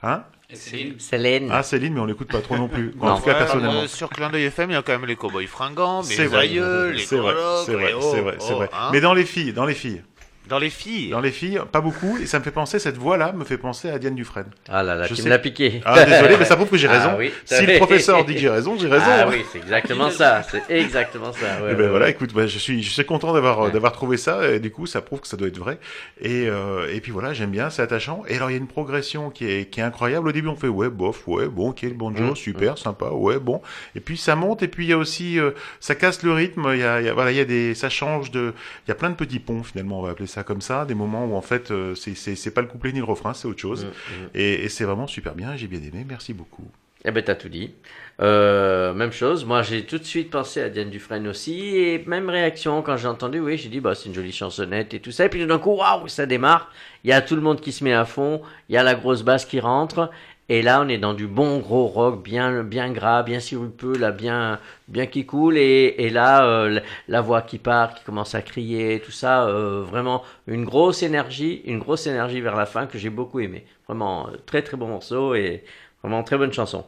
je- 0.02 0.06
Hein? 0.08 0.24
Céline 0.54 0.94
Céline. 0.98 1.48
Ah, 1.52 1.62
Céline, 1.62 1.94
mais 1.94 2.00
on 2.00 2.04
l'écoute 2.06 2.28
pas 2.28 2.40
trop 2.40 2.56
non 2.56 2.68
plus. 2.68 2.92
En 3.00 3.06
Non. 3.06 3.16
tout 3.16 3.22
cas, 3.22 3.32
Ouais, 3.32 3.38
personnellement. 3.38 3.82
euh, 3.82 3.86
sur 3.86 4.08
Clin 4.10 4.30
d'œil 4.30 4.44
FM, 4.44 4.70
il 4.70 4.74
y 4.74 4.76
a 4.76 4.82
quand 4.82 4.92
même 4.92 5.06
les 5.06 5.16
cowboys 5.16 5.46
fringants, 5.46 6.02
mais 6.08 6.16
les 6.16 6.34
aïeux, 6.34 6.90
les 6.90 6.98
c'est 7.04 7.16
vrai, 7.16 7.32
colocs, 7.34 7.66
c'est 7.66 7.72
vrai, 7.74 7.92
oh, 7.96 8.00
vrai, 8.22 8.36
oh, 8.40 8.54
vrai. 8.56 8.70
hein. 8.72 8.90
Mais 8.92 9.00
dans 9.00 9.14
les 9.14 9.24
filles, 9.24 9.52
dans 9.52 9.64
les 9.66 9.74
filles. 9.74 10.02
Dans 10.50 10.58
les 10.58 10.68
filles 10.68 11.10
Dans 11.10 11.20
les 11.20 11.30
filles, 11.30 11.60
pas 11.72 11.80
beaucoup, 11.80 12.18
et 12.18 12.26
ça 12.26 12.38
me 12.38 12.44
fait 12.44 12.50
penser, 12.50 12.78
cette 12.78 12.98
voix-là 12.98 13.32
me 13.32 13.44
fait 13.44 13.56
penser 13.56 13.88
à 13.88 13.98
Diane 13.98 14.14
Dufresne. 14.16 14.48
Ah 14.68 14.82
là 14.82 14.94
là, 14.96 15.04
Je 15.04 15.10
tu 15.14 15.16
sais- 15.16 15.22
me 15.22 15.28
l'as 15.30 15.38
piqué. 15.38 15.80
Ah, 15.84 16.04
désolé, 16.04 16.36
mais 16.38 16.44
ça 16.44 16.56
prouve 16.56 16.68
que 16.68 16.76
j'ai 16.76 16.88
raison. 16.88 17.10
Ah 17.12 17.16
oui, 17.18 17.32
si 17.44 17.64
le 17.64 17.76
professeur 17.76 18.24
dit 18.24 18.34
que 18.34 18.40
j'ai 18.40 18.48
raison, 18.50 18.76
j'ai 18.78 18.88
raison. 18.88 19.04
Ah 19.08 19.26
oui, 19.28 19.44
c'est 19.52 19.58
exactement 19.58 20.10
ça. 20.10 20.42
C'est 20.42 20.62
exactement 20.76 21.32
ça. 21.32 21.62
ouais, 21.62 21.70
Eh 21.70 21.74
ben 21.74 21.82
ouais, 21.84 21.88
voilà, 21.88 22.08
écoute, 22.10 22.34
bah, 22.34 22.46
je 22.46 22.58
suis, 22.58 22.82
je 22.82 22.90
suis 22.90 23.04
content 23.04 23.32
d'avoir, 23.32 23.60
Ouais. 23.60 23.70
d'avoir 23.70 23.92
trouvé 23.92 24.16
ça, 24.16 24.46
et 24.50 24.58
du 24.60 24.70
coup, 24.70 24.86
ça 24.86 25.00
prouve 25.00 25.20
que 25.20 25.28
ça 25.28 25.36
doit 25.36 25.48
être 25.48 25.58
vrai. 25.58 25.78
Et, 26.20 26.46
euh, 26.48 26.92
et 26.92 27.00
puis 27.00 27.12
voilà, 27.12 27.32
j'aime 27.32 27.50
bien, 27.50 27.70
c'est 27.70 27.82
attachant. 27.82 28.24
Et 28.28 28.34
alors, 28.36 28.50
il 28.50 28.54
y 28.54 28.56
a 28.56 28.58
une 28.60 28.66
progression 28.66 29.30
qui 29.30 29.44
est, 29.48 29.70
qui 29.70 29.78
est 29.80 29.84
incroyable. 29.84 30.28
Au 30.28 30.32
début, 30.32 30.48
on 30.48 30.56
fait, 30.56 30.68
ouais, 30.68 30.88
bof, 30.90 31.28
ouais, 31.28 31.46
bon, 31.46 31.70
ok, 31.70 31.82
le 31.82 31.90
banjo, 31.90 32.24
Mm, 32.32 32.36
super, 32.36 32.76
sympa, 32.76 33.06
ouais, 33.10 33.38
bon. 33.38 33.62
Et 33.94 34.00
puis, 34.00 34.16
ça 34.16 34.34
monte, 34.34 34.62
et 34.64 34.68
puis, 34.68 34.86
il 34.86 34.90
y 34.90 34.92
a 34.92 34.98
aussi, 34.98 35.38
euh, 35.38 35.52
ça 35.78 35.94
casse 35.94 36.22
le 36.24 36.32
rythme, 36.32 36.70
il 36.74 36.80
y 36.80 36.82
a, 36.82 37.00
il 37.00 37.06
y 37.06 37.08
a- 37.08 37.14
voilà, 37.14 37.30
il 37.30 37.36
y 37.36 37.40
a 37.40 37.44
des, 37.44 37.74
ça 37.76 37.88
change 37.88 38.30
de, 38.32 38.52
il 38.86 38.88
y 38.88 38.92
a 38.92 38.94
plein 38.96 39.10
de 39.10 39.14
petits 39.14 39.38
ponts, 39.38 39.62
finalement, 39.62 40.00
on 40.00 40.02
va 40.02 40.10
appeler 40.10 40.26
ça 40.26 40.39
comme 40.44 40.60
ça, 40.60 40.84
des 40.84 40.94
moments 40.94 41.26
où, 41.26 41.34
en 41.34 41.42
fait, 41.42 41.70
euh, 41.70 41.94
c'est, 41.94 42.54
pas 42.54 42.60
le 42.60 42.68
couplet 42.68 42.92
ni 42.92 42.98
le 42.98 43.04
refrain, 43.04 43.34
c'est 43.34 43.48
autre 43.48 43.60
chose. 43.60 43.84
Mm, 43.84 43.88
mm. 43.88 44.28
Et, 44.34 44.64
et 44.64 44.68
c'est 44.68 44.84
vraiment 44.84 45.06
super 45.06 45.34
bien, 45.34 45.56
j'ai 45.56 45.66
bien 45.66 45.80
aimé, 45.80 46.04
merci 46.08 46.34
beaucoup. 46.34 46.70
Eh 47.04 47.12
ben, 47.12 47.24
t'as 47.24 47.34
tout 47.34 47.48
dit. 47.48 47.72
Euh, 48.20 48.92
même 48.92 49.10
chose. 49.10 49.46
Moi, 49.46 49.62
j'ai 49.62 49.86
tout 49.86 49.96
de 49.96 50.04
suite 50.04 50.30
pensé 50.30 50.60
à 50.60 50.68
Diane 50.68 50.90
Dufresne 50.90 51.26
aussi. 51.26 51.76
Et 51.76 52.04
même 52.06 52.28
réaction 52.28 52.82
quand 52.82 52.98
j'ai 52.98 53.08
entendu, 53.08 53.40
oui, 53.40 53.56
j'ai 53.56 53.70
dit, 53.70 53.80
bah, 53.80 53.94
c'est 53.94 54.10
une 54.10 54.14
jolie 54.14 54.32
chansonnette 54.32 54.92
et 54.92 55.00
tout 55.00 55.10
ça. 55.10 55.24
Et 55.24 55.28
puis, 55.30 55.46
d'un 55.46 55.58
coup, 55.58 55.76
waouh, 55.76 56.08
ça 56.08 56.26
démarre. 56.26 56.70
Il 57.04 57.08
y 57.08 57.14
a 57.14 57.22
tout 57.22 57.36
le 57.36 57.40
monde 57.40 57.62
qui 57.62 57.72
se 57.72 57.82
met 57.84 57.94
à 57.94 58.04
fond. 58.04 58.42
Il 58.68 58.74
y 58.74 58.78
a 58.78 58.82
la 58.82 58.94
grosse 58.94 59.22
basse 59.22 59.46
qui 59.46 59.60
rentre. 59.60 60.10
Et 60.50 60.62
là, 60.62 60.82
on 60.82 60.88
est 60.88 60.98
dans 60.98 61.14
du 61.14 61.26
bon 61.28 61.60
gros 61.60 61.86
rock, 61.86 62.22
bien, 62.24 62.64
bien 62.64 62.90
gras, 62.90 63.22
bien 63.22 63.38
sirupeux, 63.40 63.96
là, 63.96 64.10
bien, 64.10 64.58
bien 64.88 65.06
qui 65.06 65.24
coule. 65.24 65.56
Et, 65.56 65.94
et 65.98 66.10
là, 66.10 66.44
euh, 66.44 66.80
la- 67.08 67.20
voix 67.22 67.42
qui 67.42 67.58
part, 67.58 67.94
qui 67.94 68.04
commence 68.04 68.34
à 68.34 68.42
crier, 68.42 69.00
tout 69.00 69.12
ça, 69.12 69.46
euh, 69.46 69.82
vraiment 69.82 70.24
une 70.48 70.64
grosse 70.64 71.04
énergie, 71.04 71.62
une 71.66 71.78
grosse 71.78 72.06
énergie 72.08 72.40
vers 72.40 72.56
la 72.56 72.66
fin 72.66 72.86
que 72.86 72.98
j'ai 72.98 73.10
beaucoup 73.10 73.40
aimé. 73.40 73.64
Vraiment, 73.86 74.28
euh, 74.28 74.32
très 74.44 74.62
très 74.62 74.76
bon 74.76 74.88
morceau 74.88 75.34
et 75.36 75.62
vraiment 76.02 76.24
très 76.24 76.36
bonne 76.36 76.52
chanson. 76.52 76.84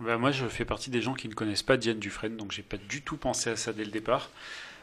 Bah, 0.00 0.18
moi, 0.18 0.30
je 0.30 0.44
fais 0.46 0.66
partie 0.66 0.90
des 0.90 1.00
gens 1.00 1.14
qui 1.14 1.28
ne 1.28 1.34
connaissent 1.34 1.62
pas 1.62 1.78
Diane 1.78 1.98
Dufresne, 1.98 2.36
donc 2.36 2.52
j'ai 2.52 2.62
pas 2.62 2.76
du 2.76 3.02
tout 3.02 3.16
pensé 3.16 3.50
à 3.50 3.56
ça 3.56 3.72
dès 3.72 3.84
le 3.84 3.90
départ. 3.90 4.30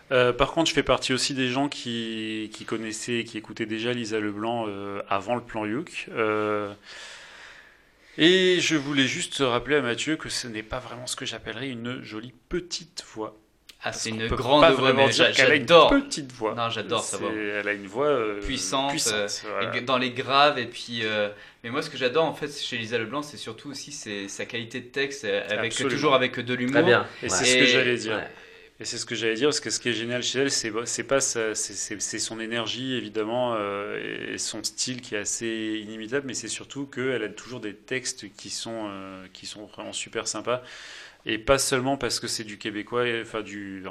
Par 0.09 0.51
contre, 0.51 0.69
je 0.69 0.73
fais 0.75 0.83
partie 0.83 1.13
aussi 1.13 1.33
des 1.33 1.49
gens 1.49 1.67
qui, 1.67 2.51
qui 2.53 2.63
connaissaient, 2.63 3.23
qui 3.23 3.37
écoutaient 3.39 3.65
déjà 3.65 3.91
Lisa 3.91 4.19
Leblanc 4.19 4.67
avant 5.09 5.35
le 5.35 5.41
plan 5.41 5.65
Youk. 5.65 6.09
Et 8.17 8.59
je 8.59 8.75
voulais 8.75 9.07
juste 9.07 9.37
rappeler 9.39 9.75
à 9.77 9.81
Mathieu 9.81 10.15
que 10.15 10.29
ce 10.29 10.47
n'est 10.47 10.63
pas 10.63 10.79
vraiment 10.79 11.07
ce 11.07 11.15
que 11.15 11.25
j'appellerais 11.25 11.69
une 11.69 12.01
jolie 12.03 12.33
petite 12.49 13.03
voix. 13.13 13.37
Ah, 13.87 13.93
c'est 13.93 14.09
une 14.09 14.27
grande 14.27 14.61
pas 14.61 14.71
voix, 14.71 14.81
vraiment 14.91 15.05
mais 15.05 15.13
dire 15.13 15.25
j'a- 15.25 15.31
qu'elle 15.31 15.51
a 15.51 15.55
une 15.55 15.61
j'adore. 15.61 15.89
petite 15.91 16.31
voix. 16.31 16.55
Non, 16.55 16.71
j'adore 16.71 17.03
sa 17.03 17.17
voix. 17.17 17.29
Elle 17.31 17.67
a 17.67 17.73
une 17.73 17.85
voix 17.85 18.07
euh, 18.07 18.39
puissante, 18.41 18.89
puissante, 18.89 19.13
euh, 19.45 19.51
voilà. 19.61 19.81
dans 19.81 19.99
les 19.99 20.09
graves 20.09 20.57
et 20.57 20.65
puis 20.65 21.01
euh, 21.03 21.29
mais 21.63 21.69
moi 21.69 21.83
ce 21.83 21.91
que 21.91 21.97
j'adore 21.97 22.25
en 22.25 22.33
fait 22.33 22.51
chez 22.59 22.77
Lisa 22.77 22.97
Leblanc 22.97 23.21
c'est 23.21 23.37
surtout 23.37 23.69
aussi 23.69 23.91
sa 24.27 24.45
qualité 24.45 24.79
de 24.79 24.87
texte 24.87 25.23
avec 25.25 25.71
Absolument. 25.73 25.93
toujours 25.95 26.15
avec 26.15 26.39
de 26.39 26.53
l'humour 26.55 26.73
Très 26.73 26.83
bien. 26.83 27.05
Et 27.21 27.25
Ouais. 27.25 27.29
c'est 27.29 27.45
ce 27.45 27.57
que 27.57 27.65
j'allais 27.67 27.97
dire. 27.97 28.15
Ouais. 28.15 28.27
Et 28.79 28.83
c'est 28.83 28.97
ce 28.97 29.05
que 29.05 29.15
j'allais 29.15 29.35
dire, 29.35 29.47
parce 29.47 29.61
que 29.61 29.69
ce 29.69 29.79
qui 29.79 29.87
est 29.89 29.93
génial 29.93 30.21
chez 30.21 30.39
elle, 30.39 30.51
c'est 30.51 30.71
c'est 30.85 31.05
pas 31.05 31.21
c'est- 31.21 31.55
son 32.19 32.39
énergie 32.41 32.93
évidemment 32.95 33.53
euh, 33.55 34.33
et 34.33 34.37
son 34.37 34.63
style 34.65 34.99
qui 35.01 35.15
est 35.15 35.19
assez 35.19 35.79
inimitable, 35.81 36.27
mais 36.27 36.33
c'est 36.33 36.49
surtout 36.49 36.85
qu'elle 36.85 37.23
a 37.23 37.29
toujours 37.29 37.61
des 37.61 37.73
textes 37.73 38.29
qui 38.35 38.49
sont 38.49 38.87
euh, 38.89 39.25
qui 39.31 39.45
sont 39.45 39.65
vraiment 39.67 39.93
super 39.93 40.27
sympas. 40.27 40.61
Et 41.25 41.37
pas 41.39 41.59
seulement 41.59 41.97
parce 41.97 42.19
que 42.19 42.27
c'est 42.27 42.43
du 42.45 42.57
québécois, 42.59 43.05
enfin 43.21 43.41
du 43.41 43.83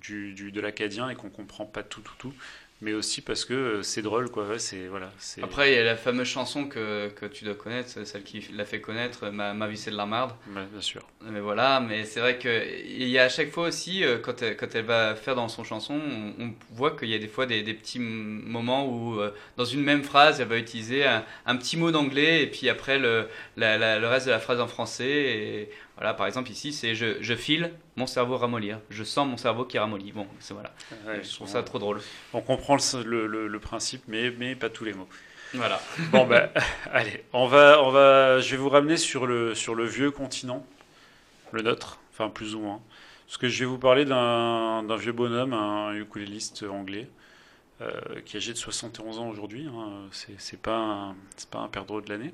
du, 0.00 0.32
du- 0.34 0.52
de 0.52 0.60
l'acadien 0.60 1.08
et 1.10 1.14
qu'on 1.16 1.30
comprend 1.30 1.66
pas 1.66 1.82
tout 1.82 2.00
tout 2.00 2.14
tout, 2.18 2.34
mais 2.80 2.92
aussi 2.92 3.22
parce 3.22 3.44
que 3.44 3.54
euh, 3.54 3.82
c'est 3.82 4.02
drôle 4.02 4.30
quoi. 4.30 4.46
Ouais, 4.46 4.58
c'est 4.58 4.86
voilà. 4.86 5.10
c'est- 5.18 5.42
après 5.42 5.72
il 5.72 5.76
y 5.76 5.78
a 5.78 5.84
la 5.84 5.96
fameuse 5.96 6.28
chanson 6.28 6.66
que, 6.68 7.08
que 7.08 7.26
tu 7.26 7.44
dois 7.44 7.54
connaître 7.54 7.88
celle 8.06 8.22
qui 8.22 8.44
l'a 8.54 8.64
fait 8.64 8.80
connaître 8.80 9.28
ma, 9.30 9.52
ma 9.54 9.66
vie 9.66 9.76
c'est 9.76 9.90
de 9.90 9.96
la 9.96 10.06
merde 10.06 10.30
Ouais, 10.54 10.62
bien 10.70 10.80
sûr. 10.80 11.02
mais 11.22 11.40
voilà 11.40 11.80
mais 11.80 12.04
c'est 12.04 12.20
vrai 12.20 12.38
que 12.38 12.48
il 12.86 13.08
y 13.08 13.18
a 13.18 13.24
à 13.24 13.28
chaque 13.28 13.50
fois 13.50 13.68
aussi 13.68 14.04
euh, 14.04 14.18
quand 14.18 14.42
elle, 14.42 14.56
quand 14.56 14.72
elle 14.74 14.84
va 14.84 15.14
faire 15.16 15.34
dans 15.34 15.48
son 15.48 15.64
chanson 15.64 15.94
on, 16.38 16.44
on 16.44 16.54
voit 16.72 16.92
qu'il 16.96 17.08
y 17.08 17.14
a 17.14 17.18
des 17.18 17.26
fois 17.28 17.46
des, 17.46 17.62
des 17.62 17.74
petits 17.74 17.98
moments 17.98 18.86
où 18.86 19.20
euh, 19.20 19.34
dans 19.56 19.64
une 19.64 19.82
même 19.82 20.04
phrase 20.04 20.40
elle 20.40 20.48
va 20.48 20.56
utiliser 20.58 21.04
un, 21.04 21.24
un 21.46 21.56
petit 21.56 21.76
mot 21.76 21.90
d'anglais 21.90 22.42
et 22.42 22.46
puis 22.46 22.68
après 22.68 22.98
le, 22.98 23.26
la- 23.56 23.76
la- 23.78 23.98
le 23.98 24.06
reste 24.06 24.26
de 24.26 24.30
la 24.30 24.38
phrase 24.40 24.60
en 24.60 24.68
français 24.68 25.08
et 25.10 25.70
voilà 25.98 26.14
par 26.14 26.26
exemple 26.26 26.50
ici 26.50 26.72
c'est 26.72 26.94
je, 26.94 27.16
je 27.20 27.34
file 27.34 27.72
mon 27.96 28.06
cerveau 28.06 28.36
ramollir 28.36 28.80
je 28.90 29.04
sens 29.04 29.26
mon 29.28 29.36
cerveau 29.36 29.64
qui 29.64 29.78
ramollit 29.78 30.12
bon 30.12 30.26
c'est 30.40 30.54
voilà 30.54 30.72
Ouais, 31.06 31.22
je 31.22 31.34
trouve 31.34 31.48
ça 31.48 31.62
trop 31.62 31.78
drôle 31.78 32.00
On 32.32 32.40
comprend 32.40 32.76
le, 32.76 33.02
le- 33.04 33.26
le- 33.26 33.48
le 33.48 33.58
principe, 33.60 34.02
mais 34.08 34.30
mais 34.30 34.54
pas 34.54 34.70
tous 34.70 34.84
les 34.84 34.92
mots. 34.94 35.08
voilà 35.54 35.80
Bon 36.12 36.26
ben, 36.26 36.50
allez, 36.92 37.24
on 37.32 37.46
va, 37.46 37.82
on 37.82 37.90
va, 37.90 38.40
je 38.40 38.50
vais 38.50 38.56
vous 38.56 38.68
ramener 38.68 38.96
sur 38.96 39.26
le, 39.26 39.54
sur 39.54 39.74
le 39.74 39.84
vieux 39.84 40.10
continent, 40.10 40.64
le 41.52 41.62
nôtre, 41.62 41.98
enfin 42.12 42.28
plus 42.30 42.54
ou 42.54 42.60
moins. 42.60 42.80
Parce 43.26 43.38
que 43.38 43.48
je 43.48 43.60
vais 43.60 43.64
vous 43.66 43.78
parler 43.78 44.04
d'un 44.04 44.96
vieux 44.96 45.12
bonhomme, 45.12 45.52
un 45.52 45.94
ukuléliste 45.94 46.62
anglais, 46.64 47.08
euh, 47.80 47.90
qui 48.24 48.36
est 48.36 48.38
âgé 48.38 48.52
de 48.52 48.58
71 48.58 49.18
ans 49.18 49.28
aujourd'hui. 49.28 49.66
Hein, 49.68 50.08
c'est 50.38 50.60
pas, 50.60 50.76
un- 50.76 51.16
pas 51.50 51.58
un 51.60 51.68
perdreau 51.68 52.00
de 52.00 52.08
l'année. 52.10 52.32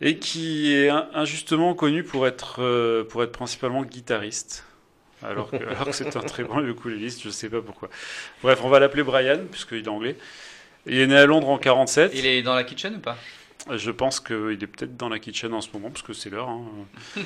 Et 0.00 0.18
qui 0.18 0.72
est 0.74 0.88
in- 0.88 1.08
injustement 1.14 1.74
connu 1.74 2.02
pour 2.04 2.26
être, 2.26 2.62
euh, 2.62 3.04
pour 3.04 3.22
être 3.22 3.32
principalement 3.32 3.82
guitariste. 3.84 4.64
Alors 5.22 5.50
que, 5.50 5.56
alors 5.56 5.84
que 5.84 5.92
c'est 5.92 6.16
un 6.16 6.20
très 6.22 6.44
bon 6.44 6.66
ukuléliste, 6.66 7.20
je 7.22 7.28
sais 7.28 7.50
pas 7.50 7.60
pourquoi. 7.60 7.90
Bref, 8.42 8.60
on 8.64 8.70
va 8.70 8.78
l'appeler 8.80 9.02
Brian, 9.02 9.40
puisqu'il 9.50 9.78
est 9.84 9.88
anglais. 9.88 10.16
Il 10.86 10.98
est 10.98 11.06
né 11.06 11.16
à 11.16 11.26
Londres 11.26 11.50
en 11.50 11.58
47. 11.58 12.12
il 12.14 12.24
est 12.24 12.40
dans 12.42 12.54
la 12.54 12.64
kitchen 12.64 12.94
ou 12.96 13.00
pas? 13.00 13.18
Je 13.70 13.90
pense 13.90 14.20
qu'il 14.20 14.56
est 14.62 14.66
peut-être 14.66 14.96
dans 14.96 15.10
la 15.10 15.18
kitchen 15.18 15.52
en 15.52 15.60
ce 15.60 15.68
moment, 15.74 15.90
parce 15.90 16.00
que 16.00 16.14
c'est 16.14 16.30
l'heure. 16.30 16.48
hein. 16.48 16.64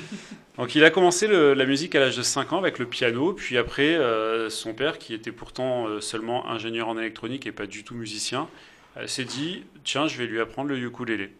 Donc 0.59 0.75
il 0.75 0.83
a 0.83 0.91
commencé 0.91 1.29
le- 1.29 1.55
la 1.55 1.65
musique 1.65 1.95
à 1.95 2.01
l'âge 2.01 2.17
de 2.17 2.23
5 2.23 2.53
ans 2.53 2.59
avec 2.59 2.81
le 2.81 2.87
piano, 2.87 3.33
puis 3.33 3.57
après 3.57 3.95
euh, 3.95 4.51
son 4.51 4.75
père, 4.75 4.99
qui 4.99 5.15
était 5.15 5.31
pourtant 5.31 5.87
euh, 5.87 6.01
seulement 6.01 6.49
ingénieur 6.51 6.89
en 6.89 6.99
électronique 6.99 7.47
et 7.47 7.53
pas 7.53 7.67
du 7.67 7.85
tout 7.85 7.95
musicien, 7.95 8.49
euh, 8.97 9.07
s'est 9.07 9.25
dit, 9.25 9.63
tiens, 9.85 10.09
je 10.09 10.19
vais 10.19 10.27
lui 10.27 10.41
apprendre 10.41 10.71
le 10.71 10.79
ukulélé. 10.79 11.31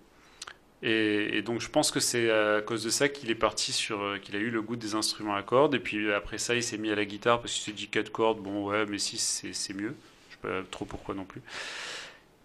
Et, 0.87 1.41
donc 1.41 1.63
je 1.63 1.71
pense 1.71 1.91
que 1.91 1.99
c'est 1.99 2.31
à 2.31 2.61
cause 2.61 2.85
de 2.85 2.91
ça 2.91 3.09
qu'il 3.09 3.31
est 3.31 3.35
parti 3.35 3.73
sur, 3.73 4.03
euh, 4.03 4.19
qu'il 4.19 4.37
a 4.37 4.39
eu 4.39 4.51
le 4.51 4.61
goût 4.61 4.77
des 4.77 4.95
instruments 4.95 5.35
à 5.35 5.43
cordes, 5.43 5.75
et 5.75 5.79
puis 5.79 6.13
après 6.13 6.37
ça 6.37 6.55
il 6.55 6.63
s'est 6.63 6.77
mis 6.77 6.91
à 6.91 6.95
la 6.95 7.07
guitare, 7.07 7.41
parce 7.41 7.55
qu'il 7.55 7.63
s'est 7.63 7.73
dit 7.73 7.89
4 7.89 8.13
cordes, 8.13 8.41
bon 8.41 8.69
ouais, 8.69 8.85
mais 8.87 8.99
6 8.99 9.51
c'est- 9.53 9.75
mieux. 9.75 9.95
Je 10.29 10.35
sais 10.35 10.41
pas 10.43 10.63
trop 10.71 10.85
pourquoi 10.85 11.15
non 11.15 11.25
plus. 11.25 11.41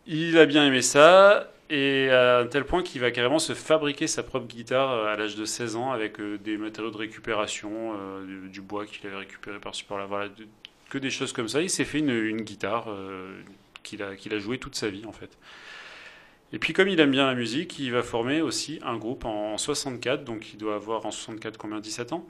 Il 0.07 0.37
a 0.37 0.45
bien 0.45 0.65
aimé 0.65 0.81
ça, 0.81 1.51
et 1.69 2.09
à 2.11 2.39
un 2.39 2.47
tel 2.47 2.63
point 2.63 2.81
qu'il 2.81 3.01
va 3.01 3.11
carrément 3.11 3.39
se 3.39 3.53
fabriquer 3.53 4.07
sa 4.07 4.23
propre 4.23 4.47
guitare 4.47 4.91
euh, 4.91 5.13
à 5.13 5.17
l'âge 5.17 5.35
de 5.35 5.45
16 5.45 5.75
ans 5.75 5.91
avec 5.91 6.19
euh, 6.19 6.37
des 6.37 6.57
matériaux 6.57 6.91
de 6.91 6.97
récupération, 6.97 7.93
euh, 7.99 8.47
du, 8.47 8.61
bois 8.61 8.85
qu'il 8.85 9.05
avait 9.07 9.17
récupéré 9.17 9.59
par-ci 9.59 9.83
par-là, 9.83 10.05
voilà, 10.05 10.29
que 10.89 10.97
des 10.97 11.09
choses 11.09 11.33
comme 11.33 11.47
ça. 11.47 11.61
Il 11.61 11.69
s'est 11.69 11.85
fait 11.85 11.99
une, 11.99 12.37
guitare 12.41 12.85
euh, 12.87 13.41
qu'il 13.83 14.01
a, 14.01 14.15
qu'il 14.15 14.33
a 14.33 14.39
joué 14.39 14.57
toute 14.57 14.75
sa 14.75 14.89
vie 14.89 15.05
en 15.05 15.11
fait. 15.11 15.37
Et 16.51 16.59
puis 16.59 16.73
comme 16.73 16.87
il 16.87 16.99
aime 16.99 17.11
bien 17.11 17.27
la 17.27 17.35
musique, 17.35 17.77
il 17.79 17.91
va 17.91 18.01
former 18.01 18.41
aussi 18.41 18.79
un 18.83 18.97
groupe 18.97 19.25
en 19.25 19.57
64, 19.57 20.23
donc 20.23 20.53
il 20.53 20.57
doit 20.57 20.75
avoir 20.75 21.05
en 21.05 21.11
64 21.11 21.57
combien 21.57 21.79
17 21.79 22.13
ans. 22.13 22.25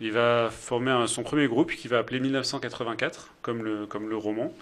Il 0.00 0.12
va 0.12 0.50
former 0.50 1.06
son 1.06 1.22
premier 1.22 1.46
groupe 1.46 1.72
qu'il 1.72 1.90
va 1.90 1.98
appeler 1.98 2.20
1984, 2.20 3.32
comme 3.42 3.62
le, 3.62 3.86
comme 3.86 4.08
le 4.08 4.16
roman. 4.16 4.52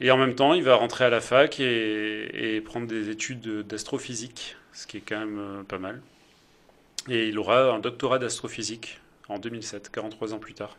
Et 0.00 0.10
en 0.10 0.18
même 0.18 0.34
temps, 0.34 0.52
il 0.52 0.62
va 0.62 0.74
rentrer 0.74 1.04
à 1.04 1.10
la 1.10 1.20
fac 1.20 1.60
et, 1.60 2.56
et 2.56 2.60
prendre 2.60 2.86
des 2.86 3.08
études 3.08 3.66
d'astrophysique, 3.66 4.56
ce 4.72 4.86
qui 4.86 4.98
est 4.98 5.02
quand 5.06 5.18
même 5.18 5.38
euh, 5.38 5.62
pas 5.62 5.78
mal. 5.78 6.02
Et 7.08 7.28
il 7.28 7.38
aura 7.38 7.72
un 7.72 7.78
doctorat 7.78 8.18
d'astrophysique 8.18 9.00
en 9.28 9.38
2007, 9.38 9.90
43 9.90 10.34
ans 10.34 10.38
plus 10.38 10.54
tard. 10.54 10.76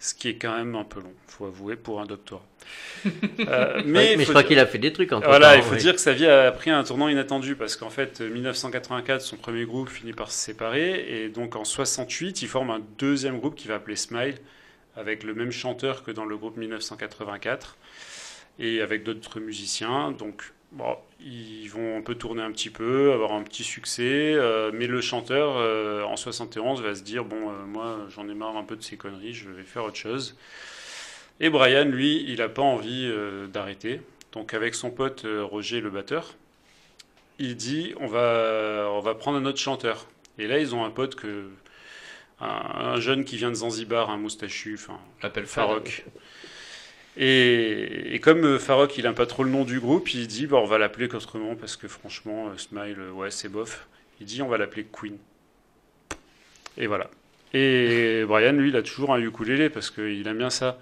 Ce 0.00 0.14
qui 0.14 0.28
est 0.28 0.36
quand 0.36 0.56
même 0.56 0.74
un 0.74 0.84
peu 0.84 1.00
long, 1.00 1.12
faut 1.26 1.46
avouer, 1.46 1.76
pour 1.76 2.00
un 2.00 2.06
doctorat. 2.06 2.44
Euh, 3.40 3.82
Mais, 3.86 4.14
il 4.14 4.20
je 4.20 4.24
crois 4.24 4.42
dire- 4.42 4.48
qu'il 4.48 4.58
a 4.58 4.66
fait 4.66 4.78
des 4.78 4.92
trucs 4.92 5.12
entre 5.12 5.26
voilà, 5.26 5.56
il 5.56 5.62
faut 5.62 5.76
dire 5.76 5.94
que 5.94 6.00
sa 6.00 6.12
vie 6.12 6.26
a 6.26 6.50
pris 6.50 6.70
un 6.70 6.82
tournant 6.84 7.08
inattendu 7.08 7.54
parce 7.54 7.76
qu'en 7.76 7.90
fait, 7.90 8.20
euh, 8.20 8.28
1984, 8.28 9.20
son 9.20 9.36
premier 9.36 9.64
groupe 9.64 9.88
finit 9.88 10.12
par 10.12 10.30
se 10.30 10.38
séparer 10.38 11.22
et 11.22 11.28
donc 11.28 11.56
en 11.56 11.64
68, 11.64 12.42
il 12.42 12.48
forme 12.48 12.70
un 12.70 12.80
deuxième 12.98 13.38
groupe 13.38 13.54
qui 13.54 13.68
va 13.68 13.76
appeler 13.76 13.96
Smile 13.96 14.36
avec 14.96 15.22
le 15.22 15.34
même 15.34 15.52
chanteur 15.52 16.02
que 16.02 16.10
dans 16.10 16.24
le 16.24 16.36
groupe 16.36 16.56
1984 16.56 17.76
et 18.58 18.80
avec 18.80 19.04
d'autres 19.04 19.40
musiciens. 19.40 20.10
Donc, 20.12 20.52
bon, 20.72 20.96
ils 21.20 21.68
vont 21.68 21.98
un 21.98 22.02
peu 22.02 22.14
tourner 22.14 22.42
un 22.42 22.50
petit 22.50 22.70
peu, 22.70 23.12
avoir 23.12 23.32
un 23.32 23.42
petit 23.42 23.64
succès, 23.64 24.34
euh, 24.34 24.70
mais 24.74 24.86
le 24.86 25.00
chanteur 25.00 25.56
euh, 25.56 26.02
en 26.02 26.16
71 26.16 26.82
va 26.82 26.94
se 26.94 27.02
dire 27.02 27.24
bon, 27.24 27.50
euh, 27.50 27.64
moi, 27.66 27.98
j'en 28.10 28.28
ai 28.28 28.34
marre 28.34 28.56
un 28.56 28.64
peu 28.64 28.76
de 28.76 28.82
ces 28.82 28.96
conneries, 28.96 29.34
je 29.34 29.48
vais 29.48 29.62
faire 29.62 29.84
autre 29.84 29.96
chose. 29.96 30.36
Et 31.40 31.50
Brian, 31.50 31.84
lui, 31.84 32.24
il 32.28 32.38
n'a 32.38 32.48
pas 32.48 32.62
envie 32.62 33.06
euh, 33.06 33.46
d'arrêter. 33.46 34.00
Donc 34.32 34.54
avec 34.54 34.74
son 34.74 34.90
pote 34.90 35.24
euh, 35.24 35.44
Roger, 35.44 35.80
le 35.80 35.90
batteur, 35.90 36.34
il 37.38 37.56
dit 37.56 37.94
on 38.00 38.06
va, 38.06 38.88
on 38.90 39.00
va 39.00 39.14
prendre 39.14 39.38
un 39.38 39.44
autre 39.44 39.58
chanteur. 39.58 40.06
Et 40.38 40.46
là, 40.46 40.58
ils 40.58 40.74
ont 40.74 40.84
un 40.84 40.90
pote 40.90 41.14
que 41.14 41.44
un, 42.40 42.46
un 42.46 43.00
jeune 43.00 43.24
qui 43.24 43.36
vient 43.36 43.50
de 43.50 43.54
Zanzibar, 43.54 44.10
un 44.10 44.16
moustachu, 44.16 44.74
enfin 44.74 44.98
l'appelle 45.22 45.46
Farok. 45.46 46.04
Et, 47.16 48.14
et 48.14 48.20
comme 48.20 48.44
euh, 48.44 48.58
Farok, 48.60 48.96
il 48.96 49.06
aime 49.06 49.14
pas 49.14 49.26
trop 49.26 49.42
le 49.42 49.50
nom 49.50 49.64
du 49.64 49.80
groupe, 49.80 50.14
il 50.14 50.28
dit, 50.28 50.46
bah, 50.46 50.58
on 50.58 50.66
va 50.66 50.78
l'appeler 50.78 51.08
qu'autrement, 51.08 51.56
parce 51.56 51.76
que 51.76 51.88
franchement, 51.88 52.56
Smile, 52.56 52.96
ouais, 53.12 53.32
c'est 53.32 53.48
bof. 53.48 53.88
Il 54.20 54.26
dit, 54.26 54.40
on 54.40 54.46
va 54.48 54.56
l'appeler 54.56 54.86
Queen. 54.92 55.16
Et 56.76 56.86
voilà. 56.86 57.10
Et 57.54 58.24
Brian, 58.24 58.52
lui, 58.52 58.68
il 58.68 58.76
a 58.76 58.82
toujours 58.82 59.12
un 59.12 59.20
ukulélé, 59.20 59.68
parce 59.68 59.90
qu'il 59.90 60.28
aime 60.28 60.38
bien 60.38 60.50
ça. 60.50 60.78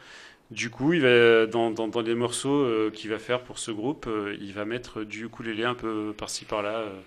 Du 0.51 0.71
coup, 0.71 0.93
il 0.93 1.01
va, 1.01 1.47
dans, 1.47 1.71
dans, 1.71 1.89
dans 1.89 2.03
les 2.03 2.15
morceaux 2.15 2.63
euh, 2.63 2.91
qu'il 2.91 3.11
va 3.11 3.19
faire 3.19 3.43
pour 3.43 3.59
ce 3.59 3.73
groupe, 3.73 4.07
euh, 4.07 4.37
il 4.41 4.53
va 4.53 4.65
mettre 4.65 5.03
du 5.03 5.25
ukulélé 5.25 5.65
un 5.65 5.75
peu 5.75 6.15
par-ci 6.17 6.45
par-là, 6.45 6.79
euh, 6.79 7.01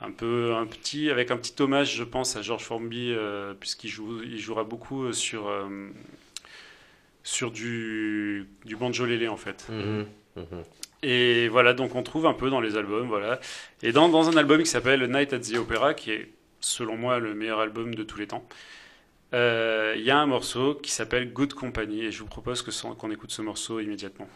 un 0.00 0.10
peu 0.10 0.54
un 0.54 0.66
petit, 0.66 1.08
avec 1.08 1.30
un 1.30 1.36
petit 1.36 1.60
hommage, 1.62 1.94
je 1.94 2.02
pense, 2.02 2.34
à 2.36 2.42
George 2.42 2.64
Formby, 2.64 3.14
puisqu'il 3.60 3.88
joue, 3.88 4.20
il 4.24 4.38
jouera 4.38 4.64
beaucoup 4.64 5.12
sur 5.12 5.48
sur 7.22 7.52
du 7.52 8.48
du 8.64 8.74
banjolélé 8.74 9.28
en 9.28 9.36
fait. 9.36 9.68
Mhm, 9.68 10.06
mhm. 10.34 10.64
Et 11.04 11.46
voilà, 11.48 11.72
donc 11.72 11.94
on 11.94 12.02
trouve 12.02 12.26
un 12.26 12.32
peu 12.32 12.50
dans 12.50 12.60
les 12.60 12.76
albums, 12.76 13.06
voilà. 13.06 13.40
Et 13.82 13.92
dans, 13.92 14.08
dans 14.08 14.28
un 14.28 14.36
album 14.36 14.60
qui 14.60 14.68
s'appelle 14.68 15.04
Night 15.08 15.32
at 15.32 15.38
the 15.40 15.54
Opera, 15.56 15.94
qui 15.94 16.10
est 16.10 16.28
selon 16.60 16.96
moi 16.96 17.18
le 17.20 17.34
meilleur 17.34 17.60
album 17.60 17.94
de 17.94 18.02
tous 18.02 18.18
les 18.18 18.26
temps, 18.26 18.44
il 19.32 20.02
y 20.02 20.10
a 20.10 20.18
un 20.18 20.26
morceau 20.26 20.74
qui 20.74 20.90
s'appelle 20.90 21.32
Good 21.32 21.54
Company, 21.54 22.04
et 22.04 22.12
je 22.12 22.20
vous 22.20 22.28
propose 22.28 22.62
qu'on 22.62 23.10
écoute 23.10 23.30
ce 23.30 23.42
morceau 23.42 23.80
immédiatement. 23.80 24.28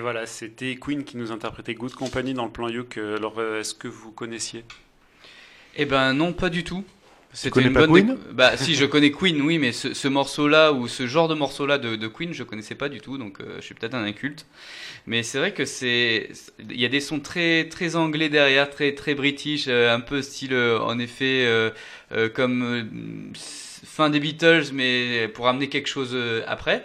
Et 0.00 0.02
voilà, 0.02 0.24
c'était 0.24 0.76
Queen 0.76 1.04
qui 1.04 1.18
nous 1.18 1.30
interprétait 1.30 1.74
Good 1.74 1.92
Company 1.92 2.32
dans 2.32 2.46
le 2.46 2.50
plan 2.50 2.70
Youk. 2.70 2.96
Alors, 2.96 3.34
euh, 3.38 3.60
est-ce 3.60 3.74
que 3.74 3.86
vous 3.86 4.12
connaissiez? 4.12 4.64
Eh 5.76 5.84
ben 5.84 6.14
non, 6.14 6.32
pas 6.32 6.48
du 6.48 6.64
tout. 6.64 6.84
C'était 7.34 7.50
connais 7.50 7.66
une 7.66 7.74
pas 7.74 7.86
bonne 7.86 8.06
Queen? 8.06 8.18
Bah 8.32 8.56
si, 8.56 8.76
je 8.76 8.86
connais 8.86 9.10
Queen, 9.10 9.42
oui, 9.42 9.58
mais 9.58 9.72
ce, 9.72 9.92
ce 9.92 10.08
morceau-là 10.08 10.72
ou 10.72 10.88
ce 10.88 11.06
genre 11.06 11.28
de 11.28 11.34
morceau-là 11.34 11.76
de, 11.76 11.96
de 11.96 12.08
Queen, 12.08 12.32
je 12.32 12.44
connaissais 12.44 12.74
pas 12.76 12.88
du 12.88 13.02
tout, 13.02 13.18
donc 13.18 13.42
euh, 13.42 13.56
je 13.56 13.60
suis 13.60 13.74
peut-être 13.74 13.92
un 13.92 14.02
inculte. 14.02 14.46
Mais 15.06 15.22
c'est 15.22 15.36
vrai 15.36 15.52
que 15.52 15.66
c'est, 15.66 16.30
il 16.70 16.80
y 16.80 16.86
a 16.86 16.88
des 16.88 17.00
sons 17.00 17.20
très 17.20 17.68
très 17.68 17.94
anglais 17.94 18.30
derrière, 18.30 18.70
très 18.70 18.94
très 18.94 19.14
british, 19.14 19.66
euh, 19.68 19.94
un 19.94 20.00
peu 20.00 20.22
style, 20.22 20.54
euh, 20.54 20.80
en 20.80 20.98
effet, 20.98 21.44
euh, 21.44 21.68
euh, 22.12 22.30
comme 22.30 22.62
euh, 22.62 22.84
fin 23.84 24.08
des 24.08 24.18
Beatles, 24.18 24.72
mais 24.72 25.28
pour 25.28 25.46
amener 25.46 25.68
quelque 25.68 25.88
chose 25.88 26.12
euh, 26.14 26.42
après. 26.46 26.82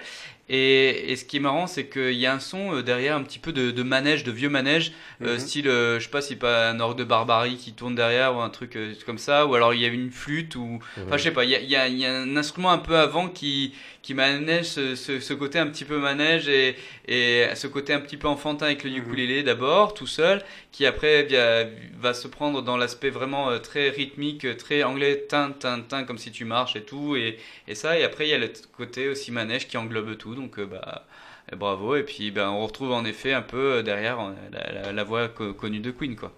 Et, 0.47 1.11
et 1.11 1.15
ce 1.15 1.25
qui 1.25 1.37
est 1.37 1.39
marrant, 1.39 1.65
c'est 1.65 1.87
qu'il 1.87 2.13
y 2.13 2.27
a 2.27 2.33
un 2.33 2.39
son 2.39 2.75
euh, 2.75 2.83
derrière, 2.83 3.15
un 3.15 3.23
petit 3.23 3.39
peu 3.39 3.51
de, 3.51 3.71
de 3.71 3.81
manège, 3.83 4.23
de 4.23 4.31
vieux 4.31 4.49
manège, 4.49 4.91
euh, 5.23 5.33
Mhm. 5.33 5.39
style, 5.39 5.67
euh, 5.67 5.99
je 5.99 6.03
sais 6.05 6.11
pas 6.11 6.21
si 6.21 6.35
pas 6.35 6.69
un 6.69 6.79
orgue 6.79 6.99
de 6.99 7.03
barbarie 7.03 7.55
qui 7.57 7.73
tourne 7.73 7.95
derrière 7.95 8.35
ou 8.35 8.41
un 8.41 8.49
truc 8.51 8.75
euh, 8.75 8.93
comme 9.07 9.17
ça, 9.17 9.47
ou 9.47 9.55
alors 9.55 9.73
il 9.73 9.81
y 9.81 9.85
a 9.85 9.87
une 9.87 10.11
flûte, 10.11 10.55
ou. 10.55 10.79
Enfin, 11.07 11.17
je 11.17 11.23
sais 11.23 11.31
pas, 11.31 11.45
il 11.45 11.49
y 11.49 11.55
a, 11.55 11.59
il 11.61 11.69
y, 11.69 11.75
a, 11.75 11.87
y 11.87 12.05
a 12.05 12.13
un 12.13 12.37
instrument 12.37 12.71
un 12.71 12.77
peu 12.77 12.95
avant 12.95 13.27
qui, 13.27 13.73
qui 14.03 14.13
manège 14.13 14.65
ce, 14.65 14.93
ce, 14.95 15.19
ce 15.19 15.33
côté 15.33 15.57
un 15.57 15.65
petit 15.67 15.83
peu 15.83 15.97
manège 15.97 16.47
et, 16.47 16.75
et 17.07 17.45
ce 17.55 17.65
côté 17.65 17.93
un 17.93 17.99
petit 17.99 18.17
peu 18.17 18.27
enfantin 18.27 18.67
avec 18.67 18.83
le 18.83 18.91
Mhm. 18.91 18.97
ukulélé 18.97 19.41
d'abord, 19.43 19.95
tout 19.95 20.05
seul, 20.07 20.43
qui 20.71 20.85
après 20.85 21.23
via- 21.23 21.65
va 21.99 22.13
se 22.13 22.27
prendre 22.27 22.61
dans 22.61 22.77
l'aspect 22.77 23.09
vraiment 23.09 23.49
euh, 23.49 23.57
très 23.59 23.89
rythmique, 23.89 24.45
euh, 24.45 24.53
très 24.55 24.83
anglais, 24.83 25.25
tin, 25.27 25.51
tin, 25.51 25.81
tin, 25.81 26.03
comme 26.03 26.17
si 26.19 26.31
tu 26.31 26.45
marches 26.45 26.75
et 26.75 26.83
tout, 26.83 27.15
et, 27.15 27.37
et 27.67 27.75
ça, 27.75 27.97
et 27.97 28.03
après 28.03 28.27
il 28.27 28.29
y 28.29 28.33
a 28.33 28.37
le 28.37 28.51
côté 28.77 29.07
aussi 29.09 29.31
manège 29.31 29.67
qui 29.67 29.77
englobe 29.77 30.17
tout, 30.17 30.34
donc 30.35 30.59
euh, 30.59 30.65
bah. 30.67 31.05
euh, 31.51 31.55
Bravo, 31.55 31.95
et 31.95 32.03
puis 32.03 32.31
ben, 32.31 32.49
on 32.49 32.65
retrouve 32.65 32.91
en 32.91 33.05
effet 33.05 33.33
un 33.33 33.41
peu 33.41 33.75
euh, 33.75 33.81
derrière 33.83 34.17
la, 34.51 34.71
la, 34.71 34.91
la 34.93 35.03
voix 35.03 35.27
co- 35.29 35.53
connue 35.53 35.79
de 35.79 35.91
Queen, 35.91 36.15
quoi. 36.15 36.31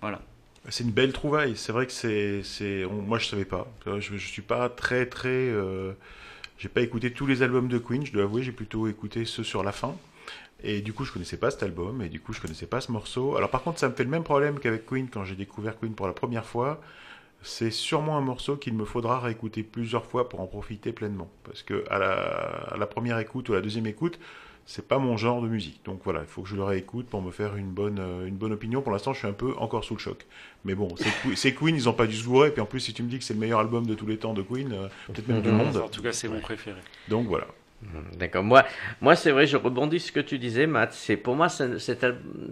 Voilà. 0.00 0.20
C'est 0.70 0.84
une 0.84 0.90
belle 0.90 1.12
trouvaille. 1.12 1.56
C'est 1.56 1.72
vrai 1.72 1.86
que 1.86 1.92
c'est, 1.92 2.42
moi 2.90 3.18
je 3.18 3.26
savais 3.26 3.44
pas. 3.44 3.66
Je, 3.86 4.16
je 4.16 4.26
suis 4.26 4.42
pas 4.42 4.68
très 4.68 5.06
très. 5.06 5.28
euh, 5.28 5.92
J'ai 6.58 6.68
pas 6.68 6.80
écouté 6.82 7.12
tous 7.12 7.26
les 7.26 7.42
albums 7.42 7.68
de 7.68 7.78
Queen. 7.78 8.04
Je 8.04 8.12
dois 8.12 8.24
avouer, 8.24 8.42
j'ai 8.42 8.52
plutôt 8.52 8.86
écouté 8.88 9.24
ceux 9.24 9.44
sur 9.44 9.62
la 9.62 9.72
fin. 9.72 9.94
Et 10.62 10.80
du 10.80 10.92
coup, 10.92 11.04
je 11.04 11.12
connaissais 11.12 11.36
pas 11.36 11.50
cet 11.50 11.62
album. 11.62 12.02
Et 12.02 12.08
du 12.08 12.20
coup, 12.20 12.32
je 12.32 12.40
connaissais 12.40 12.66
pas 12.66 12.80
ce 12.80 12.90
morceau. 12.90 13.36
Alors 13.36 13.48
par 13.50 13.62
contre, 13.62 13.78
ça 13.78 13.88
me 13.88 13.94
fait 13.94 14.04
le 14.04 14.10
même 14.10 14.24
problème 14.24 14.58
qu'avec 14.58 14.84
Queen 14.86 15.08
quand 15.08 15.24
j'ai 15.24 15.36
découvert 15.36 15.78
Queen 15.78 15.94
pour 15.94 16.06
la 16.06 16.12
première 16.14 16.44
fois. 16.44 16.80
C'est 17.42 17.70
sûrement 17.70 18.16
un 18.18 18.20
morceau 18.20 18.56
qu'il 18.56 18.74
me 18.74 18.84
faudra 18.84 19.20
réécouter 19.20 19.62
plusieurs 19.62 20.04
fois 20.04 20.28
pour 20.28 20.40
en 20.40 20.46
profiter 20.46 20.92
pleinement. 20.92 21.30
Parce 21.44 21.62
que 21.62 21.84
à 21.88 21.98
la, 21.98 22.12
à 22.72 22.76
la 22.76 22.86
première 22.86 23.18
écoute 23.18 23.48
ou 23.48 23.52
à 23.52 23.56
la 23.56 23.62
deuxième 23.62 23.86
écoute, 23.86 24.18
c'est 24.66 24.86
pas 24.86 24.98
mon 24.98 25.16
genre 25.16 25.40
de 25.40 25.48
musique. 25.48 25.80
Donc 25.84 26.00
voilà, 26.04 26.20
il 26.20 26.26
faut 26.26 26.42
que 26.42 26.48
je 26.48 26.56
le 26.56 26.64
réécoute 26.64 27.06
pour 27.06 27.22
me 27.22 27.30
faire 27.30 27.56
une 27.56 27.70
bonne, 27.70 28.00
euh, 28.00 28.26
une 28.26 28.34
bonne 28.36 28.52
opinion. 28.52 28.82
Pour 28.82 28.92
l'instant, 28.92 29.12
je 29.14 29.20
suis 29.20 29.28
un 29.28 29.32
peu 29.32 29.54
encore 29.56 29.84
sous 29.84 29.94
le 29.94 30.00
choc. 30.00 30.26
Mais 30.64 30.74
bon, 30.74 30.88
c'est 30.96 31.04
Que- 31.22 31.34
c'est 31.36 31.54
Queen, 31.54 31.74
ils 31.76 31.88
ont 31.88 31.92
pas 31.94 32.06
dû 32.06 32.16
se 32.16 32.24
gourer. 32.26 32.50
Puis 32.50 32.60
en 32.60 32.66
plus, 32.66 32.80
si 32.80 32.92
tu 32.92 33.02
me 33.02 33.08
dis 33.08 33.18
que 33.18 33.24
c'est 33.24 33.34
le 33.34 33.40
meilleur 33.40 33.60
album 33.60 33.86
de 33.86 33.94
tous 33.94 34.06
les 34.06 34.18
temps 34.18 34.34
de 34.34 34.42
Queen, 34.42 34.72
euh, 34.72 34.88
peut-être 35.06 35.28
même 35.28 35.40
du 35.40 35.48
Mhm. 35.48 35.56
monde. 35.56 35.76
En 35.76 35.88
tout 35.88 36.02
cas, 36.02 36.12
c'est 36.12 36.28
mon 36.28 36.40
préféré. 36.40 36.80
Donc 37.08 37.28
voilà. 37.28 37.46
D'accord. 38.18 38.42
Moi, 38.42 38.64
moi 39.00 39.14
c'est 39.14 39.30
vrai, 39.30 39.46
je 39.46 39.56
rebondis 39.56 40.00
sur 40.00 40.08
ce 40.08 40.12
que 40.12 40.20
tu 40.20 40.38
disais, 40.38 40.66
Matt. 40.66 40.92
C'est 40.92 41.16
pour 41.16 41.36
moi, 41.36 41.48
cette, 41.48 41.78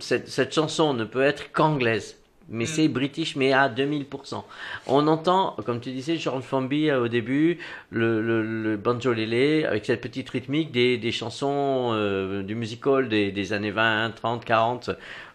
cette 0.01 0.55
chanson 0.55 0.95
ne 0.95 1.05
peut 1.05 1.23
être 1.23 1.51
qu'anglaise. 1.53 2.17
Mais 2.49 2.65
Mm. 2.65 2.67
c'est 2.67 2.89
british, 2.89 3.37
mais 3.37 3.53
à 3.53 3.69
2000%. 3.69 4.45
On 4.87 5.07
entend, 5.09 5.57
comme 5.65 5.81
tu 5.81 5.91
disais, 5.91 6.17
George 6.17 6.43
Formby 6.45 6.91
euh, 6.91 7.03
au 7.05 7.09
début, 7.09 7.59
le, 7.91 8.23
le, 8.23 8.43
le 8.43 8.77
banjo 8.77 9.13
lélé, 9.13 9.65
avec 9.65 9.85
cette 9.85 10.01
petite 10.01 10.31
rythmique 10.31 10.71
des, 10.73 10.97
des 10.99 11.13
chansons 11.13 11.91
euh, 11.93 12.43
du 12.43 12.55
musical 12.55 13.09
des, 13.09 13.33
des 13.33 13.53
années 13.53 13.73
20, 13.73 14.11
30, 14.15 14.45
40, 14.45 14.91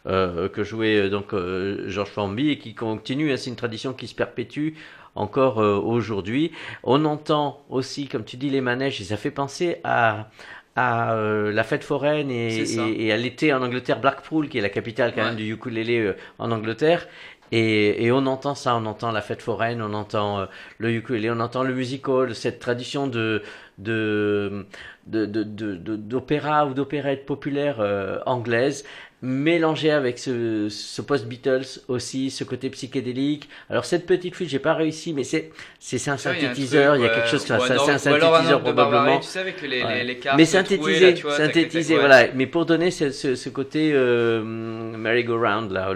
euh, 0.07 0.49
que 0.49 0.63
jouait 0.63 0.97
euh, 0.97 1.09
donc 1.09 1.33
euh, 1.33 1.89
George 1.89 2.09
Formby 2.09 2.49
et 2.49 2.57
qui 2.57 2.73
continue. 2.75 3.31
hein, 3.31 3.38
c'est 3.38 3.49
une 3.49 3.55
tradition 3.55 3.93
qui 3.93 4.07
se 4.07 4.15
perpétue 4.15 4.69
encore 5.15 5.59
euh, 5.61 5.75
aujourd'hui. 5.77 6.51
On 6.83 7.03
entend 7.05 7.63
aussi, 7.69 8.07
comme 8.07 8.23
tu 8.23 8.38
dis, 8.38 8.49
les 8.49 8.61
manèges, 8.61 9.01
et 9.01 9.03
ça 9.03 9.17
fait 9.17 9.31
penser 9.31 9.77
à, 9.83 10.29
à 10.76 11.14
euh, 11.15 11.52
la 11.52 11.64
fête 11.64 11.84
foraine 11.84 12.31
et, 12.31 12.64
et- 12.76 13.06
et 13.07 13.11
à 13.11 13.18
l'été 13.18 13.53
en 13.53 13.61
Angleterre, 13.61 13.99
Blackpool, 13.99 14.49
qui 14.49 14.57
est 14.57 14.61
la 14.61 14.69
capitale 14.69 15.14
quand 15.14 15.22
Ouais. 15.22 15.27
même 15.27 15.35
du 15.35 15.52
ukulélé 15.53 15.99
euh, 15.99 16.15
en 16.39 16.52
Angleterre. 16.52 17.07
Et, 17.53 18.06
et 18.06 18.11
on 18.14 18.26
entend 18.27 18.56
ça, 18.56 18.76
on 18.77 18.85
entend 18.85 19.11
la 19.11 19.22
fête 19.22 19.41
foraine, 19.41 19.81
on 19.81 19.93
entend 19.93 20.39
euh, 20.39 20.45
le 20.77 20.91
ukulélé, 20.93 21.30
on 21.31 21.39
entend 21.41 21.64
le 21.64 21.73
musical, 21.73 22.34
cette 22.35 22.60
tradition 22.60 23.07
de 23.07 23.43
de 23.77 24.65
de- 25.07 25.26
de- 25.26 25.95
d'opéra 25.98 26.65
ou 26.68 26.73
d'opérette 26.73 27.26
populaire 27.26 27.77
euh, 27.80 28.19
anglaise 28.26 28.85
mélangée 29.22 29.91
avec 29.91 30.18
ce, 30.18 30.68
ce 30.69 31.02
post-Beatles 31.02 31.81
aussi, 31.88 32.31
ce 32.31 32.43
côté 32.43 32.69
psychédélique. 32.69 33.49
Alors 33.69 33.85
cette 33.85 34.06
petite 34.06 34.35
flûte, 34.35 34.49
j'ai 34.49 34.60
pas 34.60 34.73
réussi, 34.73 35.14
mais 35.14 35.23
c'est 35.23 35.52
c'est 35.80 35.98
c'est 35.98 36.10
un 36.11 36.18
synthétiseur, 36.18 36.95
il 36.95 37.03
y 37.03 37.06
a 37.06 37.10
quelque 37.10 37.27
chose 37.27 37.41
c'est 37.41 37.53
un 37.53 37.98
synthétiseur 37.98 38.61
probablement. 38.61 39.19
Mais 40.38 40.45
synthétisé, 40.45 41.15
synthétisé, 41.15 41.98
voilà. 41.98 42.27
Mais 42.34 42.48
pour 42.48 42.65
donner 42.65 42.89
ce, 42.91 43.11
ce, 43.11 43.35
ce 43.35 43.49
côté 43.49 43.91
euh, 43.93 44.41
merry-go-round 44.43 45.72
là, 45.72 45.93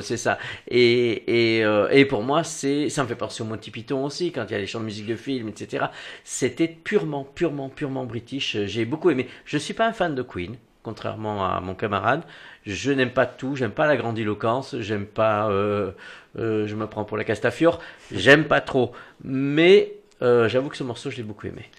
c'est 0.00 0.16
ça. 0.16 0.38
Et 0.68 1.58
et, 1.58 1.64
euh, 1.64 1.88
et 1.90 2.04
pour 2.04 2.22
moi, 2.22 2.44
c'est 2.44 2.88
ça 2.88 3.02
me 3.02 3.08
fait 3.08 3.14
penser 3.14 3.42
au 3.42 3.46
Monty 3.46 3.70
Python 3.70 4.04
aussi 4.04 4.32
quand 4.32 4.44
il 4.48 4.52
y 4.52 4.56
a 4.56 4.58
les 4.58 4.66
chants 4.66 4.80
de 4.80 4.84
musique 4.84 5.06
de 5.06 5.16
film, 5.16 5.48
etc. 5.48 5.86
C'était 6.24 6.68
purement, 6.68 7.24
purement, 7.24 7.68
purement 7.68 8.04
british. 8.04 8.56
J'ai 8.64 8.84
beaucoup 8.84 9.10
aimé. 9.10 9.28
Je 9.44 9.58
suis 9.58 9.74
pas 9.74 9.86
un 9.86 9.92
fan 9.92 10.14
de 10.14 10.22
Queen, 10.22 10.56
contrairement 10.82 11.44
à 11.44 11.60
mon 11.60 11.74
camarade. 11.74 12.22
Je 12.66 12.92
n'aime 12.92 13.10
pas 13.10 13.26
tout. 13.26 13.56
J'aime 13.56 13.70
pas 13.72 13.86
la 13.86 13.96
grandiloquence. 13.96 14.76
J'aime 14.80 15.06
pas. 15.06 15.48
euh, 15.50 15.92
euh, 16.38 16.66
je 16.66 16.74
me 16.74 16.86
prends 16.86 17.04
pour 17.04 17.16
la 17.16 17.24
Castafiore. 17.24 17.80
J'aime 18.10 18.44
pas 18.44 18.60
trop. 18.60 18.92
Mais 19.22 19.94
euh, 20.22 20.48
j'avoue 20.48 20.68
que 20.68 20.76
ce 20.76 20.84
morceau, 20.84 21.10
je 21.10 21.16
l'ai 21.16 21.22
beaucoup 21.22 21.46
aimé. 21.46 21.70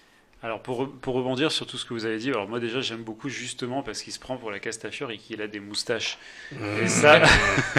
Alors 0.45 0.59
pour, 0.61 0.87
pour 1.01 1.15
rebondir 1.15 1.51
sur 1.51 1.65
tout 1.65 1.75
ce 1.75 1.85
que 1.85 1.95
vous 1.95 2.05
avez 2.05 2.19
dit, 2.19 2.29
alors 2.29 2.47
moi 2.47 2.59
déjà 2.59 2.79
j'aime 2.79 3.01
beaucoup 3.01 3.29
justement 3.29 3.81
parce 3.81 4.03
qu'il 4.03 4.13
se 4.13 4.19
prend 4.19 4.37
pour 4.37 4.51
la 4.51 4.59
Castafiore 4.59 5.09
et 5.09 5.17
qu'il 5.17 5.41
a 5.41 5.47
des 5.47 5.59
moustaches. 5.59 6.19
Et 6.83 6.87
ça, 6.87 7.19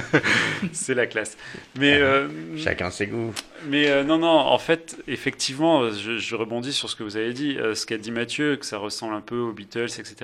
c'est 0.72 0.94
la 0.94 1.06
classe. 1.06 1.36
Mais, 1.78 1.94
euh, 1.94 2.26
Chacun 2.58 2.90
ses 2.90 3.06
goûts. 3.06 3.32
mais 3.68 3.88
euh, 3.88 4.02
non, 4.02 4.18
non, 4.18 4.28
en 4.28 4.58
fait, 4.58 4.96
effectivement, 5.06 5.82
euh, 5.82 5.92
je, 5.92 6.18
je 6.18 6.34
rebondis 6.34 6.72
sur 6.72 6.90
ce 6.90 6.96
que 6.96 7.04
vous 7.04 7.16
avez 7.16 7.32
dit, 7.32 7.56
euh, 7.56 7.76
ce 7.76 7.86
qu'a 7.86 7.98
dit 7.98 8.10
Mathieu, 8.10 8.56
que 8.56 8.66
ça 8.66 8.78
ressemble 8.78 9.14
un 9.14 9.20
peu 9.20 9.38
aux 9.38 9.52
Beatles, 9.52 9.84
etc. 9.84 10.16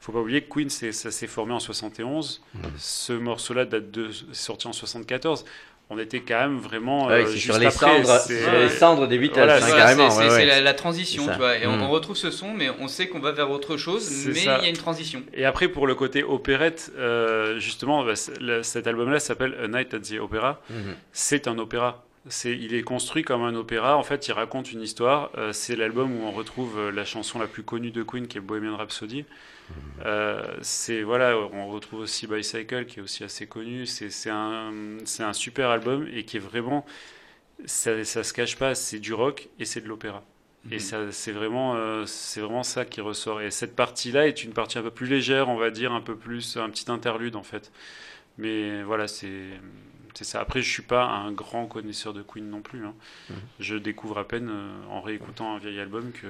faut 0.00 0.12
pas 0.12 0.20
oublier 0.20 0.40
que 0.40 0.48
Queen, 0.52 0.70
ça 0.70 1.10
s'est 1.10 1.26
formé 1.26 1.52
en 1.52 1.60
71. 1.60 2.40
Ce 2.78 3.12
morceau-là 3.12 3.66
date 3.66 3.90
de 3.90 4.08
sorti 4.32 4.66
en 4.68 4.72
74. 4.72 5.44
On 5.92 5.98
était 5.98 6.20
quand 6.20 6.38
même 6.38 6.58
vraiment 6.58 7.06
Ouais, 7.08 7.24
euh, 7.24 7.26
juste 7.26 7.46
sur 7.46 7.58
les 7.58 7.66
après. 7.66 8.04
cendres, 8.04 8.20
c'est- 8.20 8.44
sur 8.44 8.52
les 8.52 8.68
cendres 8.68 9.08
des 9.08 9.18
Beatles, 9.18 9.34
Voilà, 9.38 9.56
hein, 9.56 9.70
carrément. 9.76 10.08
c'est 10.08 10.20
ouais, 10.22 10.30
ouais. 10.30 10.46
la, 10.46 10.60
la 10.60 10.72
transition, 10.72 11.26
tu 11.26 11.36
vois. 11.36 11.56
Et 11.58 11.66
on, 11.66 11.78
Mm. 11.78 11.82
On 11.90 11.94
retrouve 11.94 12.16
ce 12.16 12.30
son, 12.30 12.52
mais 12.54 12.70
on 12.80 12.88
sait 12.88 13.08
qu'on 13.08 13.20
va 13.20 13.32
vers 13.32 13.50
autre 13.50 13.76
chose, 13.76 14.08
mais 14.28 14.34
ça. 14.34 14.58
il 14.58 14.64
y 14.64 14.66
a 14.66 14.70
une 14.70 14.76
transition. 14.76 15.22
Et 15.34 15.44
après, 15.44 15.68
pour 15.68 15.86
le 15.86 15.94
côté 15.94 16.22
opérette, 16.22 16.92
euh, 16.96 17.58
justement, 17.58 18.04
bah, 18.04 18.14
le- 18.40 18.62
cet 18.62 18.86
album-là 18.86 19.20
s'appelle 19.20 19.54
A 19.62 19.68
Night 19.68 19.92
at 19.94 20.00
the 20.00 20.20
Opera. 20.20 20.62
Mhm. 20.70 20.94
C'est 21.12 21.46
un 21.48 21.58
opéra. 21.58 22.04
Il 22.44 22.74
est 22.74 22.82
construit 22.82 23.22
comme 23.22 23.42
un 23.42 23.54
opéra. 23.54 23.96
En 23.96 24.02
fait, 24.02 24.28
il 24.28 24.32
raconte 24.32 24.72
une 24.72 24.82
histoire. 24.82 25.30
Euh, 25.38 25.52
c'est 25.54 25.74
l'album 25.74 26.14
où 26.20 26.22
on 26.24 26.30
retrouve 26.32 26.78
euh, 26.78 26.90
la 26.92 27.04
chanson 27.06 27.38
la 27.38 27.46
plus 27.46 27.62
connue 27.62 27.90
de 27.92 28.02
Queen, 28.02 28.26
qui 28.28 28.36
est 28.36 28.42
Bohemian 28.42 28.76
Rhapsody. 28.76 29.24
Euh, 30.04 30.42
c'est 30.62 31.02
voilà, 31.02 31.36
on 31.52 31.68
retrouve 31.68 32.00
aussi 32.00 32.26
Bicycle, 32.26 32.84
qui 32.86 32.98
est 32.98 33.02
aussi 33.02 33.24
assez 33.24 33.46
connu. 33.46 33.86
C'est, 33.86 34.10
c'est 34.10 34.28
un, 34.30 34.70
c'est 35.04 35.22
un 35.22 35.32
super 35.32 35.70
album 35.70 36.06
et 36.12 36.24
qui 36.24 36.36
est 36.36 36.40
vraiment, 36.40 36.84
ça, 37.64 38.04
ça 38.04 38.22
se 38.22 38.32
cache 38.34 38.56
pas. 38.56 38.74
C'est 38.74 38.98
du 38.98 39.14
rock 39.14 39.48
et 39.58 39.64
c'est 39.64 39.80
de 39.80 39.88
l'opéra. 39.88 40.22
Et 40.70 40.78
ça, 40.78 41.10
c'est 41.10 41.32
vraiment, 41.32 41.74
euh, 41.76 42.04
c'est 42.06 42.40
vraiment 42.40 42.62
ça 42.62 42.84
qui 42.84 43.00
ressort. 43.00 43.40
Et 43.40 43.50
cette 43.50 43.74
partie-là 43.74 44.28
est 44.28 44.44
une 44.44 44.52
partie 44.52 44.78
un 44.78 44.82
peu 44.82 44.90
plus 44.90 45.06
légère, 45.06 45.48
on 45.48 45.56
va 45.56 45.70
dire, 45.70 45.92
un 45.92 46.02
peu 46.02 46.16
plus, 46.16 46.56
un 46.58 46.68
petit 46.68 46.90
interlude 46.90 47.34
en 47.36 47.42
fait. 47.42 47.72
Mais 48.36 48.82
voilà, 48.82 49.08
c'est, 49.08 49.30
ça. 50.20 50.38
Après, 50.40 50.60
je 50.60 50.70
suis 50.70 50.82
pas 50.82 51.04
un 51.06 51.32
grand 51.32 51.64
connaisseur 51.66 52.12
de 52.12 52.20
Queen 52.22 52.50
non 52.50 52.60
plus. 52.60 52.84
hein. 52.84 52.92
Mhm. 53.30 53.36
Je 53.58 53.76
découvre 53.76 54.18
à 54.18 54.28
peine 54.28 54.50
euh, 54.50 54.68
en 54.90 55.00
réécoutant 55.00 55.54
un 55.54 55.58
vieil 55.58 55.80
album 55.80 56.12
que 56.12 56.26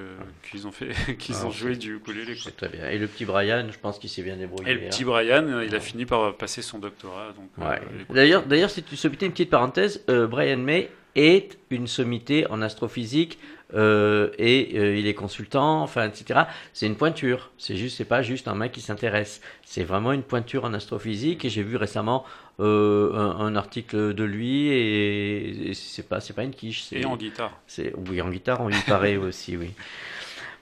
qu'ils 0.48 0.68
ont 0.68 0.72
fait, 0.72 0.90
qu'ils 1.18 1.34
Ah, 1.40 1.46
ont 1.46 1.50
joué 1.50 1.74
du 1.74 1.96
ukulélé. 1.96 2.36
quoi. 2.36 2.52
Très 2.52 2.68
bien. 2.68 2.88
Et 2.88 2.98
le 2.98 3.08
petit 3.08 3.24
Brian, 3.24 3.66
je 3.72 3.78
pense 3.80 3.98
qu'il 3.98 4.10
s'est 4.10 4.22
bien 4.22 4.36
débrouillé. 4.36 4.70
Et 4.70 4.74
le 4.74 4.82
hein. 4.84 4.88
petit 4.90 5.04
Brian, 5.04 5.44
euh, 5.48 5.64
il 5.64 5.74
a 5.74 5.80
fini 5.80 6.06
par 6.06 6.36
passer 6.36 6.62
son 6.62 6.78
doctorat. 6.78 7.32
Euh, 7.58 7.76
D'ailleurs, 8.10 8.46
d'ailleurs, 8.46 8.70
si 8.70 8.84
tu 8.84 8.94
sommité 8.96 9.26
une 9.26 9.32
petite 9.32 9.50
parenthèse, 9.50 10.04
Brian 10.06 10.58
May 10.58 10.88
est 11.16 11.58
une 11.70 11.88
sommité 11.88 12.46
en 12.48 12.62
astrophysique 12.62 13.40
euh, 13.74 14.30
et 14.38 14.72
euh, 14.74 14.96
il 14.96 15.06
est 15.06 15.14
consultant, 15.14 15.82
enfin, 15.82 16.08
etc. 16.08 16.40
C'est 16.72 16.86
une 16.86 16.96
pointure. 16.96 17.50
C'est 17.58 17.76
juste, 17.76 17.96
c'est 17.96 18.04
pas 18.04 18.22
juste 18.22 18.48
un 18.48 18.54
mec 18.54 18.72
qui 18.72 18.80
s'intéresse. 18.80 19.40
C'est 19.64 19.84
vraiment 19.84 20.12
une 20.12 20.22
pointure 20.22 20.64
en 20.64 20.72
astrophysique. 20.74 21.44
Et 21.44 21.50
j'ai 21.50 21.62
vu 21.62 21.76
récemment 21.76 22.24
euh, 22.60 23.14
un, 23.14 23.46
un 23.46 23.56
article 23.56 24.14
de 24.14 24.24
lui 24.24 24.68
et, 24.68 25.70
et 25.70 25.74
c'est 25.74 26.08
pas, 26.08 26.20
c'est 26.20 26.34
pas 26.34 26.44
une 26.44 26.54
quiche. 26.54 26.92
et 26.92 27.04
en 27.04 27.16
guitare. 27.16 27.58
c'est 27.66 27.92
oui 28.08 28.20
en 28.20 28.28
guitare, 28.28 28.60
on 28.60 28.68
lui 28.68 28.80
paraît 28.86 29.16
aussi, 29.18 29.56
oui. 29.56 29.70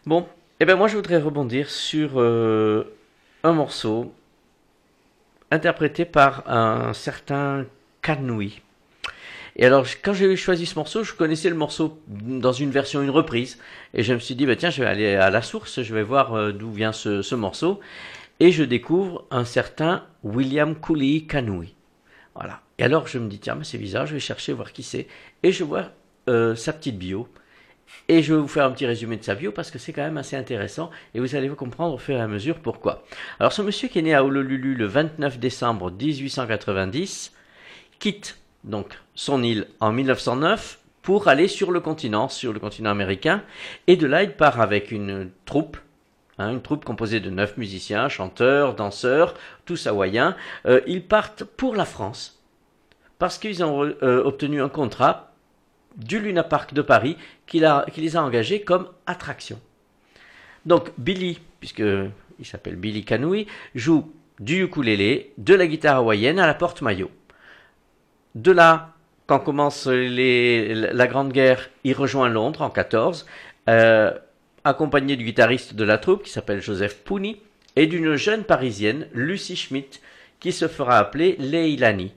Bon, 0.07 0.27
eh 0.61 0.65
ben 0.65 0.77
moi 0.77 0.89
je 0.89 0.97
voudrais 0.97 1.19
rebondir 1.19 1.69
sur 1.69 2.19
un 2.21 3.53
morceau 3.53 4.15
interprété 5.51 6.05
par 6.05 6.49
un 6.49 6.93
certain 6.93 7.67
Canoui. 8.03 8.63
Et 9.59 9.67
alors 9.67 9.85
quand 10.03 10.13
j'ai 10.13 10.37
choisi 10.37 10.67
ce 10.67 10.77
morceau, 10.77 11.03
je 11.03 11.13
connaissais 11.13 11.49
le 11.49 11.57
morceau 11.57 12.01
dans 12.07 12.53
une 12.53 12.71
version, 12.71 13.03
une 13.03 13.11
reprise, 13.11 13.59
et 13.93 14.05
je 14.05 14.15
me 14.15 14.21
suis 14.21 14.37
dit 14.37 14.47
bah 14.47 14.55
tiens 14.55 14.71
je 14.71 14.83
vais 14.83 14.89
aller 14.89 15.17
à 15.17 15.31
la 15.31 15.43
source, 15.43 15.83
je 15.83 15.95
vais 15.95 16.05
voir 16.05 16.35
euh, 16.35 16.53
d'où 16.53 16.71
vient 16.71 16.93
ce, 16.93 17.23
ce 17.23 17.35
morceau, 17.35 17.81
et 18.39 18.53
je 18.53 18.63
découvre 18.63 19.27
un 19.33 19.45
certain 19.45 20.05
William 20.23 20.77
Cooley 20.77 21.23
Canoui. 21.23 21.75
Voilà. 22.37 22.61
Et 22.79 22.85
alors 22.85 23.09
je 23.09 23.19
me 23.19 23.29
dis 23.29 23.41
tiens 23.41 23.57
mais 23.57 23.65
c'est 23.65 23.79
bizarre, 23.79 24.07
je 24.07 24.15
vais 24.15 24.21
chercher 24.21 24.53
voir 24.53 24.73
qui 24.73 24.85
c'est, 24.85 25.09
et 25.43 25.51
je 25.51 25.65
vois 25.65 25.91
euh, 26.29 26.55
sa 26.55 26.73
petite 26.73 26.99
bio. 26.99 27.29
Et 28.07 28.23
je 28.23 28.35
vais 28.35 28.41
vous 28.41 28.49
faire 28.49 28.67
un 28.67 28.71
petit 28.71 28.85
résumé 28.85 29.17
de 29.17 29.25
sa 29.25 29.35
bio 29.35 29.51
parce 29.51 29.71
que 29.71 29.79
c'est 29.79 29.95
quand 29.95 30.03
même 30.03 30.19
assez 30.19 30.37
intéressant 30.37 30.91
et 31.15 31.21
vous 31.21 31.35
allez 31.35 31.49
comprendre 31.49 31.95
au 31.95 31.99
fur 31.99 32.17
et 32.17 32.21
à 32.21 32.29
mesure 32.29 32.59
pourquoi. 32.61 33.03
Alors 33.41 33.53
ce 33.53 33.63
monsieur 33.63 33.89
qui 33.89 33.99
est 33.99 34.03
né 34.03 34.15
à 34.15 34.23
Honolulu 34.23 34.75
le 34.75 34.85
29 34.85 35.39
décembre 35.39 35.91
1890 35.91 37.33
quitte 37.99 38.39
donc 38.69 38.99
son 39.15 39.43
île 39.43 39.67
en 39.81 39.93
1909 39.93 40.79
pour 41.03 41.27
aller 41.29 41.49
sur 41.49 41.71
le 41.71 41.81
continent, 41.81 42.29
sur 42.29 42.53
le 42.53 42.61
continent 42.61 42.91
américain 42.91 43.43
et 43.87 43.97
de 43.97 44.07
là 44.07 44.23
il 44.23 44.33
part 44.33 44.61
avec 44.61 44.93
une 44.93 45.31
troupe 45.47 45.79
hein, 46.39 46.53
une 46.53 46.63
troupe 46.63 46.85
composée 46.85 47.21
de 47.21 47.31
neuf 47.31 47.57
musiciens, 47.57 48.09
chanteurs, 48.09 48.75
danseurs, 48.75 49.35
tous 49.65 49.87
hawaïens. 49.87 50.37
Euh, 50.67 50.81
ils 50.87 51.03
partent 51.03 51.45
pour 51.45 51.75
la 51.75 51.85
France 51.85 52.43
parce 53.19 53.39
qu'ils 53.39 53.65
ont 53.65 53.83
euh, 53.83 54.23
obtenu 54.23 54.63
un 54.63 54.69
contrat 54.69 55.33
du 55.97 56.21
Luna 56.21 56.45
Park 56.45 56.75
de 56.75 56.83
Paris 56.83 57.17
qui, 57.47 57.61
les 57.61 58.17
a 58.17 58.23
engagés 58.23 58.63
comme 58.63 58.89
attraction. 59.07 59.61
Donc 60.67 60.93
Billy, 60.99 61.41
puisque 61.59 61.83
il 62.39 62.47
s'appelle 62.47 62.77
Billy 62.77 63.05
Kanui, 63.05 63.47
joue 63.75 64.13
du 64.39 64.63
ukulélé, 64.63 65.33
de 65.39 65.55
la 65.55 65.67
guitare 65.67 65.97
hawaïenne 65.97 66.39
à 66.39 66.47
la 66.47 66.55
porte-maillot. 66.55 67.11
De 68.35 68.53
là, 68.53 68.95
quand 69.27 69.41
commence 69.41 69.87
la 69.87 71.07
Grande 71.07 71.33
Guerre, 71.33 71.69
il 71.85 71.95
rejoint 71.95 72.29
Londres 72.29 72.63
en 72.63 72.71
14, 72.71 73.27
euh, 73.69 74.13
accompagné 74.65 75.17
du 75.17 75.25
guitariste 75.25 75.75
de 75.75 75.85
la 75.85 75.99
troupe 75.99 76.23
qui 76.23 76.31
s'appelle 76.31 76.63
Joseph 76.63 76.97
Pooney 77.05 77.41
et 77.77 77.87
d'une 77.87 78.17
jeune 78.17 78.45
parisienne, 78.45 79.07
Lucy 79.13 79.57
Schmidt, 79.57 80.01
qui 80.41 80.53
se 80.53 80.69
fera 80.69 80.99
appeler 80.99 81.37
Leilani, 81.39 82.15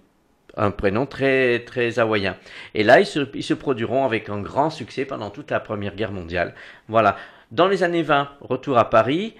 un 0.57 0.71
prénom 0.71 1.05
très 1.05 1.59
très 1.59 1.99
hawaïen. 1.99 2.35
Et 2.73 2.83
là, 2.83 2.99
ils 2.99 3.05
se, 3.05 3.53
produiront 3.53 4.05
avec 4.05 4.29
un 4.29 4.39
grand 4.39 4.69
succès 4.69 5.05
pendant 5.05 5.29
toute 5.29 5.51
la 5.51 5.59
Première 5.59 5.95
Guerre 5.95 6.11
mondiale. 6.11 6.53
Voilà. 6.87 7.17
Dans 7.51 7.67
les 7.67 7.83
années 7.83 8.03
20, 8.03 8.29
retour 8.41 8.77
à 8.77 8.89
Paris, 8.89 9.33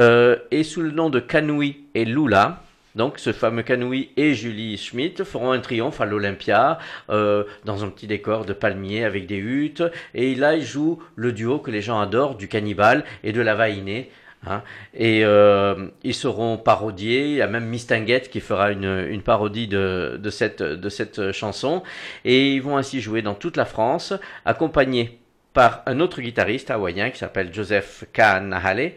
euh, 0.00 0.36
et 0.50 0.64
sous 0.64 0.82
le 0.82 0.90
nom 0.90 1.08
de 1.08 1.20
Kanui 1.20 1.84
et 1.94 2.04
Lula, 2.04 2.63
donc 2.94 3.18
ce 3.18 3.32
fameux 3.32 3.62
Kanui 3.62 4.10
et 4.16 4.34
Julie 4.34 4.76
Schmidt 4.76 5.24
feront 5.24 5.52
un 5.52 5.60
triomphe 5.60 6.00
à 6.00 6.06
l'Olympia, 6.06 6.78
euh, 7.10 7.44
dans 7.64 7.84
un 7.84 7.88
petit 7.88 8.06
décor 8.06 8.44
de 8.44 8.52
palmiers 8.52 9.04
avec 9.04 9.26
des 9.26 9.36
huttes, 9.36 9.82
et 10.14 10.34
là 10.34 10.54
ils 10.54 10.64
jouent 10.64 11.02
le 11.16 11.32
duo 11.32 11.58
que 11.58 11.70
les 11.70 11.82
gens 11.82 12.00
adorent, 12.00 12.36
du 12.36 12.48
cannibale 12.48 13.04
et 13.22 13.32
de 13.32 13.40
la 13.40 13.54
vainée. 13.54 14.10
Hein. 14.46 14.62
Et 14.92 15.24
euh, 15.24 15.88
ils 16.02 16.14
seront 16.14 16.58
parodiés. 16.58 17.28
Il 17.28 17.36
y 17.36 17.42
a 17.42 17.46
même 17.46 17.64
Miss 17.64 17.86
Tinguette 17.86 18.30
qui 18.30 18.40
fera 18.40 18.72
une, 18.72 19.22
parodie 19.22 19.68
de, 19.68 20.20
de, 20.22 20.30
cette, 20.30 20.62
de 20.62 20.88
cette 20.90 21.32
chanson. 21.32 21.82
Et 22.26 22.52
ils 22.52 22.60
vont 22.60 22.76
ainsi 22.76 23.00
jouer 23.00 23.22
dans 23.22 23.34
toute 23.34 23.56
la 23.56 23.64
France, 23.64 24.12
accompagnés 24.44 25.18
par 25.54 25.82
un 25.86 26.00
autre 26.00 26.20
guitariste 26.20 26.70
hawaïen 26.70 27.10
qui 27.10 27.18
s'appelle 27.18 27.54
Joseph 27.54 28.04
Kanahale. 28.12 28.92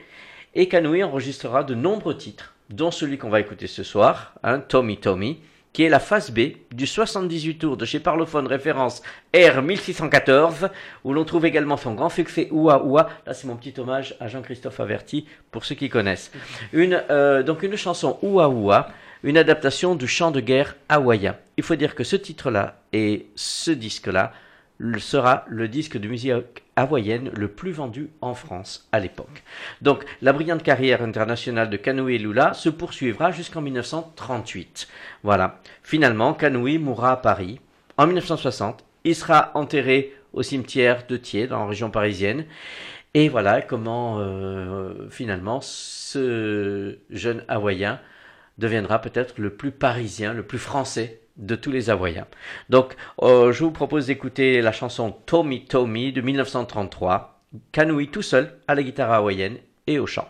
Et 0.56 0.68
Kanui 0.68 1.04
enregistrera 1.04 1.64
de 1.64 1.76
nombreux 1.76 2.18
titres, 2.18 2.56
dont 2.70 2.92
celui 2.92 3.18
qu'on 3.18 3.30
va 3.30 3.40
écouter 3.40 3.68
ce 3.68 3.84
soir, 3.84 4.34
hein, 4.44 4.60
Tommy 4.60 4.98
Tommy, 4.98 5.40
qui 5.74 5.84
est 5.84 5.90
la 5.90 6.00
phase 6.00 6.32
B 6.32 6.54
du 6.72 6.88
78 6.88 7.60
tours 7.60 7.78
de 7.78 7.86
chez 7.86 8.00
Parlophone 8.00 8.48
référence 8.48 9.04
R1614, 9.34 10.70
où 11.04 11.14
l'on 11.14 11.24
trouve 11.24 11.46
également 11.46 11.78
son 11.78 11.94
grand 11.94 12.10
succès 12.10 12.48
Oua 12.52 12.84
Oua. 12.84 13.10
Là, 13.26 13.34
c'est 13.34 13.48
mon 13.48 13.56
petit 13.56 13.80
hommage 13.80 14.16
à 14.20 14.28
Jean-Christophe 14.28 14.80
Averti, 14.80 15.28
pour 15.52 15.66
ceux 15.66 15.76
qui 15.76 15.90
connaissent. 15.90 16.32
Une, 16.74 17.04
euh, 17.12 17.44
donc 17.44 17.62
une 17.62 17.76
chanson 17.76 18.18
Oua 18.24 18.50
Oua, 18.50 18.90
une 19.24 19.38
adaptation 19.38 19.96
du 19.96 20.08
chant 20.08 20.32
de 20.32 20.40
guerre 20.40 20.76
hawaïen. 20.90 21.36
Il 21.58 21.64
faut 21.64 21.76
dire 21.76 21.96
que 21.96 22.04
ce 22.04 22.16
titre-là 22.16 22.80
et 22.94 23.28
ce 23.36 23.72
disque-là 23.72 24.34
sera 25.00 25.46
le 25.48 25.68
disque 25.68 25.98
de 25.98 26.08
musique 26.08 26.64
hawaïenne 26.76 27.32
le 27.36 27.48
plus 27.48 27.72
vendu 27.72 28.10
en 28.22 28.34
France 28.34 28.88
à 28.92 29.00
l'époque. 29.00 29.44
Donc 29.82 30.06
la 30.22 30.34
brillante 30.34 30.64
carrière 30.64 31.02
internationale 31.02 31.70
de 31.70 31.78
Kanui 31.78 32.18
Lula 32.18 32.54
se 32.54 32.70
poursuivra 32.70 33.32
jusqu'en 33.32 33.62
1938. 33.62 34.88
Voilà. 35.24 35.60
Finalement, 35.84 36.34
Kanui 36.34 36.78
mourra 36.78 37.14
à 37.14 37.18
Paris 37.18 37.60
en 37.98 38.08
1960. 38.08 38.84
Il 39.04 39.16
sera 39.16 39.52
enterré 39.56 40.14
au 40.34 40.44
cimetière 40.44 41.06
de 41.08 41.18
Thiers, 41.18 41.48
dans 41.48 41.60
la 41.60 41.68
région 41.68 41.90
parisienne. 41.90 42.46
Et 43.14 43.30
voilà 43.30 43.62
comment 43.62 44.20
euh, 44.20 45.10
finalement 45.10 45.60
ce 45.62 47.00
jeune 47.10 47.44
hawaïen 47.48 48.00
deviendra 48.58 49.00
peut-être 49.00 49.36
le 49.38 49.52
plus 49.52 49.72
parisien, 49.72 50.34
le 50.34 50.44
plus 50.44 50.60
français 50.60 51.22
de 51.38 51.56
tous 51.56 51.72
les 51.72 51.90
hawaïens. 51.90 52.28
Donc, 52.70 52.96
euh, 53.22 53.52
je 53.52 53.64
vous 53.64 53.72
propose 53.72 54.08
d'écouter 54.08 54.62
la 54.62 54.72
chanson 54.72 55.16
Tommy 55.26 55.66
Tommy 55.66 56.12
de 56.12 56.22
1933, 56.22 57.42
Kanui 57.72 58.10
tout 58.10 58.22
seul 58.22 58.58
à 58.68 58.76
la 58.76 58.84
guitare 58.84 59.12
hawaïenne 59.12 59.58
et 59.88 60.00
au 60.00 60.08
chant. 60.08 60.28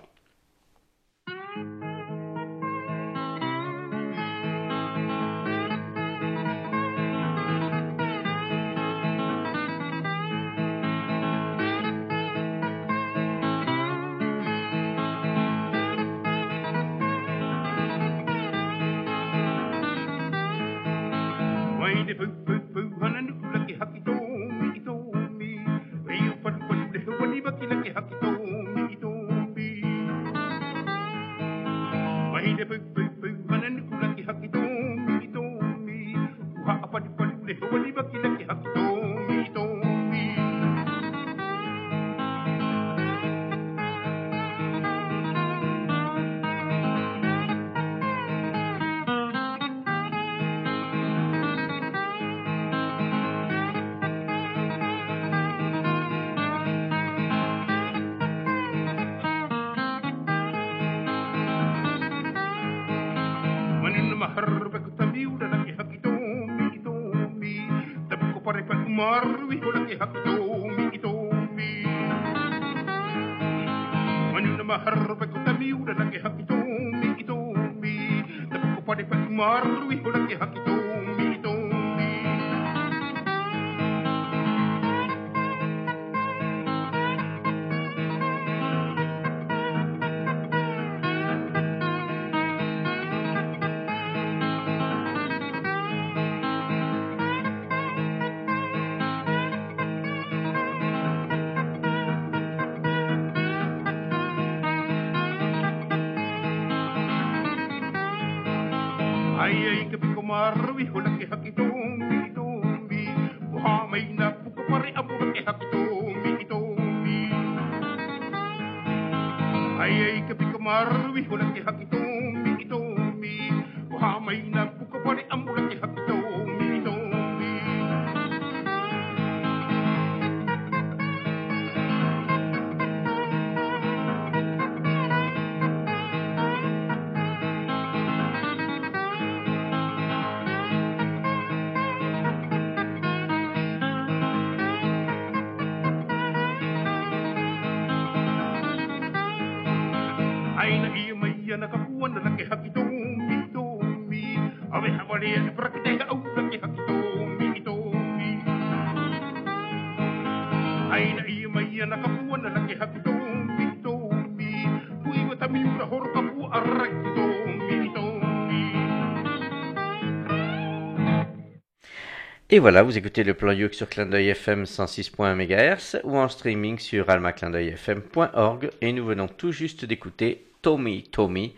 Et 172.50 172.60
voilà, 172.60 172.82
vous 172.82 172.98
écoutez 172.98 173.26
le 173.26 173.34
plan 173.34 173.52
Youk 173.52 173.74
sur 173.74 173.90
Clin 173.90 174.06
d'œil 174.06 174.30
FM 174.30 174.64
106.1 174.64 175.36
MHz 175.36 176.00
ou 176.06 176.18
en 176.18 176.30
streaming 176.30 176.80
sur 176.80 177.10
almaclindeuilfm.org 177.10 178.70
et 178.80 178.94
nous 178.94 179.06
venons 179.06 179.28
tout 179.28 179.52
juste 179.52 179.84
d'écouter 179.84 180.46
Tommy 180.62 181.04
Tommy 181.04 181.56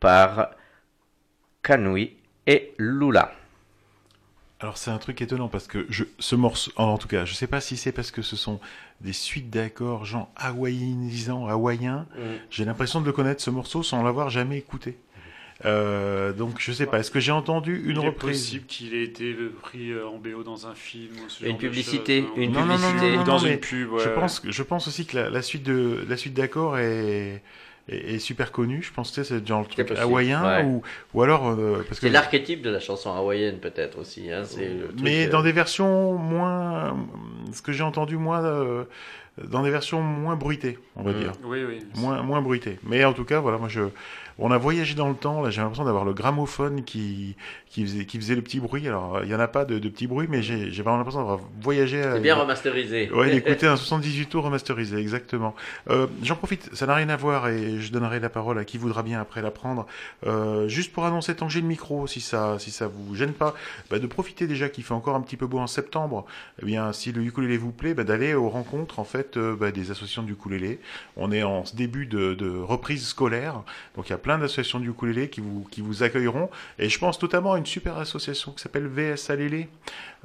par 0.00 0.52
Kanui 1.62 2.19
et 2.50 2.72
Lula. 2.78 3.32
Alors 4.60 4.76
c'est 4.76 4.90
un 4.90 4.98
truc 4.98 5.22
étonnant 5.22 5.48
parce 5.48 5.66
que 5.66 5.86
je, 5.88 6.04
ce 6.18 6.34
morceau, 6.36 6.70
en 6.76 6.98
tout 6.98 7.08
cas, 7.08 7.24
je 7.24 7.32
sais 7.32 7.46
pas 7.46 7.62
si 7.62 7.78
c'est 7.78 7.92
parce 7.92 8.10
que 8.10 8.20
ce 8.20 8.36
sont 8.36 8.60
des 9.00 9.14
suites 9.14 9.48
d'accords 9.48 10.04
genre 10.04 10.28
hawaïanisants, 10.36 11.46
hawaïens. 11.48 12.06
Mm. 12.16 12.20
J'ai 12.50 12.64
l'impression 12.66 13.00
de 13.00 13.06
le 13.06 13.12
connaître 13.12 13.40
ce 13.42 13.48
morceau 13.50 13.82
sans 13.82 14.02
l'avoir 14.02 14.28
jamais 14.28 14.58
écouté. 14.58 14.98
Euh, 15.64 16.32
donc 16.32 16.56
je 16.58 16.72
sais 16.72 16.86
pas. 16.86 16.98
Est-ce 17.00 17.10
que 17.10 17.20
j'ai 17.20 17.32
entendu 17.32 17.82
une 17.84 17.96
Il 17.98 18.04
est 18.04 18.08
reprise? 18.08 18.38
possible 18.42 18.66
qu'il 18.66 18.94
ait 18.94 19.04
été 19.04 19.34
pris 19.62 19.90
euh, 19.92 20.06
en 20.08 20.18
BO 20.18 20.42
dans 20.42 20.66
un 20.66 20.74
film 20.74 21.14
ou 21.24 21.28
ce 21.28 21.42
Une 21.44 21.50
genre 21.50 21.56
de 21.58 21.60
publicité, 21.66 22.20
choses, 22.22 22.30
non 22.30 22.42
une 22.42 22.52
Non, 22.52 22.60
non, 22.60 22.66
non, 22.66 22.74
publicité. 22.76 23.10
non, 23.12 23.16
non, 23.18 23.24
Dans 23.24 23.38
une 23.38 23.58
pub, 23.58 23.88
pense, 24.14 24.42
je 24.46 24.62
pense 24.62 24.88
aussi 24.88 25.06
que 25.06 25.16
la, 25.16 25.30
la 25.30 25.42
suite 25.42 25.62
de 25.62 26.04
la 26.08 26.16
suite 26.16 26.34
d'accords 26.34 26.78
est, 26.78 27.42
est, 27.90 28.14
est 28.14 28.18
super 28.18 28.52
connue. 28.52 28.82
Je 28.82 28.92
pense 28.92 29.10
que 29.10 29.22
c'est 29.22 29.46
genre 29.46 29.60
le 29.60 29.66
truc 29.66 29.90
hawaïen 29.98 30.42
ouais. 30.42 30.64
ou 30.64 30.82
ou 31.14 31.22
alors 31.22 31.48
euh, 31.48 31.84
parce 31.88 32.00
que 32.00 32.06
C'est 32.06 32.12
l'archétype 32.12 32.62
de 32.62 32.70
la 32.70 32.80
chanson 32.80 33.12
hawaïenne 33.12 33.58
peut-être 33.58 33.98
aussi. 33.98 34.30
Hein, 34.32 34.42
c'est 34.44 34.68
le 34.68 34.86
truc, 34.88 35.00
mais 35.02 35.26
dans 35.26 35.42
des 35.42 35.52
versions 35.52 36.14
moins, 36.14 36.96
ce 37.52 37.62
que 37.62 37.72
j'ai 37.72 37.82
entendu 37.82 38.16
moi, 38.16 38.40
euh, 38.42 38.84
dans 39.44 39.62
des 39.62 39.70
versions 39.70 40.02
moins 40.02 40.36
bruitées, 40.36 40.78
on 40.96 41.02
va 41.02 41.12
Mm. 41.12 41.18
dire. 41.20 41.32
Oui, 41.44 41.64
oui. 41.66 41.78
Moins, 41.96 42.22
moins 42.22 42.42
bruité. 42.42 42.78
Mais 42.82 43.04
en 43.04 43.12
tout 43.12 43.24
cas, 43.24 43.40
voilà, 43.40 43.58
moi 43.58 43.68
je, 43.68 43.82
on 44.40 44.50
a 44.50 44.58
voyagé 44.58 44.94
dans 44.94 45.08
le 45.08 45.14
temps. 45.14 45.42
Là, 45.42 45.50
j'ai 45.50 45.60
l'impression 45.60 45.84
d'avoir 45.84 46.04
le 46.04 46.14
gramophone 46.14 46.82
qui, 46.82 47.36
qui 47.68 47.84
faisait, 47.84 48.04
qui 48.04 48.18
faisait 48.18 48.34
le 48.34 48.42
petit 48.42 48.58
bruit. 48.58 48.88
Alors, 48.88 49.20
il 49.22 49.30
y 49.30 49.34
en 49.34 49.40
a 49.40 49.48
pas 49.48 49.64
de, 49.64 49.78
de 49.78 49.88
petit 49.88 50.06
bruit, 50.06 50.26
mais 50.28 50.42
j'ai, 50.42 50.70
vraiment 50.82 50.96
l'impression 50.96 51.20
d'avoir 51.20 51.40
voyagé. 51.60 52.02
C'est 52.02 52.20
bien 52.20 52.34
remasterisé. 52.34 53.10
Ouais, 53.12 53.30
d'écouter 53.30 53.66
un 53.68 53.76
78 53.76 54.26
tours 54.26 54.44
remasterisé, 54.44 54.96
exactement. 54.96 55.54
Euh, 55.90 56.06
j'en 56.22 56.36
profite, 56.36 56.74
ça 56.74 56.86
n'a 56.86 56.94
rien 56.94 57.08
à 57.10 57.16
voir 57.16 57.48
et 57.48 57.78
je 57.78 57.92
donnerai 57.92 58.18
la 58.18 58.30
parole 58.30 58.58
à 58.58 58.64
qui 58.64 58.78
voudra 58.78 59.02
bien 59.02 59.20
après 59.20 59.42
la 59.42 59.50
prendre. 59.50 59.86
Euh, 60.26 60.68
juste 60.68 60.92
pour 60.92 61.04
annoncer, 61.04 61.34
tant 61.34 61.46
que 61.46 61.52
j'ai 61.52 61.60
le 61.60 61.66
micro, 61.66 62.06
si 62.06 62.20
ça, 62.20 62.58
si 62.58 62.70
ça 62.70 62.88
vous 62.88 63.14
gêne 63.14 63.32
pas, 63.32 63.54
bah, 63.90 63.98
de 63.98 64.06
profiter 64.06 64.46
déjà 64.46 64.68
qu'il 64.68 64.84
fait 64.84 64.94
encore 64.94 65.14
un 65.14 65.20
petit 65.20 65.36
peu 65.36 65.46
beau 65.46 65.58
en 65.58 65.66
septembre. 65.66 66.24
Eh 66.62 66.66
bien, 66.66 66.92
si 66.92 67.12
le 67.12 67.22
ukulélé 67.22 67.58
vous 67.58 67.72
plaît, 67.72 67.94
bah, 67.94 68.04
d'aller 68.04 68.34
aux 68.34 68.48
rencontres 68.48 68.98
en 68.98 69.04
fait 69.04 69.36
euh, 69.36 69.54
bah, 69.54 69.70
des 69.70 69.90
associations 69.90 70.22
du 70.22 70.32
ukulélé. 70.32 70.80
On 71.16 71.30
est 71.30 71.42
en 71.42 71.64
ce 71.64 71.76
début 71.76 72.06
de, 72.06 72.34
de 72.34 72.56
reprise 72.56 73.06
scolaire, 73.06 73.62
donc 73.96 74.08
il 74.08 74.10
y 74.10 74.14
a 74.14 74.18
plein 74.18 74.29
d'associations 74.38 74.80
du 74.80 74.90
ukulélé 74.90 75.28
qui 75.28 75.40
vous, 75.40 75.66
qui 75.70 75.80
vous 75.80 76.02
accueilleront. 76.02 76.50
Et 76.78 76.88
je 76.88 76.98
pense 76.98 77.20
notamment 77.22 77.54
à 77.54 77.58
une 77.58 77.66
super 77.66 77.98
association 77.98 78.52
qui 78.52 78.62
s'appelle 78.62 78.86
VS 78.86 79.30
Alélé, 79.30 79.68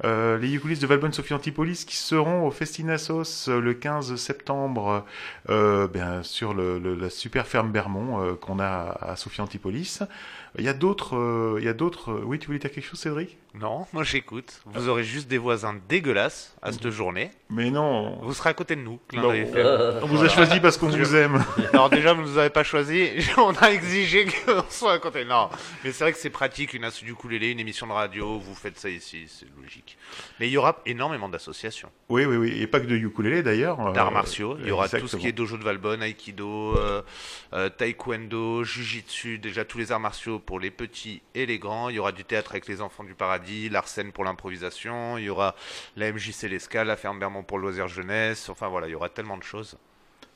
euh, 0.04 0.36
les 0.38 0.52
ukulélistes 0.52 0.82
de 0.82 0.86
Valbonne 0.86 1.12
Sophie 1.12 1.32
Antipolis 1.32 1.84
qui 1.86 1.96
seront 1.96 2.46
au 2.46 2.50
Festinassos 2.50 3.48
euh, 3.48 3.60
le 3.60 3.72
15 3.72 4.16
septembre 4.16 5.06
euh, 5.48 5.88
ben, 5.88 6.22
sur 6.22 6.54
la 6.54 7.10
super 7.10 7.46
ferme 7.46 7.72
Bermond 7.72 8.20
euh, 8.20 8.34
qu'on 8.34 8.58
a 8.58 8.96
à 9.00 9.16
Sophie 9.16 9.40
Antipolis. 9.40 10.00
Il 10.58 10.64
y 10.64 10.68
a 10.68 10.72
d'autres, 10.74 11.16
euh, 11.16 11.56
il 11.58 11.64
y 11.64 11.68
a 11.68 11.74
d'autres. 11.74 12.12
euh, 12.12 12.22
Oui, 12.24 12.38
tu 12.38 12.46
voulais 12.46 12.58
dire 12.58 12.70
quelque 12.70 12.84
chose, 12.86 12.98
Cédric? 13.00 13.36
Non, 13.54 13.86
moi 13.94 14.02
j'écoute. 14.04 14.60
Vous 14.66 14.88
aurez 14.88 15.02
juste 15.02 15.28
des 15.28 15.38
voisins 15.38 15.74
dégueulasses 15.88 16.54
à 16.60 16.72
cette 16.72 16.90
journée. 16.90 17.30
Mais 17.48 17.70
non. 17.70 18.18
Vous 18.22 18.34
serez 18.34 18.50
à 18.50 18.54
côté 18.54 18.76
de 18.76 18.82
nous. 18.82 18.98
clin 19.08 19.22
Bah, 19.22 19.28
d'œil 19.28 19.46
on- 19.50 19.56
FM. 19.56 20.00
on 20.02 20.06
vous 20.06 20.22
a 20.22 20.28
choisi 20.28 20.60
parce 20.60 20.76
qu'on 20.76 20.90
Je- 20.90 20.98
vous 20.98 21.16
aime. 21.16 21.42
Alors 21.72 21.88
déjà, 21.88 22.12
vous 22.12 22.20
nous 22.20 22.36
avez 22.36 22.50
pas 22.50 22.64
choisi. 22.64 23.08
On 23.38 23.52
a 23.54 23.70
exigé 23.72 24.26
qu'on 24.26 24.62
soit 24.68 24.92
à 24.92 24.98
côté. 24.98 25.24
Non, 25.24 25.48
mais 25.84 25.92
c'est 25.92 26.04
vrai 26.04 26.12
que 26.12 26.18
c'est 26.18 26.28
pratique. 26.28 26.74
Une 26.74 26.84
asso 26.84 27.02
du 27.02 27.12
ukulélé, 27.12 27.50
une 27.50 27.60
émission 27.60 27.86
de 27.86 27.92
radio. 27.92 28.38
Vous 28.38 28.54
faites 28.54 28.78
ça 28.78 28.90
ici, 28.90 29.24
c'est 29.26 29.46
logique. 29.62 29.96
Mais 30.38 30.48
il 30.48 30.52
y 30.52 30.58
aura 30.58 30.82
énormément 30.84 31.30
d'associations. 31.30 31.90
Oui, 32.10 32.26
oui, 32.26 32.36
oui. 32.36 32.60
Et 32.60 32.66
pas 32.66 32.80
que 32.80 32.86
de 32.86 32.96
ukulélé 32.96 33.42
d'ailleurs. 33.42 33.92
D'arts 33.94 34.08
Euh, 34.08 34.10
martiaux. 34.10 34.56
Il 34.60 34.68
y 34.68 34.70
aura 34.70 34.88
tout 34.90 35.08
ce 35.08 35.16
qui 35.16 35.28
est 35.28 35.32
dojo 35.32 35.56
de 35.56 35.64
Valbonne, 35.64 36.02
aikido, 36.02 36.76
euh, 36.76 37.00
euh, 37.54 37.70
taekwondo, 37.70 38.64
jujitsu, 38.64 39.38
déjà 39.38 39.64
tous 39.64 39.78
les 39.78 39.92
arts 39.92 40.00
martiaux 40.00 40.38
pour 40.46 40.58
les 40.60 40.70
petits 40.70 41.20
et 41.34 41.44
les 41.44 41.58
grands. 41.58 41.88
Il 41.90 41.96
y 41.96 41.98
aura 41.98 42.12
du 42.12 42.24
théâtre 42.24 42.52
avec 42.52 42.66
les 42.68 42.80
enfants 42.80 43.04
du 43.04 43.14
paradis, 43.14 43.68
l'arsène 43.68 44.12
pour 44.12 44.24
l'improvisation. 44.24 45.18
Il 45.18 45.24
y 45.24 45.28
aura 45.28 45.54
la 45.96 46.10
MJC 46.12 46.44
l'escale, 46.48 46.86
la 46.86 46.96
ferme 46.96 47.18
Bermond 47.18 47.42
pour 47.42 47.58
le 47.58 47.62
loisir 47.64 47.88
jeunesse. 47.88 48.48
Enfin 48.48 48.68
voilà, 48.68 48.86
il 48.86 48.92
y 48.92 48.94
aura 48.94 49.08
tellement 49.08 49.36
de 49.36 49.42
choses. 49.42 49.76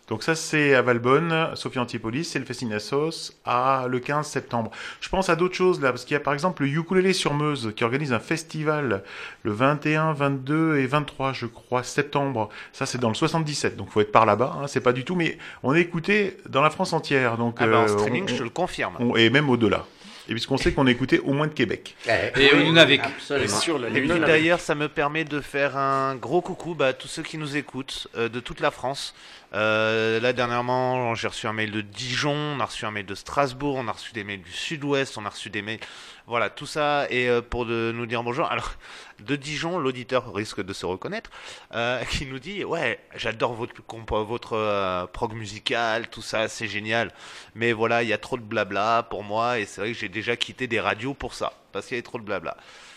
Donc 0.08 0.24
ça 0.24 0.34
c'est 0.34 0.74
à 0.74 0.82
Valbonne, 0.82 1.50
Sophie 1.54 1.78
Antipolis, 1.78 2.24
c'est 2.24 2.40
le 2.40 2.44
Festinassos 2.44 3.32
à 3.44 3.84
le 3.88 4.00
15 4.00 4.26
septembre. 4.26 4.72
Je 5.00 5.08
pense 5.08 5.28
à 5.28 5.36
d'autres 5.36 5.54
choses 5.54 5.80
là, 5.80 5.90
parce 5.92 6.04
qu'il 6.04 6.14
y 6.14 6.16
a 6.16 6.20
par 6.20 6.32
exemple 6.34 6.64
le 6.64 6.68
Ukulélé 6.68 7.12
sur 7.12 7.32
Meuse 7.32 7.72
qui 7.76 7.84
organise 7.84 8.12
un 8.12 8.18
festival 8.18 9.04
le 9.44 9.52
21, 9.52 10.12
22 10.12 10.78
et 10.78 10.86
23 10.88 11.32
je 11.32 11.46
crois 11.46 11.84
septembre. 11.84 12.48
Ça 12.72 12.86
c'est 12.86 12.98
dans 12.98 13.08
le 13.08 13.14
77, 13.14 13.76
donc 13.76 13.90
faut 13.90 14.00
être 14.00 14.10
par 14.10 14.26
là-bas, 14.26 14.56
hein, 14.60 14.66
c'est 14.66 14.80
pas 14.80 14.92
du 14.92 15.04
tout, 15.04 15.14
mais 15.14 15.38
on 15.62 15.74
est 15.76 15.80
écouté 15.80 16.38
dans 16.48 16.62
la 16.62 16.70
France 16.70 16.92
entière. 16.92 17.36
Donc, 17.36 17.58
Ah 17.60 17.68
bah, 17.68 17.78
en 17.78 17.82
euh, 17.84 17.86
streaming, 17.86 18.24
on- 18.24 18.26
je 18.26 18.36
te 18.38 18.42
le 18.42 18.50
confirme. 18.50 18.96
on- 18.98 19.14
et 19.14 19.30
même 19.30 19.48
au-delà. 19.48 19.86
Et 20.30 20.32
puisqu'on 20.32 20.58
sait 20.58 20.72
qu'on 20.72 20.86
est 20.86 20.92
écouté 20.92 21.18
au 21.18 21.32
moins 21.32 21.48
de 21.48 21.52
Québec. 21.52 21.96
Et 22.36 22.52
au 22.54 22.62
Nunavik. 22.62 23.00
Absolument. 23.02 23.88
Et 23.88 24.00
puis 24.00 24.20
d'ailleurs, 24.20 24.60
ça 24.60 24.76
me 24.76 24.88
permet 24.88 25.24
de 25.24 25.40
faire 25.40 25.76
un 25.76 26.14
gros 26.14 26.40
coucou 26.40 26.76
bah, 26.76 26.86
à 26.86 26.92
tous 26.92 27.08
ceux 27.08 27.24
qui 27.24 27.36
nous 27.36 27.56
écoutent 27.56 28.06
euh, 28.16 28.28
de 28.28 28.38
toute 28.38 28.60
la 28.60 28.70
France. 28.70 29.12
Euh, 29.52 30.20
là, 30.20 30.32
dernièrement, 30.32 31.16
j'ai 31.16 31.26
reçu 31.26 31.48
un 31.48 31.52
mail 31.52 31.72
de 31.72 31.80
Dijon, 31.80 32.54
on 32.56 32.60
a 32.60 32.64
reçu 32.64 32.84
un 32.84 32.92
mail 32.92 33.06
de 33.06 33.16
Strasbourg, 33.16 33.74
on 33.74 33.88
a 33.88 33.92
reçu 33.92 34.12
des 34.12 34.22
mails 34.22 34.42
du 34.42 34.52
Sud-Ouest, 34.52 35.18
on 35.18 35.26
a 35.26 35.30
reçu 35.30 35.50
des 35.50 35.62
mails. 35.62 35.80
Voilà, 36.30 36.48
tout 36.48 36.64
ça. 36.64 37.08
Et 37.10 37.28
euh, 37.28 37.42
pour 37.42 37.66
de 37.66 37.90
nous 37.92 38.06
dire 38.06 38.22
bonjour. 38.22 38.46
Alors, 38.46 38.74
de 39.18 39.34
Dijon, 39.34 39.80
l'auditeur 39.80 40.32
risque 40.32 40.62
de 40.62 40.72
se 40.72 40.86
reconnaître, 40.86 41.28
euh, 41.74 42.04
qui 42.04 42.24
nous 42.24 42.38
dit 42.38 42.64
Ouais, 42.64 43.00
j'adore 43.16 43.52
votre, 43.54 43.74
votre 44.24 44.52
euh, 44.52 45.06
prog 45.08 45.32
musical, 45.32 46.08
tout 46.08 46.22
ça, 46.22 46.46
c'est 46.46 46.68
génial. 46.68 47.12
Mais 47.56 47.72
voilà, 47.72 48.04
il 48.04 48.08
y 48.08 48.12
a 48.12 48.18
trop 48.18 48.36
de 48.36 48.44
blabla 48.44 49.02
pour 49.10 49.24
moi, 49.24 49.58
et 49.58 49.66
c'est 49.66 49.80
vrai 49.80 49.92
que 49.92 49.98
j'ai 49.98 50.08
déjà 50.08 50.36
quitté 50.36 50.68
des 50.68 50.78
radios 50.78 51.14
pour 51.14 51.34
ça, 51.34 51.52
parce 51.72 51.86
qu'il 51.86 51.96
y 51.96 51.98
avait 51.98 52.04
trop 52.04 52.18
de 52.18 52.24
blabla. 52.24 52.56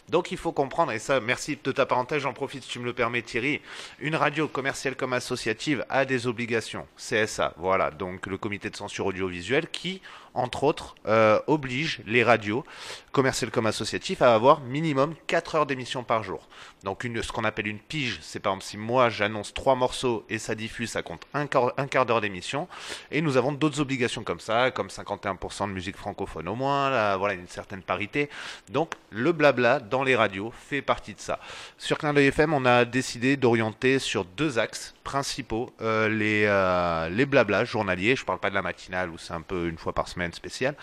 Donc 0.10 0.32
il 0.32 0.38
faut 0.38 0.52
comprendre, 0.52 0.92
et 0.92 1.00
ça, 1.00 1.20
merci 1.20 1.58
de 1.64 1.72
ta 1.72 1.88
parenthèse, 1.88 2.22
j'en 2.22 2.34
profite 2.34 2.64
si 2.64 2.70
tu 2.70 2.80
me 2.80 2.86
le 2.86 2.94
permets 2.94 3.22
Thierry, 3.22 3.62
une 4.00 4.16
radio 4.16 4.48
commerciale 4.48 4.96
comme 4.96 5.14
associative 5.14 5.86
a 5.90 6.06
des 6.06 6.28
obligations, 6.28 6.86
CSA, 6.98 7.54
voilà, 7.58 7.90
donc 7.90 8.28
le 8.28 8.38
comité 8.38 8.70
de 8.70 8.76
censure 8.76 9.06
audiovisuelle 9.06 9.68
qui, 9.70 10.02
entre 10.34 10.64
autres, 10.64 10.96
euh, 11.06 11.40
oblige 11.48 12.02
les 12.06 12.24
radios 12.24 12.64
commerciales 13.12 13.52
comme 13.52 13.66
associatives 13.66 14.24
à 14.24 14.34
avoir 14.34 14.62
minimum 14.62 15.14
4 15.28 15.56
heures 15.56 15.66
d'émission 15.66 16.04
par 16.04 16.24
jour. 16.24 16.48
Donc 16.84 17.04
une, 17.04 17.22
ce 17.22 17.32
qu'on 17.32 17.44
appelle 17.44 17.68
une 17.68 17.80
pige, 17.80 18.20
c'est 18.22 18.40
par 18.40 18.54
exemple 18.54 18.66
si 18.66 18.78
moi 18.78 19.10
j'annonce 19.10 19.54
trois 19.54 19.76
morceaux 19.76 20.26
et 20.30 20.40
ça 20.40 20.56
diffuse, 20.56 20.92
ça 20.92 21.04
compte 21.04 21.26
un 21.34 21.48
quart, 21.48 22.06
d'heure 22.06 22.22
d'émission, 22.22 22.68
et 23.12 23.22
nous 23.22 23.38
avons 23.38 23.52
d'autres 23.52 23.80
obligations 23.80 24.24
comme 24.24 24.40
ça, 24.40 24.72
comme 24.72 24.88
51% 24.88 25.68
de 25.68 25.74
musique 25.74 25.96
francophone 25.96 26.48
au 26.48 26.56
moins, 26.56 26.90
là, 26.90 27.16
voilà 27.18 27.36
une 27.36 27.48
certaine 27.48 27.82
parité. 27.82 28.30
Donc 28.70 28.94
le 29.12 29.32
blabla 29.32 29.80
dans 29.80 30.04
les 30.04 30.16
radios 30.16 30.52
fait 30.68 30.82
partie 30.82 31.14
de 31.14 31.20
ça. 31.20 31.40
Sur 31.78 31.98
Clin 31.98 32.14
d'œil 32.14 32.28
FM, 32.28 32.54
on 32.54 32.66
a 32.66 32.86
décidé 32.86 33.38
d'orienter 33.38 34.00
sur 34.00 34.26
deux 34.26 34.60
axes 34.60 34.93
principaux 35.04 35.74
euh, 35.82 36.10
les, 36.10 36.46
euh, 36.46 37.10
les 37.10 37.26
blablas 37.26 37.66
journaliers. 37.66 38.16
Je 38.16 38.26
parle 38.26 38.40
pas 38.40 38.50
de 38.50 38.56
la 38.56 38.62
matinale 38.62 39.10
où 39.10 39.18
c'est 39.18 39.34
un 39.34 39.42
peu 39.42 39.68
une 39.68 39.78
fois 39.78 39.94
par 39.94 40.08
semaine 40.08 40.34
spécial, 40.34 40.76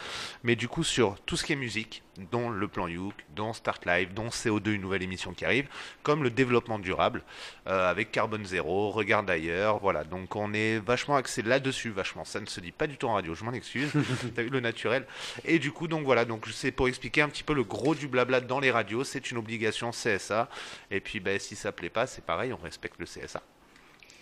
mais 0.43 0.57
du 0.57 0.69
coup 0.69 0.85
sur 0.85 1.19
tout 1.27 1.37
ce 1.37 1.45
qui 1.45 1.53
est 1.53 1.57
musique, 1.57 2.03
dont 2.31 2.51
le 2.51 2.69
plan 2.69 2.87
Youk, 2.87 3.15
dont 3.35 3.53
Start 3.53 3.87
Live, 3.87 4.13
dont 4.13 4.29
CO2, 4.29 4.73
une 4.73 4.83
nouvelle 4.83 5.03
émission 5.03 5.33
qui 5.33 5.45
arrive, 5.45 5.69
comme 6.03 6.23
le 6.23 6.31
développement 6.31 6.79
durable 6.79 7.23
euh, 7.67 7.91
avec 7.91 8.13
Carbone 8.13 8.45
Zéro, 8.45 8.91
Regarde 8.91 9.27
d'ailleurs, 9.27 9.79
voilà. 9.79 10.05
Donc 10.05 10.37
on 10.37 10.53
est 10.53 10.79
vachement 10.79 11.17
axé 11.17 11.43
là-dessus, 11.43 11.91
vachement. 11.91 12.25
Ça 12.25 12.41
ne 12.41 12.47
se 12.47 12.61
dit 12.61 12.73
pas 12.73 12.87
du 12.87 12.97
tout 12.97 13.07
en 13.07 13.15
radio, 13.15 13.35
je 13.35 13.45
m'en 13.45 13.53
excuse. 13.53 13.91
T'as 14.35 14.43
vu 14.43 14.51
le 14.51 14.61
naturel. 14.61 15.07
Et 15.45 15.59
du 15.59 15.73
coup, 15.73 15.89
donc 15.89 16.05
voilà, 16.05 16.25
donc 16.25 16.47
c'est 16.53 16.73
pour 16.73 16.89
expliquer 16.89 17.23
un 17.23 17.29
petit 17.29 17.43
peu 17.43 17.55
le 17.55 17.65
gros 17.65 17.95
du 17.95 18.09
blabla 18.09 18.41
dans 18.41 18.61
les 18.61 18.71
radios, 18.71 19.05
c'est 19.05 19.31
une 19.31 19.39
obligation 19.39 19.91
CSA. 19.91 20.49
Et 20.91 21.01
puis 21.01 21.21
ben, 21.21 21.39
si 21.39 21.57
ça 21.57 21.73
plaît 21.73 21.91
pas, 21.91 22.07
c'est 22.07 22.25
pareil, 22.25 22.53
on 22.53 22.63
respecte 22.63 22.99
le 22.99 23.07
CSA. 23.07 23.43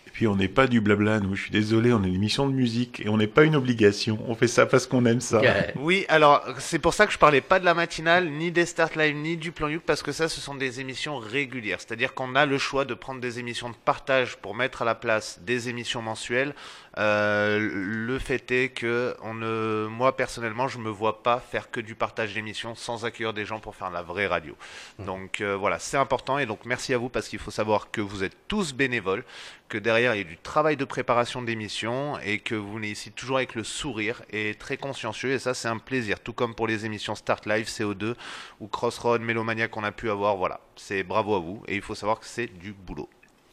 Et 0.09 0.11
puis 0.11 0.25
on 0.25 0.35
n'est 0.35 0.47
pas 0.47 0.65
du 0.65 0.81
blabla, 0.81 1.19
nous. 1.19 1.35
Je 1.35 1.43
suis 1.43 1.51
désolé, 1.51 1.93
on 1.93 2.03
est 2.03 2.07
une 2.07 2.15
émission 2.15 2.47
de 2.47 2.53
musique 2.53 2.99
et 2.99 3.09
on 3.09 3.17
n'est 3.17 3.27
pas 3.27 3.43
une 3.43 3.55
obligation. 3.55 4.17
On 4.27 4.33
fait 4.33 4.47
ça 4.47 4.65
parce 4.65 4.87
qu'on 4.87 5.05
aime 5.05 5.21
ça. 5.21 5.39
Oui, 5.75 6.05
alors 6.09 6.43
c'est 6.57 6.79
pour 6.79 6.95
ça 6.95 7.05
que 7.05 7.13
je 7.13 7.19
parlais 7.19 7.41
pas 7.41 7.59
de 7.59 7.65
la 7.65 7.75
matinale, 7.75 8.27
ni 8.27 8.51
des 8.51 8.65
Start 8.65 8.95
Live, 8.95 9.15
ni 9.15 9.37
du 9.37 9.51
plan 9.51 9.67
Youk, 9.67 9.83
parce 9.83 10.01
que 10.01 10.11
ça, 10.11 10.27
ce 10.27 10.41
sont 10.41 10.55
des 10.55 10.79
émissions 10.79 11.19
régulières. 11.19 11.77
C'est-à-dire 11.79 12.15
qu'on 12.15 12.33
a 12.33 12.47
le 12.47 12.57
choix 12.57 12.85
de 12.85 12.95
prendre 12.95 13.21
des 13.21 13.37
émissions 13.37 13.69
de 13.69 13.75
partage 13.75 14.37
pour 14.37 14.55
mettre 14.55 14.81
à 14.81 14.85
la 14.85 14.95
place 14.95 15.41
des 15.45 15.69
émissions 15.69 16.01
mensuelles. 16.01 16.55
Euh, 16.99 17.69
le 17.71 18.19
fait 18.19 18.51
est 18.51 18.69
que 18.69 19.15
on 19.21 19.33
ne, 19.33 19.87
moi 19.87 20.17
personnellement, 20.17 20.67
je 20.67 20.79
me 20.79 20.89
vois 20.89 21.23
pas 21.23 21.39
faire 21.39 21.71
que 21.71 21.79
du 21.79 21.95
partage 21.95 22.33
d'émissions 22.33 22.75
sans 22.75 23.05
accueillir 23.05 23.33
des 23.33 23.45
gens 23.45 23.59
pour 23.59 23.75
faire 23.75 23.89
la 23.89 24.01
vraie 24.01 24.27
radio. 24.27 24.55
Donc 24.99 25.39
euh, 25.39 25.55
voilà, 25.55 25.79
c'est 25.79 25.97
important 25.97 26.39
et 26.39 26.45
donc 26.45 26.65
merci 26.65 26.93
à 26.93 26.97
vous 26.97 27.07
parce 27.07 27.29
qu'il 27.29 27.39
faut 27.39 27.51
savoir 27.51 27.89
que 27.91 28.01
vous 28.01 28.23
êtes 28.25 28.35
tous 28.49 28.73
bénévoles, 28.73 29.23
que 29.69 29.77
derrière 29.77 30.13
il 30.13 30.17
y 30.17 30.21
a 30.21 30.25
du 30.25 30.37
travail 30.37 30.75
de 30.75 30.83
préparation 30.83 31.41
d'émissions 31.41 32.19
et 32.19 32.39
que 32.39 32.55
vous 32.55 32.73
venez 32.73 32.89
ici 32.91 33.11
toujours 33.11 33.37
avec 33.37 33.55
le 33.55 33.63
sourire 33.63 34.21
et 34.31 34.55
très 34.55 34.75
consciencieux 34.75 35.31
et 35.31 35.39
ça 35.39 35.53
c'est 35.53 35.69
un 35.69 35.77
plaisir. 35.77 36.19
Tout 36.19 36.33
comme 36.33 36.53
pour 36.53 36.67
les 36.67 36.85
émissions 36.85 37.15
Start 37.15 37.45
Live, 37.45 37.67
CO2 37.67 38.15
ou 38.59 38.67
Crossroad, 38.67 39.21
Mélomania 39.21 39.69
qu'on 39.69 39.85
a 39.85 39.93
pu 39.93 40.09
avoir, 40.09 40.35
voilà, 40.35 40.59
c'est 40.75 41.03
bravo 41.03 41.35
à 41.35 41.39
vous 41.39 41.63
et 41.67 41.75
il 41.75 41.81
faut 41.81 41.95
savoir 41.95 42.19
que 42.19 42.25
c'est 42.25 42.47
du 42.47 42.73
boulot. 42.73 43.09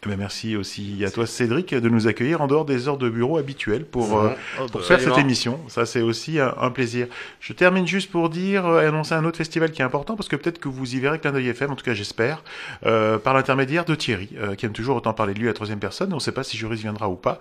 Eh 0.07 0.09
ben, 0.09 0.19
merci 0.19 0.55
aussi 0.55 1.03
à 1.05 1.11
toi 1.11 1.27
Cédric 1.27 1.75
de 1.75 1.89
nous 1.89 2.07
accueillir 2.07 2.41
en 2.41 2.47
dehors 2.47 2.65
des 2.65 2.87
heures 2.87 2.97
de 2.97 3.09
bureau 3.09 3.39
habituelles 3.39 3.85
pour, 3.85 4.19
euh, 4.19 4.31
Oh, 4.61 4.67
pour 4.71 4.81
bah, 4.81 4.87
faire 4.87 5.01
cette 5.01 5.19
émission. 5.19 5.59
Ça 5.67 5.85
c'est 5.85 6.01
aussi 6.01 6.39
un, 6.39 6.55
un 6.61 6.71
plaisir. 6.71 7.09
Je 7.41 7.53
termine 7.53 7.89
juste 7.89 8.13
pour 8.13 8.31
dire 8.31 8.67
euh, 8.67 8.87
annoncer 8.87 9.15
un 9.15 9.25
autre 9.25 9.37
festival 9.37 9.73
qui 9.73 9.83
est 9.83 9.85
important 9.85 10.15
parce 10.15 10.29
que 10.29 10.37
peut-être 10.37 10.61
que 10.61 10.69
vous 10.69 10.95
y 10.95 11.01
verrez 11.01 11.19
Clin 11.19 11.33
d'œil 11.33 11.49
FM, 11.49 11.73
en 11.73 11.75
tout 11.75 11.85
cas 11.85 11.95
j'espère, 11.95 12.45
euh, 12.85 13.19
par 13.19 13.35
l'intermédiaire 13.35 13.85
de 13.85 13.97
Thierry, 13.97 14.29
euh, 14.39 14.55
qui 14.55 14.65
aime 14.67 14.73
toujours 14.73 14.97
autant 14.97 15.13
parler 15.13 15.35
de 15.35 15.41
lui 15.41 15.47
à 15.47 15.51
la 15.51 15.55
troisième 15.55 15.81
personne. 15.81 16.13
On 16.13 16.17
ne 16.17 16.21
sait 16.21 16.31
pas 16.31 16.45
si 16.45 16.57
Joris 16.57 16.81
viendra 16.81 17.09
ou 17.09 17.17
pas. 17.17 17.41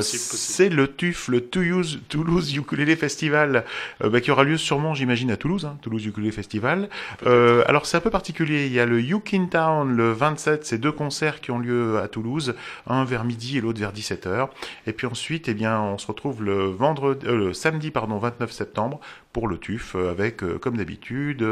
C'est 0.00 0.70
le 0.70 0.88
TUF, 0.88 1.28
le 1.28 1.42
Toulouse, 1.42 2.00
Toulouse 2.08 2.56
Ukulele 2.56 2.96
Festival, 2.96 3.64
bah, 4.02 4.20
qui 4.20 4.30
aura 4.30 4.44
lieu 4.44 4.56
sûrement, 4.56 4.94
j'imagine, 4.94 5.30
à 5.30 5.36
Toulouse, 5.36 5.66
hein, 5.66 5.76
Toulouse 5.82 6.06
Ukulele 6.06 6.32
Festival. 6.32 6.88
Alors 7.26 7.84
c'est 7.84 7.98
un 7.98 8.00
peu 8.00 8.10
particulier. 8.10 8.66
Il 8.66 8.72
y 8.72 8.80
a 8.80 8.86
le 8.86 8.98
Ukin 9.00 9.46
Town 9.50 9.94
le 9.94 10.12
27, 10.12 10.64
c'est 10.64 10.78
deux 10.78 10.92
concerts 10.92 11.40
qui 11.40 11.50
ont 11.50 11.58
lieu 11.58 11.81
à 12.02 12.08
Toulouse, 12.08 12.54
un 12.86 13.04
vers 13.04 13.24
midi 13.24 13.58
et 13.58 13.60
l'autre 13.60 13.80
vers 13.80 13.92
17h. 13.92 14.48
Et 14.86 14.92
puis 14.92 15.06
ensuite, 15.06 15.48
eh 15.48 15.54
bien, 15.54 15.80
on 15.80 15.98
se 15.98 16.06
retrouve 16.06 16.42
le 16.42 16.66
vendredi, 16.66 17.26
euh, 17.26 17.36
le 17.36 17.52
samedi, 17.52 17.90
pardon, 17.90 18.18
29 18.18 18.50
septembre 18.50 19.00
pour 19.32 19.48
le 19.48 19.56
TUF 19.56 19.94
euh, 19.94 20.10
avec, 20.10 20.42
euh, 20.42 20.58
comme 20.58 20.76
d'habitude, 20.76 21.46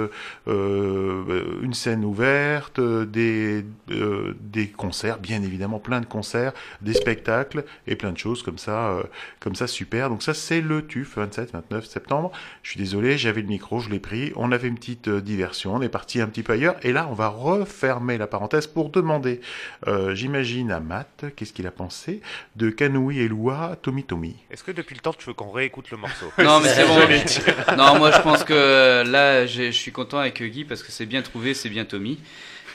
une 0.47 1.75
scène 1.75 2.05
ouverte, 2.05 2.81
des, 2.81 3.65
des 3.89 4.69
concerts, 4.69 5.19
bien 5.19 5.43
évidemment, 5.43 5.79
plein 5.79 6.01
de 6.01 6.07
concerts, 6.07 6.53
des 6.81 6.95
spectacles 6.95 7.65
et 7.87 7.97
plein 7.97 8.13
de 8.13 8.19
choses 8.19 8.43
comme 8.43 8.59
ça, 8.59 9.03
comme 9.39 9.55
ça 9.55 9.67
super. 9.67 10.09
Donc 10.11 10.23
ça, 10.23 10.35
c'est 10.35 10.61
le 10.61 10.87
TUF 10.87 11.17
27-29 11.17 11.85
septembre. 11.85 12.33
Je 12.63 12.71
suis 12.71 12.79
désolé, 12.79 13.17
j'avais 13.19 13.43
le 13.43 13.49
micro, 13.49 13.81
je 13.81 13.91
l'ai 13.91 14.01
pris. 14.01 14.33
On 14.37 14.53
avait 14.53 14.69
une 14.69 14.77
petite 14.77 15.09
diversion, 15.09 15.75
on 15.75 15.83
est 15.83 15.89
parti 15.89 16.21
un 16.21 16.27
petit 16.27 16.43
peu 16.43 16.55
ailleurs. 16.55 16.77
Et 16.83 16.93
là, 16.93 17.07
on 17.11 17.15
va 17.15 17.29
refermer 17.29 18.19
la 18.19 18.27
parenthèse 18.27 18.67
pour 18.67 18.91
demander, 18.91 19.41
j'imagine, 20.15 20.71
à 20.71 20.81
Matt, 20.81 21.27
qu'est-ce 21.37 21.53
qu'il 21.53 21.67
a 21.67 21.71
pensé 21.71 22.21
de 22.57 22.71
Kanoui 22.71 23.19
et 23.19 23.29
Loua 23.29 23.77
Tommy 23.81 24.05
Tommy? 24.05 24.37
Est-ce 24.51 24.65
que 24.65 24.73
depuis 24.73 24.95
le 24.95 25.01
temps 25.01 25.13
tu 25.13 25.27
veux 25.27 25.35
qu'on 25.35 25.51
réécoute 25.51 25.91
le 25.91 25.97
morceau? 25.97 26.27
Non, 26.39 26.61
mais 26.61 26.69
c'est 26.69 26.87
bon. 26.87 26.99
Non, 27.77 27.99
moi 27.99 28.11
je 28.11 28.21
pense 28.21 28.45
que 28.45 29.05
là, 29.07 29.47
je 29.47 29.71
suis 29.71 29.93
content 29.93 30.19
avec 30.19 30.43
Guy 30.43 30.65
parce 30.65 30.83
que 30.83 30.93
c'est 30.93 31.07
bien 31.07 31.23
trouvé, 31.23 31.55
c'est 31.55 31.69
bien 31.69 31.85
Tommy. 31.85 32.19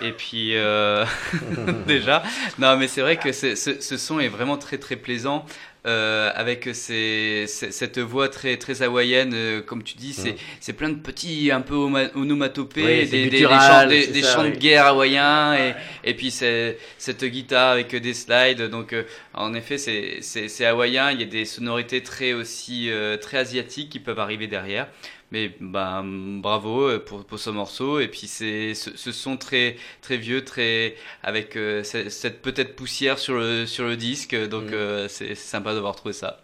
Et 0.02 0.12
puis, 0.12 0.56
euh, 0.56 1.06
déjà, 1.88 2.24
non, 2.60 2.78
mais 2.78 2.88
c'est 2.88 3.02
vrai 3.02 3.18
que 3.18 3.32
ce 3.32 3.76
son 3.98 4.20
est 4.20 4.28
vraiment 4.28 4.58
très 4.58 4.78
très 4.78 4.96
plaisant. 4.96 5.46
Euh, 5.86 6.32
avec 6.34 6.70
ces- 6.74 7.46
ces- 7.48 7.72
cette 7.72 8.00
voix 8.00 8.28
très 8.30 8.58
très 8.58 8.82
hawaïenne, 8.82 9.32
euh, 9.34 9.62
comme 9.62 9.84
tu 9.84 9.96
dis, 9.96 10.14
c'est 10.14 10.36
c'est 10.60 10.74
plein 10.74 10.90
de 10.90 10.96
petits 11.00 11.52
un 11.52 11.62
peu 11.62 11.76
oma- 11.76 12.10
onomatopées, 12.16 13.02
Oui, 13.04 13.08
des, 13.10 13.30
des- 13.30 13.44
chants, 13.44 13.88
des, 13.88 14.02
c'est 14.04 14.12
des 14.12 14.22
ça, 14.24 14.34
chants 14.36 14.44
de 14.46 14.50
guerre 14.56 14.86
hawaïens, 14.88 15.54
et, 15.56 15.74
et 16.04 16.14
puis 16.16 16.32
c'est 16.32 16.78
cette 16.98 17.24
guitare 17.24 17.74
avec 17.74 17.96
des 17.96 18.14
slides. 18.14 18.64
Donc, 18.70 18.94
euh, 18.94 19.04
en 19.36 19.54
effet, 19.54 19.78
c'est 19.78 20.66
hawaïen. 20.66 21.12
Il 21.12 21.20
y 21.20 21.24
a 21.24 21.28
des 21.28 21.46
sonorités 21.46 22.04
très 22.04 22.34
aussi 22.34 22.90
euh, 22.92 23.18
très 23.18 23.38
asiatiques 23.40 23.90
qui 23.90 24.00
peuvent 24.00 24.20
arriver 24.20 24.48
derrière. 24.48 24.88
Mais 25.32 25.56
ben, 25.60 26.04
bravo 26.42 26.88
euh, 26.88 27.00
pour, 27.00 27.26
pour 27.26 27.40
ce 27.40 27.50
morceau. 27.50 28.00
Et 28.00 28.08
puis 28.08 28.28
c'est 28.28 28.74
ce, 28.74 28.96
ce 28.96 29.12
son 29.12 29.38
très 29.38 29.76
très 30.02 30.18
vieux, 30.18 30.44
très 30.46 30.96
avec 31.24 31.56
euh, 31.58 31.84
ce- 31.84 32.10
cette 32.10 32.42
peut-être 32.42 32.76
poussière 32.76 33.20
sur 33.20 33.36
le 33.36 33.66
sur 33.66 33.86
le 33.86 33.98
disque. 33.98 34.36
Donc 34.36 34.72
Mm. 34.72 34.74
euh, 34.74 35.08
c'est 35.08 35.36
sympa 35.36 35.74
d'avoir 35.74 35.96
trouvé 35.96 36.14
ça. 36.14 36.44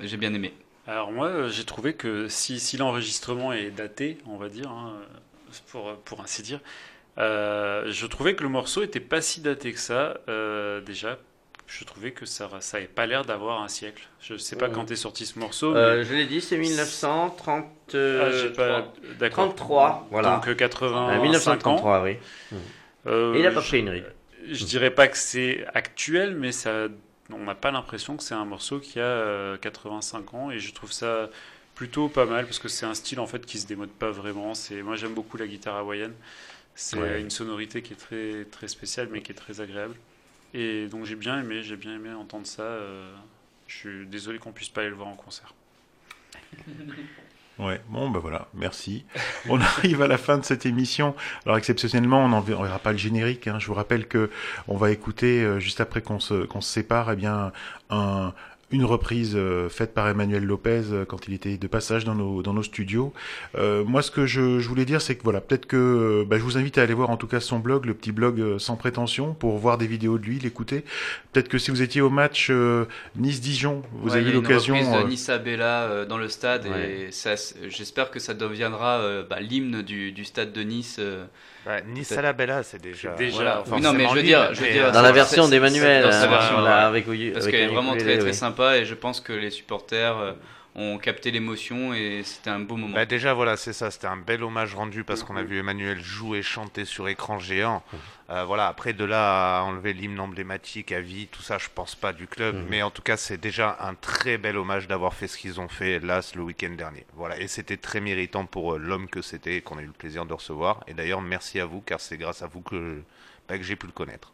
J'ai 0.00 0.16
bien 0.16 0.34
aimé. 0.34 0.52
Alors 0.86 1.12
moi, 1.12 1.48
j'ai 1.48 1.64
trouvé 1.64 1.94
que 1.94 2.28
si, 2.28 2.58
si 2.58 2.76
l'enregistrement 2.76 3.52
est 3.52 3.70
daté, 3.70 4.18
on 4.26 4.36
va 4.36 4.48
dire, 4.48 4.70
hein, 4.70 4.94
pour, 5.70 5.94
pour 5.98 6.20
ainsi 6.20 6.42
dire, 6.42 6.60
euh, 7.18 7.90
je 7.92 8.06
trouvais 8.06 8.34
que 8.34 8.42
le 8.42 8.48
morceau 8.50 8.82
était 8.82 9.00
pas 9.00 9.20
si 9.22 9.40
daté 9.40 9.72
que 9.72 9.78
ça. 9.80 10.18
euh, 10.28 10.80
déjà, 10.80 11.18
je 11.72 11.84
trouvais 11.84 12.10
que 12.10 12.26
ça 12.26 12.50
ça 12.60 12.78
avait 12.78 12.86
pas 12.86 13.06
l'air 13.06 13.24
d'avoir 13.24 13.62
un 13.62 13.68
siècle. 13.68 14.02
Je 14.20 14.36
sais 14.36 14.56
pas 14.56 14.68
quand 14.68 14.90
est 14.90 14.96
sorti 14.96 15.24
ce 15.24 15.38
morceau. 15.38 15.74
Euh, 15.76 15.98
mais... 15.98 16.04
je 16.04 16.14
l'ai 16.14 16.26
dit, 16.26 16.40
c'est 16.40 16.58
1930. 16.58 17.64
Ah, 17.94 18.30
j'ai 18.32 18.50
pas... 18.52 18.92
D'accord. 19.18 19.46
33, 19.54 20.08
voilà. 20.10 20.34
Donc 20.36 20.48
euh, 20.48 20.54
80 20.54 21.10
Euh, 21.18 21.22
1933, 21.22 22.02
oui. 22.02 22.16
Euh, 23.06 23.34
Et 23.34 23.40
il 23.40 23.46
a 23.46 23.50
pas 23.52 23.60
je- 23.60 23.68
pris 23.68 23.78
une 23.78 23.88
ride. 23.88 24.12
Je 24.50 24.64
dirais 24.64 24.90
pas 24.90 25.06
que 25.08 25.16
c'est 25.16 25.64
actuel, 25.74 26.34
mais 26.34 26.50
ça, 26.52 26.88
on 27.32 27.44
n'a 27.44 27.54
pas 27.54 27.70
l'impression 27.70 28.16
que 28.16 28.22
c'est 28.22 28.34
un 28.34 28.44
morceau 28.44 28.80
qui 28.80 28.98
a 28.98 29.04
euh, 29.04 29.56
85 29.58 30.34
ans, 30.34 30.50
et 30.50 30.58
je 30.58 30.72
trouve 30.72 30.90
ça 30.92 31.28
plutôt 31.74 32.08
pas 32.08 32.26
mal 32.26 32.44
parce 32.46 32.58
que 32.58 32.68
c'est 32.68 32.84
un 32.86 32.94
style 32.94 33.20
en 33.20 33.26
fait 33.26 33.46
qui 33.46 33.58
se 33.58 33.66
démode 33.66 33.90
pas 33.90 34.10
vraiment. 34.10 34.54
C'est, 34.54 34.82
moi 34.82 34.96
j'aime 34.96 35.14
beaucoup 35.14 35.36
la 35.36 35.46
guitare 35.46 35.76
hawaïenne. 35.76 36.14
C'est 36.74 36.96
Ouais. 36.98 37.20
une 37.20 37.30
sonorité 37.30 37.82
qui 37.82 37.92
est 37.92 37.96
très 37.96 38.44
très 38.50 38.68
spéciale, 38.68 39.08
mais 39.12 39.20
qui 39.22 39.32
est 39.32 39.34
très 39.34 39.60
agréable. 39.60 39.94
Et 40.54 40.86
donc 40.88 41.04
j'ai 41.04 41.16
bien 41.16 41.38
aimé, 41.40 41.62
j'ai 41.62 41.76
bien 41.76 41.94
aimé 41.94 42.10
entendre 42.12 42.46
ça. 42.46 42.62
euh, 42.62 43.12
je 43.68 43.76
suis 43.76 44.06
désolé 44.06 44.38
qu'on 44.38 44.52
puisse 44.52 44.68
pas 44.68 44.80
aller 44.80 44.90
le 44.90 44.96
voir 44.96 45.08
en 45.08 45.14
concert. 45.14 45.54
Ouais, 47.58 47.78
bon, 47.88 48.08
ben 48.08 48.20
voilà, 48.20 48.48
merci. 48.54 49.04
On 49.50 49.60
arrive 49.60 50.00
à 50.00 50.06
la 50.08 50.16
fin 50.16 50.38
de 50.38 50.44
cette 50.44 50.64
émission. 50.64 51.14
Alors, 51.44 51.58
exceptionnellement, 51.58 52.24
on 52.24 52.28
n'en 52.28 52.40
verra 52.40 52.60
on 52.60 52.64
verra 52.64 52.78
pas 52.78 52.92
le 52.92 52.96
générique. 52.98 53.48
hein. 53.48 53.58
Je 53.58 53.66
vous 53.66 53.74
rappelle 53.74 54.08
que 54.08 54.30
on 54.66 54.76
va 54.76 54.90
écouter, 54.90 55.42
euh, 55.44 55.60
juste 55.60 55.80
après 55.82 56.00
qu'on 56.00 56.20
se, 56.20 56.46
qu'on 56.46 56.62
se 56.62 56.72
sépare, 56.72 57.12
eh 57.12 57.16
bien, 57.16 57.52
un, 57.90 58.32
une 58.72 58.84
reprise 58.84 59.32
euh, 59.34 59.68
faite 59.68 59.94
par 59.94 60.08
Emmanuel 60.08 60.44
Lopez 60.44 60.82
euh, 60.92 61.04
quand 61.04 61.26
il 61.26 61.34
était 61.34 61.56
de 61.56 61.66
passage 61.66 62.04
dans 62.04 62.14
nos, 62.14 62.42
dans 62.42 62.54
nos 62.54 62.62
studios. 62.62 63.12
Euh, 63.56 63.82
moi, 63.84 64.00
ce 64.02 64.10
que 64.12 64.26
je, 64.26 64.60
je 64.60 64.68
voulais 64.68 64.84
dire, 64.84 65.02
c'est 65.02 65.16
que 65.16 65.24
voilà, 65.24 65.40
peut-être 65.40 65.66
que 65.66 66.24
bah, 66.28 66.38
je 66.38 66.42
vous 66.44 66.56
invite 66.56 66.78
à 66.78 66.82
aller 66.82 66.94
voir 66.94 67.10
en 67.10 67.16
tout 67.16 67.26
cas 67.26 67.40
son 67.40 67.58
blog, 67.58 67.84
le 67.86 67.94
petit 67.94 68.12
blog 68.12 68.40
euh, 68.40 68.58
sans 68.58 68.76
prétention, 68.76 69.34
pour 69.34 69.58
voir 69.58 69.76
des 69.76 69.86
vidéos 69.88 70.18
de 70.18 70.24
lui, 70.24 70.38
l'écouter. 70.38 70.84
Peut-être 71.32 71.48
que 71.48 71.58
si 71.58 71.70
vous 71.72 71.82
étiez 71.82 72.00
au 72.00 72.10
match 72.10 72.48
euh, 72.50 72.84
Nice-Dijon, 73.16 73.82
vous 73.92 74.10
Ouais, 74.10 74.18
avez 74.18 74.30
eu 74.30 74.34
l'occasion. 74.34 74.76
reprise 74.76 75.02
de 75.02 75.08
Nissa 75.08 75.38
Bella 75.38 75.82
euh, 75.82 76.06
dans 76.06 76.18
le 76.18 76.28
stade 76.28 76.66
Ouais. 76.66 77.08
et 77.10 77.68
j'espère 77.70 78.10
que 78.12 78.20
ça 78.20 78.34
deviendra 78.34 79.22
bah, 79.28 79.40
l'hymne 79.40 79.82
du, 79.82 80.12
du 80.12 80.24
stade 80.24 80.52
de 80.52 80.62
Nice. 80.62 81.00
Euh, 81.66 81.78
Bah, 81.80 81.84
Nice 81.86 82.12
à 82.12 82.22
la 82.22 82.32
Bella, 82.32 82.62
c'est 82.62 82.80
déjà. 82.80 83.10
Déjà- 83.14 83.34
voilà, 83.36 83.62
Oui, 83.70 83.80
non, 83.80 83.92
mais 83.92 84.08
je 84.08 84.14
veux 84.14 84.22
dire, 84.22 84.54
je 84.54 84.60
veux 84.62 84.70
dire, 84.70 84.86
euh, 84.86 84.90
Dans 84.90 85.02
la 85.02 85.12
version 85.12 85.48
d'Emmanuel, 85.48 86.04
hein, 86.04 86.26
version, 86.26 86.60
là, 86.60 86.90
ouais. 86.90 86.98
avec, 87.02 87.32
Parce 87.34 87.46
qu'elle 87.46 87.60
est 87.60 87.66
vraiment 87.68 87.96
très 87.96 88.18
très 88.18 88.28
oui. 88.28 88.34
sympa 88.34 88.76
et 88.78 88.84
je 88.84 88.94
pense 88.94 89.20
que 89.20 89.32
les 89.32 89.50
supporters 89.50 90.34
ont 90.74 90.98
capté 90.98 91.30
l'émotion 91.30 91.92
et 91.94 92.22
c'était 92.24 92.50
un 92.50 92.60
beau 92.60 92.76
moment. 92.76 92.94
Bah 92.94 93.06
déjà 93.06 93.34
voilà 93.34 93.56
c'est 93.56 93.72
ça 93.72 93.90
c'était 93.90 94.06
un 94.06 94.16
bel 94.16 94.42
hommage 94.44 94.74
rendu 94.74 95.02
parce 95.04 95.24
qu'on 95.24 95.36
a 95.36 95.42
vu 95.42 95.58
Emmanuel 95.58 96.00
jouer 96.00 96.38
et 96.38 96.42
chanter 96.42 96.84
sur 96.84 97.08
écran 97.08 97.38
géant. 97.38 97.82
Euh, 98.30 98.44
voilà 98.44 98.68
après 98.68 98.92
de 98.92 99.04
là 99.04 99.58
à 99.58 99.62
enlever 99.62 99.92
l'hymne 99.92 100.20
emblématique 100.20 100.92
à 100.92 101.00
vie 101.00 101.26
tout 101.26 101.42
ça 101.42 101.58
je 101.58 101.68
pense 101.74 101.96
pas 101.96 102.12
du 102.12 102.26
club. 102.26 102.54
Mhm. 102.54 102.66
mais 102.68 102.82
en 102.82 102.90
tout 102.90 103.02
cas 103.02 103.16
c'est 103.16 103.38
déjà 103.38 103.76
un 103.80 103.94
très 103.94 104.38
bel 104.38 104.56
hommage 104.56 104.86
d'avoir 104.86 105.14
fait 105.14 105.26
ce 105.26 105.36
qu'ils 105.36 105.60
ont 105.60 105.68
fait 105.68 105.98
là 105.98 106.20
le 106.34 106.42
week-end 106.42 106.70
dernier. 106.70 107.04
Voilà 107.14 107.38
et 107.40 107.48
c'était 107.48 107.76
très 107.76 108.00
méritant 108.00 108.46
pour 108.46 108.74
euh, 108.74 108.78
l'homme 108.78 109.08
que 109.08 109.22
c'était 109.22 109.56
et 109.56 109.60
qu'on 109.62 109.78
a 109.78 109.82
eu 109.82 109.86
le 109.86 109.92
plaisir 109.92 110.24
de 110.24 110.32
recevoir. 110.32 110.84
Et 110.86 110.94
d'ailleurs 110.94 111.20
merci 111.20 111.58
à 111.58 111.66
vous 111.66 111.80
car 111.80 112.00
c'est 112.00 112.16
grâce 112.16 112.42
à 112.42 112.46
vous 112.46 112.60
que, 112.60 113.02
bah, 113.48 113.58
que 113.58 113.64
j'ai 113.64 113.76
pu 113.76 113.86
le 113.86 113.92
connaître. 113.92 114.32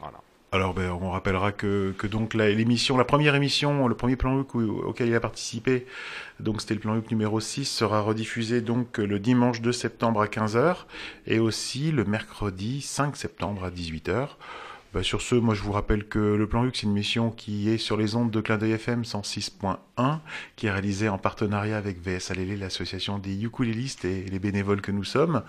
Voilà 0.00 0.18
Alors, 0.50 0.72
ben, 0.72 0.90
on 0.90 1.10
rappellera 1.10 1.52
que, 1.52 1.92
que 1.98 2.06
donc 2.06 2.32
l'émission, 2.32 2.96
la 2.96 3.04
première 3.04 3.34
émission, 3.34 3.86
le 3.86 3.94
premier 3.94 4.16
plan 4.16 4.46
au- 4.54 4.60
auquel 4.86 5.08
il 5.08 5.14
a 5.14 5.20
participé, 5.20 5.86
donc 6.40 6.62
c'était 6.62 6.72
le 6.72 6.80
plan 6.80 6.96
Hook 6.96 7.10
numéro 7.10 7.38
6, 7.38 7.66
sera 7.66 8.00
rediffusé 8.00 8.62
donc 8.62 8.96
le 8.96 9.18
dimanche 9.18 9.60
2 9.60 9.72
septembre 9.72 10.22
à 10.22 10.26
15h 10.26 10.86
et 11.26 11.38
aussi 11.38 11.92
le 11.92 12.04
mercredi 12.06 12.80
5 12.80 13.14
septembre 13.18 13.62
à 13.64 13.70
18h. 13.70 14.28
Ben, 14.94 15.02
sur 15.02 15.20
ce, 15.20 15.34
moi 15.34 15.52
je 15.54 15.60
vous 15.60 15.72
rappelle 15.72 16.08
que 16.08 16.18
le 16.18 16.46
plan 16.46 16.64
Hook 16.64 16.74
c'est 16.76 16.84
une 16.84 16.94
mission 16.94 17.30
qui 17.30 17.68
est 17.68 17.76
sur 17.76 17.98
les 17.98 18.14
ondes 18.16 18.30
de 18.30 18.40
Clin 18.40 18.56
d'œil 18.56 18.72
FM 18.72 19.02
106.1, 19.02 19.76
qui 20.56 20.66
est 20.66 20.70
réalisée 20.70 21.10
en 21.10 21.18
partenariat 21.18 21.76
avec 21.76 22.00
VS 22.02 22.30
Alélé, 22.30 22.56
l'association 22.56 23.18
des 23.18 23.44
ukulélistes 23.44 24.06
et 24.06 24.22
les 24.24 24.38
bénévoles 24.38 24.80
que 24.80 24.92
nous 24.92 25.04
sommes. 25.04 25.42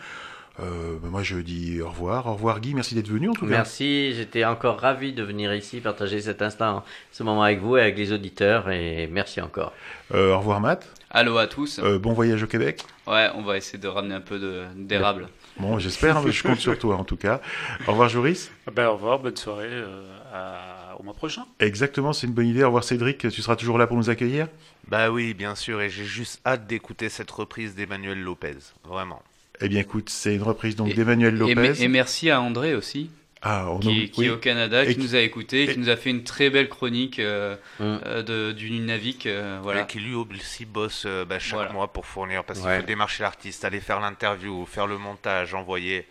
Euh, 0.59 0.97
bah, 1.01 1.07
moi, 1.09 1.23
je 1.23 1.37
dis 1.37 1.81
au 1.81 1.89
revoir. 1.89 2.27
Au 2.27 2.33
revoir, 2.33 2.59
Guy. 2.59 2.73
Merci 2.73 2.95
d'être 2.95 3.07
venu, 3.07 3.29
en 3.29 3.33
tout 3.33 3.45
cas. 3.45 3.51
Merci, 3.51 4.13
j'étais 4.13 4.43
encore 4.45 4.79
ravi 4.79 5.13
de 5.13 5.23
venir 5.23 5.53
ici 5.53 5.79
partager 5.79 6.19
cet 6.21 6.41
instant, 6.41 6.83
ce 7.11 7.23
moment 7.23 7.43
avec 7.43 7.59
vous 7.59 7.77
et 7.77 7.81
avec 7.81 7.97
les 7.97 8.11
auditeurs 8.11 8.69
et 8.69 9.07
merci 9.07 9.39
encore. 9.41 9.71
Euh, 10.13 10.33
au 10.33 10.39
revoir, 10.39 10.59
Matt. 10.59 10.87
Allô 11.11 11.37
à 11.37 11.47
tous. 11.47 11.79
Euh, 11.79 11.97
bon 11.97 12.13
voyage 12.13 12.43
au 12.43 12.47
Québec. 12.47 12.83
Ouais, 13.07 13.29
on 13.35 13.41
va 13.41 13.57
essayer 13.57 13.79
de 13.79 13.87
ramener 13.87 14.15
un 14.15 14.21
peu 14.21 14.37
de- 14.37 14.65
d'érable. 14.75 15.29
Bon, 15.57 15.79
j'espère. 15.79 16.17
hein, 16.17 16.23
je 16.29 16.43
compte 16.43 16.59
sur 16.59 16.77
toi, 16.77 16.97
en 16.97 17.03
tout 17.03 17.17
cas. 17.17 17.41
Au 17.87 17.91
revoir, 17.91 18.09
Joris. 18.09 18.51
Ben, 18.73 18.87
au 18.89 18.93
revoir, 18.93 19.19
bonne 19.19 19.35
soirée, 19.35 19.67
euh, 19.71 20.03
à- 20.33 20.95
au 20.99 21.03
mois 21.03 21.13
prochain. 21.15 21.45
Exactement, 21.59 22.13
c'est 22.13 22.27
une 22.27 22.33
bonne 22.33 22.47
idée. 22.47 22.63
Au 22.63 22.67
revoir, 22.67 22.83
Cédric. 22.83 23.17
Tu 23.17 23.41
seras 23.41 23.55
toujours 23.55 23.77
là 23.77 23.87
pour 23.87 23.97
nous 23.97 24.09
accueillir? 24.09 24.47
Bah 24.87 25.09
oui, 25.09 25.33
bien 25.33 25.55
sûr, 25.55 25.81
et 25.81 25.89
j'ai 25.89 26.05
juste 26.05 26.41
hâte 26.45 26.67
d'écouter 26.67 27.09
cette 27.09 27.31
reprise 27.31 27.75
d'Emmanuel 27.75 28.21
Lopez. 28.21 28.57
Vraiment. 28.87 29.21
Eh 29.61 29.67
bien, 29.69 29.81
écoute, 29.81 30.09
c'est 30.09 30.35
une 30.35 30.41
reprise 30.43 30.75
donc 30.75 30.93
d'Emmanuel 30.93 31.35
Lopez. 31.35 31.81
et 31.83 31.87
merci 31.87 32.29
à 32.29 32.39
André 32.41 32.75
aussi, 32.75 33.09
Ah, 33.41 33.67
on 33.69 33.79
qui, 33.79 34.09
qui 34.09 34.21
oui. 34.21 34.25
est 34.27 34.29
au 34.29 34.37
Canada, 34.37 34.85
Et 34.85 34.93
qui 34.95 35.01
nous 35.01 35.15
a 35.15 35.19
écoutés, 35.19 35.67
qui 35.67 35.79
nous 35.79 35.89
a 35.89 35.95
fait 35.97 36.09
une 36.09 36.23
très 36.23 36.49
belle 36.49 36.69
chronique 36.69 37.19
euh, 37.19 37.55
euh, 37.81 38.23
de- 38.23 38.51
du 38.53 38.71
Nunavik. 38.71 39.25
euh, 39.25 39.59
voilà. 39.61 39.81
Et 39.83 39.87
qui 39.87 39.99
lui 39.99 40.13
aussi 40.15 40.65
bosse 40.65 41.03
euh, 41.05 41.25
bah, 41.25 41.39
chaque 41.39 41.55
Voilà. 41.59 41.71
mois 41.73 41.87
pour 41.91 42.05
fournir, 42.05 42.43
parce 42.45 42.59
qu'il 42.59 42.69
faut 42.69 42.85
démarcher 42.85 43.23
l'artiste, 43.23 43.65
aller 43.65 43.79
faire 43.81 43.99
l'interview, 43.99 44.65
faire 44.65 44.87
le 44.87 44.97
montage, 44.97 45.53
envoyer. 45.53 46.05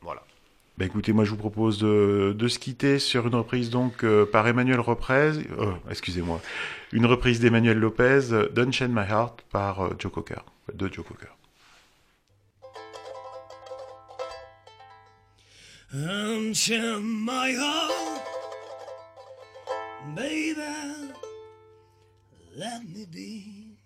Voilà. 0.00 0.22
Bah 0.78 0.86
écoutez, 0.86 1.12
moi 1.12 1.24
je 1.24 1.30
vous 1.30 1.36
propose 1.36 1.78
de, 1.78 2.34
de 2.36 2.48
se 2.48 2.58
quitter 2.58 2.98
sur 2.98 3.26
une 3.26 3.34
reprise 3.34 3.68
donc 3.68 4.02
euh, 4.04 4.24
par 4.24 4.48
Emmanuel 4.48 4.80
Reprise, 4.80 5.42
euh, 5.58 5.70
excusez-moi, 5.90 6.40
une 6.92 7.04
reprise 7.04 7.40
d'Emmanuel 7.40 7.78
Lopez, 7.78 8.32
euh, 8.32 8.48
Don't 8.54 8.72
Chain 8.72 8.88
My 8.88 9.02
Heart 9.08 9.42
par 9.52 9.84
euh, 9.84 9.90
Joe 9.98 10.10
Cocker, 10.10 10.40
de 10.72 10.88
Joe 10.90 11.04
Cocker. 11.06 11.28
Unchain 15.94 17.04
my 17.04 17.52
heart, 17.52 18.22
baby, 20.14 20.62
let 22.56 22.82
me 22.88 23.04
be. 23.10 23.76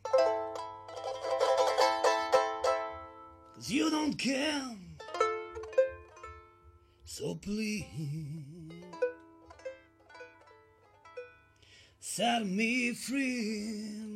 Cause 3.56 3.68
you 3.68 3.90
don't 3.90 4.16
care, 4.16 4.76
so 7.04 7.34
please 7.34 7.84
set 11.98 12.46
me 12.46 12.94
free. 12.94 14.14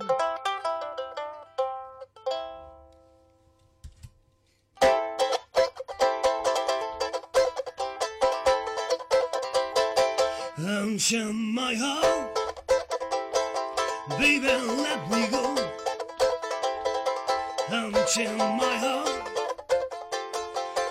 Unchain 11.13 11.55
my 11.55 11.75
heart, 11.75 12.39
baby, 14.17 14.47
let 14.47 15.11
me 15.11 15.27
go. 15.27 15.57
Unchain 17.69 18.39
my 18.39 18.77
heart, 18.77 19.11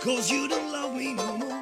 cause 0.01 0.29
you 0.29 0.49
don't 0.49 0.73
love 0.73 0.93
me 0.93 1.13
no 1.13 1.37
more. 1.37 1.61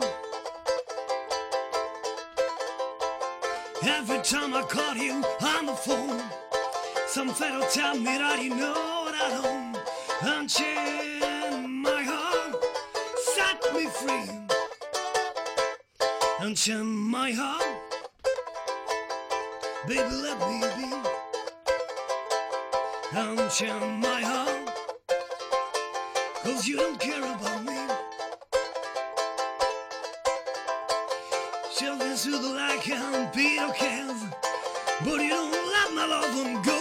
Every 3.84 4.22
time 4.24 4.56
I 4.56 4.64
call 4.64 4.96
you 4.96 5.14
on 5.14 5.66
the 5.68 5.76
phone, 5.76 6.24
some 7.06 7.30
fellow 7.30 7.64
tell 7.70 7.96
me 7.96 8.18
that 8.18 8.42
you 8.42 8.56
know 8.56 9.12
that 9.12 9.22
I 9.22 9.30
don't. 9.44 9.78
Unchain 10.36 11.84
my 11.84 12.02
heart, 12.02 12.56
set 13.36 13.72
me 13.76 13.86
free. 13.86 14.32
Unchain 16.40 16.88
my 16.88 17.32
heart. 17.34 17.67
Baby, 19.88 20.02
let 20.02 20.38
me 20.50 20.60
be. 20.76 20.94
Unchain 23.18 24.02
my 24.02 24.22
heart. 24.22 24.70
Cause 26.44 26.68
you 26.68 26.76
don't 26.76 27.00
care 27.00 27.24
about 27.24 27.64
me. 27.64 27.78
Children 31.74 32.16
through 32.18 32.40
the 32.40 32.50
like 32.50 32.90
and 32.90 33.32
Peter 33.32 33.72
cares. 33.72 34.24
But 35.06 35.22
you 35.22 35.30
don't 35.30 35.52
let 35.52 35.94
my 35.94 36.06
love 36.06 36.46
and 36.46 36.66
go 36.66 36.77